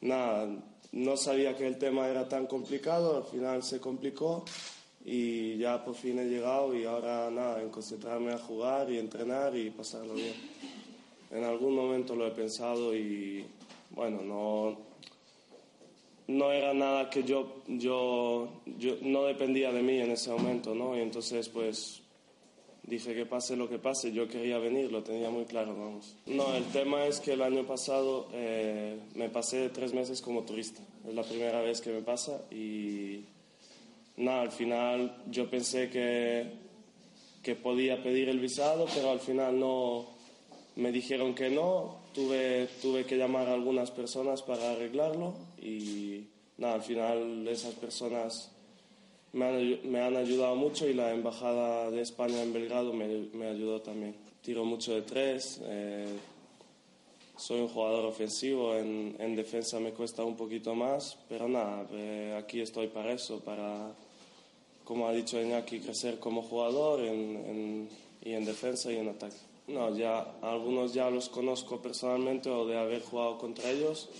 nada, 0.00 0.48
no 0.90 1.16
sabía 1.16 1.56
que 1.56 1.68
el 1.68 1.78
tema 1.78 2.08
era 2.08 2.28
tan 2.28 2.46
complicado, 2.46 3.16
al 3.16 3.24
final 3.24 3.62
se 3.62 3.80
complicó 3.80 4.44
y 5.04 5.56
ya 5.56 5.84
por 5.84 5.94
fin 5.94 6.18
he 6.18 6.24
llegado 6.24 6.74
y 6.74 6.84
ahora 6.84 7.30
nada, 7.30 7.62
en 7.62 7.70
concentrarme 7.70 8.32
a 8.32 8.38
jugar 8.38 8.90
y 8.90 8.98
entrenar 8.98 9.56
y 9.56 9.70
pasarlo 9.70 10.14
bien. 10.14 10.34
En 11.30 11.44
algún 11.44 11.76
momento 11.76 12.16
lo 12.16 12.26
he 12.26 12.32
pensado 12.32 12.94
y 12.94 13.46
bueno, 13.90 14.22
no, 14.22 14.76
no 16.26 16.50
era 16.50 16.74
nada 16.74 17.08
que 17.08 17.22
yo, 17.22 17.62
yo, 17.68 18.48
yo 18.78 18.96
no 19.02 19.24
dependía 19.24 19.70
de 19.70 19.82
mí 19.82 20.00
en 20.00 20.10
ese 20.10 20.30
momento, 20.30 20.74
¿no? 20.74 20.96
Y 20.96 21.02
entonces 21.02 21.48
pues 21.48 22.03
dije 22.86 23.14
que 23.14 23.26
pase 23.26 23.56
lo 23.56 23.68
que 23.68 23.78
pase, 23.78 24.12
yo 24.12 24.28
quería 24.28 24.58
venir, 24.58 24.92
lo 24.92 25.02
tenía 25.02 25.30
muy 25.30 25.44
claro, 25.44 25.74
vamos. 25.74 26.16
No, 26.26 26.54
el 26.54 26.64
tema 26.66 27.06
es 27.06 27.20
que 27.20 27.32
el 27.32 27.42
año 27.42 27.66
pasado 27.66 28.28
eh, 28.32 28.98
me 29.14 29.28
pasé 29.28 29.70
tres 29.70 29.92
meses 29.94 30.20
como 30.20 30.42
turista, 30.42 30.82
es 31.06 31.14
la 31.14 31.22
primera 31.22 31.60
vez 31.62 31.80
que 31.80 31.90
me 31.90 32.02
pasa 32.02 32.42
y 32.50 33.24
nada, 34.16 34.42
al 34.42 34.52
final 34.52 35.22
yo 35.30 35.48
pensé 35.48 35.88
que, 35.90 36.50
que 37.42 37.54
podía 37.54 38.02
pedir 38.02 38.28
el 38.28 38.40
visado, 38.40 38.86
pero 38.94 39.10
al 39.10 39.20
final 39.20 39.58
no, 39.58 40.06
me 40.76 40.92
dijeron 40.92 41.34
que 41.34 41.50
no, 41.50 42.00
tuve, 42.12 42.68
tuve 42.82 43.04
que 43.04 43.16
llamar 43.16 43.48
a 43.48 43.54
algunas 43.54 43.90
personas 43.90 44.42
para 44.42 44.72
arreglarlo 44.72 45.34
y 45.60 46.24
nada, 46.58 46.74
al 46.74 46.82
final 46.82 47.48
esas 47.48 47.74
personas 47.74 48.53
me 49.34 49.46
han, 49.46 49.90
me 49.90 50.00
han 50.00 50.16
ayudado 50.16 50.54
mucho 50.54 50.88
y 50.88 50.94
la 50.94 51.12
Embajada 51.12 51.90
de 51.90 52.00
España 52.00 52.40
en 52.42 52.52
Belgrado 52.52 52.92
me, 52.92 53.06
me 53.34 53.48
ayudó 53.48 53.80
también. 53.82 54.14
Tiro 54.42 54.64
mucho 54.64 54.94
de 54.94 55.02
tres, 55.02 55.60
eh, 55.64 56.06
soy 57.36 57.60
un 57.60 57.68
jugador 57.68 58.06
ofensivo, 58.06 58.76
en, 58.76 59.16
en, 59.18 59.34
defensa 59.34 59.80
me 59.80 59.92
cuesta 59.92 60.22
un 60.22 60.36
poquito 60.36 60.74
más, 60.74 61.18
pero 61.28 61.48
nada, 61.48 61.86
eh, 61.92 62.38
aquí 62.38 62.60
estoy 62.60 62.86
para 62.88 63.12
eso, 63.12 63.40
para, 63.40 63.92
como 64.84 65.08
ha 65.08 65.12
dicho 65.12 65.40
Iñaki, 65.40 65.80
crecer 65.80 66.20
como 66.20 66.42
jugador 66.42 67.00
en, 67.00 67.36
en, 67.36 67.88
y 68.22 68.32
en 68.32 68.44
defensa 68.44 68.92
y 68.92 68.96
en 68.96 69.08
ataque. 69.08 69.36
No, 69.66 69.96
ya 69.96 70.36
algunos 70.42 70.92
ya 70.92 71.10
los 71.10 71.28
conozco 71.30 71.80
personalmente 71.80 72.50
o 72.50 72.66
de 72.66 72.78
haber 72.78 73.02
jugado 73.02 73.38
contra 73.38 73.70
ellos. 73.70 74.10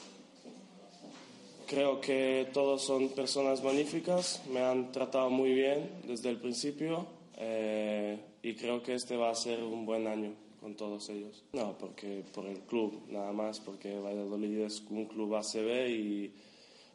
Creo 1.75 2.01
que 2.01 2.47
todos 2.53 2.83
son 2.83 3.09
personas 3.09 3.61
magníficas, 3.65 4.45
me 4.49 4.61
han 4.61 4.93
tratado 4.93 5.29
muy 5.29 5.53
bien 5.53 5.91
desde 6.07 6.31
el 6.31 6.37
principio 6.37 7.05
eh, 7.37 8.17
y 8.45 8.55
creo 8.55 8.81
que 8.81 8.95
este 8.95 9.17
va 9.17 9.31
a 9.31 9.35
ser 9.35 9.61
un 9.61 9.85
buen 9.85 10.07
año 10.07 10.35
con 10.61 10.77
todos 10.77 11.09
ellos. 11.09 11.43
No, 11.53 11.77
porque 11.77 12.23
por 12.33 12.47
el 12.47 12.61
club, 12.61 13.03
nada 13.09 13.33
más, 13.33 13.59
porque 13.59 13.99
Valladolid 13.99 14.61
es 14.61 14.85
un 14.89 15.07
club 15.07 15.35
ACB 15.35 15.89
y 15.89 16.33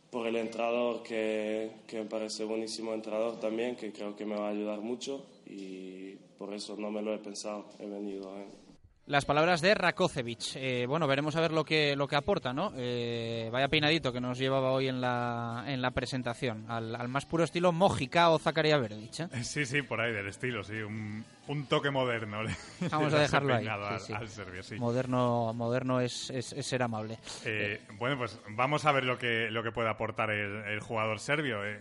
por 0.10 0.26
el 0.27 0.38
entrenador 0.38 1.03
que, 1.03 1.72
que 1.85 1.97
me 1.97 2.06
parece 2.06 2.45
buenísimo 2.45 2.93
entrenador 2.93 3.38
también, 3.38 3.76
que 3.76 3.91
creo 3.91 4.15
que 4.15 4.26
me 4.26 4.38
va 4.38 4.47
a 4.47 4.51
ayudar 4.51 4.80
mucho 4.80 5.26
y 5.45 6.14
por 6.38 6.53
eso 6.53 6.77
no 6.77 6.89
me 6.89 7.01
lo 7.01 7.14
he 7.14 7.18
pensado, 7.18 7.65
he 7.80 7.85
venido. 7.85 8.34
¿eh? 8.38 8.68
Las 9.10 9.26
palabras 9.26 9.60
de 9.61 9.73
Rakocevic. 9.73 10.56
Eh, 10.56 10.86
bueno, 10.88 11.07
veremos 11.07 11.36
a 11.36 11.41
ver 11.41 11.52
lo 11.52 11.65
que 11.65 11.95
lo 11.95 12.07
que 12.07 12.15
aporta, 12.15 12.53
¿no? 12.53 12.72
Eh, 12.77 13.49
vaya 13.52 13.68
peinadito 13.68 14.14
que 14.14 14.22
nos 14.22 14.38
llevaba 14.38 14.72
hoy 14.72 14.88
en 14.88 15.02
la, 15.02 15.64
en 15.65 15.81
la 15.81 15.90
presentación. 15.90 16.65
Al, 16.69 16.95
al 16.95 17.07
más 17.07 17.26
puro 17.26 17.44
estilo 17.44 17.72
Mojica 17.72 18.30
o 18.30 18.38
Zakaria 18.38 18.77
Verdic. 18.77 19.22
¿eh? 19.22 19.27
Sí, 19.44 19.65
sí, 19.65 19.81
por 19.81 19.99
ahí 19.99 20.14
del 20.14 20.27
estilo, 20.27 20.64
sí. 20.64 20.76
Un, 20.76 21.26
un 21.48 21.65
toque 21.65 21.90
moderno. 21.90 22.44
Vamos 22.91 23.11
a 23.15 23.19
dejarlo 23.22 23.56
ahí. 23.56 23.64
sí, 23.64 23.69
al- 23.72 23.99
sí. 23.99 24.14
al 24.14 24.30
serbio, 24.30 24.61
sí. 24.61 24.76
Moderno, 24.76 25.53
moderno 25.56 25.99
es, 26.02 26.30
es- 26.30 26.53
es 26.53 26.68
ser 26.68 26.84
amable. 26.84 27.18
Eh, 27.45 27.81
bueno, 27.98 28.15
pues 28.19 28.38
vamos 28.49 28.86
a 28.86 28.91
ver 28.91 29.06
lo 29.06 29.18
que, 29.18 29.49
lo 29.49 29.64
que 29.64 29.72
puede 29.72 29.90
aportar 29.90 30.30
el, 30.30 30.64
el 30.68 30.80
jugador 30.81 31.19
serbio. 31.19 31.65
Eh, 31.65 31.80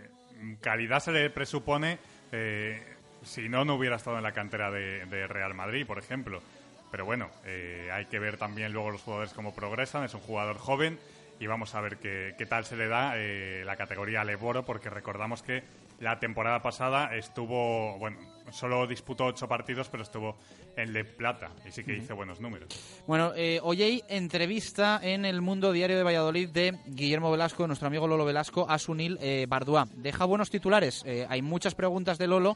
calidad 0.61 0.99
se 0.99 1.11
le 1.11 1.29
presupone, 1.29 1.99
eh, 2.31 2.81
si 3.21 3.47
no, 3.49 3.65
no 3.65 3.75
hubiera 3.75 3.97
estado 3.97 4.17
en 4.17 4.23
la 4.23 4.31
cantera 4.31 4.71
de, 4.71 5.05
de 5.05 5.27
Real 5.27 5.53
Madrid, 5.53 5.85
por 5.85 5.99
ejemplo. 5.99 6.41
Pero 6.91 7.05
bueno, 7.05 7.29
eh, 7.45 7.89
hay 7.93 8.05
que 8.05 8.19
ver 8.19 8.37
también 8.37 8.73
luego 8.73 8.91
los 8.91 9.01
jugadores 9.01 9.33
cómo 9.33 9.53
progresan. 9.53 10.03
Es 10.03 10.13
un 10.13 10.21
jugador 10.21 10.57
joven 10.57 10.99
y 11.39 11.47
vamos 11.47 11.75
a 11.75 11.81
ver 11.81 11.97
qué, 11.97 12.33
qué 12.37 12.45
tal 12.45 12.65
se 12.65 12.75
le 12.75 12.87
da 12.87 13.13
eh, 13.15 13.63
la 13.65 13.75
categoría 13.75 14.23
Leboro, 14.23 14.63
porque 14.65 14.89
recordamos 14.89 15.41
que 15.43 15.63
la 15.99 16.19
temporada 16.19 16.61
pasada 16.61 17.15
estuvo, 17.15 17.97
bueno, 17.97 18.17
solo 18.51 18.87
disputó 18.87 19.25
ocho 19.25 19.47
partidos, 19.47 19.89
pero 19.89 20.03
estuvo 20.03 20.37
en 20.77 20.93
Le 20.93 21.03
Plata 21.03 21.49
y 21.67 21.71
sí 21.71 21.83
que 21.83 21.93
Ujú. 21.93 22.03
hizo 22.03 22.15
buenos 22.15 22.39
números. 22.39 22.69
Bueno, 23.05 23.33
eh, 23.35 23.59
hoy 23.61 23.83
hay 23.83 24.03
entrevista 24.07 24.99
en 25.03 25.25
el 25.25 25.41
Mundo 25.41 25.73
Diario 25.73 25.97
de 25.97 26.03
Valladolid 26.03 26.49
de 26.49 26.77
Guillermo 26.87 27.31
Velasco, 27.31 27.67
nuestro 27.67 27.87
amigo 27.87 28.07
Lolo 28.07 28.23
Velasco, 28.25 28.65
a 28.69 28.79
Sunil 28.79 29.17
eh, 29.21 29.45
Bardua. 29.47 29.87
Deja 29.93 30.23
buenos 30.25 30.49
titulares. 30.49 31.03
eh, 31.05 31.27
hay 31.29 31.41
muchas 31.41 31.75
preguntas 31.75 32.17
de 32.17 32.27
Lolo. 32.27 32.55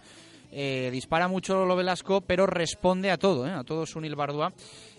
Eh, 0.55 0.89
dispara 0.91 1.27
mucho 1.27 1.55
Lolo 1.55 1.75
Velasco, 1.75 2.21
pero 2.21 2.45
responde 2.45 3.09
a 3.09 3.17
todo, 3.17 3.47
eh, 3.47 3.51
a 3.51 3.63
todo 3.63 3.87
Sunil 3.87 4.15
Bardua. 4.15 4.53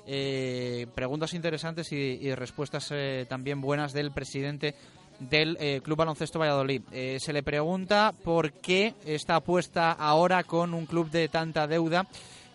Eh, 0.07 0.89
preguntas 0.95 1.33
interesantes 1.33 1.93
y, 1.93 2.35
respuestas 2.35 2.93
también 3.29 3.61
buenas 3.61 3.93
del 3.93 4.11
presidente 4.11 4.75
del 5.21 5.81
Club 5.83 5.97
Baloncesto 5.97 6.41
Valladolid. 6.41 6.83
Se 7.19 7.33
le 7.33 7.43
pregunta 7.43 8.13
por 8.25 8.53
qué 8.53 8.95
está 9.07 9.37
apuesta 9.37 9.93
ahora 9.93 10.43
con 10.43 10.75
un 10.75 10.87
club 10.87 11.09
de 11.11 11.29
tanta 11.29 11.67
deuda 11.67 12.07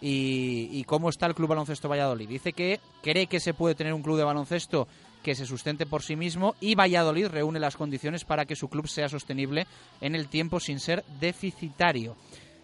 y 0.02 0.84
cómo 0.84 1.10
está 1.10 1.26
el 1.26 1.34
Club 1.34 1.50
Baloncesto 1.50 1.90
Valladolid. 1.90 2.28
Dice 2.28 2.54
que 2.54 2.80
cree 3.02 3.28
que 3.28 3.40
se 3.40 3.54
puede 3.54 3.76
tener 3.76 3.94
un 3.94 4.04
club 4.04 4.18
de 4.18 4.26
baloncesto 4.26 4.88
que 5.24 5.36
se 5.36 5.46
sustente 5.46 5.86
por 5.86 6.04
sí 6.04 6.16
mismo 6.16 6.56
y 6.60 6.76
Valladolid 6.76 7.28
reúne 7.28 7.60
las 7.60 7.78
condiciones 7.78 8.26
para 8.26 8.46
que 8.46 8.56
su 8.56 8.70
club 8.70 8.88
sea 8.88 9.10
sostenible 9.10 9.68
en 10.02 10.16
el 10.16 10.28
tiempo 10.28 10.60
sin 10.60 10.80
ser 10.80 11.04
deficitario. 11.20 12.16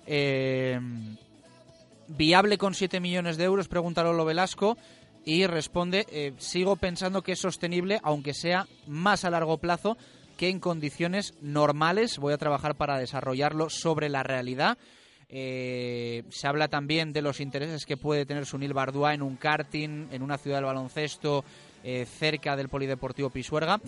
Eh, 0.05 0.79
¿Viable 2.07 2.57
con 2.57 2.75
7 2.75 2.99
millones 2.99 3.37
de 3.37 3.45
euros? 3.45 3.67
Pregunta 3.67 4.03
Lolo 4.03 4.25
Velasco 4.25 4.77
y 5.25 5.47
responde, 5.47 6.05
eh, 6.11 6.33
sigo 6.37 6.75
pensando 6.75 7.23
que 7.23 7.31
es 7.31 7.39
sostenible, 7.39 7.99
aunque 8.03 8.35
sea 8.35 8.67
más 8.85 9.25
a 9.25 9.31
largo 9.31 9.57
plazo 9.57 9.97
que 10.37 10.49
en 10.49 10.59
condiciones 10.59 11.33
normales. 11.41 12.19
Voy 12.19 12.33
a 12.33 12.37
trabajar 12.37 12.75
para 12.75 12.99
desarrollarlo 12.99 13.69
sobre 13.69 14.09
la 14.09 14.21
realidad. 14.21 14.77
Eh, 15.29 16.23
se 16.29 16.47
habla 16.47 16.67
también 16.67 17.11
de 17.11 17.23
los 17.23 17.39
intereses 17.39 17.85
que 17.85 17.97
puede 17.97 18.27
tener 18.27 18.45
Sunil 18.45 18.73
Bardua 18.73 19.15
en 19.15 19.23
un 19.23 19.37
karting, 19.37 20.07
en 20.11 20.21
una 20.21 20.37
ciudad 20.37 20.57
del 20.57 20.65
baloncesto 20.65 21.43
eh, 21.83 22.05
cerca 22.05 22.55
del 22.55 22.69
Polideportivo 22.69 23.31
Pisuerga. 23.31 23.81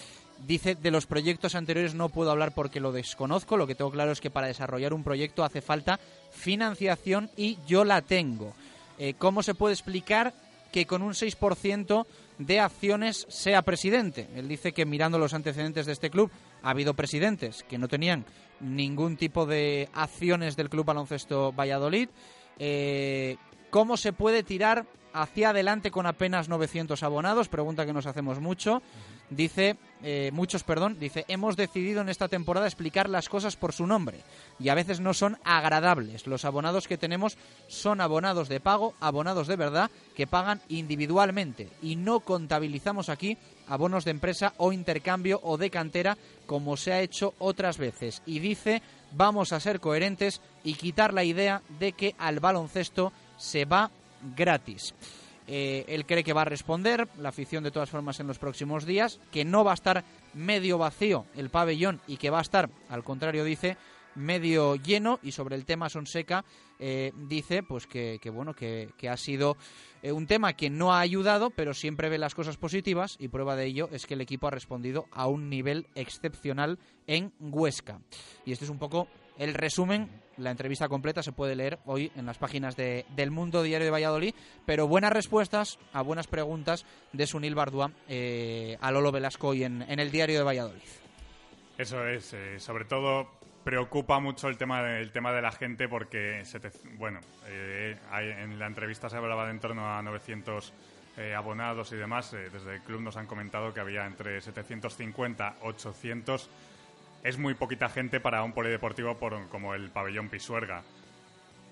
Dice, 0.46 0.76
de 0.76 0.92
los 0.92 1.08
proyectos 1.08 1.56
anteriores 1.56 1.96
no 1.96 2.10
puedo 2.10 2.32
hablar 2.32 2.54
porque 2.54 2.80
lo 2.80 2.92
desconozco. 2.92 3.58
Lo 3.58 3.68
que 3.68 3.76
tengo 3.76 3.92
claro 3.92 4.12
es 4.12 4.22
que 4.22 4.30
para 4.30 4.48
desarrollar 4.48 4.94
un 4.94 5.04
proyecto 5.04 5.44
hace 5.44 5.62
falta 5.62 6.00
financiación 6.32 7.30
y 7.36 7.58
yo 7.68 7.84
la 7.84 8.02
tengo. 8.02 8.54
Eh, 9.00 9.16
¿Cómo 9.18 9.44
se 9.44 9.56
puede 9.56 9.74
explicar 9.74 10.34
que 10.72 10.86
con 10.86 11.02
un 11.02 11.14
6% 11.14 12.06
de 12.38 12.60
acciones 12.60 13.26
sea 13.30 13.62
presidente? 13.64 14.28
Él 14.36 14.48
dice 14.48 14.74
que 14.74 14.86
mirando 14.86 15.20
los 15.20 15.34
antecedentes 15.34 15.86
de 15.86 15.94
este 15.94 16.10
club 16.10 16.32
ha 16.62 16.70
habido 16.70 16.94
presidentes 16.94 17.64
que 17.64 17.78
no 17.78 17.88
tenían 17.88 18.26
ningún 18.60 19.18
tipo 19.18 19.46
de 19.46 19.90
acciones 19.94 20.56
del 20.56 20.70
Club 20.70 20.86
Baloncesto 20.86 21.52
Valladolid. 21.52 22.10
Eh, 22.60 23.38
¿Cómo 23.70 23.98
se 23.98 24.14
puede 24.14 24.44
tirar 24.44 24.86
hacia 25.14 25.50
adelante 25.50 25.92
con 25.92 26.06
apenas 26.06 26.50
900 26.50 27.02
abonados? 27.04 27.50
Pregunta 27.50 27.86
que 27.86 27.94
nos 27.94 28.06
hacemos 28.06 28.40
mucho. 28.40 28.82
Dice, 29.30 29.76
eh, 30.04 30.30
muchos, 30.32 30.64
perdón, 30.64 30.98
dice, 31.00 31.26
hemos 31.28 31.58
decidido 31.58 32.00
en 32.00 32.08
esta 32.08 32.30
temporada 32.30 32.66
explicar 32.66 33.10
las 33.10 33.28
cosas 33.28 33.58
por 33.58 33.74
su 33.74 33.86
nombre 33.86 34.20
y 34.58 34.70
a 34.70 34.76
veces 34.76 35.02
no 35.02 35.14
son 35.14 35.38
agradables. 35.44 36.28
Los 36.28 36.46
abonados 36.46 36.88
que 36.88 36.98
tenemos 36.98 37.38
son 37.68 38.00
abonados 38.00 38.48
de 38.48 38.62
pago, 38.62 38.94
abonados 39.02 39.48
de 39.48 39.58
verdad, 39.58 39.92
que 40.16 40.28
pagan 40.28 40.62
individualmente 40.70 41.68
y 41.82 41.98
no 41.98 42.22
contabilizamos 42.22 43.10
aquí 43.10 43.38
abonos 43.68 44.06
de 44.06 44.12
empresa 44.12 44.54
o 44.58 44.72
intercambio 44.72 45.42
o 45.44 45.58
de 45.58 45.70
cantera 45.70 46.18
como 46.46 46.78
se 46.78 46.94
ha 46.94 47.02
hecho 47.02 47.34
otras 47.38 47.78
veces. 47.78 48.22
Y 48.26 48.40
dice, 48.40 48.82
vamos 49.12 49.52
a 49.52 49.60
ser 49.60 49.82
coherentes 49.82 50.42
y 50.64 50.76
quitar 50.76 51.14
la 51.14 51.26
idea 51.26 51.62
de 51.80 51.92
que 51.92 52.16
al 52.18 52.40
baloncesto 52.40 53.12
se 53.38 53.66
va 53.66 53.92
gratis. 54.36 54.94
Eh, 55.48 55.86
él 55.88 56.06
cree 56.06 56.24
que 56.24 56.34
va 56.34 56.42
a 56.42 56.46
responder, 56.46 57.08
la 57.20 57.30
afición 57.30 57.64
de 57.64 57.72
todas 57.72 57.90
formas 57.90 58.20
en 58.20 58.28
los 58.28 58.38
próximos 58.38 58.86
días, 58.86 59.20
que 59.32 59.46
no 59.46 59.64
va 59.64 59.72
a 59.72 59.76
estar 59.76 60.04
medio 60.34 60.78
vacío 60.78 61.26
el 61.36 61.50
pabellón 61.50 62.02
y 62.08 62.18
que 62.18 62.30
va 62.30 62.40
a 62.40 62.42
estar, 62.42 62.70
al 62.90 63.04
contrario 63.04 63.44
dice, 63.44 63.78
medio 64.16 64.76
lleno 64.76 65.20
y 65.24 65.32
sobre 65.32 65.56
el 65.56 65.66
tema 65.66 65.90
Sonseca 65.90 66.44
eh, 66.80 67.14
dice 67.16 67.64
pues 67.64 67.88
que, 67.88 68.20
bueno 68.34 68.54
que 68.54 68.90
ha 69.10 69.18
sido 69.18 69.58
eh, 70.02 70.12
un 70.12 70.28
tema 70.28 70.54
que 70.54 70.70
no 70.70 70.94
ha 70.94 71.00
ayudado 71.00 71.50
pero 71.52 71.74
siempre 71.74 72.10
ve 72.10 72.18
las 72.18 72.36
cosas 72.36 72.58
positivas 72.58 73.16
y 73.20 73.28
prueba 73.28 73.56
de 73.56 73.66
ello 73.66 73.90
es 73.92 74.06
que 74.06 74.16
el 74.16 74.22
equipo 74.22 74.48
ha 74.48 74.52
respondido 74.52 75.06
a 75.12 75.28
un 75.28 75.50
nivel 75.50 75.88
excepcional 75.96 76.80
en 77.06 77.32
Huesca. 77.40 78.02
Y 78.46 78.52
este 78.52 78.66
es 78.66 78.72
un 78.72 78.80
poco 78.80 79.08
el 79.38 79.54
resumen 79.54 80.10
la 80.38 80.52
entrevista 80.52 80.88
completa 80.88 81.24
se 81.24 81.32
puede 81.32 81.56
leer 81.56 81.80
hoy 81.86 82.12
en 82.16 82.26
las 82.26 82.38
páginas 82.38 82.76
de, 82.76 83.06
del 83.16 83.32
Mundo 83.32 83.64
Diario 83.64 83.86
de 83.86 83.92
Valladolid, 83.92 84.34
pero 84.66 84.88
buenas 84.88 85.12
respuestas 85.14 85.80
a 85.94 86.02
buenas 86.02 86.28
preguntas 86.28 86.86
de 87.14 87.28
Sunil 87.28 87.56
Bardua 87.56 87.92
eh, 88.08 88.78
a 88.82 88.92
Lolo 88.92 89.12
Velasco 89.12 89.50
hoy 89.50 89.64
en, 89.64 89.82
en 89.84 90.00
el 90.00 90.12
Diario 90.12 90.38
de 90.40 90.44
Valladolid. 90.44 90.82
Eso 91.78 92.08
es, 92.08 92.34
eh, 92.34 92.60
sobre 92.60 92.86
todo 92.86 93.30
preocupa 93.64 94.20
mucho 94.20 94.48
el 94.48 94.58
tema 94.58 94.82
de, 94.82 95.02
el 95.02 95.12
tema 95.12 95.32
de 95.34 95.42
la 95.42 95.52
gente 95.52 95.88
porque, 95.90 96.44
se 96.46 96.60
te- 96.60 96.72
bueno, 96.98 97.20
eh, 97.48 97.98
en 98.14 98.58
la 98.60 98.66
entrevista 98.68 99.10
se 99.10 99.18
hablaba 99.18 99.46
de 99.46 99.52
en 99.52 99.60
torno 99.60 99.86
a 99.94 100.02
900 100.02 100.74
eh, 101.18 101.36
abonados 101.36 101.92
y 101.92 101.98
demás. 101.98 102.32
desde 102.32 102.76
el 102.76 102.82
club 102.82 103.02
nos 103.02 103.18
han 103.18 103.26
comentado 103.28 103.74
que 103.74 103.80
había 103.82 104.06
entre 104.06 104.40
750 104.40 105.58
800. 105.64 106.50
Es 107.24 107.38
muy 107.38 107.56
poquita 107.56 107.90
gente 107.90 108.20
para 108.20 108.44
un 108.44 108.54
polideportivo 108.54 109.18
por- 109.18 109.48
como 109.50 109.74
el 109.74 109.90
pabellón 109.90 110.30
Pisuerga. 110.30 110.84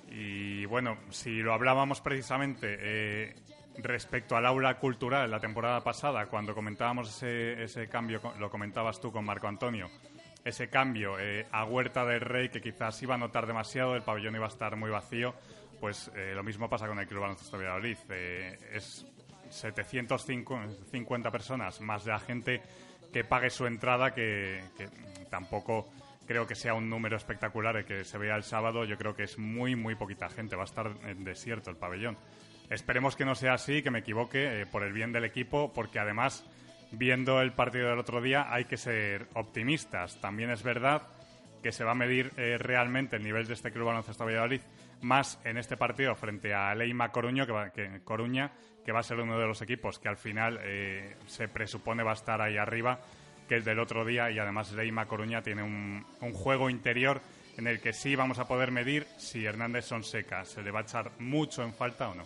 Y 0.10 0.66
bueno, 0.66 0.98
si 1.10 1.42
lo 1.42 1.54
hablábamos 1.54 2.02
precisamente 2.02 2.78
eh, 2.80 3.36
respecto 3.78 4.36
al 4.36 4.46
aula 4.46 4.76
cultural 4.80 5.30
la 5.32 5.40
temporada 5.40 5.82
pasada, 5.84 6.28
cuando 6.28 6.54
comentábamos 6.54 7.10
ese, 7.10 7.64
ese 7.64 7.88
cambio, 7.88 8.22
lo 8.40 8.50
comentabas 8.50 9.00
tú 9.02 9.12
con 9.12 9.26
Marco 9.26 9.48
Antonio, 9.48 9.90
ese 10.44 10.70
cambio 10.70 11.18
eh, 11.20 11.48
a 11.52 11.66
Huerta 11.66 12.06
del 12.06 12.22
Rey 12.22 12.50
que 12.50 12.62
quizás 12.62 13.02
iba 13.02 13.16
a 13.16 13.18
notar 13.18 13.48
demasiado, 13.48 13.96
el 13.96 14.04
pabellón 14.04 14.36
iba 14.36 14.46
a 14.46 14.50
estar 14.50 14.76
muy 14.76 14.92
vacío, 14.92 15.34
pues 15.80 16.12
eh, 16.16 16.34
lo 16.36 16.44
mismo 16.44 16.70
pasa 16.70 16.88
con 16.88 17.00
el 17.00 17.08
Club 17.08 17.22
Baloncesto 17.22 17.58
Valladolid. 17.58 17.98
Es 18.72 19.06
750 19.50 21.32
personas 21.32 21.82
más 21.82 22.06
la 22.06 22.20
gente 22.20 22.62
que 23.12 23.24
pague 23.24 23.50
su 23.50 23.66
entrada, 23.66 24.14
que 24.14 24.62
tampoco 25.30 25.90
creo 26.26 26.48
que 26.48 26.56
sea 26.56 26.74
un 26.74 26.90
número 26.90 27.18
espectacular 27.18 27.78
el 27.78 27.86
que 27.86 28.04
se 28.04 28.18
vea 28.18 28.36
el 28.36 28.44
sábado. 28.44 28.86
Yo 28.86 28.98
creo 28.98 29.16
que 29.16 29.24
es 29.24 29.38
muy, 29.38 29.76
muy 29.76 29.96
poquita 29.96 30.30
gente. 30.30 30.56
Va 30.56 30.64
a 30.64 30.66
estar 30.66 30.92
en 31.06 31.24
desierto 31.24 31.70
el 31.70 31.78
pabellón. 31.78 32.18
Esperemos 32.70 33.16
que 33.16 33.26
no 33.26 33.36
sea 33.36 33.54
así, 33.54 33.84
que 33.84 33.92
me 33.92 34.00
equivoque, 34.00 34.62
eh, 34.62 34.66
por 34.66 34.84
el 34.84 34.92
bien 34.92 35.12
del 35.12 35.24
equipo, 35.24 35.72
porque 35.74 36.00
además, 36.00 36.44
viendo 36.92 37.42
el 37.42 37.54
partido 37.54 37.90
del 37.90 38.00
otro 38.00 38.22
día, 38.22 38.52
hay 38.52 38.66
que 38.66 38.78
ser 38.78 39.28
optimistas. 39.34 40.20
También 40.20 40.50
es 40.50 40.64
verdad 40.64 41.04
que 41.62 41.72
se 41.72 41.84
va 41.84 41.92
a 41.92 41.96
medir 41.96 42.32
eh, 42.38 42.58
realmente 42.60 43.16
el 43.16 43.24
nivel 43.24 43.48
de 43.48 43.54
este 43.54 43.72
Club 43.72 43.88
Baloncesto 43.88 44.26
Valladolid 44.26 44.62
más 45.02 45.40
en 45.44 45.58
este 45.58 45.78
partido 45.78 46.16
frente 46.16 46.54
a 46.54 46.74
Leima 46.74 47.12
Coruño, 47.12 47.46
que 47.46 47.52
va, 47.52 47.72
Coruña, 48.04 48.52
que 48.84 48.92
va 48.92 49.00
a 49.00 49.04
ser 49.04 49.20
uno 49.20 49.40
de 49.40 49.48
los 49.48 49.62
equipos 49.62 50.00
que 50.00 50.08
al 50.08 50.18
final 50.18 50.60
eh, 50.62 51.16
se 51.28 51.48
presupone 51.48 52.04
va 52.04 52.12
a 52.12 52.16
estar 52.16 52.42
ahí 52.42 52.58
arriba, 52.58 53.00
que 53.48 53.56
el 53.56 53.64
del 53.64 53.80
otro 53.80 54.06
día, 54.06 54.32
y 54.32 54.40
además 54.40 54.72
Leima 54.72 55.06
Coruña 55.08 55.42
tiene 55.42 55.64
un, 55.64 56.06
un 56.22 56.34
juego 56.34 56.70
interior 56.70 57.22
en 57.58 57.68
el 57.68 57.80
que 57.80 57.94
sí 57.94 58.16
vamos 58.16 58.40
a 58.40 58.48
poder 58.48 58.72
medir 58.72 59.08
si 59.18 59.46
Hernández 59.46 59.86
Sonseca 59.86 60.44
se 60.46 60.62
le 60.62 60.72
va 60.72 60.80
a 60.80 60.84
echar 60.84 61.12
mucho 61.20 61.64
en 61.64 61.74
falta 61.74 62.10
o 62.10 62.16
no. 62.16 62.24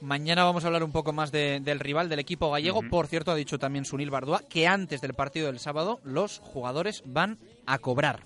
Mañana 0.00 0.44
vamos 0.44 0.64
a 0.64 0.68
hablar 0.68 0.82
un 0.82 0.92
poco 0.92 1.12
más 1.12 1.30
de- 1.30 1.60
del 1.60 1.78
rival, 1.80 2.08
del 2.08 2.20
equipo 2.20 2.50
gallego. 2.50 2.80
Por 2.88 3.06
cierto, 3.06 3.30
ha 3.30 3.34
dicho 3.34 3.58
también 3.58 3.84
Sunil 3.84 4.08
Bardua 4.10 4.40
que 4.48 4.66
antes 4.66 5.02
del 5.02 5.12
partido 5.12 5.48
del 5.48 5.58
sábado 5.58 6.00
los 6.04 6.38
jugadores 6.38 7.02
van 7.04 7.38
a 7.66 7.78
cobrar. 7.78 8.20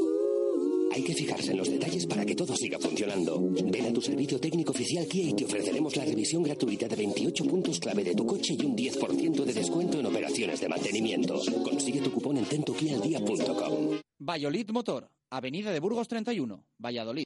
Hay 0.91 1.03
que 1.03 1.13
fijarse 1.13 1.51
en 1.51 1.57
los 1.57 1.69
detalles 1.69 2.05
para 2.07 2.25
que 2.25 2.33
todo 2.35 2.55
siga 2.55 2.79
funcionando. 2.79 3.39
Ven 3.39 3.85
a 3.85 3.93
tu 3.93 4.01
servicio 4.01 4.39
técnico 4.39 4.71
oficial 4.71 5.05
Kia 5.07 5.29
y 5.29 5.33
te 5.33 5.45
ofreceremos 5.45 5.95
la 5.95 6.05
revisión 6.05 6.43
gratuita 6.43 6.87
de 6.87 6.95
28 6.95 7.45
puntos 7.45 7.79
clave 7.79 8.03
de 8.03 8.15
tu 8.15 8.25
coche 8.25 8.55
y 8.57 8.65
un 8.65 8.75
10% 8.75 9.43
de 9.43 9.53
descuento 9.53 9.99
en 9.99 10.05
operaciones 10.05 10.59
de 10.59 10.69
mantenimiento. 10.69 11.39
Consigue 11.63 12.01
tu 12.01 12.11
cupón 12.11 12.37
en 12.37 12.45
tentokialdia.com. 12.45 13.99
Valladolid 14.19 14.69
Motor, 14.71 15.07
Avenida 15.29 15.71
de 15.71 15.79
Burgos 15.79 16.07
31, 16.07 16.63
Valladolid. 16.79 17.25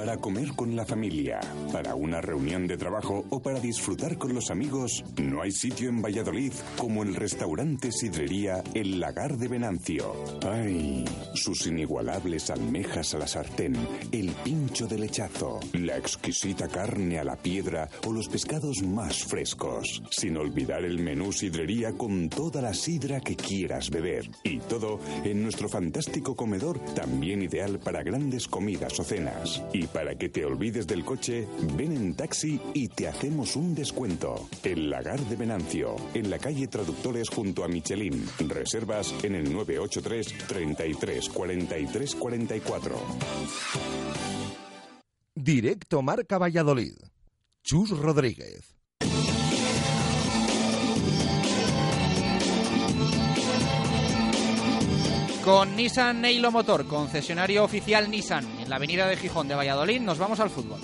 Para 0.00 0.16
comer 0.16 0.54
con 0.56 0.74
la 0.74 0.86
familia, 0.86 1.40
para 1.74 1.94
una 1.94 2.22
reunión 2.22 2.66
de 2.66 2.78
trabajo 2.78 3.26
o 3.28 3.42
para 3.42 3.60
disfrutar 3.60 4.16
con 4.16 4.32
los 4.32 4.50
amigos, 4.50 5.04
no 5.22 5.42
hay 5.42 5.52
sitio 5.52 5.90
en 5.90 6.00
Valladolid 6.00 6.54
como 6.78 7.02
el 7.02 7.14
restaurante 7.14 7.92
Sidrería 7.92 8.64
El 8.72 8.98
Lagar 8.98 9.36
de 9.36 9.48
Venancio. 9.48 10.14
¡Ay! 10.42 11.04
Sus 11.34 11.66
inigualables 11.66 12.48
almejas 12.48 13.14
a 13.14 13.18
la 13.18 13.26
sartén, 13.26 13.76
el 14.10 14.30
pincho 14.42 14.86
de 14.86 14.98
lechazo, 15.00 15.60
la 15.74 15.98
exquisita 15.98 16.66
carne 16.66 17.18
a 17.18 17.24
la 17.24 17.36
piedra 17.36 17.86
o 18.06 18.12
los 18.14 18.26
pescados 18.30 18.82
más 18.82 19.22
frescos. 19.24 20.02
Sin 20.10 20.38
olvidar 20.38 20.82
el 20.82 20.98
menú 20.98 21.30
Sidrería 21.30 21.92
con 21.92 22.30
toda 22.30 22.62
la 22.62 22.72
sidra 22.72 23.20
que 23.20 23.36
quieras 23.36 23.90
beber. 23.90 24.30
Y 24.44 24.60
todo 24.60 24.98
en 25.24 25.42
nuestro 25.42 25.68
fantástico 25.68 26.34
comedor, 26.34 26.78
también 26.94 27.42
ideal 27.42 27.78
para 27.78 28.02
grandes 28.02 28.48
comidas 28.48 28.98
o 28.98 29.04
cenas. 29.04 29.62
Y 29.74 29.89
para 29.92 30.16
que 30.16 30.28
te 30.28 30.44
olvides 30.44 30.86
del 30.86 31.04
coche, 31.04 31.46
ven 31.76 31.92
en 31.92 32.14
taxi 32.14 32.60
y 32.74 32.88
te 32.88 33.08
hacemos 33.08 33.56
un 33.56 33.74
descuento. 33.74 34.48
El 34.62 34.90
Lagar 34.90 35.20
de 35.20 35.36
Venancio, 35.36 35.96
en 36.14 36.30
la 36.30 36.38
calle 36.38 36.66
Traductores 36.66 37.28
junto 37.28 37.64
a 37.64 37.68
Michelin. 37.68 38.26
Reservas 38.48 39.14
en 39.22 39.34
el 39.34 39.52
983 39.52 40.46
33 40.46 41.28
43 41.28 42.14
44. 42.14 42.96
Directo 45.34 46.02
Marca 46.02 46.38
Valladolid. 46.38 46.94
Chus 47.62 47.90
Rodríguez. 47.90 48.79
Con 55.44 55.74
Nissan 55.74 56.20
Neilo 56.20 56.50
Motor, 56.50 56.86
concesionario 56.86 57.64
oficial 57.64 58.10
Nissan, 58.10 58.46
en 58.60 58.68
la 58.68 58.76
avenida 58.76 59.06
de 59.06 59.16
Gijón 59.16 59.48
de 59.48 59.54
Valladolid, 59.54 60.00
nos 60.00 60.18
vamos 60.18 60.38
al 60.38 60.50
fútbol. 60.50 60.80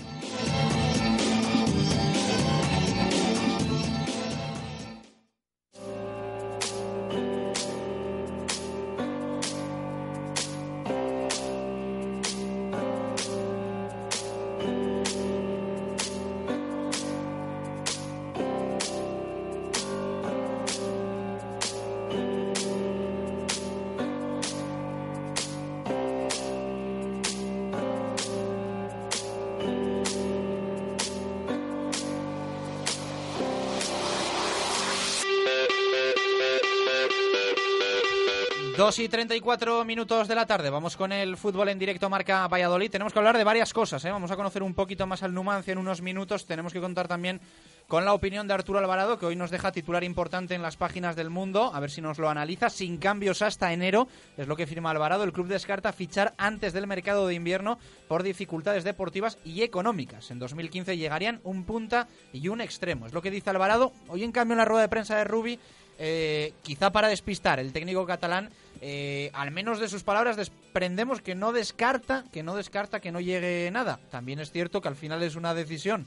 Dos 38.86 39.00
y 39.00 39.08
34 39.08 39.84
minutos 39.84 40.28
de 40.28 40.36
la 40.36 40.46
tarde. 40.46 40.70
Vamos 40.70 40.96
con 40.96 41.10
el 41.10 41.36
fútbol 41.36 41.70
en 41.70 41.78
directo 41.80 42.08
marca 42.08 42.46
Valladolid. 42.46 42.88
Tenemos 42.88 43.12
que 43.12 43.18
hablar 43.18 43.36
de 43.36 43.42
varias 43.42 43.72
cosas. 43.72 44.04
¿eh? 44.04 44.12
Vamos 44.12 44.30
a 44.30 44.36
conocer 44.36 44.62
un 44.62 44.74
poquito 44.74 45.08
más 45.08 45.24
al 45.24 45.34
Numancia 45.34 45.72
en 45.72 45.78
unos 45.78 46.02
minutos. 46.02 46.46
Tenemos 46.46 46.72
que 46.72 46.80
contar 46.80 47.08
también 47.08 47.40
con 47.88 48.04
la 48.04 48.12
opinión 48.12 48.46
de 48.46 48.54
Arturo 48.54 48.78
Alvarado, 48.78 49.18
que 49.18 49.26
hoy 49.26 49.34
nos 49.34 49.50
deja 49.50 49.72
titular 49.72 50.04
importante 50.04 50.54
en 50.54 50.62
las 50.62 50.76
páginas 50.76 51.16
del 51.16 51.30
mundo. 51.30 51.72
A 51.74 51.80
ver 51.80 51.90
si 51.90 52.00
nos 52.00 52.20
lo 52.20 52.28
analiza. 52.28 52.70
Sin 52.70 52.98
cambios 52.98 53.42
hasta 53.42 53.72
enero, 53.72 54.06
es 54.36 54.46
lo 54.46 54.54
que 54.54 54.68
firma 54.68 54.92
Alvarado. 54.92 55.24
El 55.24 55.32
club 55.32 55.48
descarta 55.48 55.92
fichar 55.92 56.34
antes 56.38 56.72
del 56.72 56.86
mercado 56.86 57.26
de 57.26 57.34
invierno 57.34 57.80
por 58.06 58.22
dificultades 58.22 58.84
deportivas 58.84 59.36
y 59.44 59.62
económicas. 59.62 60.30
En 60.30 60.38
2015 60.38 60.96
llegarían 60.96 61.40
un 61.42 61.64
punta 61.64 62.06
y 62.32 62.46
un 62.46 62.60
extremo. 62.60 63.06
Es 63.06 63.12
lo 63.12 63.20
que 63.20 63.32
dice 63.32 63.50
Alvarado. 63.50 63.90
Hoy, 64.06 64.22
en 64.22 64.30
cambio, 64.30 64.52
en 64.52 64.58
la 64.58 64.64
rueda 64.64 64.82
de 64.82 64.88
prensa 64.88 65.16
de 65.16 65.24
Rubi, 65.24 65.58
eh, 65.98 66.52
quizá 66.62 66.90
para 66.90 67.09
despistar, 67.09 67.59
el 67.59 67.73
técnico 67.73 68.06
catalán 68.06 68.51
eh, 68.82 69.31
al 69.32 69.51
menos 69.51 69.81
de 69.81 69.89
sus 69.89 70.02
palabras 70.02 70.36
desprendemos 70.36 71.23
que 71.23 71.35
no 71.35 71.52
descarta 71.52 72.24
que 72.31 72.43
no 72.43 72.55
descarta 72.55 73.01
que 73.01 73.10
no 73.10 73.20
llegue 73.20 73.70
nada. 73.73 73.98
También 74.10 74.39
es 74.39 74.52
cierto 74.52 74.82
que 74.82 74.89
al 74.89 74.97
final 74.97 75.23
es 75.23 75.35
una 75.35 75.55
decisión 75.55 76.06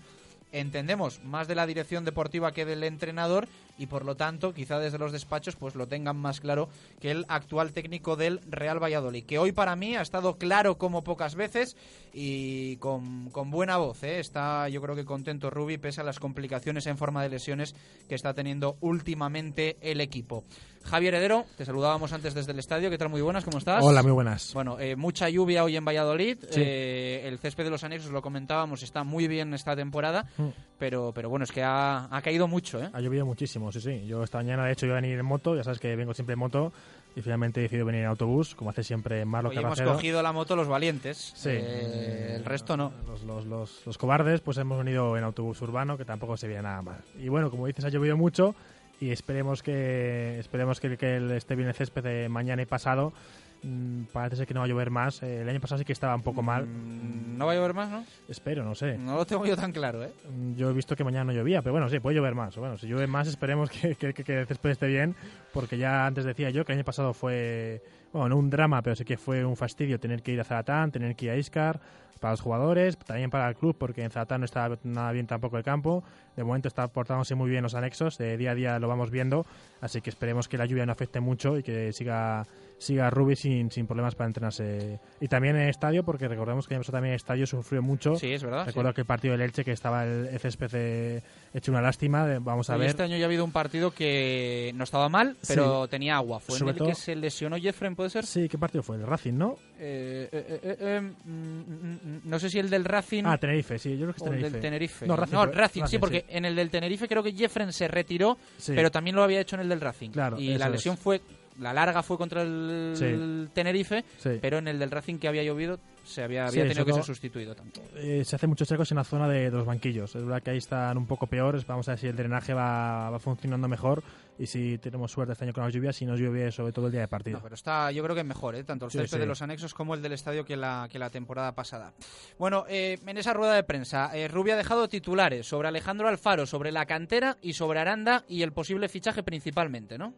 entendemos, 0.51 1.23
más 1.23 1.47
de 1.47 1.55
la 1.55 1.65
dirección 1.65 2.05
deportiva 2.05 2.51
que 2.51 2.65
del 2.65 2.83
entrenador 2.83 3.47
y 3.79 3.87
por 3.87 4.05
lo 4.05 4.15
tanto, 4.15 4.53
quizá 4.53 4.77
desde 4.77 4.99
los 4.99 5.11
despachos 5.11 5.55
pues 5.55 5.73
lo 5.73 5.87
tengan 5.87 6.17
más 6.17 6.41
claro 6.41 6.69
que 6.99 7.11
el 7.11 7.25
actual 7.29 7.71
técnico 7.71 8.15
del 8.17 8.41
Real 8.49 8.83
Valladolid, 8.83 9.23
que 9.23 9.39
hoy 9.39 9.53
para 9.53 9.75
mí 9.75 9.95
ha 9.95 10.01
estado 10.01 10.37
claro 10.37 10.77
como 10.77 11.03
pocas 11.03 11.33
veces 11.33 11.77
y 12.13 12.75
con, 12.77 13.29
con 13.29 13.49
buena 13.49 13.77
voz. 13.77 14.03
¿eh? 14.03 14.19
Está 14.19 14.67
yo 14.67 14.81
creo 14.81 14.95
que 14.95 15.05
contento 15.05 15.49
Rubi 15.49 15.77
pese 15.77 16.01
a 16.01 16.03
las 16.03 16.19
complicaciones 16.19 16.85
en 16.87 16.97
forma 16.97 17.23
de 17.23 17.29
lesiones 17.29 17.73
que 18.07 18.15
está 18.15 18.33
teniendo 18.33 18.77
últimamente 18.81 19.77
el 19.81 20.01
equipo. 20.01 20.43
Javier 20.83 21.13
Heredero, 21.13 21.45
te 21.57 21.65
saludábamos 21.65 22.13
antes 22.13 22.33
desde 22.33 22.51
el 22.51 22.59
estadio. 22.59 22.89
¿Qué 22.89 22.97
tal? 22.97 23.09
Muy 23.09 23.21
buenas, 23.21 23.43
¿cómo 23.43 23.57
estás? 23.57 23.83
Hola, 23.83 24.01
muy 24.01 24.11
buenas. 24.11 24.53
Bueno, 24.53 24.79
eh, 24.79 24.95
mucha 24.95 25.29
lluvia 25.29 25.63
hoy 25.63 25.75
en 25.75 25.85
Valladolid. 25.85 26.37
Sí. 26.49 26.61
Eh, 26.63 27.27
el 27.27 27.37
césped 27.37 27.65
de 27.65 27.69
los 27.69 27.83
anexos, 27.83 28.11
lo 28.11 28.21
comentábamos, 28.21 28.81
está 28.81 29.03
muy 29.03 29.27
bien 29.27 29.53
esta 29.53 29.75
temporada. 29.75 30.25
Mm. 30.37 30.47
Pero, 30.79 31.11
pero 31.13 31.29
bueno, 31.29 31.43
es 31.43 31.51
que 31.51 31.61
ha, 31.61 32.07
ha 32.09 32.21
caído 32.21 32.47
mucho, 32.47 32.81
¿eh? 32.81 32.89
Ha 32.93 33.01
llovido 33.01 33.25
muchísimo, 33.25 33.68
sí, 33.71 33.81
sí. 33.81 34.05
Yo 34.05 34.23
esta 34.23 34.37
mañana, 34.37 34.65
de 34.65 34.73
hecho, 34.73 34.85
iba 34.85 34.97
a 34.97 35.01
venir 35.01 35.17
en 35.17 35.25
moto. 35.25 35.55
Ya 35.55 35.63
sabes 35.63 35.79
que 35.79 35.95
vengo 35.95 36.13
siempre 36.13 36.33
en 36.33 36.39
moto. 36.39 36.71
Y 37.15 37.21
finalmente 37.21 37.59
he 37.59 37.63
decidido 37.63 37.85
venir 37.85 38.01
en 38.01 38.07
autobús, 38.07 38.53
como 38.53 38.69
hace 38.69 38.83
siempre 38.83 39.25
Marlo 39.25 39.49
Hoy 39.49 39.57
hemos 39.57 39.81
cogido 39.81 40.21
la 40.21 40.31
moto 40.31 40.55
los 40.55 40.67
valientes. 40.67 41.33
Sí. 41.35 41.49
Eh, 41.51 42.35
el 42.35 42.45
resto 42.45 42.77
no. 42.77 42.93
Los, 43.07 43.23
los, 43.23 43.45
los, 43.45 43.85
los 43.85 43.97
cobardes, 43.97 44.41
pues 44.41 44.57
hemos 44.57 44.77
venido 44.77 45.17
en 45.17 45.23
autobús 45.23 45.59
urbano, 45.61 45.97
que 45.97 46.05
tampoco 46.05 46.37
se 46.37 46.47
veía 46.47 46.61
nada 46.61 46.81
mal. 46.83 47.01
Y 47.17 47.27
bueno, 47.29 47.49
como 47.49 47.65
dices, 47.65 47.83
ha 47.83 47.89
llovido 47.89 48.15
mucho 48.15 48.55
y 49.01 49.11
esperemos 49.11 49.63
que 49.63 50.37
esperemos 50.39 50.79
que, 50.79 50.97
que 50.97 51.19
bien 51.55 51.67
el 51.67 51.73
césped 51.73 52.03
de 52.03 52.29
mañana 52.29 52.61
y 52.61 52.65
pasado. 52.65 53.13
Mm, 53.61 54.03
parece 54.13 54.45
que 54.45 54.53
no 54.53 54.61
va 54.61 54.65
a 54.65 54.69
llover 54.69 54.89
más. 54.89 55.21
Eh, 55.23 55.41
el 55.41 55.49
año 55.49 55.59
pasado 55.59 55.79
sí 55.79 55.85
que 55.85 55.91
estaba 55.93 56.15
un 56.15 56.23
poco 56.23 56.41
mal. 56.41 56.65
Mm, 56.65 57.37
¿No 57.37 57.45
va 57.45 57.51
a 57.51 57.55
llover 57.55 57.73
más, 57.73 57.89
no? 57.89 58.05
Espero, 58.27 58.63
no 58.63 58.73
sé. 58.75 58.97
No 58.97 59.15
lo 59.17 59.25
tengo 59.25 59.45
yo 59.45 59.55
tan 59.57 59.71
claro, 59.71 60.03
¿eh? 60.03 60.11
Mm, 60.29 60.53
Yo 60.55 60.69
he 60.69 60.73
visto 60.73 60.95
que 60.95 61.03
mañana 61.03 61.25
no 61.25 61.33
llovía, 61.33 61.61
pero 61.61 61.73
bueno, 61.73 61.89
sí, 61.89 61.99
puede 61.99 62.15
llover 62.15 62.35
más. 62.35 62.55
Bueno, 62.57 62.77
si 62.77 62.87
llueve 62.87 63.07
más, 63.07 63.27
esperemos 63.27 63.69
que, 63.69 63.95
que, 63.95 64.13
que- 64.13 64.23
que 64.23 64.39
el 64.41 64.47
césped 64.47 64.69
esté 64.71 64.87
bien, 64.87 65.15
porque 65.53 65.77
ya 65.77 66.05
antes 66.05 66.23
decía 66.25 66.49
yo 66.51 66.63
que 66.65 66.71
el 66.71 66.77
año 66.79 66.85
pasado 66.85 67.13
fue, 67.13 67.81
bueno, 68.13 68.29
no 68.29 68.37
un 68.37 68.49
drama, 68.49 68.81
pero 68.81 68.95
sí 68.95 69.03
que 69.03 69.17
fue 69.17 69.43
un 69.43 69.57
fastidio 69.57 69.99
tener 69.99 70.21
que 70.23 70.31
ir 70.31 70.39
a 70.39 70.43
Zaratán, 70.45 70.91
tener 70.91 71.15
que 71.15 71.25
ir 71.25 71.31
a 71.31 71.35
Iscar, 71.37 71.79
para 72.19 72.33
los 72.33 72.41
jugadores, 72.41 72.97
también 72.97 73.29
para 73.29 73.47
el 73.49 73.55
club, 73.55 73.75
porque 73.77 74.03
en 74.03 74.11
Zaratán 74.11 74.41
no 74.41 74.45
estaba 74.45 74.77
nada 74.83 75.11
bien 75.11 75.27
tampoco 75.27 75.57
el 75.57 75.63
campo. 75.63 76.03
De 76.35 76.43
momento 76.43 76.67
está 76.67 76.87
portándose 76.87 77.35
muy 77.35 77.49
bien 77.49 77.63
los 77.63 77.75
anexos, 77.75 78.17
de 78.17 78.37
día 78.37 78.51
a 78.51 78.55
día 78.55 78.79
lo 78.79 78.87
vamos 78.87 79.11
viendo, 79.11 79.45
así 79.81 79.99
que 80.01 80.09
esperemos 80.09 80.47
que 80.47 80.57
la 80.57 80.65
lluvia 80.65 80.85
no 80.85 80.91
afecte 80.93 81.19
mucho 81.19 81.57
y 81.57 81.63
que 81.63 81.91
siga 81.93 82.45
siga 82.77 83.09
Rubi 83.09 83.35
sin, 83.35 83.69
sin 83.71 83.87
problemas 83.87 84.15
para 84.15 84.27
entrenarse. 84.27 85.01
Y 85.19 85.27
también 85.27 85.57
en 85.57 85.63
el 85.63 85.69
estadio, 85.69 86.03
porque 86.05 86.29
recordemos 86.29 86.65
que 86.65 86.79
también 86.79 87.11
el 87.11 87.17
estadio 87.17 87.45
sufrió 87.45 87.81
mucho. 87.81 88.15
Sí, 88.15 88.31
es 88.31 88.41
verdad, 88.41 88.65
Recuerdo 88.65 88.91
sí. 88.91 88.95
que 88.95 89.01
el 89.01 89.07
partido 89.07 89.33
del 89.33 89.41
Elche, 89.41 89.65
que 89.65 89.73
estaba 89.73 90.05
el, 90.05 90.29
césped 90.39 90.69
eh, 90.75 91.21
hecho 91.53 91.73
una 91.73 91.81
lástima, 91.81 92.25
vamos 92.39 92.69
a 92.69 92.75
Hoy 92.75 92.79
ver. 92.79 92.89
Este 92.91 93.03
año 93.03 93.17
ya 93.17 93.23
ha 93.23 93.27
habido 93.27 93.43
un 93.43 93.51
partido 93.51 93.91
que 93.91 94.71
no 94.75 94.85
estaba 94.85 95.09
mal, 95.09 95.35
pero 95.45 95.89
tenía 95.89 96.15
agua. 96.15 96.39
Fue 96.39 96.57
Sobre 96.57 96.69
en 96.71 96.75
el 96.75 96.77
todo- 96.77 96.87
que 96.87 96.95
se 96.95 97.17
lesionó 97.17 97.57
Jeffrey, 97.57 97.93
¿puede 97.95 98.11
ser? 98.11 98.25
Sí, 98.25 98.47
¿qué 98.47 98.57
partido 98.57 98.81
fue? 98.81 98.95
¿El 98.95 99.05
Racing, 99.05 99.33
no? 99.33 99.57
Eh, 99.81 100.27
eh, 100.31 100.59
eh, 100.61 100.77
eh, 100.79 101.01
mm, 101.01 101.31
mm, 101.31 102.21
no 102.25 102.37
sé 102.37 102.49
si 102.49 102.59
el 102.59 102.69
del 102.69 102.83
Racing. 102.83 103.23
Ah, 103.25 103.37
Tenerife, 103.37 103.79
sí, 103.79 103.91
yo 103.97 104.05
creo 104.07 104.13
que 104.13 104.17
es 104.17 104.21
o 104.23 104.25
el 104.25 104.31
Tenerife. 104.31 104.51
del 104.51 104.61
Tenerife. 104.61 105.07
No, 105.07 105.15
Racing, 105.15 105.33
No, 105.33 105.43
fue- 105.45 105.53
Racing, 105.53 105.73
sí, 105.73 105.81
Racing, 105.81 105.99
porque 105.99 106.19
sí. 106.19 106.25
en 106.35 106.45
el 106.45 106.55
del 106.55 106.69
Tenerife 106.69 107.07
creo 107.07 107.23
que 107.23 107.31
Jeffren 107.31 107.71
se 107.71 107.87
retiró, 107.87 108.37
Sí. 108.57 108.73
pero 108.75 108.91
también 108.91 109.15
lo 109.15 109.23
había 109.23 109.39
hecho 109.39 109.55
en 109.55 109.61
el 109.61 109.69
del 109.69 109.79
Racing. 109.79 110.09
Claro, 110.09 110.37
y 110.39 110.57
la 110.57 110.67
lesión 110.69 110.95
es. 110.95 110.99
fue. 110.99 111.21
La 111.59 111.73
larga 111.73 112.01
fue 112.03 112.17
contra 112.17 112.41
el 112.41 112.93
Sí. 112.95 113.49
Tenerife, 113.53 114.03
Sí. 114.17 114.39
pero 114.41 114.57
en 114.59 114.67
el 114.67 114.79
del 114.79 114.91
Racing 114.91 115.17
que 115.17 115.27
había 115.27 115.43
llovido 115.43 115.79
se 116.05 116.23
había, 116.23 116.47
Sí, 116.49 116.57
tenido 116.59 116.85
que 116.85 116.93
ser 116.93 117.03
sustituido 117.03 117.53
también. 117.55 117.85
Eh, 117.95 118.23
se 118.25 118.35
hacen 118.35 118.49
muchos 118.49 118.71
ecos 118.71 118.89
en 118.91 118.97
la 118.97 119.03
zona 119.03 119.27
de, 119.27 119.41
de 119.45 119.51
los 119.51 119.65
banquillos. 119.65 120.15
Es 120.15 120.23
verdad 120.23 120.41
que 120.41 120.49
ahí 120.51 120.57
están 120.57 120.97
un 120.97 121.05
poco 121.05 121.27
peores. 121.27 121.67
Vamos 121.67 121.87
a 121.87 121.91
ver 121.91 121.99
si 121.99 122.07
el 122.07 122.15
drenaje 122.15 122.53
va, 122.53 123.09
va 123.11 123.19
funcionando 123.19 123.67
mejor 123.67 124.01
y 124.39 124.47
si 124.47 124.77
tenemos 124.79 125.11
suerte 125.11 125.33
este 125.33 125.43
año 125.45 125.53
con 125.53 125.63
las 125.65 125.73
lluvias, 125.73 125.95
si 125.97 126.05
nos 126.05 126.19
llueve 126.19 126.51
sobre 126.51 126.71
todo 126.71 126.87
el 126.87 126.93
día 126.93 127.01
de 127.01 127.07
partido. 127.09 127.37
No, 127.37 127.43
pero 127.43 127.53
está, 127.55 127.91
yo 127.91 128.01
creo 128.03 128.15
que 128.15 128.23
mejor, 128.23 128.55
¿eh? 128.55 128.63
tanto 128.63 128.85
el 128.85 128.91
césped 128.91 129.17
sí. 129.17 129.19
de 129.19 129.25
los 129.27 129.41
anexos 129.41 129.73
como 129.73 129.93
el 129.93 130.01
del 130.01 130.13
estadio 130.13 130.45
que 130.45 130.57
la, 130.57 130.87
que 130.89 130.97
la 130.97 131.09
temporada 131.11 131.53
pasada. 131.53 131.93
Bueno, 132.39 132.65
eh, 132.69 132.97
en 133.05 133.17
esa 133.17 133.33
rueda 133.33 133.53
de 133.53 133.63
prensa, 133.63 134.09
eh, 134.17 134.27
Rubio 134.29 134.53
ha 134.53 134.57
dejado 134.57 134.87
titulares 134.89 135.45
sobre 135.47 135.67
Alejandro 135.67 136.07
Alfaro, 136.07 136.45
sobre 136.47 136.71
la 136.71 136.85
cantera 136.85 137.37
y 137.41 137.53
sobre 137.53 137.79
Aranda 137.79 138.23
y 138.27 138.41
el 138.41 138.51
posible 138.53 138.87
fichaje 138.89 139.21
principalmente, 139.21 139.97
¿no? 139.97 140.13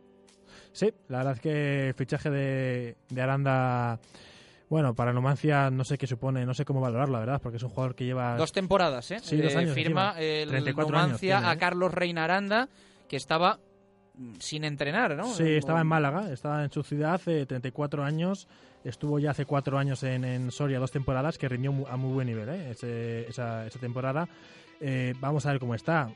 Sí, 0.73 0.91
la 1.09 1.17
verdad 1.19 1.33
es 1.33 1.39
que 1.41 1.87
el 1.89 1.93
fichaje 1.93 2.29
de, 2.29 2.95
de 3.09 3.21
Aranda, 3.21 3.99
bueno, 4.69 4.93
para 4.93 5.11
Numancia 5.13 5.69
no 5.69 5.83
sé 5.83 5.97
qué 5.97 6.07
supone, 6.07 6.45
no 6.45 6.53
sé 6.53 6.63
cómo 6.65 6.79
valorarlo, 6.79 7.13
la 7.13 7.19
verdad, 7.19 7.41
porque 7.41 7.57
es 7.57 7.63
un 7.63 7.69
jugador 7.69 7.93
que 7.95 8.05
lleva... 8.05 8.37
Dos 8.37 8.51
temporadas, 8.53 9.11
¿eh? 9.11 9.19
Sí, 9.19 9.37
dos 9.37 9.53
Eh, 9.53 9.57
años 9.57 9.75
firma 9.75 10.11
encima. 10.17 10.21
el 10.21 10.49
34 10.49 10.97
años 10.97 11.07
Numancia 11.09 11.37
tiene, 11.37 11.49
a 11.51 11.53
¿eh? 11.53 11.57
Carlos 11.57 11.93
Reina 11.93 12.23
Aranda, 12.23 12.69
que 13.09 13.17
estaba 13.17 13.59
sin 14.39 14.63
entrenar, 14.63 15.15
¿no? 15.15 15.25
Sí, 15.25 15.43
estaba 15.43 15.81
en 15.81 15.87
Málaga, 15.87 16.31
estaba 16.31 16.63
en 16.63 16.71
su 16.71 16.83
ciudad 16.83 17.15
hace 17.15 17.45
34 17.45 18.03
años, 18.03 18.47
estuvo 18.83 19.19
ya 19.19 19.31
hace 19.31 19.45
cuatro 19.45 19.77
años 19.77 20.03
en, 20.03 20.23
en 20.25 20.51
Soria 20.51 20.79
dos 20.79 20.91
temporadas, 20.91 21.37
que 21.37 21.49
rindió 21.49 21.71
mu- 21.71 21.87
a 21.87 21.97
muy 21.97 22.13
buen 22.13 22.27
nivel 22.27 22.47
¿eh? 22.49 22.71
Ese- 22.71 23.27
esa, 23.27 23.65
esa 23.67 23.79
temporada. 23.79 24.27
Eh, 24.79 25.13
vamos 25.19 25.45
a 25.45 25.51
ver 25.51 25.59
cómo 25.59 25.75
está. 25.75 26.09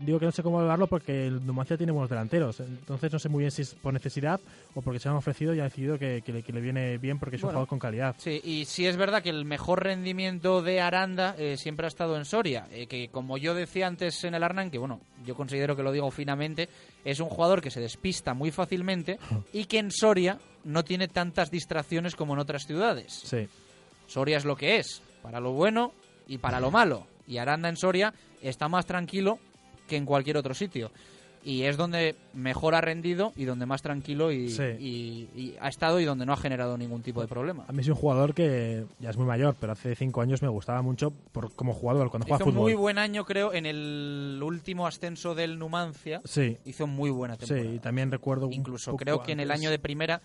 Digo 0.00 0.18
que 0.18 0.24
no 0.24 0.32
sé 0.32 0.42
cómo 0.42 0.56
valorarlo 0.56 0.86
porque 0.86 1.26
el 1.26 1.44
Numancia 1.44 1.76
tiene 1.76 1.92
buenos 1.92 2.08
delanteros, 2.08 2.58
entonces 2.60 3.12
no 3.12 3.18
sé 3.18 3.28
muy 3.28 3.40
bien 3.40 3.50
si 3.50 3.62
es 3.62 3.74
por 3.74 3.92
necesidad 3.92 4.40
o 4.74 4.80
porque 4.80 4.98
se 4.98 5.10
han 5.10 5.14
ofrecido 5.14 5.54
y 5.54 5.60
ha 5.60 5.64
decidido 5.64 5.98
que, 5.98 6.22
que 6.22 6.32
le, 6.32 6.42
que 6.42 6.54
le 6.54 6.62
viene 6.62 6.96
bien 6.96 7.18
porque 7.18 7.36
es 7.36 7.42
un 7.42 7.50
jugador 7.50 7.68
con 7.68 7.78
calidad. 7.78 8.16
Sí, 8.16 8.40
y 8.42 8.64
sí 8.64 8.86
es 8.86 8.96
verdad 8.96 9.22
que 9.22 9.28
el 9.28 9.44
mejor 9.44 9.84
rendimiento 9.84 10.62
de 10.62 10.80
Aranda 10.80 11.34
eh, 11.36 11.58
siempre 11.58 11.84
ha 11.84 11.88
estado 11.88 12.16
en 12.16 12.24
Soria, 12.24 12.66
eh, 12.70 12.86
que 12.86 13.08
como 13.08 13.36
yo 13.36 13.54
decía 13.54 13.86
antes 13.88 14.24
en 14.24 14.34
el 14.34 14.42
Arnan, 14.42 14.70
que 14.70 14.78
bueno, 14.78 15.02
yo 15.26 15.34
considero 15.34 15.76
que 15.76 15.82
lo 15.82 15.92
digo 15.92 16.10
finamente, 16.10 16.70
es 17.04 17.20
un 17.20 17.28
jugador 17.28 17.60
que 17.60 17.70
se 17.70 17.80
despista 17.80 18.32
muy 18.32 18.50
fácilmente 18.50 19.18
y 19.52 19.66
que 19.66 19.80
en 19.80 19.90
Soria 19.90 20.38
no 20.64 20.82
tiene 20.82 21.08
tantas 21.08 21.50
distracciones 21.50 22.16
como 22.16 22.32
en 22.32 22.38
otras 22.38 22.66
ciudades. 22.66 23.12
Sí. 23.12 23.48
Soria 24.06 24.38
es 24.38 24.46
lo 24.46 24.56
que 24.56 24.78
es, 24.78 25.02
para 25.22 25.40
lo 25.40 25.52
bueno 25.52 25.92
y 26.26 26.38
para 26.38 26.58
lo 26.58 26.70
malo. 26.70 27.06
Y 27.26 27.36
Aranda 27.36 27.68
en 27.68 27.76
Soria 27.76 28.14
está 28.40 28.66
más 28.68 28.86
tranquilo 28.86 29.38
que 29.90 29.96
en 29.96 30.06
cualquier 30.06 30.38
otro 30.38 30.54
sitio. 30.54 30.90
Y 31.42 31.62
es 31.62 31.78
donde 31.78 32.16
mejor 32.34 32.74
ha 32.74 32.82
rendido 32.82 33.32
y 33.34 33.46
donde 33.46 33.64
más 33.64 33.80
tranquilo 33.80 34.30
y, 34.30 34.50
Sí. 34.50 34.62
y- 34.78 35.28
y 35.34 35.56
ha 35.58 35.68
estado 35.68 35.98
y 35.98 36.04
donde 36.04 36.26
no 36.26 36.34
ha 36.34 36.36
generado 36.36 36.76
ningún 36.76 37.00
tipo 37.00 37.22
de 37.22 37.28
problema. 37.28 37.64
A 37.66 37.72
mí 37.72 37.80
es 37.80 37.88
un 37.88 37.94
jugador 37.94 38.34
que 38.34 38.84
ya 38.98 39.08
es 39.08 39.16
muy 39.16 39.24
mayor, 39.26 39.56
pero 39.58 39.72
hace 39.72 39.94
cinco 39.96 40.20
años 40.20 40.42
me 40.42 40.48
gustaba 40.48 40.82
mucho 40.82 41.14
por 41.32 41.50
como 41.54 41.72
jugador 41.72 42.10
cuando 42.10 42.26
juega 42.26 42.42
Hizo 42.42 42.50
fútbol. 42.50 42.60
muy 42.64 42.74
buen 42.74 42.98
año, 42.98 43.24
creo, 43.24 43.54
en 43.54 43.64
el 43.64 44.38
último 44.44 44.86
ascenso 44.86 45.34
del 45.34 45.58
Numancia. 45.58 46.20
Sí. 46.26 46.58
Hizo 46.66 46.86
muy 46.86 47.08
buena 47.08 47.38
temporada. 47.38 47.66
Sí, 47.70 47.76
y 47.76 47.78
también 47.78 48.10
recuerdo 48.10 48.50
Incluso 48.52 48.94
creo 48.96 49.22
que 49.22 49.32
en 49.32 49.40
el 49.40 49.50
antes. 49.50 49.62
año 49.62 49.70
de 49.70 49.78
primera, 49.78 50.20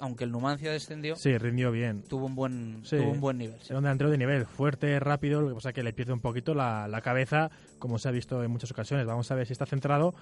aunque 0.00 0.24
el 0.24 0.32
Numancia 0.32 0.72
descendió, 0.72 1.14
Sí, 1.16 1.36
rindió 1.38 1.70
bien. 1.70 2.02
tuvo 2.02 2.26
un 2.26 2.34
buen, 2.34 2.80
Sí. 2.84 2.96
tuvo 2.96 3.10
un 3.10 3.20
buen 3.20 3.38
nivel. 3.38 3.56
Era 3.68 3.78
un 3.78 3.84
delantero 3.84 4.10
de 4.10 4.18
nivel, 4.18 4.46
fuerte, 4.46 4.98
rápido, 5.00 5.40
lo 5.42 5.48
que 5.48 5.54
pasa 5.54 5.68
es 5.70 5.74
que 5.74 5.82
le 5.82 5.92
pierde 5.92 6.12
un 6.12 6.20
poquito 6.20 6.54
la, 6.54 6.88
la 6.88 7.00
cabeza, 7.00 7.50
como 7.78 7.98
se 7.98 8.08
ha 8.08 8.10
visto 8.10 8.42
en 8.42 8.50
muchas 8.50 8.70
ocasiones. 8.70 9.06
Vamos 9.06 9.30
a 9.30 9.34
ver 9.34 9.46
si 9.46 9.52
está 9.52 9.66
centrado. 9.66 10.14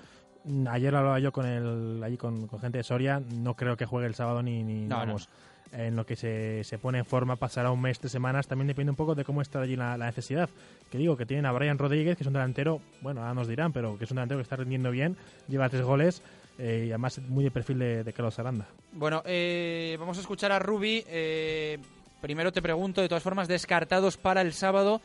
Mm, 0.44 0.66
Ayer 0.68 0.94
hablaba 0.94 1.18
yo 1.18 1.32
con 1.32 1.46
el, 1.46 2.02
allí 2.02 2.16
con, 2.16 2.46
con 2.46 2.60
gente 2.60 2.78
de 2.78 2.84
Soria, 2.84 3.20
no 3.20 3.54
creo 3.54 3.76
que 3.76 3.86
juegue 3.86 4.06
el 4.06 4.14
sábado 4.14 4.42
ni, 4.42 4.62
ni 4.62 4.86
No, 4.86 4.96
vamos. 4.96 5.28
En 5.70 5.96
lo 5.96 6.06
que 6.06 6.16
se, 6.16 6.64
se 6.64 6.78
pone 6.78 6.96
en 7.00 7.04
forma 7.04 7.36
pasará 7.36 7.70
un 7.70 7.82
mes, 7.82 7.98
tres 7.98 8.10
semanas, 8.10 8.46
también 8.48 8.68
depende 8.68 8.88
un 8.88 8.96
poco 8.96 9.14
de 9.14 9.22
cómo 9.22 9.42
está 9.42 9.60
allí 9.60 9.76
la, 9.76 9.98
la 9.98 10.06
necesidad. 10.06 10.48
Que 10.90 10.96
digo, 10.96 11.14
que 11.18 11.26
tienen 11.26 11.44
a 11.44 11.52
Brian 11.52 11.76
Rodríguez, 11.76 12.16
que 12.16 12.22
es 12.22 12.26
un 12.26 12.32
delantero, 12.32 12.80
bueno, 13.02 13.20
ahora 13.20 13.34
nos 13.34 13.48
dirán, 13.48 13.74
pero 13.74 13.98
que 13.98 14.04
es 14.04 14.10
un 14.10 14.14
delantero 14.14 14.38
que 14.38 14.44
está 14.44 14.56
rindiendo 14.56 14.90
bien, 14.90 15.18
lleva 15.46 15.68
tres 15.68 15.82
goles 15.82 16.22
eh, 16.58 16.84
y 16.86 16.90
además 16.90 17.18
muy 17.28 17.44
de 17.44 17.50
perfil 17.50 17.78
de, 17.78 18.04
de 18.04 18.12
Carlos 18.12 18.38
Aranda. 18.38 18.66
Bueno, 18.92 19.22
eh, 19.24 19.96
vamos 19.98 20.18
a 20.18 20.20
escuchar 20.20 20.52
a 20.52 20.58
Ruby. 20.58 21.04
Eh, 21.08 21.78
primero 22.20 22.52
te 22.52 22.60
pregunto, 22.62 23.00
de 23.00 23.08
todas 23.08 23.22
formas, 23.22 23.48
descartados 23.48 24.16
para 24.16 24.40
el 24.42 24.52
sábado, 24.52 25.00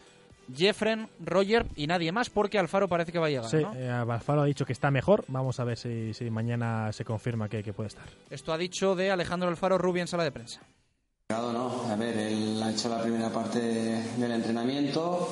Jeffren, 0.53 1.07
Roger 1.23 1.65
y 1.75 1.87
nadie 1.87 2.11
más, 2.11 2.29
porque 2.29 2.59
Alfaro 2.59 2.87
parece 2.89 3.11
que 3.13 3.19
va 3.19 3.27
a 3.27 3.29
llegar, 3.29 3.49
Sí, 3.49 3.57
¿no? 3.61 3.73
eh, 3.75 3.89
Alfaro 3.89 4.41
ha 4.41 4.45
dicho 4.45 4.65
que 4.65 4.73
está 4.73 4.91
mejor, 4.91 5.23
vamos 5.29 5.59
a 5.59 5.63
ver 5.63 5.77
si, 5.77 6.13
si 6.13 6.29
mañana 6.29 6.91
se 6.91 7.05
confirma 7.05 7.47
que, 7.47 7.63
que 7.63 7.71
puede 7.71 7.87
estar. 7.87 8.03
Esto 8.29 8.51
ha 8.51 8.57
dicho 8.57 8.93
de 8.95 9.09
Alejandro 9.11 9.47
Alfaro 9.49 9.77
Rubi 9.77 10.01
en 10.01 10.07
sala 10.07 10.23
de 10.25 10.31
prensa. 10.31 10.59
No, 11.29 11.89
a 11.89 11.95
ver, 11.95 12.15
él 12.17 12.61
ha 12.61 12.71
hecho 12.71 12.89
la 12.89 13.01
primera 13.01 13.29
parte 13.29 13.59
del 13.59 14.31
entrenamiento, 14.31 15.29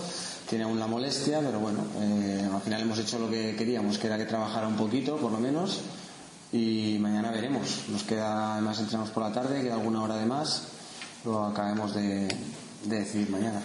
tiene 0.50 0.64
aún 0.64 0.80
la 0.80 0.88
molestia, 0.88 1.40
pero 1.42 1.60
bueno, 1.60 1.86
eh, 2.00 2.48
al 2.52 2.62
final 2.62 2.82
hemos 2.82 2.98
hecho 2.98 3.20
lo 3.20 3.30
que 3.30 3.56
queríamos, 3.56 3.98
que 4.00 4.08
era 4.08 4.18
que 4.18 4.26
trabajara 4.26 4.68
un 4.68 4.78
poquito, 4.78 5.18
por 5.18 5.32
lo 5.32 5.40
menos, 5.40 5.84
y 6.52 6.98
mañana 7.00 7.32
veremos. 7.32 7.86
Nos 7.90 8.04
queda, 8.04 8.54
además 8.54 8.80
entrenamos 8.80 9.12
por 9.12 9.24
la 9.24 9.32
tarde, 9.32 9.62
queda 9.62 9.76
alguna 9.76 10.04
hora 10.04 10.18
de 10.18 10.26
más, 10.26 10.64
lo 11.26 11.46
acabemos 11.46 11.94
de, 11.94 12.28
de 12.86 13.00
decidir 13.00 13.30
mañana. 13.30 13.62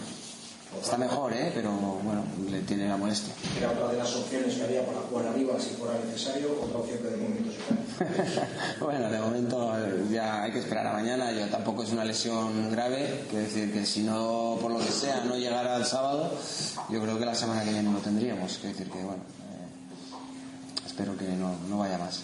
Está 0.81 0.99
mejor, 0.99 1.33
¿eh? 1.33 1.53
pero 1.55 1.71
bueno, 1.71 2.23
le 2.51 2.61
tiene 2.63 2.89
la 2.89 2.97
molestia. 2.97 3.33
Era 3.57 3.71
otra 3.71 3.89
de 3.89 3.99
las 3.99 4.15
opciones 4.15 4.55
que 4.55 4.65
había 4.65 4.85
para 4.85 4.99
jugar 5.01 5.29
arriba 5.29 5.55
si 5.59 5.71
fuera 5.71 5.95
necesario, 6.05 6.49
otra 6.61 6.79
opción 6.79 6.99
que 6.99 7.09
de 7.09 7.17
momento 7.17 7.51
se 7.51 8.85
bueno, 8.85 9.09
de 9.09 9.19
momento 9.19 9.73
ya 10.11 10.43
hay 10.43 10.53
que 10.53 10.59
esperar 10.59 10.89
a 10.89 10.93
mañana. 10.93 11.33
Yo 11.33 11.47
tampoco 11.47 11.83
es 11.83 11.93
una 11.93 12.05
lesión 12.05 12.71
grave, 12.71 13.25
quiero 13.31 13.45
decir 13.45 13.73
que 13.73 13.87
si 13.87 14.03
no, 14.03 14.59
por 14.61 14.71
lo 14.71 14.79
que 14.79 14.93
sea, 14.93 15.25
no 15.25 15.37
llegara 15.37 15.77
el 15.77 15.87
sábado, 15.87 16.31
yo 16.91 17.01
creo 17.01 17.19
que 17.19 17.25
la 17.25 17.35
semana 17.35 17.65
que 17.65 17.73
viene 17.73 17.91
lo 17.91 18.01
tendríamos. 18.01 18.59
Quiero 18.59 18.77
decir 18.77 18.93
que, 18.93 19.03
bueno, 19.03 19.23
eh, 19.23 20.87
espero 20.87 21.17
que 21.17 21.29
no, 21.29 21.57
no 21.69 21.79
vaya 21.79 21.97
más. 21.97 22.23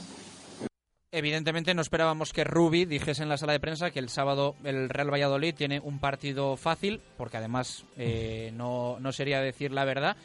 Evidentemente 1.14 1.74
no 1.74 1.82
esperábamos 1.82 2.32
que 2.32 2.42
Rubi 2.42 2.86
dijese 2.86 3.22
en 3.22 3.28
la 3.28 3.36
sala 3.36 3.52
de 3.52 3.60
prensa 3.60 3.90
que 3.90 3.98
el 3.98 4.08
sábado 4.08 4.56
el 4.64 4.88
Real 4.88 5.12
Valladolid 5.12 5.54
tiene 5.54 5.78
un 5.78 5.98
partido 5.98 6.56
fácil, 6.56 7.02
porque 7.18 7.36
además 7.36 7.84
eh, 7.98 8.50
no, 8.54 8.96
no 8.98 9.12
sería 9.12 9.42
decir 9.42 9.72
la 9.72 9.84
verdad. 9.84 10.16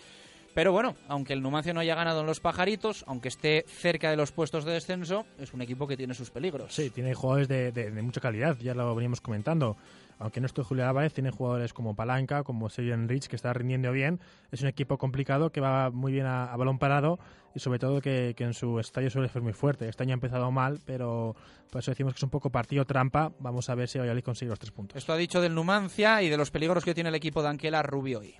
Pero 0.53 0.71
bueno, 0.71 0.95
aunque 1.09 1.33
el 1.33 1.41
Numancia 1.41 1.73
no 1.73 1.81
haya 1.81 1.93
ganado 1.93 2.21
en 2.21 2.25
los 2.25 2.39
pajaritos, 2.39 3.03
aunque 3.05 3.27
esté 3.27 3.65
cerca 3.67 4.09
de 4.09 4.15
los 4.15 4.31
puestos 4.31 4.63
de 4.63 4.71
descenso, 4.71 5.25
es 5.37 5.53
un 5.53 5.61
equipo 5.61 5.87
que 5.87 5.97
tiene 5.97 6.13
sus 6.13 6.31
peligros. 6.31 6.73
Sí, 6.73 6.89
tiene 6.89 7.13
jugadores 7.13 7.49
de, 7.49 7.73
de, 7.73 7.91
de 7.91 8.01
mucha 8.01 8.21
calidad, 8.21 8.57
ya 8.57 8.73
lo 8.73 8.95
veníamos 8.95 9.19
comentando 9.19 9.75
aunque 10.19 10.39
no 10.39 10.45
esté 10.45 10.63
Julio 10.63 10.87
Álvarez, 10.87 11.13
tiene 11.13 11.31
jugadores 11.31 11.73
como 11.73 11.95
Palanca, 11.95 12.43
como 12.43 12.69
Serian 12.69 13.07
Rich, 13.07 13.27
que 13.27 13.35
está 13.35 13.53
rindiendo 13.53 13.91
bien. 13.91 14.19
Es 14.51 14.61
un 14.61 14.67
equipo 14.67 14.97
complicado 14.97 15.51
que 15.51 15.61
va 15.61 15.89
muy 15.91 16.11
bien 16.11 16.25
a, 16.25 16.51
a 16.51 16.57
balón 16.57 16.79
parado 16.79 17.19
y 17.53 17.59
sobre 17.59 17.79
todo 17.79 18.01
que, 18.01 18.33
que, 18.35 18.43
en 18.43 18.53
su 18.53 18.79
estadio 18.79 19.09
suele 19.09 19.29
ser 19.29 19.41
muy 19.41 19.53
fuerte. 19.53 19.87
Este 19.87 20.03
año 20.03 20.13
ha 20.13 20.15
empezado 20.15 20.51
mal, 20.51 20.79
pero 20.85 21.35
por 21.71 21.79
eso 21.79 21.91
decimos 21.91 22.13
que 22.13 22.17
es 22.17 22.23
un 22.23 22.29
poco 22.29 22.49
partido 22.49 22.85
trampa. 22.85 23.31
Vamos 23.39 23.69
a 23.69 23.75
ver 23.75 23.87
si 23.87 23.99
Valladolid 23.99 24.23
consigue 24.23 24.49
los 24.49 24.59
tres 24.59 24.71
puntos. 24.71 24.97
Esto 24.97 25.13
ha 25.13 25.17
dicho 25.17 25.41
del 25.41 25.55
Numancia 25.55 26.21
y 26.21 26.29
de 26.29 26.37
los 26.37 26.51
peligros 26.51 26.83
que 26.83 26.93
tiene 26.93 27.09
el 27.09 27.15
equipo 27.15 27.41
de 27.41 27.49
Anquela 27.49 27.83
Rubio 27.83 28.19
hoy 28.19 28.35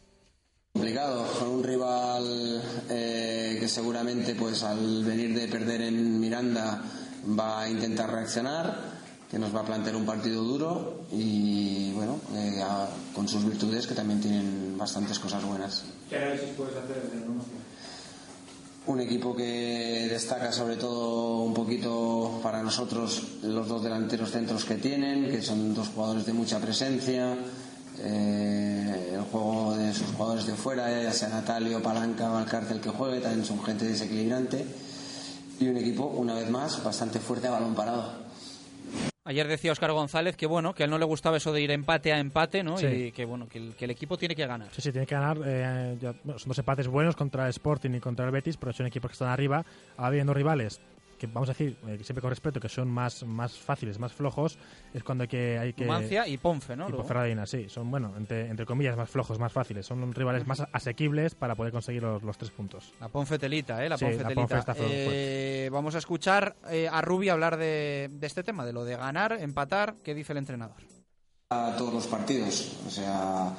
complicado 0.78 1.26
con 1.40 1.48
un 1.48 1.64
rival 1.64 2.62
eh, 2.88 3.58
que 3.60 3.68
seguramente 3.68 4.36
pues 4.36 4.62
al 4.62 5.04
venir 5.04 5.34
de 5.34 5.48
perder 5.48 5.82
en 5.82 6.20
Miranda 6.20 6.84
va 7.38 7.62
a 7.62 7.70
intentar 7.70 8.12
reaccionar 8.12 8.78
que 9.30 9.38
nos 9.38 9.54
va 9.54 9.62
a 9.62 9.66
plantear 9.66 9.96
un 9.96 10.06
partido 10.06 10.42
duro 10.42 11.02
y 11.12 11.92
bueno, 11.94 12.20
eh, 12.34 12.62
a, 12.64 12.88
con 13.14 13.28
sus 13.28 13.44
virtudes 13.44 13.86
que 13.86 13.94
también 13.94 14.22
tienen 14.22 14.78
bastantes 14.78 15.20
cosas 15.20 15.44
buenas. 15.44 15.84
¿Qué 16.10 16.18
análisis 16.18 16.50
puedes 16.56 16.76
hacer 16.78 17.10
del 17.12 17.26
Un 18.86 19.00
equipo 19.02 19.36
que 19.36 20.08
destaca 20.10 20.52
sobre 20.52 20.78
todo 20.78 21.42
un 21.42 21.54
poquito 21.54 22.40
para 22.42 22.64
nosotros 22.64 23.40
los 23.44 23.68
dos 23.68 23.84
delanteros 23.84 24.32
centros 24.32 24.64
que 24.64 24.76
tienen, 24.76 25.30
que 25.30 25.42
son 25.42 25.74
dos 25.74 25.90
jugadores 25.90 26.26
de 26.26 26.32
mucha 26.32 26.60
presencia, 26.60 27.36
eh, 28.00 29.12
el 29.14 29.22
juego 29.24 29.76
de 29.76 29.94
sus 29.94 30.08
jugadores 30.16 30.48
de 30.48 30.54
fuera, 30.54 31.04
ya 31.04 31.12
sea 31.12 31.28
Natalio, 31.28 31.84
Palanca, 31.84 32.30
Valcárcel 32.30 32.80
que 32.80 32.90
juegue, 32.90 33.20
también 33.20 33.44
son 33.44 33.62
gente 33.62 33.86
desequilibrante 33.86 34.66
y 35.60 35.68
un 35.68 35.78
equipo, 35.78 36.06
una 36.06 36.36
vez 36.36 36.50
más, 36.50 36.82
bastante 36.84 37.20
fuerte 37.20 37.48
a 37.48 37.52
balón 37.52 37.76
parado. 37.76 38.27
Ayer 39.28 39.46
decía 39.46 39.74
Óscar 39.74 39.92
González 39.92 40.38
que 40.38 40.46
bueno, 40.46 40.74
que 40.74 40.84
a 40.84 40.86
él 40.86 40.90
no 40.90 40.98
le 40.98 41.04
gustaba 41.04 41.36
eso 41.36 41.52
de 41.52 41.60
ir 41.60 41.70
empate 41.72 42.14
a 42.14 42.20
empate, 42.20 42.64
¿no? 42.64 42.78
Sí. 42.78 42.86
Y 42.86 43.12
que 43.12 43.26
bueno, 43.26 43.50
que 43.50 43.58
el, 43.58 43.76
que 43.76 43.84
el, 43.84 43.92
equipo 43.92 44.18
tiene 44.18 44.38
que 44.38 44.48
ganar. 44.48 44.70
Sí, 44.72 44.82
sí, 44.82 44.92
tiene 44.94 45.06
que 45.06 45.16
ganar. 45.16 45.38
Eh, 45.46 45.98
ya, 46.00 46.16
bueno, 46.24 46.40
son 46.40 46.48
dos 46.48 46.58
empates 46.60 46.88
buenos 46.88 47.18
contra 47.18 47.44
el 47.44 47.50
Sporting 47.50 47.92
y 47.92 48.00
contra 48.00 48.26
el 48.26 48.32
Betis, 48.32 48.56
pero 48.56 48.72
son 48.72 48.86
equipos 48.86 49.12
que 49.12 49.14
están 49.14 49.28
arriba. 49.28 49.66
Habiendo 49.98 50.34
rivales 50.34 50.80
que 51.18 51.28
vamos 51.28 51.50
a 51.50 51.54
decir, 51.54 51.78
eh, 51.88 51.98
siempre 52.04 52.22
con 52.22 52.30
respeto, 52.30 52.60
que 52.60 52.70
son 52.70 52.90
más, 52.90 53.24
más 53.24 53.58
fáciles, 53.58 54.00
más 54.00 54.14
flojos, 54.14 54.58
es 54.94 55.04
cuando 55.04 55.24
hay 55.24 55.28
que... 55.28 55.58
Hay 55.58 55.74
que 55.74 55.86
Numancia 55.86 56.28
y 56.28 56.38
Ponfe, 56.38 56.76
¿no? 56.76 56.88
Y 56.90 56.94
Ponferradina, 56.94 57.46
sí. 57.46 57.68
Son, 57.70 57.90
bueno, 57.90 58.14
entre, 58.18 58.50
entre 58.50 58.66
comillas, 58.66 58.96
más 58.96 59.10
flojos, 59.10 59.40
más 59.40 59.52
fáciles. 59.52 59.86
Son 59.86 60.14
rivales 60.14 60.46
más 60.46 60.64
asequibles 60.72 61.36
para 61.36 61.56
poder 61.56 61.72
conseguir 61.72 62.04
los, 62.04 62.24
los 62.24 62.38
tres 62.38 62.52
puntos. 62.52 62.94
La 63.00 63.10
Ponfe 63.10 63.40
telita, 63.40 63.84
¿eh? 63.84 63.90
La 63.90 63.98
sí, 63.98 64.06
Ponfe 64.06 64.24
la. 64.24 64.30
Ponfe 64.36 64.58
está 64.58 64.76
eh, 64.78 65.70
vamos 65.72 65.96
a 65.96 65.98
escuchar 65.98 66.56
eh, 66.70 66.88
a 66.92 67.02
Rubi 67.02 67.30
hablar 67.30 67.58
de, 67.58 68.10
de 68.12 68.28
este 68.28 68.44
tema, 68.44 68.66
de 68.66 68.74
lo 68.74 68.86
de 68.86 68.96
ganar, 68.96 69.34
empatar. 69.34 69.96
¿Qué 70.04 70.14
dice 70.14 70.34
el 70.34 70.38
entrenador? 70.38 70.78
A 71.50 71.76
todos 71.78 71.94
los 71.94 72.08
partidos, 72.08 72.78
o 72.86 72.90
sea... 72.90 73.56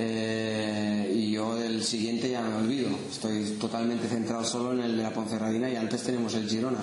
Eh, 0.00 1.12
y 1.16 1.32
yo 1.32 1.56
del 1.56 1.82
siguiente 1.82 2.30
ya 2.30 2.40
me 2.42 2.54
olvido. 2.56 2.88
Estoy 3.10 3.56
totalmente 3.60 4.08
centrado 4.08 4.44
solo 4.44 4.72
en 4.72 4.80
el 4.80 4.96
de 4.96 5.02
la 5.02 5.12
Ponferradina 5.12 5.68
y 5.68 5.76
antes 5.76 6.02
tenemos 6.02 6.34
el 6.34 6.48
Girona. 6.48 6.78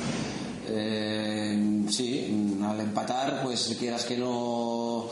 Eh, 0.68 1.86
sí, 1.90 2.60
al 2.64 2.80
empatar, 2.80 3.42
pues 3.44 3.76
quieras 3.80 4.04
que 4.04 4.18
no 4.18 5.10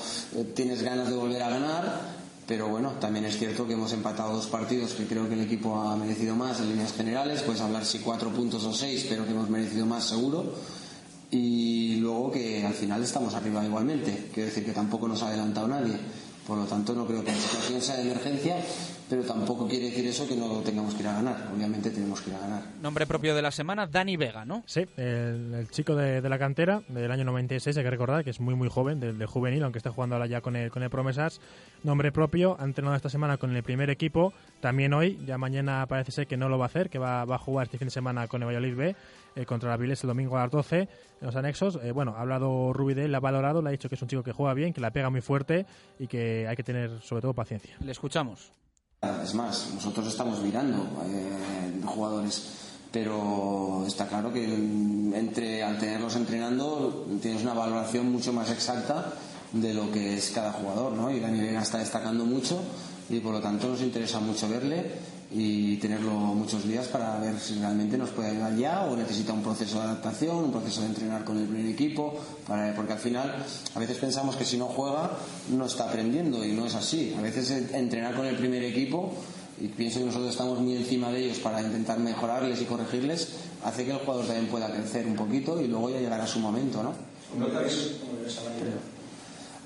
tienes 0.56 0.82
ganas 0.82 1.10
de 1.10 1.16
volver 1.16 1.44
a 1.44 1.50
ganar, 1.50 2.02
pero 2.48 2.68
bueno, 2.68 2.94
también 3.00 3.26
es 3.26 3.38
cierto 3.38 3.66
que 3.68 3.74
hemos 3.74 3.94
empatado 3.94 4.34
dos 4.34 4.48
partidos 4.48 4.94
que 4.94 5.06
creo 5.06 5.30
que 5.30 5.36
el 5.36 5.42
equipo 5.42 5.80
ha 5.80 5.96
merecido 5.96 6.36
más 6.36 6.60
en 6.60 6.70
líneas 6.70 6.94
generales. 6.94 7.42
Puedes 7.44 7.62
hablar 7.62 7.86
si 7.86 8.00
cuatro 8.00 8.32
puntos 8.32 8.66
o 8.66 8.74
seis, 8.74 9.06
pero 9.08 9.26
que 9.26 9.32
hemos 9.32 9.50
merecido 9.50 9.86
más 9.86 10.04
seguro. 10.06 10.54
Y 11.32 11.96
luego 11.96 12.32
que 12.32 12.66
al 12.66 12.74
final 12.74 13.02
estamos 13.02 13.34
arriba 13.34 13.66
igualmente. 13.66 14.30
Quiero 14.34 14.50
decir 14.50 14.66
que 14.66 14.74
tampoco 14.74 15.08
nos 15.08 15.24
ha 15.24 15.30
adelantado 15.30 15.68
nadie. 15.68 15.94
Por 16.48 16.58
lo 16.58 16.66
tanto, 16.66 16.94
no 16.94 17.06
creo 17.06 17.24
que 17.24 17.32
la 17.32 17.38
situación 17.38 17.82
sea 17.82 17.96
de 17.96 18.04
emergencia, 18.04 18.58
pero 19.10 19.24
tampoco 19.24 19.68
quiere 19.68 19.86
decir 19.86 20.06
eso 20.08 20.28
que 20.28 20.36
no 20.36 20.60
tengamos 20.60 20.94
que 20.94 21.02
ir 21.02 21.08
a 21.08 21.14
ganar. 21.14 21.50
Obviamente 21.56 21.90
tenemos 21.90 22.20
que 22.22 22.32
ir 22.32 22.36
a 22.36 22.40
ganar. 22.40 22.64
Nombre 22.82 23.08
propio 23.08 23.34
de 23.34 23.42
la 23.42 23.52
semana, 23.52 23.88
Dani 23.88 24.18
Vega, 24.18 24.44
¿no? 24.44 24.64
Sí, 24.66 24.82
el, 24.98 25.54
el 25.54 25.70
chico 25.70 25.96
de, 25.96 26.22
de, 26.22 26.30
la 26.30 26.38
cantera 26.38 26.82
del 26.90 27.12
año 27.12 27.24
96, 27.24 27.78
hay 27.78 27.84
que 27.84 27.90
recordar 27.90 28.24
que 28.24 28.32
es 28.32 28.42
muy 28.42 28.56
muy 28.56 28.70
joven, 28.70 29.00
del 29.00 29.18
de 29.18 29.26
juvenil, 29.26 29.64
aunque 29.64 29.78
está 29.78 29.92
jugando 29.92 30.16
ahora 30.16 30.28
ya 30.28 30.42
con 30.42 30.56
el, 30.56 30.70
con 30.70 30.84
el 30.84 30.90
Promesas. 30.90 31.40
Nombre 31.84 32.12
propio, 32.12 32.58
ha 32.60 32.64
entrenado 32.66 32.96
esta 32.96 33.10
semana 33.10 33.38
con 33.38 33.56
el 33.56 33.64
primer 33.64 33.90
equipo, 33.90 34.34
también 34.60 34.94
hoy, 34.94 35.20
ya 35.26 35.38
mañana 35.38 35.86
parece 35.88 36.12
ser 36.12 36.28
que 36.28 36.36
no 36.36 36.50
lo 36.50 36.58
va 36.58 36.66
a 36.66 36.68
hacer, 36.68 36.90
que 36.90 37.00
va, 37.00 37.24
va 37.24 37.36
a 37.36 37.40
jugar 37.40 37.68
este 37.68 37.78
fin 37.78 37.88
de 37.88 37.92
semana 37.92 38.28
con 38.28 38.42
el 38.42 38.48
Valladolid 38.48 38.76
B. 38.76 38.96
Eh, 39.36 39.46
contra 39.46 39.72
la 39.72 39.78
Viles 39.78 40.04
el 40.04 40.08
domingo 40.10 40.38
a 40.38 40.42
las 40.42 40.52
12 40.52 40.80
en 40.80 40.88
los 41.22 41.36
anexos. 41.36 41.80
Eh, 41.84 41.92
bueno, 41.92 42.14
ha 42.16 42.22
hablado 42.22 42.72
Rubí 42.72 42.94
de 42.94 43.06
él, 43.06 43.12
la 43.12 43.18
ha 43.18 43.22
valorado, 43.22 43.62
le 43.62 43.70
ha 43.70 43.72
dicho 43.72 43.90
que 43.90 43.96
es 43.96 44.02
un 44.02 44.08
chico 44.08 44.22
que 44.24 44.32
juega 44.32 44.54
bien, 44.54 44.74
que 44.74 44.82
la 44.82 44.92
pega 44.92 45.10
muy 45.10 45.22
fuerte 45.22 45.66
y 45.98 46.08
que 46.08 46.48
hay 46.48 46.56
que 46.56 46.64
tener 46.64 47.02
sobre 47.02 47.22
todo 47.22 47.34
paciencia. 47.34 47.76
Le 47.80 47.92
escuchamos. 47.92 48.52
Es 49.24 49.34
más, 49.34 49.72
nosotros 49.74 50.08
estamos 50.08 50.40
mirando 50.42 50.88
eh, 51.08 51.82
jugadores, 51.84 52.72
pero 52.92 53.84
está 53.86 54.08
claro 54.08 54.32
que 54.32 54.46
entre 54.46 55.64
al 55.64 55.78
tenerlos 55.78 56.16
entrenando 56.16 57.08
tienes 57.22 57.42
una 57.42 57.54
valoración 57.54 58.12
mucho 58.12 58.32
más 58.32 58.50
exacta 58.52 59.14
de 59.52 59.74
lo 59.74 59.92
que 59.92 60.18
es 60.18 60.32
cada 60.32 60.52
jugador, 60.54 60.94
¿no? 60.94 61.12
Y 61.12 61.20
Dani 61.20 61.42
Vega 61.42 61.62
está 61.62 61.80
destacando 61.80 62.26
mucho 62.26 62.62
y 63.10 63.20
por 63.20 63.34
lo 63.34 63.42
tanto 63.42 63.68
nos 63.68 63.82
interesa 63.82 64.20
mucho 64.20 64.48
verle 64.48 65.13
y 65.36 65.78
tenerlo 65.78 66.12
muchos 66.12 66.68
días 66.68 66.88
para 66.88 67.18
ver 67.20 67.40
si 67.40 67.56
realmente 67.56 67.98
nos 67.98 68.10
puede 68.12 68.30
ayudar 68.30 68.56
ya 68.56 68.82
o 68.84 68.96
necesita 68.96 69.34
un 69.34 69.42
proceso 69.42 69.78
de 69.80 69.86
adaptación, 69.86 70.38
un 70.38 70.52
proceso 70.52 70.82
de 70.82 70.88
entrenar 70.88 71.24
con 71.24 71.38
el 71.38 71.48
primer 71.48 71.72
equipo, 71.72 72.14
para, 72.48 72.76
porque 72.76 72.94
al 72.94 73.00
final 73.00 73.44
a 73.74 73.80
veces 73.80 73.98
pensamos 73.98 74.36
que 74.36 74.46
si 74.46 74.58
no 74.58 74.66
juega 74.66 75.12
no 75.50 75.66
está 75.66 75.90
aprendiendo 75.90 76.46
y 76.46 76.52
no 76.52 76.68
es 76.68 76.76
así. 76.76 77.16
A 77.18 77.22
veces 77.22 77.50
entrenar 77.74 78.16
con 78.16 78.28
el 78.28 78.36
primer 78.36 78.64
equipo 78.64 79.14
y 79.60 79.68
pienso 79.68 80.00
que 80.00 80.06
nosotros 80.06 80.30
estamos 80.30 80.60
muy 80.60 80.76
encima 80.76 81.12
de 81.12 81.26
ellos 81.26 81.40
para 81.40 81.62
intentar 81.62 82.00
mejorarles 82.00 82.62
y 82.62 82.66
corregirles, 82.66 83.30
hace 83.64 83.86
que 83.86 83.92
el 83.92 84.00
jugador 84.00 84.26
también 84.26 84.48
pueda 84.48 84.72
crecer 84.72 85.08
un 85.08 85.16
poquito 85.16 85.60
y 85.60 85.68
luego 85.68 85.90
ya 85.90 86.00
llegará 86.00 86.28
su 86.28 86.40
momento, 86.40 86.84
¿no? 86.84 86.94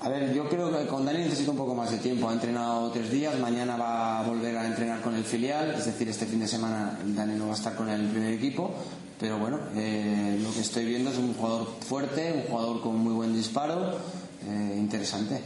A 0.00 0.08
ver, 0.08 0.32
yo 0.32 0.48
creo 0.48 0.70
que 0.70 0.86
con 0.86 1.04
Dani 1.04 1.18
necesita 1.18 1.50
un 1.50 1.56
poco 1.56 1.74
más 1.74 1.90
de 1.90 1.98
tiempo. 1.98 2.28
Ha 2.28 2.32
entrenado 2.32 2.90
tres 2.92 3.10
días, 3.10 3.38
mañana 3.40 3.76
va 3.76 4.20
a 4.20 4.22
volver 4.22 4.56
a 4.56 4.66
entrenar 4.66 5.00
con 5.00 5.14
el 5.14 5.24
filial, 5.24 5.74
es 5.76 5.86
decir, 5.86 6.08
este 6.08 6.26
fin 6.26 6.38
de 6.38 6.46
semana 6.46 6.98
Dani 7.04 7.34
no 7.34 7.46
va 7.46 7.52
a 7.52 7.56
estar 7.56 7.74
con 7.74 7.88
el 7.88 8.06
primer 8.08 8.34
equipo. 8.34 8.74
Pero 9.18 9.38
bueno, 9.38 9.58
eh, 9.74 10.38
lo 10.40 10.52
que 10.52 10.60
estoy 10.60 10.84
viendo 10.84 11.10
es 11.10 11.18
un 11.18 11.34
jugador 11.34 11.66
fuerte, 11.80 12.32
un 12.32 12.42
jugador 12.42 12.80
con 12.80 12.96
muy 12.96 13.12
buen 13.12 13.34
disparo, 13.34 13.98
eh, 14.46 14.76
interesante. 14.78 15.42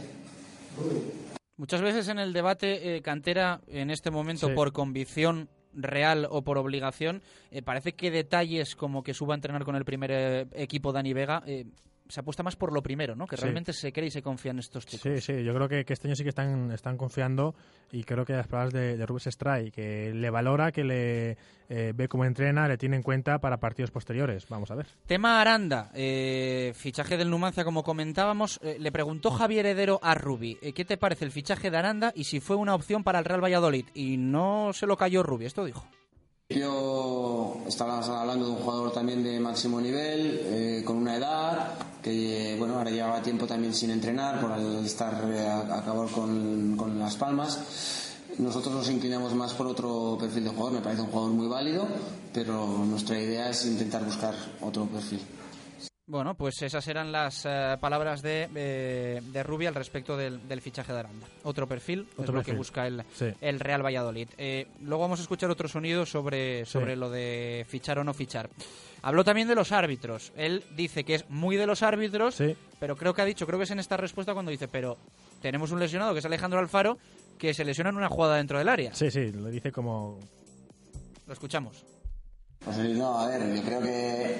Muchas 1.57 1.81
veces 1.81 2.07
en 2.07 2.19
el 2.19 2.33
debate 2.33 2.95
eh, 2.95 3.01
cantera, 3.01 3.61
en 3.67 3.89
este 3.89 4.11
momento, 4.11 4.49
sí. 4.49 4.53
por 4.53 4.71
convicción 4.71 5.49
real 5.73 6.27
o 6.29 6.43
por 6.43 6.57
obligación, 6.57 7.21
eh, 7.51 7.61
parece 7.61 7.93
que 7.93 8.11
detalles 8.11 8.75
como 8.75 9.03
que 9.03 9.13
suba 9.13 9.33
a 9.33 9.37
entrenar 9.37 9.63
con 9.63 9.75
el 9.75 9.85
primer 9.85 10.11
eh, 10.11 10.45
equipo 10.53 10.91
Dani 10.91 11.13
Vega 11.13 11.43
se 12.07 12.19
apuesta 12.19 12.43
más 12.43 12.55
por 12.55 12.73
lo 12.73 12.81
primero, 12.81 13.15
¿no? 13.15 13.27
Que 13.27 13.37
sí. 13.37 13.43
realmente 13.43 13.73
se 13.73 13.91
cree 13.91 14.07
y 14.07 14.11
se 14.11 14.21
confía 14.21 14.51
en 14.51 14.59
estos 14.59 14.85
chicos. 14.85 15.01
Sí, 15.01 15.21
sí, 15.21 15.43
yo 15.43 15.53
creo 15.53 15.67
que, 15.67 15.85
que 15.85 15.93
este 15.93 16.07
año 16.07 16.15
sí 16.15 16.23
que 16.23 16.29
están, 16.29 16.71
están 16.71 16.97
confiando 16.97 17.55
y 17.91 18.03
creo 18.03 18.25
que 18.25 18.33
las 18.33 18.47
palabras 18.47 18.73
de, 18.73 18.97
de 18.97 19.05
Rubens 19.05 19.25
Stray, 19.25 19.71
que 19.71 20.13
le 20.13 20.29
valora, 20.29 20.71
que 20.71 20.83
le 20.83 21.37
eh, 21.69 21.93
ve 21.95 22.07
cómo 22.07 22.25
entrena, 22.25 22.67
le 22.67 22.77
tiene 22.77 22.95
en 22.97 23.03
cuenta 23.03 23.39
para 23.39 23.57
partidos 23.57 23.91
posteriores. 23.91 24.47
Vamos 24.49 24.71
a 24.71 24.75
ver. 24.75 24.87
Tema 25.05 25.39
Aranda, 25.41 25.91
eh, 25.93 26.73
fichaje 26.75 27.17
del 27.17 27.29
Numancia, 27.29 27.63
como 27.63 27.83
comentábamos. 27.83 28.59
Eh, 28.63 28.77
le 28.79 28.91
preguntó 28.91 29.31
Javier 29.31 29.65
Heredero 29.65 29.99
a 30.03 30.15
Rubi, 30.15 30.57
eh, 30.61 30.73
¿qué 30.73 30.85
te 30.85 30.97
parece 30.97 31.25
el 31.25 31.31
fichaje 31.31 31.71
de 31.71 31.77
Aranda 31.77 32.11
y 32.15 32.25
si 32.25 32.39
fue 32.39 32.55
una 32.55 32.75
opción 32.75 33.03
para 33.03 33.19
el 33.19 33.25
Real 33.25 33.43
Valladolid? 33.43 33.85
Y 33.93 34.17
no 34.17 34.71
se 34.73 34.87
lo 34.87 34.97
cayó 34.97 35.23
Rubi, 35.23 35.45
esto 35.45 35.65
dijo. 35.65 35.87
Yo 36.53 37.57
estaba 37.67 37.99
hablando 37.99 38.45
de 38.45 38.51
un 38.51 38.57
jugador 38.57 38.91
también 38.91 39.23
de 39.23 39.39
máximo 39.39 39.81
nivel, 39.81 40.39
eh, 40.43 40.83
con 40.85 40.97
una 40.97 41.15
edad, 41.15 41.73
que 42.01 42.55
bueno, 42.59 42.75
ahora 42.75 42.91
llevaba 42.91 43.21
tiempo 43.21 43.47
también 43.47 43.73
sin 43.73 43.89
entrenar 43.89 44.39
por 44.39 44.51
estar 44.85 45.23
eh, 45.33 45.47
a, 45.47 45.79
acabar 45.79 46.09
con, 46.09 46.75
con, 46.77 46.99
Las 46.99 47.15
Palmas. 47.15 47.59
nosotros 48.37 48.73
nos 48.73 48.89
inclinamos 48.89 49.33
más 49.33 49.53
por 49.53 49.67
otro 49.67 50.17
perfil 50.19 50.43
de 50.43 50.49
jugador. 50.51 50.73
Me 50.73 50.81
parece 50.81 51.01
un 51.01 51.07
jugador 51.07 51.31
muy 51.31 51.47
válido, 51.47 51.87
pero 52.33 52.85
nuestra 52.85 53.19
idea 53.19 53.49
es 53.49 53.65
intentar 53.65 54.05
buscar 54.05 54.35
otro 54.61 54.85
perfil. 54.85 55.21
Bueno, 56.05 56.35
pues 56.35 56.61
esas 56.61 56.85
eran 56.89 57.13
las 57.13 57.45
eh, 57.45 57.77
palabras 57.79 58.21
de, 58.21 58.49
eh, 58.53 59.21
de 59.23 59.43
Rubia 59.43 59.69
al 59.69 59.75
respecto 59.75 60.17
del, 60.17 60.45
del 60.49 60.59
fichaje 60.59 60.91
de 60.91 60.99
Aranda. 60.99 61.27
Otro 61.43 61.65
perfil 61.65 62.05
es 62.11 62.19
Otro 62.19 62.33
lo 62.35 62.43
que 62.43 62.51
busca 62.51 62.85
el, 62.85 63.03
Sí. 63.13 63.27
el 63.39 63.57
Real 63.61 63.85
Valladolid. 63.85 64.27
Eh, 64.37 64.67
luego 64.81 65.03
vamos 65.03 65.19
a 65.19 65.21
escuchar 65.21 65.49
otro 65.49 65.69
sonido 65.69 66.05
sobre, 66.05 66.65
sobre 66.65 66.95
Sí. 66.95 66.99
lo 66.99 67.09
de 67.09 67.65
fichar 67.69 67.99
o 67.99 68.03
no 68.03 68.13
fichar. 68.13 68.49
Habló 69.01 69.23
también 69.23 69.47
de 69.47 69.55
los 69.55 69.71
árbitros. 69.71 70.33
Él 70.35 70.65
dice 70.75 71.05
que 71.05 71.15
es 71.15 71.29
muy 71.29 71.55
de 71.55 71.67
los 71.67 71.83
árbitros, 71.83 72.37
pero 72.81 72.97
creo 72.97 73.13
que 73.13 73.21
ha 73.21 73.25
dicho, 73.25 73.45
creo 73.45 73.57
que 73.57 73.63
es 73.63 73.71
en 73.71 73.79
esta 73.79 73.95
respuesta 73.95 74.33
cuando 74.33 74.51
dice, 74.51 74.67
pero 74.67 74.97
tenemos 75.41 75.71
un 75.71 75.79
lesionado 75.79 76.11
que 76.11 76.19
es 76.19 76.25
Alejandro 76.25 76.59
Alfaro 76.59 76.97
que 77.37 77.53
se 77.53 77.63
lesiona 77.63 77.91
en 77.91 77.95
una 77.97 78.09
jugada 78.09 78.35
dentro 78.35 78.57
del 78.57 78.67
área. 78.67 78.93
Sí, 78.93 79.09
sí, 79.09 79.31
lo 79.31 79.49
dice 79.49 79.71
como... 79.71 80.19
Lo 81.27 81.33
escuchamos. 81.33 81.85
Pues 82.63 82.77
no, 82.77 83.19
a 83.19 83.27
ver, 83.29 83.55
yo 83.55 83.61
creo 83.63 83.81
que 83.81 84.37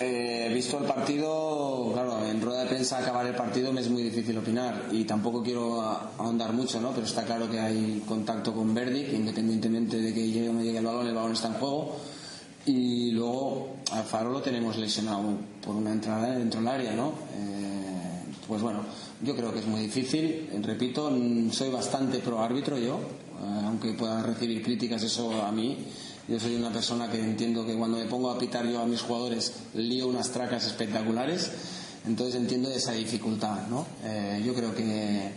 eh, 0.00 0.50
visto 0.52 0.78
el 0.78 0.84
partido, 0.84 1.90
claro, 1.92 2.24
en 2.26 2.40
rueda 2.40 2.62
de 2.62 2.68
prensa 2.68 2.98
acabar 2.98 3.26
el 3.26 3.34
partido 3.34 3.72
me 3.72 3.80
es 3.80 3.88
muy 3.88 4.02
difícil 4.02 4.36
opinar 4.38 4.88
y 4.90 5.04
tampoco 5.04 5.42
quiero 5.42 5.80
ahondar 5.82 6.52
mucho, 6.52 6.80
¿no? 6.80 6.90
Pero 6.90 7.06
está 7.06 7.24
claro 7.24 7.50
que 7.50 7.60
hay 7.60 8.02
contacto 8.06 8.52
con 8.52 8.74
Verdi, 8.74 9.04
que 9.04 9.16
independientemente 9.16 9.98
de 9.98 10.12
que 10.12 10.26
llegue 10.26 10.48
o 10.48 10.52
no 10.52 10.62
llegue 10.62 10.78
el 10.78 10.84
balón, 10.84 11.06
el 11.06 11.14
balón 11.14 11.32
está 11.32 11.48
en 11.48 11.54
juego. 11.54 11.96
Y 12.66 13.10
luego 13.10 13.76
a 13.92 14.02
Faro 14.02 14.30
lo 14.30 14.40
tenemos 14.40 14.76
lesionado 14.78 15.22
por 15.64 15.76
una 15.76 15.92
entrada 15.92 16.30
dentro 16.30 16.60
del 16.60 16.68
área, 16.68 16.94
¿no? 16.94 17.12
Eh, 17.36 18.24
pues 18.48 18.62
bueno, 18.62 18.80
yo 19.22 19.36
creo 19.36 19.52
que 19.52 19.60
es 19.60 19.66
muy 19.66 19.82
difícil. 19.82 20.48
Repito, 20.62 21.10
soy 21.50 21.70
bastante 21.70 22.18
pro 22.18 22.42
árbitro 22.42 22.78
yo, 22.78 22.96
eh, 22.96 23.62
aunque 23.64 23.92
pueda 23.92 24.22
recibir 24.22 24.62
críticas 24.62 25.02
eso 25.02 25.42
a 25.42 25.52
mí. 25.52 25.86
Yo 26.28 26.40
soy 26.40 26.56
una 26.56 26.70
persona 26.70 27.10
que 27.10 27.18
entiendo 27.20 27.66
que 27.66 27.74
cuando 27.74 27.98
me 27.98 28.06
pongo 28.06 28.30
a 28.30 28.38
pitar 28.38 28.66
yo 28.66 28.80
a 28.80 28.86
mis 28.86 29.02
jugadores 29.02 29.52
lío 29.74 30.06
unas 30.08 30.30
tracas 30.30 30.64
espectaculares, 30.66 31.52
entonces 32.06 32.36
entiendo 32.36 32.70
esa 32.70 32.92
dificultad, 32.92 33.66
¿no? 33.68 33.86
Eh, 34.04 34.42
yo 34.44 34.54
creo 34.54 34.74
que, 34.74 35.32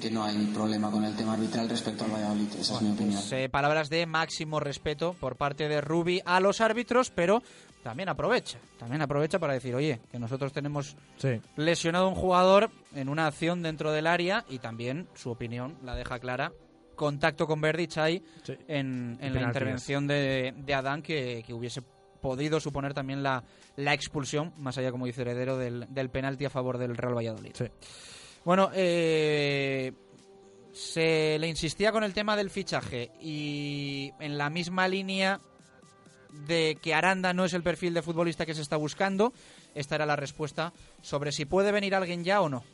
que 0.00 0.10
no 0.10 0.24
hay 0.24 0.46
problema 0.54 0.90
con 0.90 1.04
el 1.04 1.14
tema 1.14 1.34
arbitral 1.34 1.68
respecto 1.68 2.04
al 2.04 2.10
Valladolid, 2.12 2.48
esa 2.58 2.76
es 2.76 2.82
mi 2.82 2.92
opinión. 2.92 3.20
Pues, 3.20 3.32
eh, 3.32 3.48
palabras 3.50 3.90
de 3.90 4.06
máximo 4.06 4.60
respeto 4.60 5.14
por 5.20 5.36
parte 5.36 5.68
de 5.68 5.82
Rubi 5.82 6.22
a 6.24 6.40
los 6.40 6.62
árbitros, 6.62 7.10
pero 7.10 7.42
también 7.82 8.08
aprovecha, 8.08 8.58
también 8.78 9.02
aprovecha 9.02 9.38
para 9.38 9.52
decir, 9.52 9.74
oye, 9.74 10.00
que 10.10 10.18
nosotros 10.18 10.54
tenemos 10.54 10.96
Sí. 11.18 11.38
lesionado 11.56 12.06
a 12.06 12.08
un 12.08 12.14
jugador 12.14 12.70
en 12.94 13.10
una 13.10 13.26
acción 13.26 13.62
dentro 13.62 13.92
del 13.92 14.06
área 14.06 14.46
y 14.48 14.58
también 14.58 15.06
su 15.14 15.30
opinión 15.30 15.76
la 15.84 15.94
deja 15.94 16.18
clara. 16.18 16.52
Contacto 16.94 17.46
con 17.46 17.60
Verdic 17.60 17.96
hay 17.98 18.22
en, 18.68 19.18
en 19.20 19.34
la 19.34 19.42
intervención 19.42 20.06
de, 20.06 20.54
de 20.56 20.74
Adán 20.74 21.02
que, 21.02 21.42
que 21.46 21.52
hubiese 21.52 21.82
podido 22.20 22.58
suponer 22.58 22.94
también 22.94 23.22
la, 23.22 23.44
la 23.76 23.92
expulsión, 23.92 24.52
más 24.56 24.78
allá, 24.78 24.90
como 24.90 25.06
dice 25.06 25.22
Heredero, 25.22 25.58
del, 25.58 25.86
del 25.90 26.08
penalti 26.08 26.46
a 26.46 26.50
favor 26.50 26.78
del 26.78 26.96
Real 26.96 27.14
Valladolid. 27.14 27.52
Bueno, 28.44 28.70
eh, 28.74 29.92
se 30.72 31.38
le 31.38 31.46
insistía 31.46 31.92
con 31.92 32.02
el 32.02 32.14
tema 32.14 32.36
del 32.36 32.50
fichaje 32.50 33.10
y 33.20 34.12
en 34.20 34.38
la 34.38 34.48
misma 34.50 34.88
línea 34.88 35.38
de 36.46 36.78
que 36.82 36.94
Aranda 36.94 37.32
no 37.32 37.44
es 37.44 37.52
el 37.54 37.62
perfil 37.62 37.94
de 37.94 38.02
futbolista 38.02 38.44
que 38.44 38.54
se 38.54 38.62
está 38.62 38.76
buscando, 38.76 39.32
esta 39.74 39.94
era 39.94 40.06
la 40.06 40.16
respuesta 40.16 40.72
sobre 41.00 41.30
si 41.30 41.44
puede 41.44 41.72
venir 41.72 41.94
alguien 41.94 42.24
ya 42.24 42.40
o 42.40 42.48
no. 42.48 42.64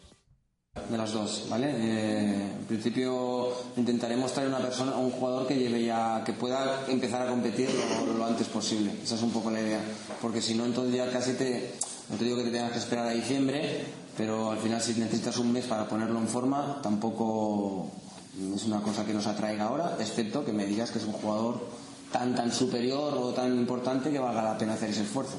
De 0.89 0.97
las 0.97 1.13
dos, 1.13 1.47
¿vale? 1.51 1.69
Eh, 1.69 2.53
en 2.61 2.65
principio 2.67 3.53
intentaremos 3.77 4.33
traer 4.33 4.49
una 4.49 4.61
persona, 4.61 4.95
un 4.95 5.11
jugador 5.11 5.49
que 5.49 5.57
lleve 5.57 5.85
ya, 5.85 6.23
que 6.25 6.33
pueda 6.33 6.85
empezar 6.87 7.23
a 7.23 7.29
competir 7.29 7.69
lo, 8.17 8.25
antes 8.25 8.47
posible. 8.47 8.93
Esa 9.03 9.17
es 9.17 9.23
un 9.23 9.33
poco 9.33 9.51
la 9.51 9.61
idea. 9.61 9.81
Porque 10.23 10.41
si 10.41 10.55
no, 10.55 10.65
entonces 10.65 10.95
ya 10.95 11.11
casi 11.11 11.33
te, 11.33 11.75
no 12.09 12.17
te 12.17 12.25
digo 12.25 12.37
que 12.37 12.45
te 12.45 12.51
tengas 12.53 12.71
que 12.71 12.79
esperar 12.79 13.09
a 13.09 13.11
diciembre, 13.11 13.85
pero 14.17 14.53
al 14.53 14.59
final 14.59 14.81
si 14.81 14.95
necesitas 14.95 15.39
un 15.39 15.53
mes 15.53 15.67
para 15.67 15.89
ponerlo 15.89 16.21
en 16.21 16.29
forma, 16.29 16.79
tampoco 16.81 17.89
es 18.55 18.65
una 18.65 18.81
cosa 18.81 19.05
que 19.05 19.13
nos 19.13 19.27
atraiga 19.27 19.65
ahora, 19.65 19.97
excepto 19.99 20.45
que 20.45 20.53
me 20.53 20.67
digas 20.67 20.93
que 20.93 20.99
es 20.99 21.05
un 21.05 21.15
jugador 21.15 21.67
tan 22.13 22.37
tan 22.37 22.53
superior 22.53 23.15
o 23.17 23.33
tan 23.33 23.57
importante 23.57 24.11
que 24.11 24.21
valga 24.21 24.43
la 24.43 24.57
pena 24.57 24.75
hacer 24.75 24.91
ese 24.91 25.03
esfuerzo. 25.03 25.39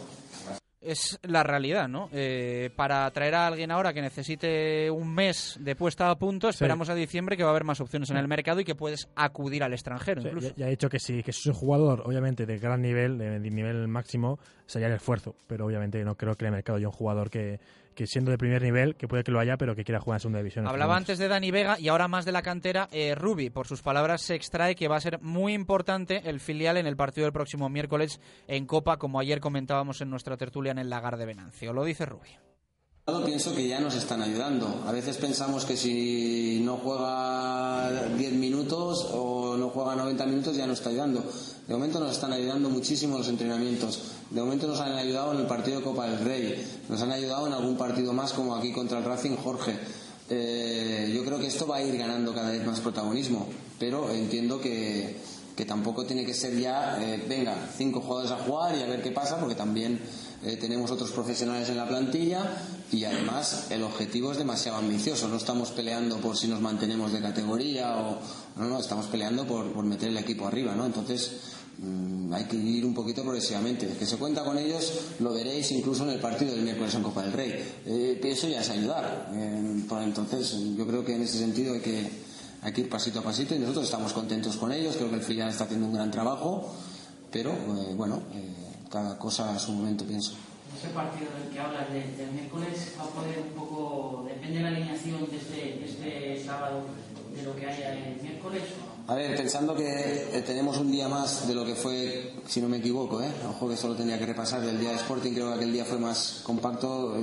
Es 0.81 1.19
la 1.21 1.43
realidad, 1.43 1.87
¿no? 1.87 2.09
Eh, 2.11 2.71
para 2.75 3.09
traer 3.11 3.35
a 3.35 3.45
alguien 3.45 3.69
ahora 3.69 3.93
que 3.93 4.01
necesite 4.01 4.89
un 4.89 5.13
mes 5.13 5.57
de 5.61 5.75
puesta 5.75 6.09
a 6.09 6.17
punto, 6.17 6.49
esperamos 6.49 6.89
a 6.89 6.95
diciembre 6.95 7.37
que 7.37 7.43
va 7.43 7.49
a 7.49 7.51
haber 7.51 7.63
más 7.65 7.79
opciones 7.81 8.09
en 8.09 8.17
el 8.17 8.27
mercado 8.27 8.59
y 8.61 8.65
que 8.65 8.73
puedes 8.73 9.07
acudir 9.15 9.63
al 9.63 9.73
extranjero 9.73 10.21
Sí, 10.21 10.27
incluso. 10.27 10.47
ya, 10.49 10.55
ya 10.55 10.67
he 10.67 10.71
dicho 10.71 10.89
que 10.89 10.97
sí, 10.99 11.21
que 11.21 11.29
es 11.29 11.45
un 11.45 11.53
jugador, 11.53 12.01
obviamente, 12.03 12.47
de 12.47 12.57
gran 12.57 12.81
nivel, 12.81 13.19
de, 13.19 13.39
de 13.39 13.49
nivel 13.51 13.87
máximo, 13.87 14.39
sería 14.65 14.87
el 14.87 14.93
esfuerzo. 14.95 15.35
Pero 15.45 15.67
obviamente 15.67 16.03
no 16.03 16.15
creo 16.15 16.33
que 16.35 16.45
en 16.45 16.47
el 16.47 16.53
mercado 16.55 16.77
haya 16.77 16.87
un 16.87 16.93
jugador 16.93 17.29
que, 17.29 17.59
que 17.95 18.07
siendo 18.07 18.31
de 18.31 18.37
primer 18.37 18.61
nivel, 18.61 18.95
que 18.95 19.07
puede 19.07 19.23
que 19.23 19.31
lo 19.31 19.39
haya, 19.39 19.57
pero 19.57 19.75
que 19.75 19.83
quiera 19.83 19.99
jugar 19.99 20.17
en 20.17 20.21
segunda 20.21 20.39
división. 20.39 20.67
Hablaba 20.67 20.95
antes 20.95 21.17
de 21.17 21.27
Dani 21.27 21.51
Vega 21.51 21.79
y 21.79 21.87
ahora 21.87 22.07
más 22.07 22.25
de 22.25 22.31
la 22.31 22.41
cantera. 22.41 22.87
Eh, 22.91 23.15
Rubi, 23.15 23.49
por 23.49 23.67
sus 23.67 23.81
palabras, 23.81 24.21
se 24.21 24.35
extrae 24.35 24.75
que 24.75 24.87
va 24.87 24.97
a 24.97 25.01
ser 25.01 25.21
muy 25.21 25.53
importante 25.53 26.21
el 26.29 26.39
filial 26.39 26.77
en 26.77 26.87
el 26.87 26.95
partido 26.95 27.25
del 27.25 27.33
próximo 27.33 27.69
miércoles 27.69 28.19
en 28.47 28.65
Copa, 28.65 28.97
como 28.97 29.19
ayer 29.19 29.39
comentábamos 29.39 30.01
en 30.01 30.09
nuestra 30.09 30.37
tertulia 30.37 30.71
en 30.71 30.79
el 30.79 30.89
Lagar 30.89 31.17
de 31.17 31.25
Venancio. 31.25 31.73
Lo 31.73 31.83
dice 31.83 32.05
Rubi. 32.05 32.29
Yo 33.07 33.25
pienso 33.25 33.53
que 33.55 33.67
ya 33.67 33.79
nos 33.79 33.95
están 33.95 34.21
ayudando. 34.21 34.83
A 34.85 34.91
veces 34.91 35.17
pensamos 35.17 35.65
que 35.65 35.75
si 35.75 36.61
no 36.63 36.77
juega 36.77 38.07
10 38.15 38.33
minutos 38.33 39.09
o 39.11 39.30
juega 39.91 40.03
90 40.03 40.25
minutos 40.25 40.55
ya 40.55 40.67
no 40.67 40.73
está 40.73 40.89
ayudando. 40.89 41.23
De 41.67 41.73
momento 41.73 41.99
nos 41.99 42.11
están 42.11 42.33
ayudando 42.33 42.69
muchísimo 42.69 43.17
los 43.17 43.27
entrenamientos. 43.27 43.99
De 44.29 44.41
momento 44.41 44.67
nos 44.67 44.79
han 44.79 44.93
ayudado 44.93 45.33
en 45.33 45.39
el 45.39 45.47
partido 45.47 45.79
de 45.79 45.83
Copa 45.83 46.07
del 46.07 46.19
Rey. 46.19 46.65
Nos 46.89 47.01
han 47.01 47.11
ayudado 47.11 47.47
en 47.47 47.53
algún 47.53 47.77
partido 47.77 48.13
más 48.13 48.33
como 48.33 48.55
aquí 48.55 48.71
contra 48.71 48.99
el 48.99 49.03
Racing 49.03 49.35
Jorge. 49.35 49.77
Eh, 50.29 51.11
yo 51.13 51.25
creo 51.25 51.39
que 51.39 51.47
esto 51.47 51.67
va 51.67 51.77
a 51.77 51.83
ir 51.83 51.97
ganando 51.97 52.33
cada 52.33 52.51
vez 52.51 52.65
más 52.65 52.79
protagonismo. 52.79 53.47
Pero 53.79 54.11
entiendo 54.11 54.61
que, 54.61 55.17
que 55.55 55.65
tampoco 55.65 56.05
tiene 56.05 56.25
que 56.25 56.33
ser 56.33 56.57
ya, 56.57 56.97
eh, 57.01 57.23
venga, 57.27 57.55
cinco 57.77 58.01
jugadores 58.01 58.31
a 58.31 58.37
jugar 58.37 58.75
y 58.77 58.83
a 58.83 58.87
ver 58.87 59.01
qué 59.01 59.11
pasa, 59.11 59.39
porque 59.39 59.55
también 59.55 59.99
eh, 60.43 60.57
tenemos 60.57 60.89
otros 60.89 61.11
profesionales 61.11 61.69
en 61.69 61.77
la 61.77 61.87
plantilla 61.87 62.41
y 62.91 63.03
además 63.03 63.67
el 63.69 63.83
objetivo 63.83 64.31
es 64.31 64.39
demasiado 64.39 64.79
ambicioso. 64.79 65.27
No 65.27 65.37
estamos 65.37 65.69
peleando 65.69 66.17
por 66.17 66.35
si 66.35 66.47
nos 66.47 66.61
mantenemos 66.61 67.11
de 67.11 67.21
categoría 67.21 67.95
o 67.97 68.17
no, 68.55 68.67
no, 68.67 68.79
estamos 68.79 69.05
peleando 69.05 69.45
por, 69.45 69.71
por 69.71 69.85
meter 69.85 70.09
el 70.09 70.17
equipo 70.17 70.47
arriba, 70.47 70.73
¿no? 70.73 70.87
Entonces 70.87 71.33
mm, 71.77 72.33
hay 72.33 72.45
que 72.45 72.55
ir 72.55 72.83
un 72.85 72.95
poquito 72.95 73.21
progresivamente. 73.21 73.87
Que 73.87 74.05
se 74.07 74.17
cuenta 74.17 74.43
con 74.43 74.57
ellos 74.57 74.91
lo 75.19 75.31
veréis 75.31 75.71
incluso 75.71 76.03
en 76.03 76.09
el 76.09 76.19
partido 76.19 76.55
del 76.55 76.63
miércoles 76.63 76.95
en 76.95 77.03
Copa 77.03 77.21
del 77.21 77.33
Rey. 77.33 77.73
Eh, 77.85 78.19
eso 78.23 78.47
ya 78.47 78.61
es 78.61 78.69
ayudar. 78.71 79.29
Eh, 79.33 79.83
entonces 80.03 80.57
yo 80.75 80.87
creo 80.87 81.05
que 81.05 81.15
en 81.15 81.21
ese 81.21 81.37
sentido 81.37 81.75
hay 81.75 81.81
que 81.81 82.31
hay 82.63 82.73
ir 82.75 82.89
pasito 82.89 83.19
a 83.19 83.23
pasito 83.23 83.55
y 83.55 83.59
nosotros 83.59 83.85
estamos 83.85 84.11
contentos 84.11 84.57
con 84.57 84.71
ellos. 84.71 84.95
Creo 84.95 85.09
que 85.09 85.17
el 85.17 85.23
filial 85.23 85.49
está 85.49 85.65
haciendo 85.65 85.85
un 85.85 85.93
gran 85.93 86.09
trabajo, 86.09 86.73
pero 87.31 87.51
eh, 87.51 87.93
bueno. 87.95 88.23
Cada 88.91 89.17
cosa 89.17 89.55
a 89.55 89.59
su 89.59 89.71
momento, 89.71 90.05
pienso. 90.05 90.33
Ese 90.77 90.87
partido 90.89 91.29
del 91.37 91.49
que 91.53 91.59
hablas 91.59 91.91
de- 91.91 92.15
del 92.17 92.31
miércoles 92.31 92.93
va 92.99 93.03
a 93.03 93.07
poder 93.07 93.39
un 93.39 93.53
poco, 93.59 94.23
depende 94.27 94.57
de 94.57 94.63
la 94.63 94.69
alineación 94.69 95.29
de 95.29 95.37
este, 95.37 95.55
de 95.55 95.85
este 95.85 96.45
sábado, 96.45 96.83
de 97.35 97.43
lo 97.43 97.55
que 97.55 97.65
haya 97.67 97.93
el 97.93 98.21
miércoles. 98.21 98.63
A 99.07 99.15
ver, 99.15 99.35
pensando 99.35 99.75
que 99.75 99.83
eh, 100.31 100.43
tenemos 100.45 100.77
un 100.77 100.91
día 100.91 101.09
más 101.09 101.47
de 101.47 101.53
lo 101.55 101.65
que 101.65 101.75
fue, 101.75 102.33
si 102.47 102.61
no 102.61 102.69
me 102.69 102.77
equivoco, 102.77 103.21
¿eh? 103.21 103.31
ojo 103.49 103.67
que 103.67 103.75
solo 103.75 103.95
tenía 103.95 104.17
que 104.17 104.25
repasar 104.25 104.61
del 104.61 104.79
día 104.79 104.89
de 104.91 104.95
Sporting, 104.95 105.33
creo 105.33 105.49
que 105.49 105.55
aquel 105.55 105.73
día 105.73 105.83
fue 105.85 105.97
más 105.97 106.41
compacto, 106.43 107.17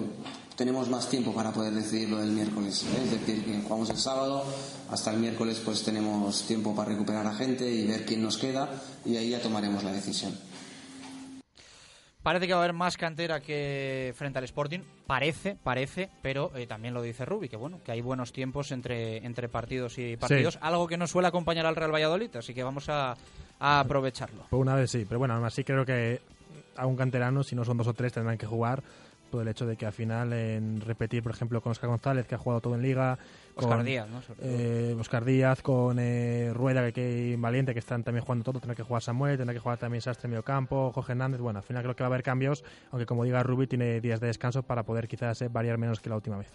tenemos 0.57 0.89
más 0.89 1.09
tiempo 1.09 1.33
para 1.33 1.53
poder 1.53 1.73
decidir 1.73 2.11
lo 2.11 2.19
del 2.19 2.33
miércoles. 2.33 2.83
¿eh? 2.85 3.03
Es 3.05 3.11
decir, 3.13 3.45
que 3.45 3.61
jugamos 3.63 3.89
el 3.91 3.97
sábado, 3.99 4.45
hasta 4.91 5.13
el 5.13 5.19
miércoles 5.19 5.61
pues 5.65 5.83
tenemos 5.85 6.43
tiempo 6.43 6.75
para 6.75 6.91
recuperar 6.91 7.27
a 7.27 7.35
gente 7.35 7.71
y 7.71 7.87
ver 7.87 8.05
quién 8.05 8.23
nos 8.23 8.37
queda 8.39 8.69
y 9.07 9.17
ahí 9.17 9.31
ya 9.31 9.41
tomaremos 9.41 9.83
la 9.85 9.93
decisión. 9.93 10.37
Parece 12.23 12.47
que 12.47 12.53
va 12.53 12.61
a 12.61 12.65
haber 12.65 12.75
más 12.75 12.97
cantera 12.97 13.41
que 13.41 14.13
frente 14.17 14.39
al 14.39 14.45
Sporting. 14.45 14.81
Parece, 15.07 15.57
parece, 15.63 16.11
pero 16.21 16.51
eh, 16.57 16.67
también 16.67 16.93
lo 16.93 17.01
dice 17.01 17.25
Rubi, 17.25 17.49
que 17.49 17.57
bueno, 17.57 17.81
que 17.85 17.93
hay 17.93 18.01
buenos 18.01 18.33
tiempos 18.33 18.73
entre, 18.73 19.19
entre 19.25 19.49
partidos 19.49 19.99
y 19.99 20.17
partidos. 20.17 20.59
Algo 20.61 20.87
que 20.87 20.97
no 20.97 21.07
suele 21.07 21.29
acompañar 21.29 21.65
al 21.67 21.77
Real 21.77 21.95
Valladolid, 21.95 22.35
así 22.37 22.53
que 22.55 22.63
vamos 22.63 22.89
a, 22.89 23.17
a 23.61 23.81
aprovecharlo. 23.81 24.47
Por 24.51 24.61
una 24.61 24.75
vez 24.75 24.91
sí, 24.91 25.05
pero 25.09 25.19
bueno, 25.21 25.35
aún 25.35 25.45
así 25.45 25.63
creo 25.65 25.87
que 25.87 26.21
a 26.77 26.87
un 26.87 26.97
canterano, 26.97 27.43
si 27.43 27.55
no 27.55 27.65
son 27.65 27.77
dos 27.77 27.87
o 27.87 27.95
tres, 27.95 28.13
tendrán 28.13 28.37
que 28.37 28.47
jugar 28.47 28.83
por 29.31 29.43
el 29.43 29.49
hecho 29.49 29.67
de 29.67 29.77
que 29.77 29.87
al 29.87 29.93
final 29.93 30.33
en 30.33 30.81
repetir, 30.81 31.23
por 31.23 31.33
ejemplo, 31.33 31.61
con 31.61 31.73
Oscar 31.73 31.91
González, 31.91 32.27
que 32.27 32.35
ha 32.35 32.39
jugado 32.39 32.61
todo 32.61 32.75
en 32.75 32.83
Liga, 32.83 33.19
Oscar 33.59 33.79
con, 33.79 33.87
Díaz, 33.87 34.09
¿no? 34.09 34.21
Eh, 34.41 34.97
Oscar 34.99 35.25
Díaz, 35.25 35.63
con 35.63 35.99
eh, 35.99 36.53
Rueda, 36.55 36.93
que, 36.93 37.35
Valiente, 37.39 37.73
que 37.73 37.81
están 37.81 38.05
también 38.05 38.25
jugando 38.25 38.45
todo, 38.45 38.61
tendrá 38.61 38.77
que 38.77 38.85
jugar 38.85 39.03
Samuel, 39.03 39.37
tendrá 39.37 39.53
que 39.53 39.59
jugar 39.59 39.79
también 39.79 40.01
Sastre 40.01 40.27
en 40.27 40.31
medio 40.31 40.45
campo, 40.45 40.93
Jorge 40.95 41.13
Hernández, 41.13 41.41
bueno, 41.41 41.59
al 41.59 41.65
final 41.65 41.83
creo 41.83 41.97
que 41.97 42.05
va 42.05 42.07
a 42.07 42.13
haber 42.13 42.23
cambios, 42.23 42.63
aunque 42.93 43.05
como 43.05 43.25
diga 43.25 43.43
Rubi, 43.43 43.67
tiene 43.67 44.01
días 44.01 44.21
de 44.21 44.29
descanso 44.29 44.63
para 44.63 44.85
poder 44.85 45.09
quizás 45.09 45.43
eh, 45.43 45.49
variar 45.49 45.77
menos 45.77 46.01
que 46.01 46.09
la 46.09 46.15
última 46.15 46.39
vez. 46.39 46.53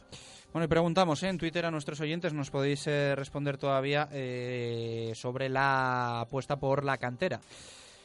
Bueno, 0.53 0.63
y 0.65 0.67
preguntamos 0.69 1.21
en 1.23 1.37
Twitter 1.37 1.65
a 1.65 1.71
nuestros 1.71 1.99
oyentes, 1.99 2.33
nos 2.33 2.51
podéis 2.51 2.85
responder 2.85 3.57
todavía 3.57 4.07
sobre 5.15 5.49
la 5.49 6.21
apuesta 6.21 6.59
por 6.59 6.85
la 6.85 6.99
cantera. 6.99 7.39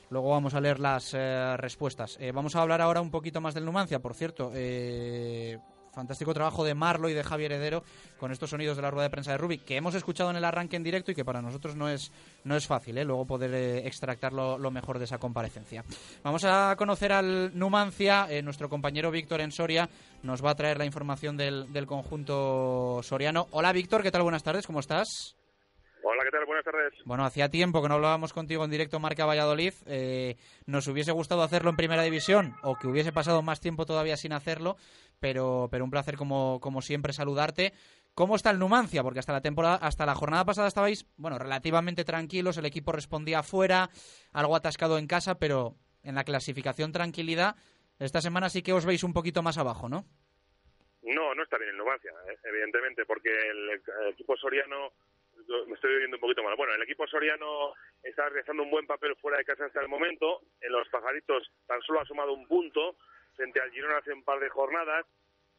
Luego 0.08 0.30
vamos 0.30 0.54
a 0.54 0.60
leer 0.60 0.80
las 0.80 1.12
respuestas. 1.58 2.18
Vamos 2.32 2.56
a 2.56 2.62
hablar 2.62 2.80
ahora 2.80 3.02
un 3.02 3.10
poquito 3.10 3.42
más 3.42 3.52
del 3.52 3.66
Numancia, 3.66 3.98
por 3.98 4.14
cierto. 4.14 4.50
eh, 4.54 5.58
fantástico 5.98 6.32
trabajo 6.32 6.64
de 6.64 6.76
Marlo 6.76 7.08
y 7.08 7.12
de 7.12 7.24
Javier 7.24 7.50
Heredero 7.50 7.82
con 8.20 8.30
estos 8.30 8.50
sonidos 8.50 8.76
de 8.76 8.82
la 8.82 8.90
rueda 8.92 9.08
de 9.08 9.10
prensa 9.10 9.32
de 9.32 9.38
Rubik 9.38 9.64
que 9.64 9.76
hemos 9.76 9.96
escuchado 9.96 10.30
en 10.30 10.36
el 10.36 10.44
arranque 10.44 10.76
en 10.76 10.84
directo 10.84 11.10
y 11.10 11.14
que 11.16 11.24
para 11.24 11.42
nosotros 11.42 11.74
no 11.74 11.88
es, 11.88 12.12
no 12.44 12.54
es 12.54 12.68
fácil 12.68 12.98
¿eh? 12.98 13.04
luego 13.04 13.26
poder 13.26 13.52
eh, 13.52 13.84
extractar 13.84 14.32
lo, 14.32 14.58
lo 14.58 14.70
mejor 14.70 15.00
de 15.00 15.06
esa 15.06 15.18
comparecencia. 15.18 15.84
Vamos 16.22 16.44
a 16.44 16.76
conocer 16.78 17.12
al 17.12 17.58
Numancia. 17.58 18.28
eh, 18.30 18.42
nuestro 18.42 18.68
compañero 18.68 19.10
Víctor 19.10 19.40
en 19.40 19.50
Soria 19.50 19.88
nos 20.22 20.44
va 20.44 20.52
a 20.52 20.54
traer 20.54 20.78
la 20.78 20.84
información 20.84 21.36
del, 21.36 21.72
del 21.72 21.86
conjunto 21.86 23.00
soriano. 23.02 23.48
Hola 23.50 23.72
Víctor, 23.72 24.04
¿qué 24.04 24.12
tal? 24.12 24.22
Buenas 24.22 24.44
tardes, 24.44 24.66
¿cómo 24.66 24.78
estás? 24.78 25.37
Hola, 26.10 26.24
¿qué 26.24 26.30
tal? 26.30 26.46
Buenas 26.46 26.64
tardes. 26.64 26.94
Bueno, 27.04 27.26
hacía 27.26 27.50
tiempo 27.50 27.82
que 27.82 27.88
no 27.88 27.96
hablábamos 27.96 28.32
contigo 28.32 28.64
en 28.64 28.70
directo 28.70 28.98
Marca 28.98 29.26
Valladolid. 29.26 29.74
Eh, 29.84 30.36
nos 30.64 30.88
hubiese 30.88 31.12
gustado 31.12 31.42
hacerlo 31.42 31.68
en 31.68 31.76
Primera 31.76 32.02
División 32.02 32.54
o 32.62 32.76
que 32.76 32.86
hubiese 32.86 33.12
pasado 33.12 33.42
más 33.42 33.60
tiempo 33.60 33.84
todavía 33.84 34.16
sin 34.16 34.32
hacerlo, 34.32 34.78
pero, 35.20 35.68
pero 35.70 35.84
un 35.84 35.90
placer 35.90 36.16
como, 36.16 36.60
como 36.60 36.80
siempre 36.80 37.12
saludarte. 37.12 37.74
¿Cómo 38.14 38.36
está 38.36 38.48
el 38.48 38.58
Numancia? 38.58 39.02
Porque 39.02 39.18
hasta 39.18 39.34
la 39.34 39.42
temporada, 39.42 39.76
hasta 39.76 40.06
la 40.06 40.14
jornada 40.14 40.46
pasada 40.46 40.68
estabais, 40.68 41.04
bueno, 41.18 41.38
relativamente 41.38 42.06
tranquilos, 42.06 42.56
el 42.56 42.64
equipo 42.64 42.92
respondía 42.92 43.40
afuera, 43.40 43.90
algo 44.32 44.56
atascado 44.56 44.96
en 44.96 45.08
casa, 45.08 45.38
pero 45.38 45.76
en 46.02 46.14
la 46.14 46.24
clasificación 46.24 46.90
tranquilidad. 46.90 47.54
Esta 47.98 48.22
semana 48.22 48.48
sí 48.48 48.62
que 48.62 48.72
os 48.72 48.86
veis 48.86 49.04
un 49.04 49.12
poquito 49.12 49.42
más 49.42 49.58
abajo, 49.58 49.90
¿no? 49.90 50.06
No, 51.02 51.34
no 51.34 51.42
está 51.42 51.58
bien 51.58 51.70
el 51.70 51.76
Numancia, 51.76 52.10
eh, 52.30 52.38
evidentemente, 52.44 53.04
porque 53.04 53.28
el, 53.28 53.70
el 53.70 54.08
equipo 54.12 54.36
soriano, 54.38 54.92
me 55.66 55.74
estoy 55.74 55.96
viendo 55.98 56.16
un 56.16 56.20
poquito 56.20 56.42
mal. 56.42 56.56
Bueno, 56.56 56.74
el 56.74 56.82
equipo 56.82 57.06
soriano 57.06 57.74
está 58.02 58.28
realizando 58.28 58.62
un 58.62 58.70
buen 58.70 58.86
papel 58.86 59.16
fuera 59.16 59.38
de 59.38 59.44
casa 59.44 59.64
hasta 59.64 59.80
el 59.80 59.88
momento. 59.88 60.42
En 60.60 60.72
los 60.72 60.88
pajaritos 60.88 61.50
tan 61.66 61.80
solo 61.82 62.00
ha 62.00 62.04
sumado 62.04 62.32
un 62.32 62.46
punto 62.46 62.96
frente 63.34 63.60
al 63.60 63.70
Girona 63.70 63.98
hace 63.98 64.12
un 64.12 64.24
par 64.24 64.40
de 64.40 64.48
jornadas. 64.48 65.06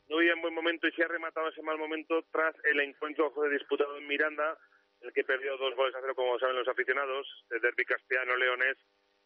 No 0.09 0.17
vive 0.17 0.33
en 0.33 0.41
buen 0.41 0.53
momento 0.53 0.87
y 0.87 0.91
se 0.91 1.03
ha 1.03 1.07
rematado 1.07 1.49
ese 1.49 1.61
mal 1.61 1.77
momento 1.77 2.23
tras 2.31 2.55
el 2.65 2.79
encuentro 2.79 3.31
disputado 3.49 3.97
en 3.97 4.07
Miranda, 4.07 4.57
el 5.01 5.13
que 5.13 5.23
perdió 5.23 5.55
dos 5.57 5.75
goles 5.75 5.95
a 5.95 6.01
cero, 6.01 6.15
como 6.15 6.39
saben 6.39 6.55
los 6.55 6.67
aficionados, 6.67 7.27
de 7.49 7.59
derbi 7.59 7.85
castellano-leonés, 7.85 8.77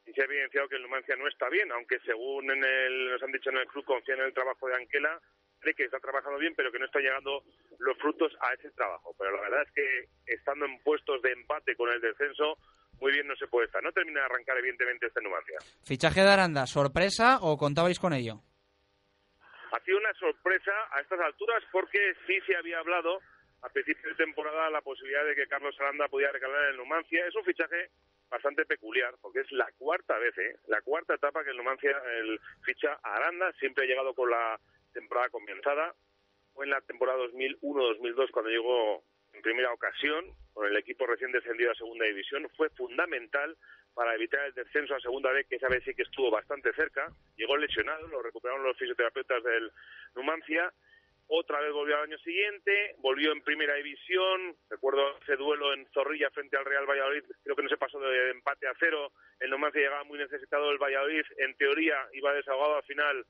y 0.06 0.12
se 0.12 0.22
ha 0.22 0.26
evidenciado 0.26 0.68
que 0.68 0.76
el 0.76 0.82
Numancia 0.82 1.16
no 1.16 1.28
está 1.28 1.48
bien, 1.50 1.72
aunque 1.72 2.00
según 2.02 2.52
en 2.52 2.64
el, 2.64 3.12
nos 3.12 3.24
han 3.24 3.32
dicho 3.32 3.50
en 3.50 3.58
el 3.58 3.68
club 3.68 3.86
confían 3.86 4.20
en 4.20 4.26
el 4.26 4.34
trabajo 4.34 4.68
de 4.68 4.76
Anquela, 4.76 5.22
cree 5.60 5.74
que 5.74 5.86
está 5.86 6.00
trabajando 6.00 6.38
bien, 6.38 6.54
pero 6.56 6.72
que 6.72 6.80
no 6.80 6.86
está 6.86 7.00
llegando 7.00 7.44
los 7.84 7.98
frutos 7.98 8.32
a 8.42 8.54
ese 8.54 8.72
trabajo. 8.72 9.14
Pero 9.18 9.36
la 9.36 9.42
verdad 9.42 9.62
es 9.64 9.72
que 9.72 10.34
estando 10.34 10.66
en 10.66 10.80
puestos 10.84 11.22
de 11.22 11.32
empate 11.32 11.76
con 11.76 11.92
el 11.92 12.02
descenso, 12.02 12.58
muy 13.00 13.12
bien 13.12 13.28
no 13.28 13.36
se 13.36 13.48
puede 13.48 13.68
estar. 13.68 13.84
No 13.84 13.92
termina 13.92 14.22
de 14.22 14.26
arrancar, 14.26 14.58
evidentemente, 14.58 15.08
este 15.08 15.22
Numancia. 15.22 15.58
Fichaje 15.84 16.22
de 16.22 16.30
Aranda, 16.30 16.66
¿sorpresa 16.66 17.40
o 17.42 17.58
contabais 17.58 18.00
con 18.00 18.14
ello? 18.14 18.42
Ha 19.72 19.80
sido 19.82 19.98
una 19.98 20.14
sorpresa 20.14 20.72
a 20.92 21.02
estas 21.02 21.20
alturas 21.20 21.64
porque 21.72 22.00
sí 22.28 22.40
se 22.46 22.56
había 22.56 22.80
hablado 22.80 23.20
a 23.64 23.70
principio 23.70 24.10
de 24.10 24.16
temporada 24.16 24.70
la 24.70 24.82
posibilidad 24.82 25.26
de 25.26 25.36
que 25.36 25.48
Carlos 25.48 25.76
Aranda 25.80 26.08
pudiera 26.08 26.32
recalar 26.32 26.64
en 26.66 26.70
el 26.72 26.78
Numancia. 26.78 27.26
Es 27.26 27.36
un 27.36 27.44
fichaje 27.44 27.90
bastante 28.30 28.66
peculiar 28.66 29.16
porque 29.22 29.40
es 29.42 29.52
la 29.52 29.70
cuarta 29.78 30.18
vez, 30.20 30.38
¿eh? 30.38 30.58
la 30.68 30.82
cuarta 30.82 31.16
etapa 31.16 31.44
que 31.44 31.52
el 31.52 31.58
Numancia 31.58 31.92
el 32.20 32.40
ficha 32.64 33.00
a 33.02 33.16
Aranda. 33.16 33.52
Siempre 33.60 33.84
ha 33.84 33.88
llegado 33.88 34.14
con 34.14 34.30
la 34.30 34.60
temporada 34.94 35.30
comenzada. 35.30 35.94
Fue 36.54 36.66
en 36.66 36.72
la 36.72 36.82
temporada 36.82 37.20
2001-2002 37.26 38.32
cuando 38.32 38.52
llegó 38.52 39.04
en 39.34 39.42
primera 39.42 39.74
ocasión 39.74 40.26
con 40.54 40.68
el 40.68 40.78
equipo 40.78 41.08
recién 41.08 41.32
descendido 41.32 41.72
a 41.72 41.76
segunda 41.76 42.06
división. 42.06 42.48
Fue 42.56 42.70
fundamental 42.70 43.58
para 43.94 44.16
evitar 44.16 44.46
el 44.46 44.54
descenso 44.54 44.96
a 44.96 45.00
segunda 45.00 45.32
vez, 45.32 45.48
que 45.48 45.56
esa 45.56 45.68
vez 45.68 45.84
sí 45.84 45.94
que 45.94 46.04
estuvo 46.04 46.32
bastante 46.32 46.74
cerca. 46.74 47.12
Llegó 47.36 47.58
lesionado, 47.58 48.08
lo 48.08 48.22
recuperaron 48.22 48.64
los 48.64 48.78
fisioterapeutas 48.78 49.44
del 49.44 49.72
Numancia. 50.16 50.72
Otra 51.28 51.62
vez 51.62 51.72
volvió 51.72 51.96
al 51.96 52.04
año 52.04 52.18
siguiente, 52.20 52.96
volvió 53.00 53.32
en 53.32 53.42
primera 53.42 53.76
división. 53.76 54.56
Recuerdo 54.70 55.18
ese 55.22 55.36
duelo 55.36 55.74
en 55.74 55.88
Zorrilla 55.94 56.30
frente 56.32 56.58
al 56.58 56.66
Real 56.66 56.86
Valladolid, 56.86 57.24
creo 57.44 57.56
que 57.56 57.64
no 57.64 57.70
se 57.70 57.78
pasó 57.78 58.00
de 58.00 58.32
empate 58.32 58.68
a 58.68 58.76
cero. 58.80 59.12
El 59.40 59.50
Numancia 59.50 59.82
llegaba 59.82 60.04
muy 60.04 60.20
necesitado 60.20 60.68
del 60.70 60.78
Valladolid. 60.78 61.24
En 61.38 61.56
teoría 61.56 61.98
iba 62.14 62.34
desahogado 62.34 62.76
al 62.76 62.84
final. 62.84 63.26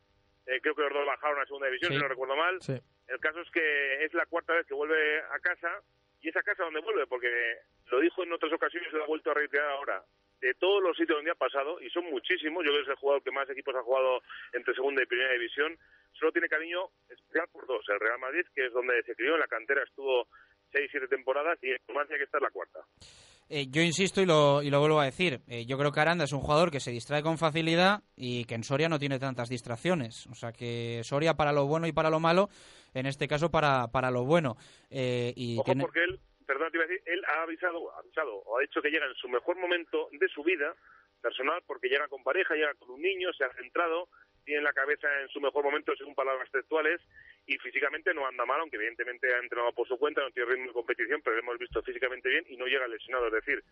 Eh, 0.45 0.59
creo 0.61 0.75
que 0.75 0.81
los 0.83 0.93
dos 0.93 1.05
bajaron 1.05 1.39
a 1.41 1.45
segunda 1.45 1.67
división, 1.67 1.91
Sí. 1.91 1.97
si 1.97 2.01
no 2.03 2.09
recuerdo 2.09 2.35
mal. 2.35 2.61
Sí. 2.61 2.73
El 3.07 3.19
caso 3.19 3.41
es 3.41 3.49
que 3.51 4.03
es 4.05 4.13
la 4.13 4.25
cuarta 4.25 4.53
vez 4.53 4.65
que 4.65 4.73
vuelve 4.73 5.19
a 5.21 5.39
casa 5.39 5.81
y 6.21 6.29
es 6.29 6.35
a 6.35 6.43
casa 6.43 6.63
donde 6.63 6.81
vuelve, 6.81 7.05
porque 7.07 7.29
lo 7.91 7.99
dijo 7.99 8.23
en 8.23 8.31
otras 8.33 8.51
ocasiones 8.53 8.89
y 8.91 8.95
lo 8.95 9.03
ha 9.03 9.07
vuelto 9.07 9.31
a 9.31 9.33
reiterar 9.35 9.69
ahora. 9.71 10.03
De 10.39 10.53
todos 10.55 10.83
los 10.83 10.97
sitios 10.97 11.17
donde 11.17 11.31
ha 11.31 11.35
pasado, 11.35 11.79
y 11.81 11.89
son 11.89 12.03
muchísimos, 12.05 12.63
yo 12.65 12.71
creo 12.71 12.83
que 12.83 12.91
es 12.91 12.95
el 12.97 12.99
jugador 13.01 13.23
que 13.23 13.31
más 13.31 13.49
equipos 13.49 13.73
ha 13.75 13.81
jugado 13.83 14.21
entre 14.51 14.73
segunda 14.73 15.01
y 15.01 15.05
primera 15.05 15.31
división, 15.31 15.77
solo 16.11 16.33
tiene 16.33 16.49
cariño 16.49 16.89
especial 17.09 17.47
por 17.51 17.65
dos. 17.65 17.87
El 17.87 17.99
Real 17.99 18.19
Madrid, 18.19 18.45
que 18.53 18.65
es 18.65 18.73
donde 18.73 19.01
se 19.03 19.15
crió, 19.15 19.35
en 19.35 19.39
la 19.39 19.47
cantera 19.47 19.83
estuvo 19.83 20.27
seis, 20.71 20.89
siete 20.91 21.07
temporadas, 21.07 21.57
y 21.63 21.71
el 21.71 21.79
Numancia, 21.87 22.17
que 22.17 22.23
esta 22.23 22.39
es 22.39 22.43
la 22.43 22.51
cuarta. 22.51 22.79
Eh, 23.49 23.67
yo 23.69 23.81
insisto 23.81 24.21
y 24.21 24.25
lo, 24.25 24.61
y 24.63 24.69
lo 24.69 24.79
vuelvo 24.79 24.99
a 24.99 25.05
decir. 25.05 25.41
eh, 25.47 25.65
yo 25.65 25.77
creo 25.77 25.91
que 25.91 25.99
Aranda 25.99 26.23
es 26.23 26.31
un 26.33 26.39
jugador 26.41 26.71
que 26.71 26.79
se 26.79 26.91
distrae 26.91 27.21
con 27.21 27.37
facilidad 27.37 28.01
y 28.15 28.45
que 28.45 28.55
en 28.55 28.63
Soria 28.63 28.89
no 28.89 28.99
tiene 28.99 29.19
tantas 29.19 29.49
distracciones. 29.49 30.25
O 30.27 30.33
sea 30.35 30.51
que 30.51 31.01
Soria 31.03 31.35
para 31.35 31.51
lo 31.51 31.65
bueno 31.67 31.85
y 31.87 31.91
para 31.91 32.09
lo 32.09 32.19
malo, 32.19 32.49
en 32.93 33.05
este 33.05 33.27
caso 33.27 33.51
para, 33.51 33.87
para 33.89 34.09
lo 34.11 34.23
bueno. 34.25 34.55
Eh, 34.89 35.33
y 35.35 35.55
Ojo, 35.57 35.65
tiene- 35.65 35.83
porque 35.83 36.03
él, 36.03 36.19
perdón, 36.47 36.71
te 36.71 36.77
iba 36.77 36.85
a 36.85 36.87
decir, 36.87 37.03
él 37.05 37.21
ha 37.25 37.43
avisado, 37.43 37.93
ha 37.95 37.99
avisado 37.99 38.35
o 38.37 38.57
ha 38.57 38.61
dicho 38.61 38.81
que 38.81 38.89
llega 38.89 39.05
en 39.05 39.15
su 39.15 39.27
mejor 39.29 39.57
momento 39.59 40.09
de 40.11 40.27
su 40.29 40.43
vida 40.43 40.73
personal, 41.21 41.61
porque 41.67 41.87
llega 41.87 42.07
con 42.07 42.23
pareja, 42.23 42.53
llega 42.55 42.73
con 42.75 42.89
un 42.91 43.01
niño, 43.01 43.29
se 43.37 43.43
ha 43.45 43.53
centrado, 43.53 44.09
tiene 44.43 44.61
la 44.61 44.73
cabeza 44.73 45.07
en 45.21 45.27
su 45.29 45.41
mejor 45.41 45.63
momento, 45.63 45.95
según 45.95 46.15
palabras 46.15 46.49
textuales, 46.51 47.01
y 47.45 47.57
físicamente 47.57 48.13
no 48.13 48.25
anda 48.25 48.45
mal, 48.45 48.61
aunque 48.61 48.77
evidentemente 48.77 49.33
ha 49.33 49.39
entrenado 49.39 49.73
por 49.73 49.87
su 49.87 49.97
cuenta, 49.97 50.21
no 50.21 50.31
tiene 50.31 50.51
ritmo 50.51 50.67
de 50.67 50.73
competición, 50.73 51.21
pero 51.21 51.35
lo 51.35 51.41
hemos 51.41 51.57
visto 51.57 51.81
físicamente 51.83 52.29
bien 52.29 52.45
y 52.47 52.57
no 52.57 52.65
llega 52.65 52.87
lesionado. 52.87 53.27
Es 53.27 53.33
decir, 53.33 53.63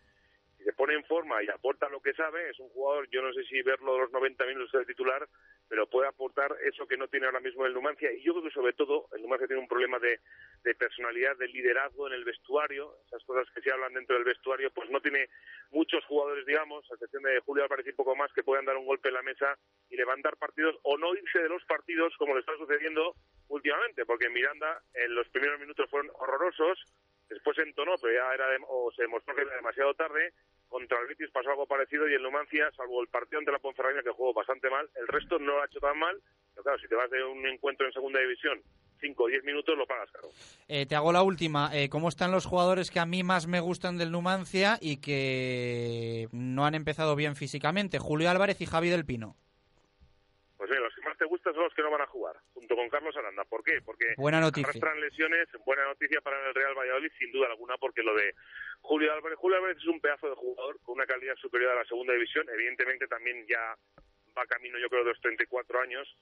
se 0.62 0.72
pone 0.72 0.94
en 0.94 1.04
forma 1.04 1.42
y 1.42 1.48
aporta 1.48 1.88
lo 1.88 2.00
que 2.00 2.14
sabe, 2.14 2.50
es 2.50 2.58
un 2.58 2.68
jugador, 2.70 3.08
yo 3.10 3.22
no 3.22 3.32
sé 3.32 3.44
si 3.44 3.60
verlo 3.62 3.98
los 3.98 4.12
90 4.12 4.44
minutos 4.46 4.72
de 4.72 4.86
titular, 4.86 5.28
pero 5.68 5.88
puede 5.88 6.08
aportar 6.08 6.54
eso 6.64 6.86
que 6.86 6.96
no 6.96 7.08
tiene 7.08 7.26
ahora 7.26 7.40
mismo 7.40 7.64
el 7.66 7.74
Numancia. 7.74 8.12
Y 8.12 8.22
yo 8.22 8.32
creo 8.32 8.44
que 8.44 8.50
sobre 8.50 8.72
todo 8.72 9.08
el 9.14 9.22
Numancia 9.22 9.46
tiene 9.46 9.62
un 9.62 9.68
problema 9.68 9.98
de, 9.98 10.20
de 10.62 10.74
personalidad, 10.74 11.36
de 11.36 11.48
liderazgo 11.48 12.06
en 12.06 12.14
el 12.14 12.24
vestuario, 12.24 12.96
esas 13.06 13.24
cosas 13.24 13.48
que 13.54 13.62
se 13.62 13.72
hablan 13.72 13.94
dentro 13.94 14.16
del 14.16 14.24
vestuario, 14.24 14.70
pues 14.70 14.90
no 14.90 15.00
tiene 15.00 15.28
muchos 15.70 16.04
jugadores, 16.06 16.46
digamos, 16.46 16.84
a 16.90 16.94
excepción 16.94 17.22
de 17.22 17.40
Julio 17.40 17.64
Álvarez 17.64 17.86
y 17.86 17.92
poco 17.92 18.14
más, 18.14 18.32
que 18.32 18.42
puedan 18.42 18.64
dar 18.64 18.76
un 18.76 18.86
golpe 18.86 19.08
en 19.08 19.14
la 19.14 19.22
mesa 19.22 19.56
y 19.88 19.96
levantar 19.96 20.36
partidos 20.36 20.76
o 20.82 20.98
no 20.98 21.14
irse 21.14 21.38
de 21.38 21.48
los 21.48 21.64
partidos 21.64 22.14
como 22.18 22.34
le 22.34 22.40
está 22.40 22.56
sucediendo 22.56 23.14
últimamente, 23.48 24.06
porque 24.06 24.26
en 24.26 24.32
Miranda 24.32 24.82
en 24.94 25.14
los 25.14 25.28
primeros 25.28 25.60
minutos 25.60 25.88
fueron 25.90 26.10
horrorosos, 26.14 26.78
después 27.32 27.56
se 27.56 27.62
entonó, 27.62 27.94
pero 28.00 28.14
ya 28.14 28.34
era 28.34 28.48
de- 28.48 28.64
o 28.68 28.90
se 28.94 29.02
demostró 29.02 29.34
que 29.34 29.42
era 29.42 29.56
demasiado 29.56 29.94
tarde. 29.94 30.32
Contra 30.68 30.98
el 31.00 31.06
Betis 31.08 31.30
pasó 31.30 31.50
algo 31.50 31.66
parecido 31.66 32.08
y 32.08 32.14
el 32.14 32.22
Numancia, 32.22 32.70
salvo 32.76 33.02
el 33.02 33.08
partido 33.08 33.38
ante 33.40 33.52
la 33.52 33.58
Ponferradina 33.58 34.02
que 34.02 34.10
jugó 34.10 34.32
bastante 34.32 34.70
mal, 34.70 34.88
el 34.96 35.06
resto 35.08 35.38
no 35.38 35.52
lo 35.56 35.62
ha 35.62 35.66
hecho 35.66 35.80
tan 35.80 35.98
mal. 35.98 36.20
Pero 36.54 36.62
claro, 36.64 36.78
si 36.78 36.88
te 36.88 36.94
vas 36.94 37.10
de 37.10 37.22
un 37.24 37.46
encuentro 37.46 37.86
en 37.86 37.92
segunda 37.92 38.20
división, 38.20 38.60
5 39.00 39.24
o 39.24 39.26
10 39.26 39.42
minutos 39.44 39.76
lo 39.76 39.86
pagas 39.86 40.10
caro. 40.12 40.28
Eh, 40.68 40.86
te 40.86 40.94
hago 40.94 41.12
la 41.12 41.22
última. 41.22 41.70
Eh, 41.74 41.88
¿Cómo 41.90 42.08
están 42.08 42.30
los 42.30 42.46
jugadores 42.46 42.90
que 42.90 43.00
a 43.00 43.06
mí 43.06 43.22
más 43.22 43.46
me 43.46 43.60
gustan 43.60 43.98
del 43.98 44.10
Numancia 44.12 44.78
y 44.80 44.98
que 45.00 46.28
no 46.32 46.64
han 46.64 46.74
empezado 46.74 47.16
bien 47.16 47.34
físicamente? 47.36 47.98
Julio 47.98 48.30
Álvarez 48.30 48.60
y 48.60 48.66
Javi 48.66 48.88
del 48.90 49.04
Pino. 49.04 49.34
Pues 50.56 50.70
mira, 50.70 50.82
los 50.82 50.94
que 50.94 51.02
más 51.02 51.18
te 51.18 51.24
gustan 51.24 51.52
son 51.54 51.64
los 51.64 51.74
que 51.74 51.82
no 51.82 51.90
van 51.90 52.02
a 52.02 52.06
jugar, 52.06 52.36
junto 52.72 52.76
con 52.76 52.88
Carlos 52.88 53.16
Aranda. 53.16 53.44
¿Por 53.44 53.62
qué? 53.62 53.80
Porque 53.84 54.14
Buena 54.16 54.40
noticia. 54.40 54.68
arrastran 54.68 55.00
lesiones, 55.00 55.48
buena 55.64 55.84
noticia 55.84 56.20
para 56.20 56.48
el 56.48 56.54
Real 56.54 56.74
Valladolid, 56.74 57.10
sin 57.18 57.32
duda 57.32 57.48
alguna, 57.48 57.76
porque 57.76 58.02
lo 58.02 58.14
de 58.14 58.34
Julio 58.80 59.12
Álvarez, 59.12 59.38
Julio 59.38 59.58
Álvarez 59.58 59.78
es 59.78 59.86
un 59.86 60.00
pedazo 60.00 60.28
de 60.28 60.36
jugador 60.36 60.78
con 60.82 60.96
una 60.96 61.06
calidad 61.06 61.36
superior 61.36 61.72
a 61.72 61.76
la 61.76 61.84
segunda 61.84 62.12
división, 62.14 62.46
evidentemente 62.48 63.06
también 63.06 63.46
ya 63.46 63.76
va 64.36 64.46
camino, 64.46 64.78
yo 64.78 64.88
creo, 64.88 65.04
de 65.04 65.10
los 65.10 65.20
34 65.20 65.80
años. 65.80 66.16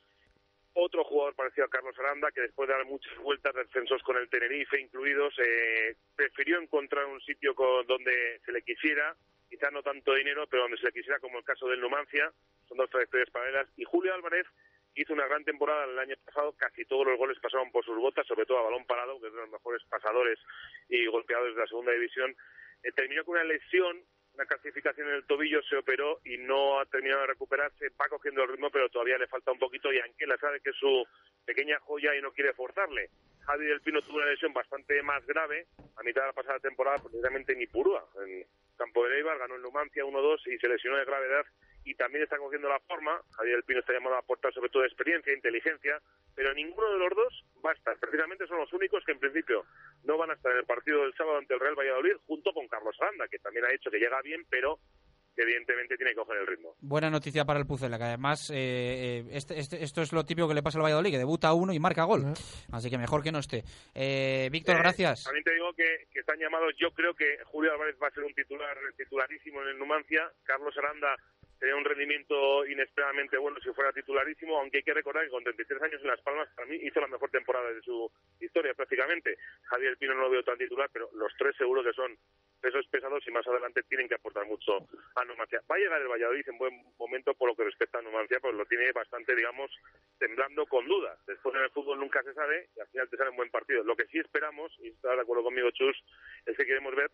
Otro 0.73 1.05
jugador 1.05 1.35
parecido 1.35 1.67
a 1.67 1.71
Carlos 1.71 1.99
Aranda, 1.99 2.31
que 2.33 2.43
después 2.43 2.69
de 2.69 2.75
dar 2.75 2.85
muchas 2.85 3.17
vueltas 3.19 3.55
de 3.55 3.65
descensos 3.65 4.03
con 4.03 4.17
el 4.17 4.29
Tenerife 4.29 4.81
incluidos, 4.81 5.35
eh, 5.39 5.97
prefirió 6.15 6.61
encontrar 6.61 7.07
un 7.07 7.21
sitio 7.21 7.55
con, 7.55 7.87
donde 7.87 8.41
se 8.45 8.53
le 8.53 8.63
quisiera, 8.63 9.17
quizá 9.49 9.71
no 9.71 9.83
tanto 9.83 10.15
dinero, 10.15 10.47
pero 10.49 10.63
donde 10.63 10.79
se 10.79 10.87
le 10.87 10.93
quisiera, 10.93 11.19
como 11.19 11.39
el 11.39 11.45
caso 11.45 11.67
del 11.69 11.81
Numancia, 11.81 12.33
son 12.69 12.79
dos 12.79 12.91
trayectorias 12.91 13.31
paralelas. 13.31 13.69
Y 13.77 13.85
Julio 13.85 14.15
Álvarez 14.15 14.47
hizo 14.95 15.13
una 15.13 15.27
gran 15.27 15.45
temporada 15.45 15.85
el 15.85 15.99
año 15.99 16.17
pasado, 16.25 16.53
casi 16.57 16.85
todos 16.85 17.07
los 17.07 17.19
goles 17.19 17.39
pasaron 17.41 17.71
por 17.71 17.85
sus 17.85 17.97
botas, 17.97 18.27
sobre 18.27 18.47
todo 18.47 18.59
a 18.59 18.63
balón 18.63 18.85
parado, 18.87 19.21
que 19.21 19.29
es 19.29 19.33
de 19.33 19.41
los 19.41 19.51
mejores 19.51 19.83
pasadores 19.89 20.39
y 20.89 21.07
golpeadores 21.07 21.55
de 21.55 21.61
la 21.61 21.67
segunda 21.67 21.93
división. 21.93 22.35
Eh, 22.83 22.93
terminó 22.93 23.25
con 23.25 23.35
una 23.35 23.45
lesión, 23.45 24.03
una 24.35 24.47
calcificación 24.47 25.09
en 25.09 25.15
el 25.15 25.27
tobillo, 25.27 25.63
se 25.63 25.77
operó 25.77 26.21
y 26.25 26.39
no 26.39 26.81
ha 26.81 26.87
terminado 26.87 27.23
de 27.23 27.29
recuperarse, 27.29 27.91
va 28.01 28.09
cogiendo 28.09 28.43
el 28.43 28.49
ritmo, 28.49 28.71
pero 28.71 28.89
todavía 28.89 29.19
le 29.19 29.27
falta 29.27 29.53
un 29.53 29.59
poquito 29.59 29.93
y 29.93 29.99
Anquela 29.99 30.37
sabe 30.39 30.61
que 30.61 30.71
es 30.71 30.77
su 30.77 31.05
pequeña 31.45 31.79
joya 31.81 32.15
y 32.17 32.23
no 32.23 32.33
quiere 32.33 32.53
forzarle. 32.55 33.11
Javi 33.41 33.67
del 33.67 33.81
Pino 33.81 34.03
tuvo 34.03 34.19
una 34.19 34.27
lesión 34.27 34.53
bastante 34.53 35.03
más 35.03 35.27
grave 35.27 35.67
a 35.97 36.03
mitad 36.03 36.23
de 36.23 36.27
la 36.29 36.33
pasada 36.33 36.59
temporada, 36.61 36.99
precisamente 37.03 37.53
en 37.53 37.63
Ipurúa, 37.63 38.07
en 38.25 38.47
campo 38.77 39.05
de 39.05 39.15
Leibar, 39.15 39.39
ganó 39.39 39.57
en 39.57 39.63
Numancia 39.63 40.05
1-2 40.05 40.47
y 40.47 40.59
se 40.59 40.69
lesionó 40.69 40.97
de 40.99 41.05
gravedad 41.05 41.45
y 41.85 41.95
también 41.95 42.25
está 42.25 42.37
cogiendo 42.39 42.69
la 42.69 42.81
forma. 42.81 43.21
Javier 43.37 43.57
del 43.57 43.65
Pino 43.65 43.81
está 43.81 43.93
llamado 43.93 44.17
a 44.17 44.21
aportar 44.21 44.53
sobre 44.53 44.71
todo 44.71 44.85
experiencia, 44.85 45.33
inteligencia, 45.33 46.01
pero 46.35 46.53
ninguno 46.55 46.91
de 46.93 46.99
los 46.99 47.11
dos 47.15 47.45
va 47.65 47.71
a 47.71 47.75
estar. 47.75 47.97
Precisamente 47.99 48.47
son 48.47 48.59
los 48.59 48.73
únicos 48.73 49.05
que 49.05 49.13
en 49.13 49.19
principio 49.19 49.65
no 50.05 50.19
van 50.19 50.31
a 50.31 50.35
estar 50.35 50.53
en 50.53 50.59
el 50.59 50.65
partido 50.65 51.03
del 51.03 51.15
sábado 51.15 51.39
ante 51.39 51.55
el 51.55 51.61
Real 51.61 51.75
Valladolid, 51.79 52.17
junto 52.27 52.53
con 52.53 52.69
Carlos 52.69 52.97
Aranda, 53.01 53.29
que 53.29 53.39
también 53.39 53.65
ha 53.65 53.73
hecho 53.73 53.91
que 53.91 53.99
llega 53.99 54.21
bien, 54.23 54.45
pero 54.49 54.79
que 55.35 55.43
evidentemente 55.43 55.97
tiene 55.97 56.11
que 56.11 56.17
coger 56.17 56.39
el 56.39 56.47
ritmo. 56.47 56.75
Buena 56.81 57.09
noticia 57.09 57.45
para 57.45 57.61
el 57.61 57.67
Pucela, 57.67 57.99
que 57.99 58.05
además 58.05 58.51
eh, 58.51 58.55
eh, 58.57 59.25
este, 59.31 59.59
este, 59.61 59.83
esto 59.83 60.03
es 60.03 60.13
lo 60.13 60.25
típico 60.25 60.49
que 60.49 60.55
le 60.55 60.63
pasa 60.63 60.79
al 60.79 60.85
Valladolid, 60.85 61.13
que 61.13 61.19
debuta 61.19 61.53
uno 61.53 61.73
y 61.73 61.79
marca 61.79 62.05
gol. 62.05 62.33
Así 62.73 62.91
que 62.91 62.99
mejor 62.99 63.23
que 63.23 63.31
no 63.31 63.39
esté. 63.39 63.63
Eh, 63.95 64.49
Víctor, 64.51 64.77
Eh, 64.77 64.79
gracias. 64.81 65.25
También 65.25 65.45
te 65.45 65.55
digo 65.55 65.73
que, 65.75 66.09
que 66.13 66.21
están 66.21 66.39
llamados, 66.39 66.75
yo 66.79 66.91
creo 66.93 67.15
que 67.15 67.39
Julio 67.45 67.73
Álvarez 67.73 67.97
va 68.03 68.09
a 68.09 68.11
ser 68.11 68.25
un 68.25 68.35
titular 68.35 68.77
titularísimo 68.97 69.63
en 69.63 69.69
el 69.69 69.79
Numancia, 69.79 70.31
Carlos 70.43 70.77
Aranda 70.79 71.15
tenía 71.61 71.77
un 71.77 71.85
rendimiento 71.85 72.67
inesperadamente 72.67 73.37
bueno 73.37 73.61
si 73.61 73.71
fuera 73.73 73.93
titularísimo, 73.93 74.59
aunque 74.59 74.79
hay 74.79 74.83
que 74.83 74.95
recordar 74.95 75.25
que 75.25 75.31
con 75.31 75.45
33 75.45 75.83
años 75.83 76.01
en 76.01 76.09
Las 76.09 76.21
Palmas 76.23 76.49
para 76.57 76.67
mí 76.67 76.77
hizo 76.83 77.01
la 77.01 77.07
mejor 77.07 77.31
temporada 77.31 77.71
de 77.71 77.83
su 77.83 78.11
historia 78.41 78.73
prácticamente. 78.73 79.37
Javier 79.65 79.99
Pino 79.99 80.15
no 80.15 80.23
lo 80.23 80.31
veo 80.31 80.43
tan 80.43 80.57
titular, 80.57 80.89
pero 80.91 81.11
los 81.15 81.33
tres 81.37 81.55
seguro 81.57 81.85
que 81.85 81.93
son 81.93 82.17
pesos 82.63 82.87
pesados 82.89 83.23
y 83.27 83.31
más 83.31 83.47
adelante 83.47 83.83
tienen 83.83 84.09
que 84.09 84.15
aportar 84.15 84.47
mucho 84.47 84.89
a 85.15 85.25
Numancia. 85.27 85.61
Va 85.71 85.77
a 85.77 85.79
llegar 85.79 86.01
el 86.01 86.09
Valladolid 86.09 86.49
en 86.49 86.59
buen 86.59 86.83
momento 86.99 87.35
por 87.35 87.51
lo 87.51 87.55
que 87.55 87.65
respecta 87.65 87.99
a 87.99 88.03
Numancia, 88.03 88.41
pues 88.41 88.55
lo 88.55 88.65
tiene 88.65 88.91
bastante, 88.93 89.37
digamos, 89.37 89.71
temblando 90.19 90.65
con 90.67 90.89
dudas. 90.89 91.19
Después 91.27 91.55
en 91.55 91.63
el 91.63 91.71
fútbol 91.71 92.01
nunca 92.01 92.23
se 92.23 92.33
sabe 92.33 92.69
y 92.75 92.81
al 92.81 92.89
final 92.89 93.09
te 93.11 93.17
sale 93.19 93.31
un 93.31 93.37
buen 93.37 93.51
partido. 93.51 93.85
Lo 93.85 93.97
que 93.97 94.07
sí 94.07 94.19
esperamos, 94.19 94.73
y 94.81 94.89
está 94.89 95.15
de 95.15 95.21
acuerdo 95.21 95.45
conmigo 95.45 95.71
Chus, 95.73 96.03
es 96.47 96.57
que 96.57 96.65
queremos 96.65 96.95
ver 96.95 97.11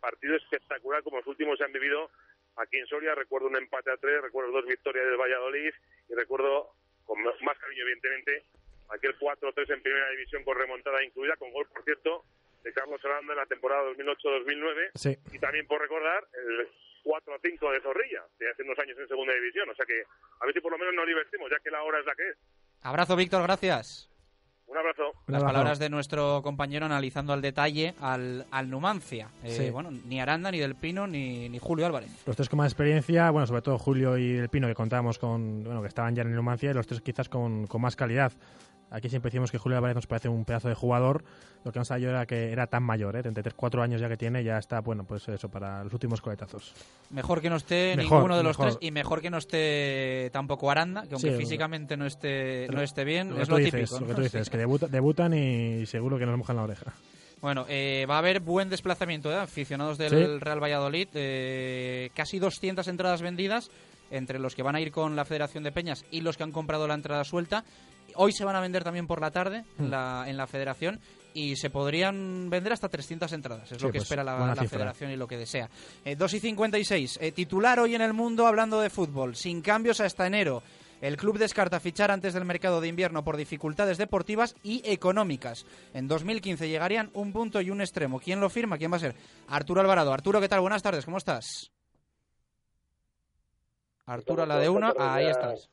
partido 0.00 0.36
espectacular 0.36 1.02
como 1.02 1.16
los 1.16 1.26
últimos 1.26 1.56
se 1.56 1.64
han 1.64 1.72
vivido 1.72 2.10
aquí 2.56 2.78
en 2.78 2.86
Soria. 2.86 3.14
Recuerdo 3.14 3.48
un 3.48 3.56
empate 3.56 3.90
a 3.90 3.96
tres, 3.96 4.22
recuerdo 4.22 4.52
dos 4.52 4.66
victorias 4.66 5.06
del 5.06 5.16
Valladolid 5.16 5.72
y 6.08 6.14
recuerdo, 6.14 6.74
con 7.04 7.22
más 7.22 7.58
cariño 7.58 7.82
evidentemente, 7.82 8.44
aquel 8.90 9.18
4-3 9.18 9.74
en 9.74 9.82
primera 9.82 10.10
división 10.10 10.44
con 10.44 10.56
remontada 10.56 11.02
incluida, 11.02 11.36
con 11.36 11.52
gol, 11.52 11.66
por 11.68 11.82
cierto, 11.84 12.24
de 12.62 12.72
Carlos 12.72 13.04
Aranda 13.04 13.32
en 13.32 13.38
la 13.38 13.46
temporada 13.46 13.90
2008-2009. 13.90 14.90
Sí. 14.94 15.16
Y 15.32 15.38
también 15.38 15.66
por 15.66 15.80
recordar 15.80 16.26
el 16.32 16.68
4-5 17.04 17.72
de 17.72 17.80
Zorrilla, 17.80 18.24
de 18.38 18.50
hace 18.50 18.62
unos 18.62 18.78
años 18.78 18.98
en 18.98 19.08
segunda 19.08 19.34
división. 19.34 19.68
O 19.68 19.74
sea 19.74 19.84
que 19.84 20.02
a 20.40 20.46
ver 20.46 20.54
si 20.54 20.60
por 20.60 20.72
lo 20.72 20.78
menos 20.78 20.94
nos 20.94 21.06
divertimos, 21.06 21.50
ya 21.50 21.58
que 21.60 21.70
la 21.70 21.82
hora 21.82 22.00
es 22.00 22.06
la 22.06 22.14
que 22.14 22.28
es. 22.30 22.36
Abrazo, 22.82 23.16
Víctor, 23.16 23.42
gracias. 23.42 24.10
Un 24.74 24.80
abrazo. 24.80 25.02
Las 25.28 25.42
palabras 25.44 25.78
de 25.78 25.88
nuestro 25.88 26.42
compañero 26.42 26.86
analizando 26.86 27.32
al 27.32 27.40
detalle 27.40 27.94
al, 28.00 28.44
al 28.50 28.68
Numancia. 28.68 29.28
Eh, 29.42 29.50
Sí. 29.54 29.70
Bueno, 29.70 29.90
ni 29.90 30.20
Aranda, 30.20 30.50
ni 30.50 30.58
Del 30.58 30.74
Pino, 30.74 31.06
ni, 31.06 31.48
ni 31.48 31.58
Julio 31.58 31.86
Álvarez. 31.86 32.10
Los 32.26 32.34
tres 32.36 32.48
con 32.48 32.58
más 32.58 32.66
experiencia, 32.72 33.30
bueno, 33.30 33.46
sobre 33.46 33.62
todo 33.62 33.78
Julio 33.78 34.18
y 34.18 34.32
El 34.36 34.48
Pino, 34.48 34.66
que 34.66 34.74
contábamos 34.74 35.18
con, 35.18 35.62
bueno, 35.62 35.80
que 35.80 35.88
estaban 35.88 36.14
ya 36.14 36.22
en 36.22 36.28
el 36.28 36.34
Numancia, 36.34 36.70
y 36.70 36.74
los 36.74 36.86
tres 36.86 37.00
quizás 37.00 37.28
con, 37.28 37.66
con 37.66 37.80
más 37.80 37.94
calidad. 37.96 38.32
Aquí 38.94 39.08
siempre 39.08 39.28
decimos 39.30 39.50
que 39.50 39.58
Julio 39.58 39.76
Álvarez 39.76 39.96
nos 39.96 40.06
parece 40.06 40.28
un 40.28 40.44
pedazo 40.44 40.68
de 40.68 40.74
jugador. 40.74 41.24
Lo 41.64 41.72
que 41.72 41.80
no 41.80 41.84
sabía 41.84 42.04
yo 42.04 42.10
era 42.10 42.26
que 42.26 42.52
era 42.52 42.68
tan 42.68 42.84
mayor, 42.84 43.16
¿eh? 43.16 43.22
33, 43.22 43.52
4 43.54 43.82
años 43.82 44.00
ya 44.00 44.08
que 44.08 44.16
tiene, 44.16 44.44
ya 44.44 44.56
está, 44.56 44.80
bueno, 44.80 45.02
pues 45.04 45.26
eso, 45.28 45.48
para 45.48 45.82
los 45.82 45.92
últimos 45.92 46.20
coletazos. 46.20 46.72
Mejor 47.10 47.40
que 47.40 47.50
no 47.50 47.56
esté 47.56 47.94
Mejor, 47.96 48.18
ninguno 48.18 48.36
de 48.36 48.44
los 48.44 48.56
mejor. 48.56 48.74
tres 48.76 48.86
y 48.86 48.92
mejor 48.92 49.20
que 49.20 49.30
no 49.30 49.38
esté 49.38 50.30
tampoco 50.32 50.70
Aranda, 50.70 51.02
que 51.08 51.14
aunque 51.14 51.32
Sí, 51.32 51.36
físicamente 51.38 51.96
no 51.96 52.06
esté, 52.06 52.68
no 52.70 52.82
esté 52.82 53.02
bien, 53.04 53.30
Lo 53.30 53.42
es 53.42 53.48
lo 53.48 53.56
dices, 53.56 53.90
típico. 53.90 54.00
Lo 54.00 54.06
que 54.06 54.14
tú 54.14 54.22
dices, 54.22 54.44
Sí. 54.46 54.50
que 54.52 54.58
debuta- 54.58 54.86
debutan 54.86 55.34
y 55.34 55.86
seguro 55.86 56.16
que 56.18 56.26
nos 56.26 56.38
mojan 56.38 56.54
la 56.56 56.62
oreja. 56.62 56.92
Bueno, 57.40 57.66
eh, 57.68 58.06
va 58.08 58.14
a 58.14 58.18
haber 58.18 58.40
buen 58.40 58.68
desplazamiento 58.70 59.28
de 59.28 59.36
aficionados 59.36 59.98
del 59.98 60.10
Sí. 60.10 60.38
Real 60.38 60.62
Valladolid. 60.62 61.08
eh, 61.14 62.10
casi 62.14 62.38
200 62.38 62.86
entradas 62.88 63.22
vendidas 63.22 63.70
entre 64.10 64.38
los 64.38 64.54
que 64.54 64.62
van 64.62 64.76
a 64.76 64.80
ir 64.80 64.92
con 64.92 65.16
la 65.16 65.24
Federación 65.24 65.64
de 65.64 65.72
Peñas 65.72 66.04
y 66.10 66.20
los 66.20 66.36
que 66.36 66.42
han 66.44 66.52
comprado 66.52 66.86
la 66.86 66.94
entrada 66.94 67.24
suelta. 67.24 67.64
Hoy 68.16 68.32
se 68.32 68.44
van 68.44 68.56
a 68.56 68.60
vender 68.60 68.84
también 68.84 69.06
por 69.06 69.20
la 69.20 69.30
tarde 69.30 69.64
en, 69.78 69.86
Mm. 69.86 69.90
la, 69.90 70.24
en 70.26 70.36
la 70.36 70.46
Federación 70.46 71.00
y 71.34 71.56
se 71.56 71.68
podrían 71.70 72.48
vender 72.48 72.72
hasta 72.72 72.88
300 72.88 73.32
entradas. 73.32 73.72
Es 73.72 73.78
Sí, 73.78 73.84
lo 73.84 73.90
que 73.90 73.98
pues, 73.98 74.04
espera 74.04 74.22
la. 74.22 74.54
Federación 74.68 75.10
y 75.10 75.16
lo 75.16 75.26
que 75.26 75.36
desea. 75.36 75.68
Eh, 76.04 76.14
2 76.16 76.34
y 76.34 76.40
56. 76.40 77.18
eh, 77.20 77.32
titular 77.32 77.80
hoy 77.80 77.94
en 77.94 78.02
el 78.02 78.12
mundo 78.12 78.46
hablando 78.46 78.80
de 78.80 78.90
fútbol. 78.90 79.34
Sin 79.36 79.60
cambios 79.60 80.00
hasta 80.00 80.26
enero. 80.26 80.62
El 81.00 81.16
club 81.18 81.36
descarta 81.38 81.80
fichar 81.80 82.10
antes 82.10 82.32
del 82.32 82.44
mercado 82.46 82.80
de 82.80 82.88
invierno 82.88 83.24
por 83.24 83.36
dificultades 83.36 83.98
deportivas 83.98 84.54
y 84.62 84.80
económicas. 84.88 85.66
En 85.92 86.08
2015 86.08 86.68
llegarían 86.68 87.10
un 87.14 87.32
punto 87.32 87.60
y 87.60 87.70
un 87.70 87.80
extremo. 87.82 88.20
¿Quién 88.20 88.40
lo 88.40 88.48
firma? 88.48 88.78
¿Quién 88.78 88.90
va 88.92 88.96
a 88.96 89.00
ser? 89.00 89.14
Arturo 89.48 89.80
Alvarado. 89.82 90.12
Arturo, 90.14 90.40
¿qué 90.40 90.48
tal? 90.48 90.60
Buenas 90.60 90.82
tardes, 90.82 91.04
¿cómo 91.04 91.18
estás? 91.18 91.70
Arturo, 94.06 94.42
a 94.42 94.46
la 94.46 94.58
de 94.58 94.68
una, 94.68 94.92
ahí 94.98 95.26
estás. 95.26 95.68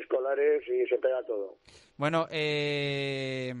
Escolares 0.00 0.62
y 0.68 0.86
se 0.86 0.98
pega 0.98 1.22
todo. 1.24 1.56
Bueno, 1.96 2.26
eh, 2.30 3.52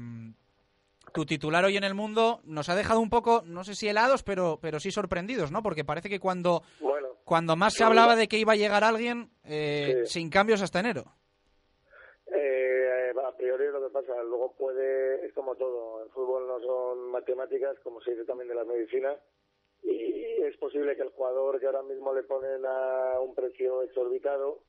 tu 1.12 1.24
titular 1.24 1.64
hoy 1.64 1.76
en 1.76 1.84
el 1.84 1.94
mundo 1.94 2.40
nos 2.44 2.68
ha 2.68 2.74
dejado 2.76 3.00
un 3.00 3.08
poco, 3.10 3.42
no 3.46 3.64
sé 3.64 3.74
si 3.74 3.88
helados, 3.88 4.22
pero, 4.22 4.58
pero 4.60 4.78
sí 4.80 4.90
sorprendidos, 4.90 5.50
¿no? 5.50 5.62
Porque 5.62 5.84
parece 5.84 6.08
que 6.10 6.20
cuando, 6.20 6.62
Bueno, 6.80 7.08
cuando 7.24 7.56
más 7.56 7.74
se 7.74 7.84
hablaba 7.84 8.16
de 8.16 8.28
que 8.28 8.38
iba 8.38 8.52
a 8.52 8.56
llegar 8.56 8.84
alguien, 8.84 9.30
eh, 9.44 10.02
Sí. 10.04 10.12
sin 10.20 10.30
cambios 10.30 10.60
hasta 10.62 10.80
enero. 10.80 11.04
eh, 12.34 13.12
a 13.24 13.36
priori 13.36 13.66
lo 13.68 13.82
que 13.82 13.92
pasa, 13.92 14.22
luego 14.22 14.52
puede, 14.56 15.24
es 15.26 15.32
como 15.32 15.54
todo, 15.56 16.04
el 16.04 16.10
fútbol 16.10 16.46
no 16.46 16.60
son 16.60 17.10
matemáticas, 17.10 17.76
como 17.82 18.00
se 18.00 18.10
dice 18.12 18.24
también 18.24 18.48
de 18.48 18.54
la 18.54 18.64
medicina, 18.64 19.16
y 19.82 20.42
es 20.42 20.56
posible 20.58 20.96
que 20.96 21.02
el 21.02 21.10
jugador 21.10 21.58
que 21.60 21.66
ahora 21.66 21.82
mismo 21.82 22.14
le 22.14 22.22
ponen 22.24 22.64
a 22.66 23.18
un 23.20 23.34
precio 23.34 23.82
exorbitado, 23.82 24.60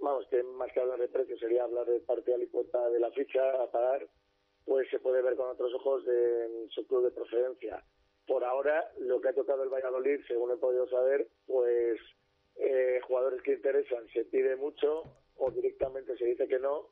vamos, 0.00 0.26
que 0.28 0.42
más 0.42 0.72
que 0.72 0.80
hablar 0.80 0.98
de 0.98 1.08
precio 1.08 1.36
sería 1.38 1.64
hablar 1.64 1.86
de 1.86 2.00
parte 2.00 2.34
alícuota 2.34 2.88
de 2.90 3.00
la 3.00 3.10
ficha 3.10 3.62
a 3.62 3.70
pagar, 3.70 4.06
pues 4.64 4.88
se 4.90 4.98
puede 4.98 5.22
ver 5.22 5.36
con 5.36 5.48
otros 5.48 5.72
ojos 5.74 6.04
de, 6.04 6.46
en 6.46 6.70
su 6.70 6.86
club 6.86 7.04
de 7.04 7.10
procedencia. 7.10 7.82
Por 8.26 8.44
ahora, 8.44 8.90
lo 8.98 9.20
que 9.20 9.28
ha 9.28 9.34
tocado 9.34 9.62
el 9.62 9.68
Valladolid, 9.68 10.20
según 10.26 10.52
he 10.52 10.56
podido 10.56 10.88
saber, 10.88 11.28
pues 11.46 12.00
eh, 12.56 13.00
jugadores 13.06 13.42
que 13.42 13.52
interesan 13.52 14.06
se 14.12 14.24
pide 14.24 14.56
mucho 14.56 15.04
o 15.36 15.50
directamente 15.50 16.16
se 16.16 16.24
dice 16.24 16.48
que 16.48 16.58
no. 16.58 16.88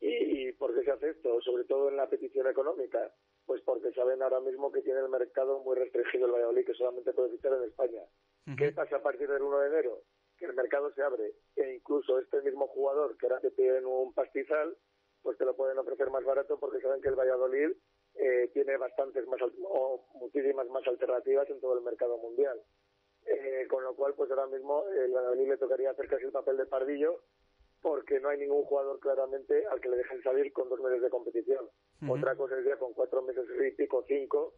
¿Y, 0.00 0.48
y 0.48 0.52
por 0.52 0.74
qué 0.74 0.84
se 0.84 0.92
hace 0.92 1.10
esto? 1.10 1.40
Sobre 1.42 1.64
todo 1.64 1.88
en 1.88 1.96
la 1.96 2.08
petición 2.08 2.46
económica. 2.46 3.12
Pues 3.44 3.60
porque 3.62 3.92
saben 3.92 4.22
ahora 4.22 4.40
mismo 4.40 4.70
que 4.70 4.82
tiene 4.82 5.00
el 5.00 5.08
mercado 5.08 5.58
muy 5.60 5.76
restringido 5.76 6.26
el 6.26 6.32
Valladolid, 6.32 6.64
que 6.64 6.74
solamente 6.74 7.12
puede 7.12 7.30
fichar 7.30 7.52
en 7.54 7.64
España. 7.64 8.02
¿Qué 8.56 8.72
pasa 8.72 8.96
a 8.96 9.02
partir 9.02 9.28
del 9.28 9.42
1 9.42 9.58
de 9.58 9.68
enero? 9.68 10.02
Que 10.40 10.46
el 10.46 10.54
mercado 10.54 10.92
se 10.94 11.02
abre 11.02 11.34
e 11.54 11.74
incluso 11.74 12.18
este 12.18 12.42
mismo 12.42 12.66
jugador 12.66 13.16
que 13.16 13.26
ahora 13.26 13.40
te 13.40 13.52
piden 13.52 13.86
un 13.86 14.12
pastizal, 14.12 14.76
pues 15.22 15.38
te 15.38 15.44
lo 15.44 15.54
pueden 15.54 15.78
ofrecer 15.78 16.10
más 16.10 16.24
barato 16.24 16.58
porque 16.58 16.80
saben 16.80 17.00
que 17.00 17.08
el 17.08 17.14
Valladolid 17.14 17.70
eh, 18.16 18.50
tiene 18.52 18.76
bastantes 18.76 19.24
más 19.28 19.40
o 19.42 20.08
muchísimas 20.14 20.66
más 20.68 20.84
alternativas 20.88 21.48
en 21.50 21.60
todo 21.60 21.78
el 21.78 21.84
mercado 21.84 22.18
mundial. 22.18 22.60
Eh, 23.26 23.66
con 23.68 23.84
lo 23.84 23.94
cual, 23.94 24.14
pues 24.14 24.30
ahora 24.30 24.46
mismo 24.46 24.84
el 24.88 25.12
Valladolid 25.12 25.48
le 25.50 25.58
tocaría 25.58 25.90
hacer 25.90 26.08
casi 26.08 26.24
el 26.24 26.32
papel 26.32 26.56
de 26.56 26.66
pardillo 26.66 27.20
porque 27.82 28.20
no 28.20 28.28
hay 28.28 28.38
ningún 28.38 28.64
jugador 28.64 28.98
claramente 29.00 29.66
al 29.66 29.80
que 29.80 29.88
le 29.88 29.96
dejen 29.96 30.22
salir 30.22 30.52
con 30.52 30.68
dos 30.68 30.80
meses 30.80 31.02
de 31.02 31.10
competición. 31.10 31.68
Otra 32.08 32.34
cosa 32.34 32.58
es 32.58 32.64
ya 32.64 32.76
con 32.76 32.92
cuatro 32.92 33.22
meses 33.22 33.44
y 33.66 33.70
pico, 33.72 34.04
cinco, 34.06 34.54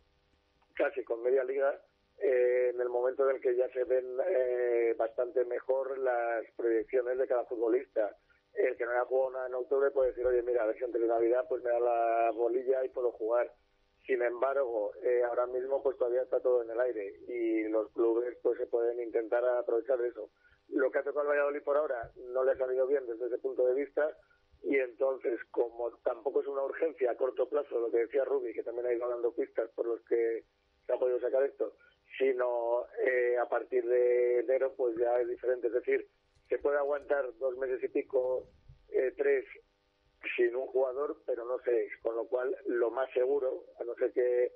casi 0.74 1.04
con 1.04 1.22
media 1.22 1.44
liga, 1.44 1.80
eh, 2.22 2.70
en 2.72 2.80
el 2.80 2.88
momento 2.88 3.28
en 3.28 3.36
el 3.36 3.42
que 3.42 3.56
ya 3.56 3.68
se 3.70 3.82
ven 3.82 4.16
eh, 4.28 4.94
bastante 4.96 5.44
mejor 5.44 5.98
las 5.98 6.44
proyecciones 6.56 7.18
de 7.18 7.26
cada 7.26 7.44
futbolista. 7.46 8.16
El 8.54 8.76
que 8.76 8.84
no 8.84 8.92
haya 8.92 9.04
jugado 9.06 9.32
nada 9.32 9.46
en 9.48 9.54
octubre 9.54 9.90
puede 9.90 10.10
decir, 10.10 10.24
oye, 10.24 10.42
mira, 10.42 10.62
a 10.62 10.66
ver 10.66 10.78
si 10.78 10.84
de 10.84 11.06
Navidad 11.06 11.46
pues 11.48 11.64
me 11.64 11.70
da 11.70 11.80
la 11.80 12.30
bolilla 12.32 12.84
y 12.84 12.90
puedo 12.90 13.10
jugar. 13.12 13.52
Sin 14.06 14.22
embargo, 14.22 14.92
eh, 15.02 15.22
ahora 15.24 15.46
mismo 15.46 15.82
pues 15.82 15.96
todavía 15.96 16.22
está 16.22 16.38
todo 16.38 16.62
en 16.62 16.70
el 16.70 16.80
aire 16.80 17.12
y 17.26 17.64
los 17.68 17.90
clubes 17.90 18.36
pues 18.40 18.56
se 18.58 18.66
pueden 18.66 19.00
intentar 19.00 19.44
aprovechar 19.44 19.98
de 19.98 20.08
eso. 20.08 20.30
Lo 20.68 20.92
que 20.92 20.98
ha 20.98 21.02
tocado 21.02 21.22
al 21.22 21.28
Valladolid 21.28 21.62
por 21.62 21.76
ahora 21.76 22.10
no 22.16 22.44
le 22.44 22.52
ha 22.52 22.56
salido 22.56 22.86
bien 22.86 23.04
desde 23.06 23.26
ese 23.26 23.38
punto 23.38 23.66
de 23.66 23.74
vista 23.74 24.16
y 24.62 24.76
entonces 24.76 25.40
como 25.50 25.90
tampoco 26.04 26.40
es 26.40 26.46
una 26.46 26.62
urgencia 26.62 27.10
a 27.10 27.16
corto 27.16 27.48
plazo, 27.48 27.80
lo 27.80 27.90
que 27.90 27.98
decía 27.98 28.24
Rubi, 28.24 28.52
que 28.52 28.62
también 28.62 28.86
ha 28.86 28.92
ido 28.92 29.08
dando 29.08 29.32
pistas 29.34 29.70
por 29.70 29.86
los 29.86 30.00
que 30.02 30.44
se 30.86 30.92
ha 30.92 30.98
podido 30.98 31.20
sacar 31.20 31.42
esto, 31.44 31.74
sino 32.18 32.84
eh, 33.06 33.36
a 33.38 33.48
partir 33.48 33.84
de 33.84 34.40
enero 34.40 34.74
pues 34.76 34.96
ya 34.96 35.18
es 35.20 35.28
diferente. 35.28 35.68
Es 35.68 35.74
decir, 35.74 36.08
se 36.48 36.58
puede 36.58 36.78
aguantar 36.78 37.26
dos 37.38 37.56
meses 37.56 37.82
y 37.82 37.88
pico, 37.88 38.46
eh, 38.90 39.12
tres, 39.16 39.44
sin 40.36 40.54
un 40.54 40.66
jugador, 40.66 41.22
pero 41.26 41.44
no 41.44 41.58
sé, 41.60 41.88
con 42.02 42.16
lo 42.16 42.26
cual 42.26 42.56
lo 42.66 42.90
más 42.90 43.10
seguro, 43.12 43.64
a 43.80 43.84
no 43.84 43.94
ser 43.94 44.12
que 44.12 44.52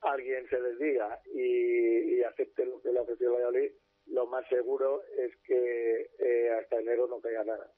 alguien 0.00 0.48
se 0.48 0.60
desdiga 0.60 1.20
y, 1.34 2.16
y 2.16 2.22
acepte 2.22 2.64
lo 2.64 2.80
que 2.80 2.90
le 2.92 3.00
ha 3.00 3.02
ofrecido 3.02 3.34
Valladolid, 3.34 3.72
lo 4.06 4.26
más 4.26 4.48
seguro 4.48 5.02
es 5.18 5.36
que 5.44 6.10
eh, 6.18 6.50
hasta 6.58 6.80
enero 6.80 7.06
no 7.06 7.20
caiga 7.20 7.44
nada. 7.44 7.70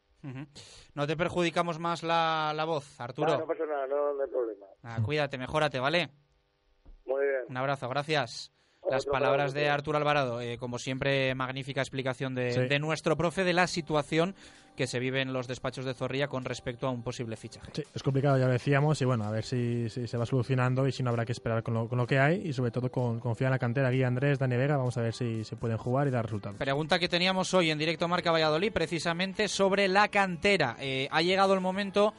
No 0.94 1.06
te 1.06 1.16
perjudicamos 1.16 1.80
más 1.80 2.04
la, 2.04 2.52
la 2.54 2.64
voz, 2.64 3.00
Arturo. 3.00 3.32
Ah, 3.32 3.38
no 3.38 3.46
pasa 3.46 3.66
nada, 3.66 3.86
no, 3.88 4.14
no 4.14 4.22
hay 4.22 4.30
problema. 4.30 4.66
Ah, 4.84 4.98
cuídate, 5.04 5.36
mejórate, 5.36 5.80
¿vale? 5.80 6.10
Muy 7.06 7.26
bien. 7.26 7.42
Un 7.48 7.56
abrazo, 7.56 7.88
gracias. 7.88 8.52
Las 8.90 9.06
palabras 9.06 9.54
de. 9.54 9.68
Arturo 9.70 9.96
Alvarado, 9.98 10.40
eh, 10.40 10.58
como 10.58 10.78
siempre, 10.78 11.34
magnífica 11.34 11.80
explicación 11.80 12.34
de, 12.34 12.52
Sí. 12.52 12.60
de 12.60 12.78
nuestro 12.78 13.16
profe 13.16 13.44
de 13.44 13.52
la 13.52 13.66
situación 13.66 14.34
que 14.76 14.86
se 14.86 14.98
vive 14.98 15.20
en 15.20 15.32
los 15.34 15.46
despachos 15.48 15.84
de 15.84 15.92
Zorrilla 15.92 16.28
con 16.28 16.44
respecto 16.46 16.86
a 16.86 16.90
un 16.90 17.02
posible 17.02 17.36
fichaje. 17.36 17.70
Sí, 17.74 17.82
es 17.94 18.02
complicado, 18.02 18.38
ya 18.38 18.46
lo 18.46 18.52
decíamos, 18.52 19.00
y 19.02 19.04
bueno, 19.04 19.24
a 19.24 19.30
ver 19.30 19.44
si, 19.44 19.90
si 19.90 20.06
se 20.06 20.16
va 20.16 20.24
solucionando 20.24 20.86
y 20.88 20.92
si 20.92 21.02
no 21.02 21.10
habrá 21.10 21.26
que 21.26 21.32
esperar 21.32 21.62
con 21.62 21.74
lo, 21.74 21.88
con 21.88 21.98
lo 21.98 22.06
que 22.06 22.18
hay 22.18 22.40
y 22.46 22.52
sobre 22.54 22.70
todo 22.70 22.90
con 22.90 23.20
confiar 23.20 23.48
en 23.48 23.52
la 23.52 23.58
cantera. 23.58 23.90
Guía 23.90 24.06
Andrés, 24.08 24.38
Dani 24.38 24.56
Vega, 24.56 24.78
vamos 24.78 24.96
a 24.96 25.02
ver 25.02 25.12
si 25.12 25.44
se 25.44 25.56
pueden 25.56 25.76
jugar 25.76 26.08
y 26.08 26.10
dar 26.10 26.24
resultados. 26.24 26.56
Pregunta 26.58 26.98
que 26.98 27.08
teníamos 27.08 27.52
hoy 27.52 27.70
en 27.70 27.78
directo 27.78 28.08
Marca 28.08 28.32
Valladolid, 28.32 28.72
precisamente 28.72 29.46
sobre 29.48 29.88
la 29.88 30.08
cantera. 30.08 30.76
Eh, 30.80 31.06
ha 31.10 31.20
llegado 31.20 31.52
el 31.52 31.60
momento 31.60 32.14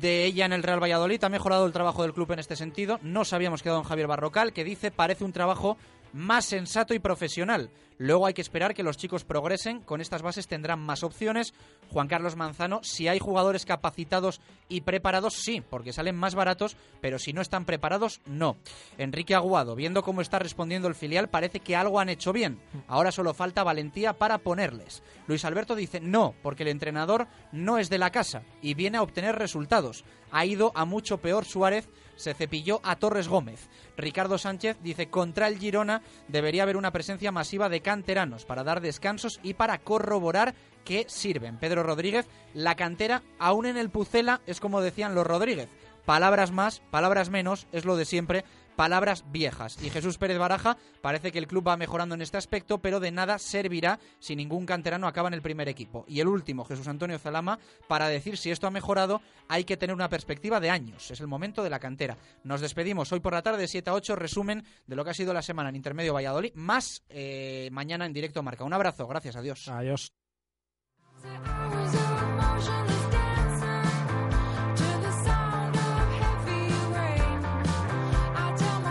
de 0.00 0.24
ella 0.24 0.46
en 0.46 0.52
el 0.52 0.62
Real 0.62 0.82
Valladolid. 0.82 1.22
Ha 1.24 1.28
mejorado 1.28 1.66
el 1.66 1.72
trabajo 1.72 2.02
del 2.02 2.12
club 2.12 2.32
en 2.32 2.38
este 2.38 2.56
sentido. 2.56 2.98
Nos 3.02 3.32
habíamos 3.32 3.62
quedado 3.62 3.80
en 3.80 3.84
Javier 3.84 4.06
Barrocal, 4.06 4.52
que 4.52 4.64
dice 4.64 4.90
parece 4.90 5.24
un 5.24 5.32
trabajo 5.32 5.76
más 6.16 6.46
sensato 6.46 6.94
y 6.94 6.98
profesional. 6.98 7.70
Luego 7.98 8.26
hay 8.26 8.34
que 8.34 8.42
esperar 8.42 8.74
que 8.74 8.82
los 8.82 8.96
chicos 8.96 9.24
progresen. 9.24 9.80
Con 9.80 10.00
estas 10.00 10.22
bases 10.22 10.48
tendrán 10.48 10.80
más 10.80 11.02
opciones. 11.02 11.52
Juan 11.90 12.08
Carlos 12.08 12.36
Manzano, 12.36 12.80
si 12.82 13.06
hay 13.06 13.18
jugadores 13.18 13.66
capacitados 13.66 14.40
y 14.68 14.80
preparados, 14.80 15.34
sí, 15.34 15.62
porque 15.68 15.92
salen 15.92 16.16
más 16.16 16.34
baratos, 16.34 16.76
pero 17.00 17.18
si 17.18 17.32
no 17.32 17.42
están 17.42 17.64
preparados, 17.64 18.20
no. 18.26 18.56
Enrique 18.98 19.34
Aguado, 19.34 19.76
viendo 19.76 20.02
cómo 20.02 20.20
está 20.20 20.38
respondiendo 20.38 20.88
el 20.88 20.94
filial, 20.94 21.28
parece 21.28 21.60
que 21.60 21.76
algo 21.76 22.00
han 22.00 22.08
hecho 22.08 22.32
bien. 22.32 22.60
Ahora 22.88 23.12
solo 23.12 23.34
falta 23.34 23.62
valentía 23.62 24.14
para 24.14 24.38
ponerles. 24.38 25.02
Luis 25.26 25.44
Alberto 25.44 25.74
dice 25.74 26.00
no, 26.00 26.34
porque 26.42 26.62
el 26.62 26.70
entrenador 26.70 27.28
no 27.52 27.78
es 27.78 27.90
de 27.90 27.98
la 27.98 28.10
casa 28.10 28.42
y 28.62 28.74
viene 28.74 28.98
a 28.98 29.02
obtener 29.02 29.36
resultados. 29.36 30.04
Ha 30.30 30.44
ido 30.44 30.72
a 30.74 30.84
mucho 30.84 31.18
peor 31.18 31.44
Suárez, 31.44 31.88
se 32.16 32.34
cepilló 32.34 32.80
a 32.82 32.96
Torres 32.96 33.28
Gómez. 33.28 33.68
Ricardo 33.96 34.38
Sánchez 34.38 34.76
dice 34.82 35.08
contra 35.08 35.48
el 35.48 35.58
Girona 35.58 36.02
debería 36.28 36.64
haber 36.64 36.76
una 36.76 36.90
presencia 36.90 37.32
masiva 37.32 37.68
de 37.68 37.80
canteranos 37.80 38.44
para 38.44 38.64
dar 38.64 38.80
descansos 38.80 39.40
y 39.42 39.54
para 39.54 39.78
corroborar 39.78 40.54
que 40.84 41.06
sirven. 41.08 41.58
Pedro 41.58 41.82
Rodríguez, 41.82 42.26
la 42.54 42.74
cantera, 42.76 43.22
aún 43.38 43.66
en 43.66 43.76
el 43.76 43.90
Pucela, 43.90 44.40
es 44.46 44.60
como 44.60 44.80
decían 44.80 45.14
los 45.14 45.26
Rodríguez. 45.26 45.68
Palabras 46.04 46.52
más, 46.52 46.80
palabras 46.90 47.30
menos, 47.30 47.66
es 47.72 47.84
lo 47.84 47.96
de 47.96 48.04
siempre, 48.04 48.44
palabras 48.76 49.24
viejas. 49.32 49.82
Y 49.82 49.90
Jesús 49.90 50.18
Pérez 50.18 50.38
Baraja 50.38 50.76
parece 51.00 51.32
que 51.32 51.38
el 51.38 51.46
club 51.46 51.66
va 51.66 51.76
mejorando 51.76 52.14
en 52.14 52.22
este 52.22 52.36
aspecto, 52.36 52.78
pero 52.78 53.00
de 53.00 53.10
nada 53.10 53.38
servirá 53.38 53.98
si 54.20 54.36
ningún 54.36 54.66
canterano 54.66 55.08
acaba 55.08 55.28
en 55.28 55.34
el 55.34 55.42
primer 55.42 55.68
equipo. 55.68 56.04
Y 56.06 56.20
el 56.20 56.28
último, 56.28 56.64
Jesús 56.64 56.86
Antonio 56.86 57.18
Zalama, 57.18 57.58
para 57.88 58.08
decir 58.08 58.36
si 58.36 58.50
esto 58.50 58.66
ha 58.66 58.70
mejorado, 58.70 59.20
hay 59.48 59.64
que 59.64 59.76
tener 59.76 59.94
una 59.94 60.08
perspectiva 60.08 60.60
de 60.60 60.70
años. 60.70 61.10
Es 61.10 61.20
el 61.20 61.26
momento 61.26 61.62
de 61.62 61.70
la 61.70 61.78
cantera. 61.78 62.16
Nos 62.44 62.60
despedimos 62.60 63.10
hoy 63.12 63.20
por 63.20 63.32
la 63.32 63.42
tarde, 63.42 63.66
7 63.66 63.90
a 63.90 63.94
8, 63.94 64.16
resumen 64.16 64.64
de 64.86 64.96
lo 64.96 65.04
que 65.04 65.10
ha 65.10 65.14
sido 65.14 65.32
la 65.32 65.42
semana 65.42 65.70
en 65.70 65.76
Intermedio 65.76 66.14
Valladolid, 66.14 66.52
más 66.54 67.02
eh, 67.08 67.68
mañana 67.72 68.06
en 68.06 68.12
directo 68.12 68.42
Marca. 68.42 68.64
Un 68.64 68.74
abrazo, 68.74 69.06
gracias, 69.06 69.36
adiós. 69.36 69.68
Adiós. 69.68 70.12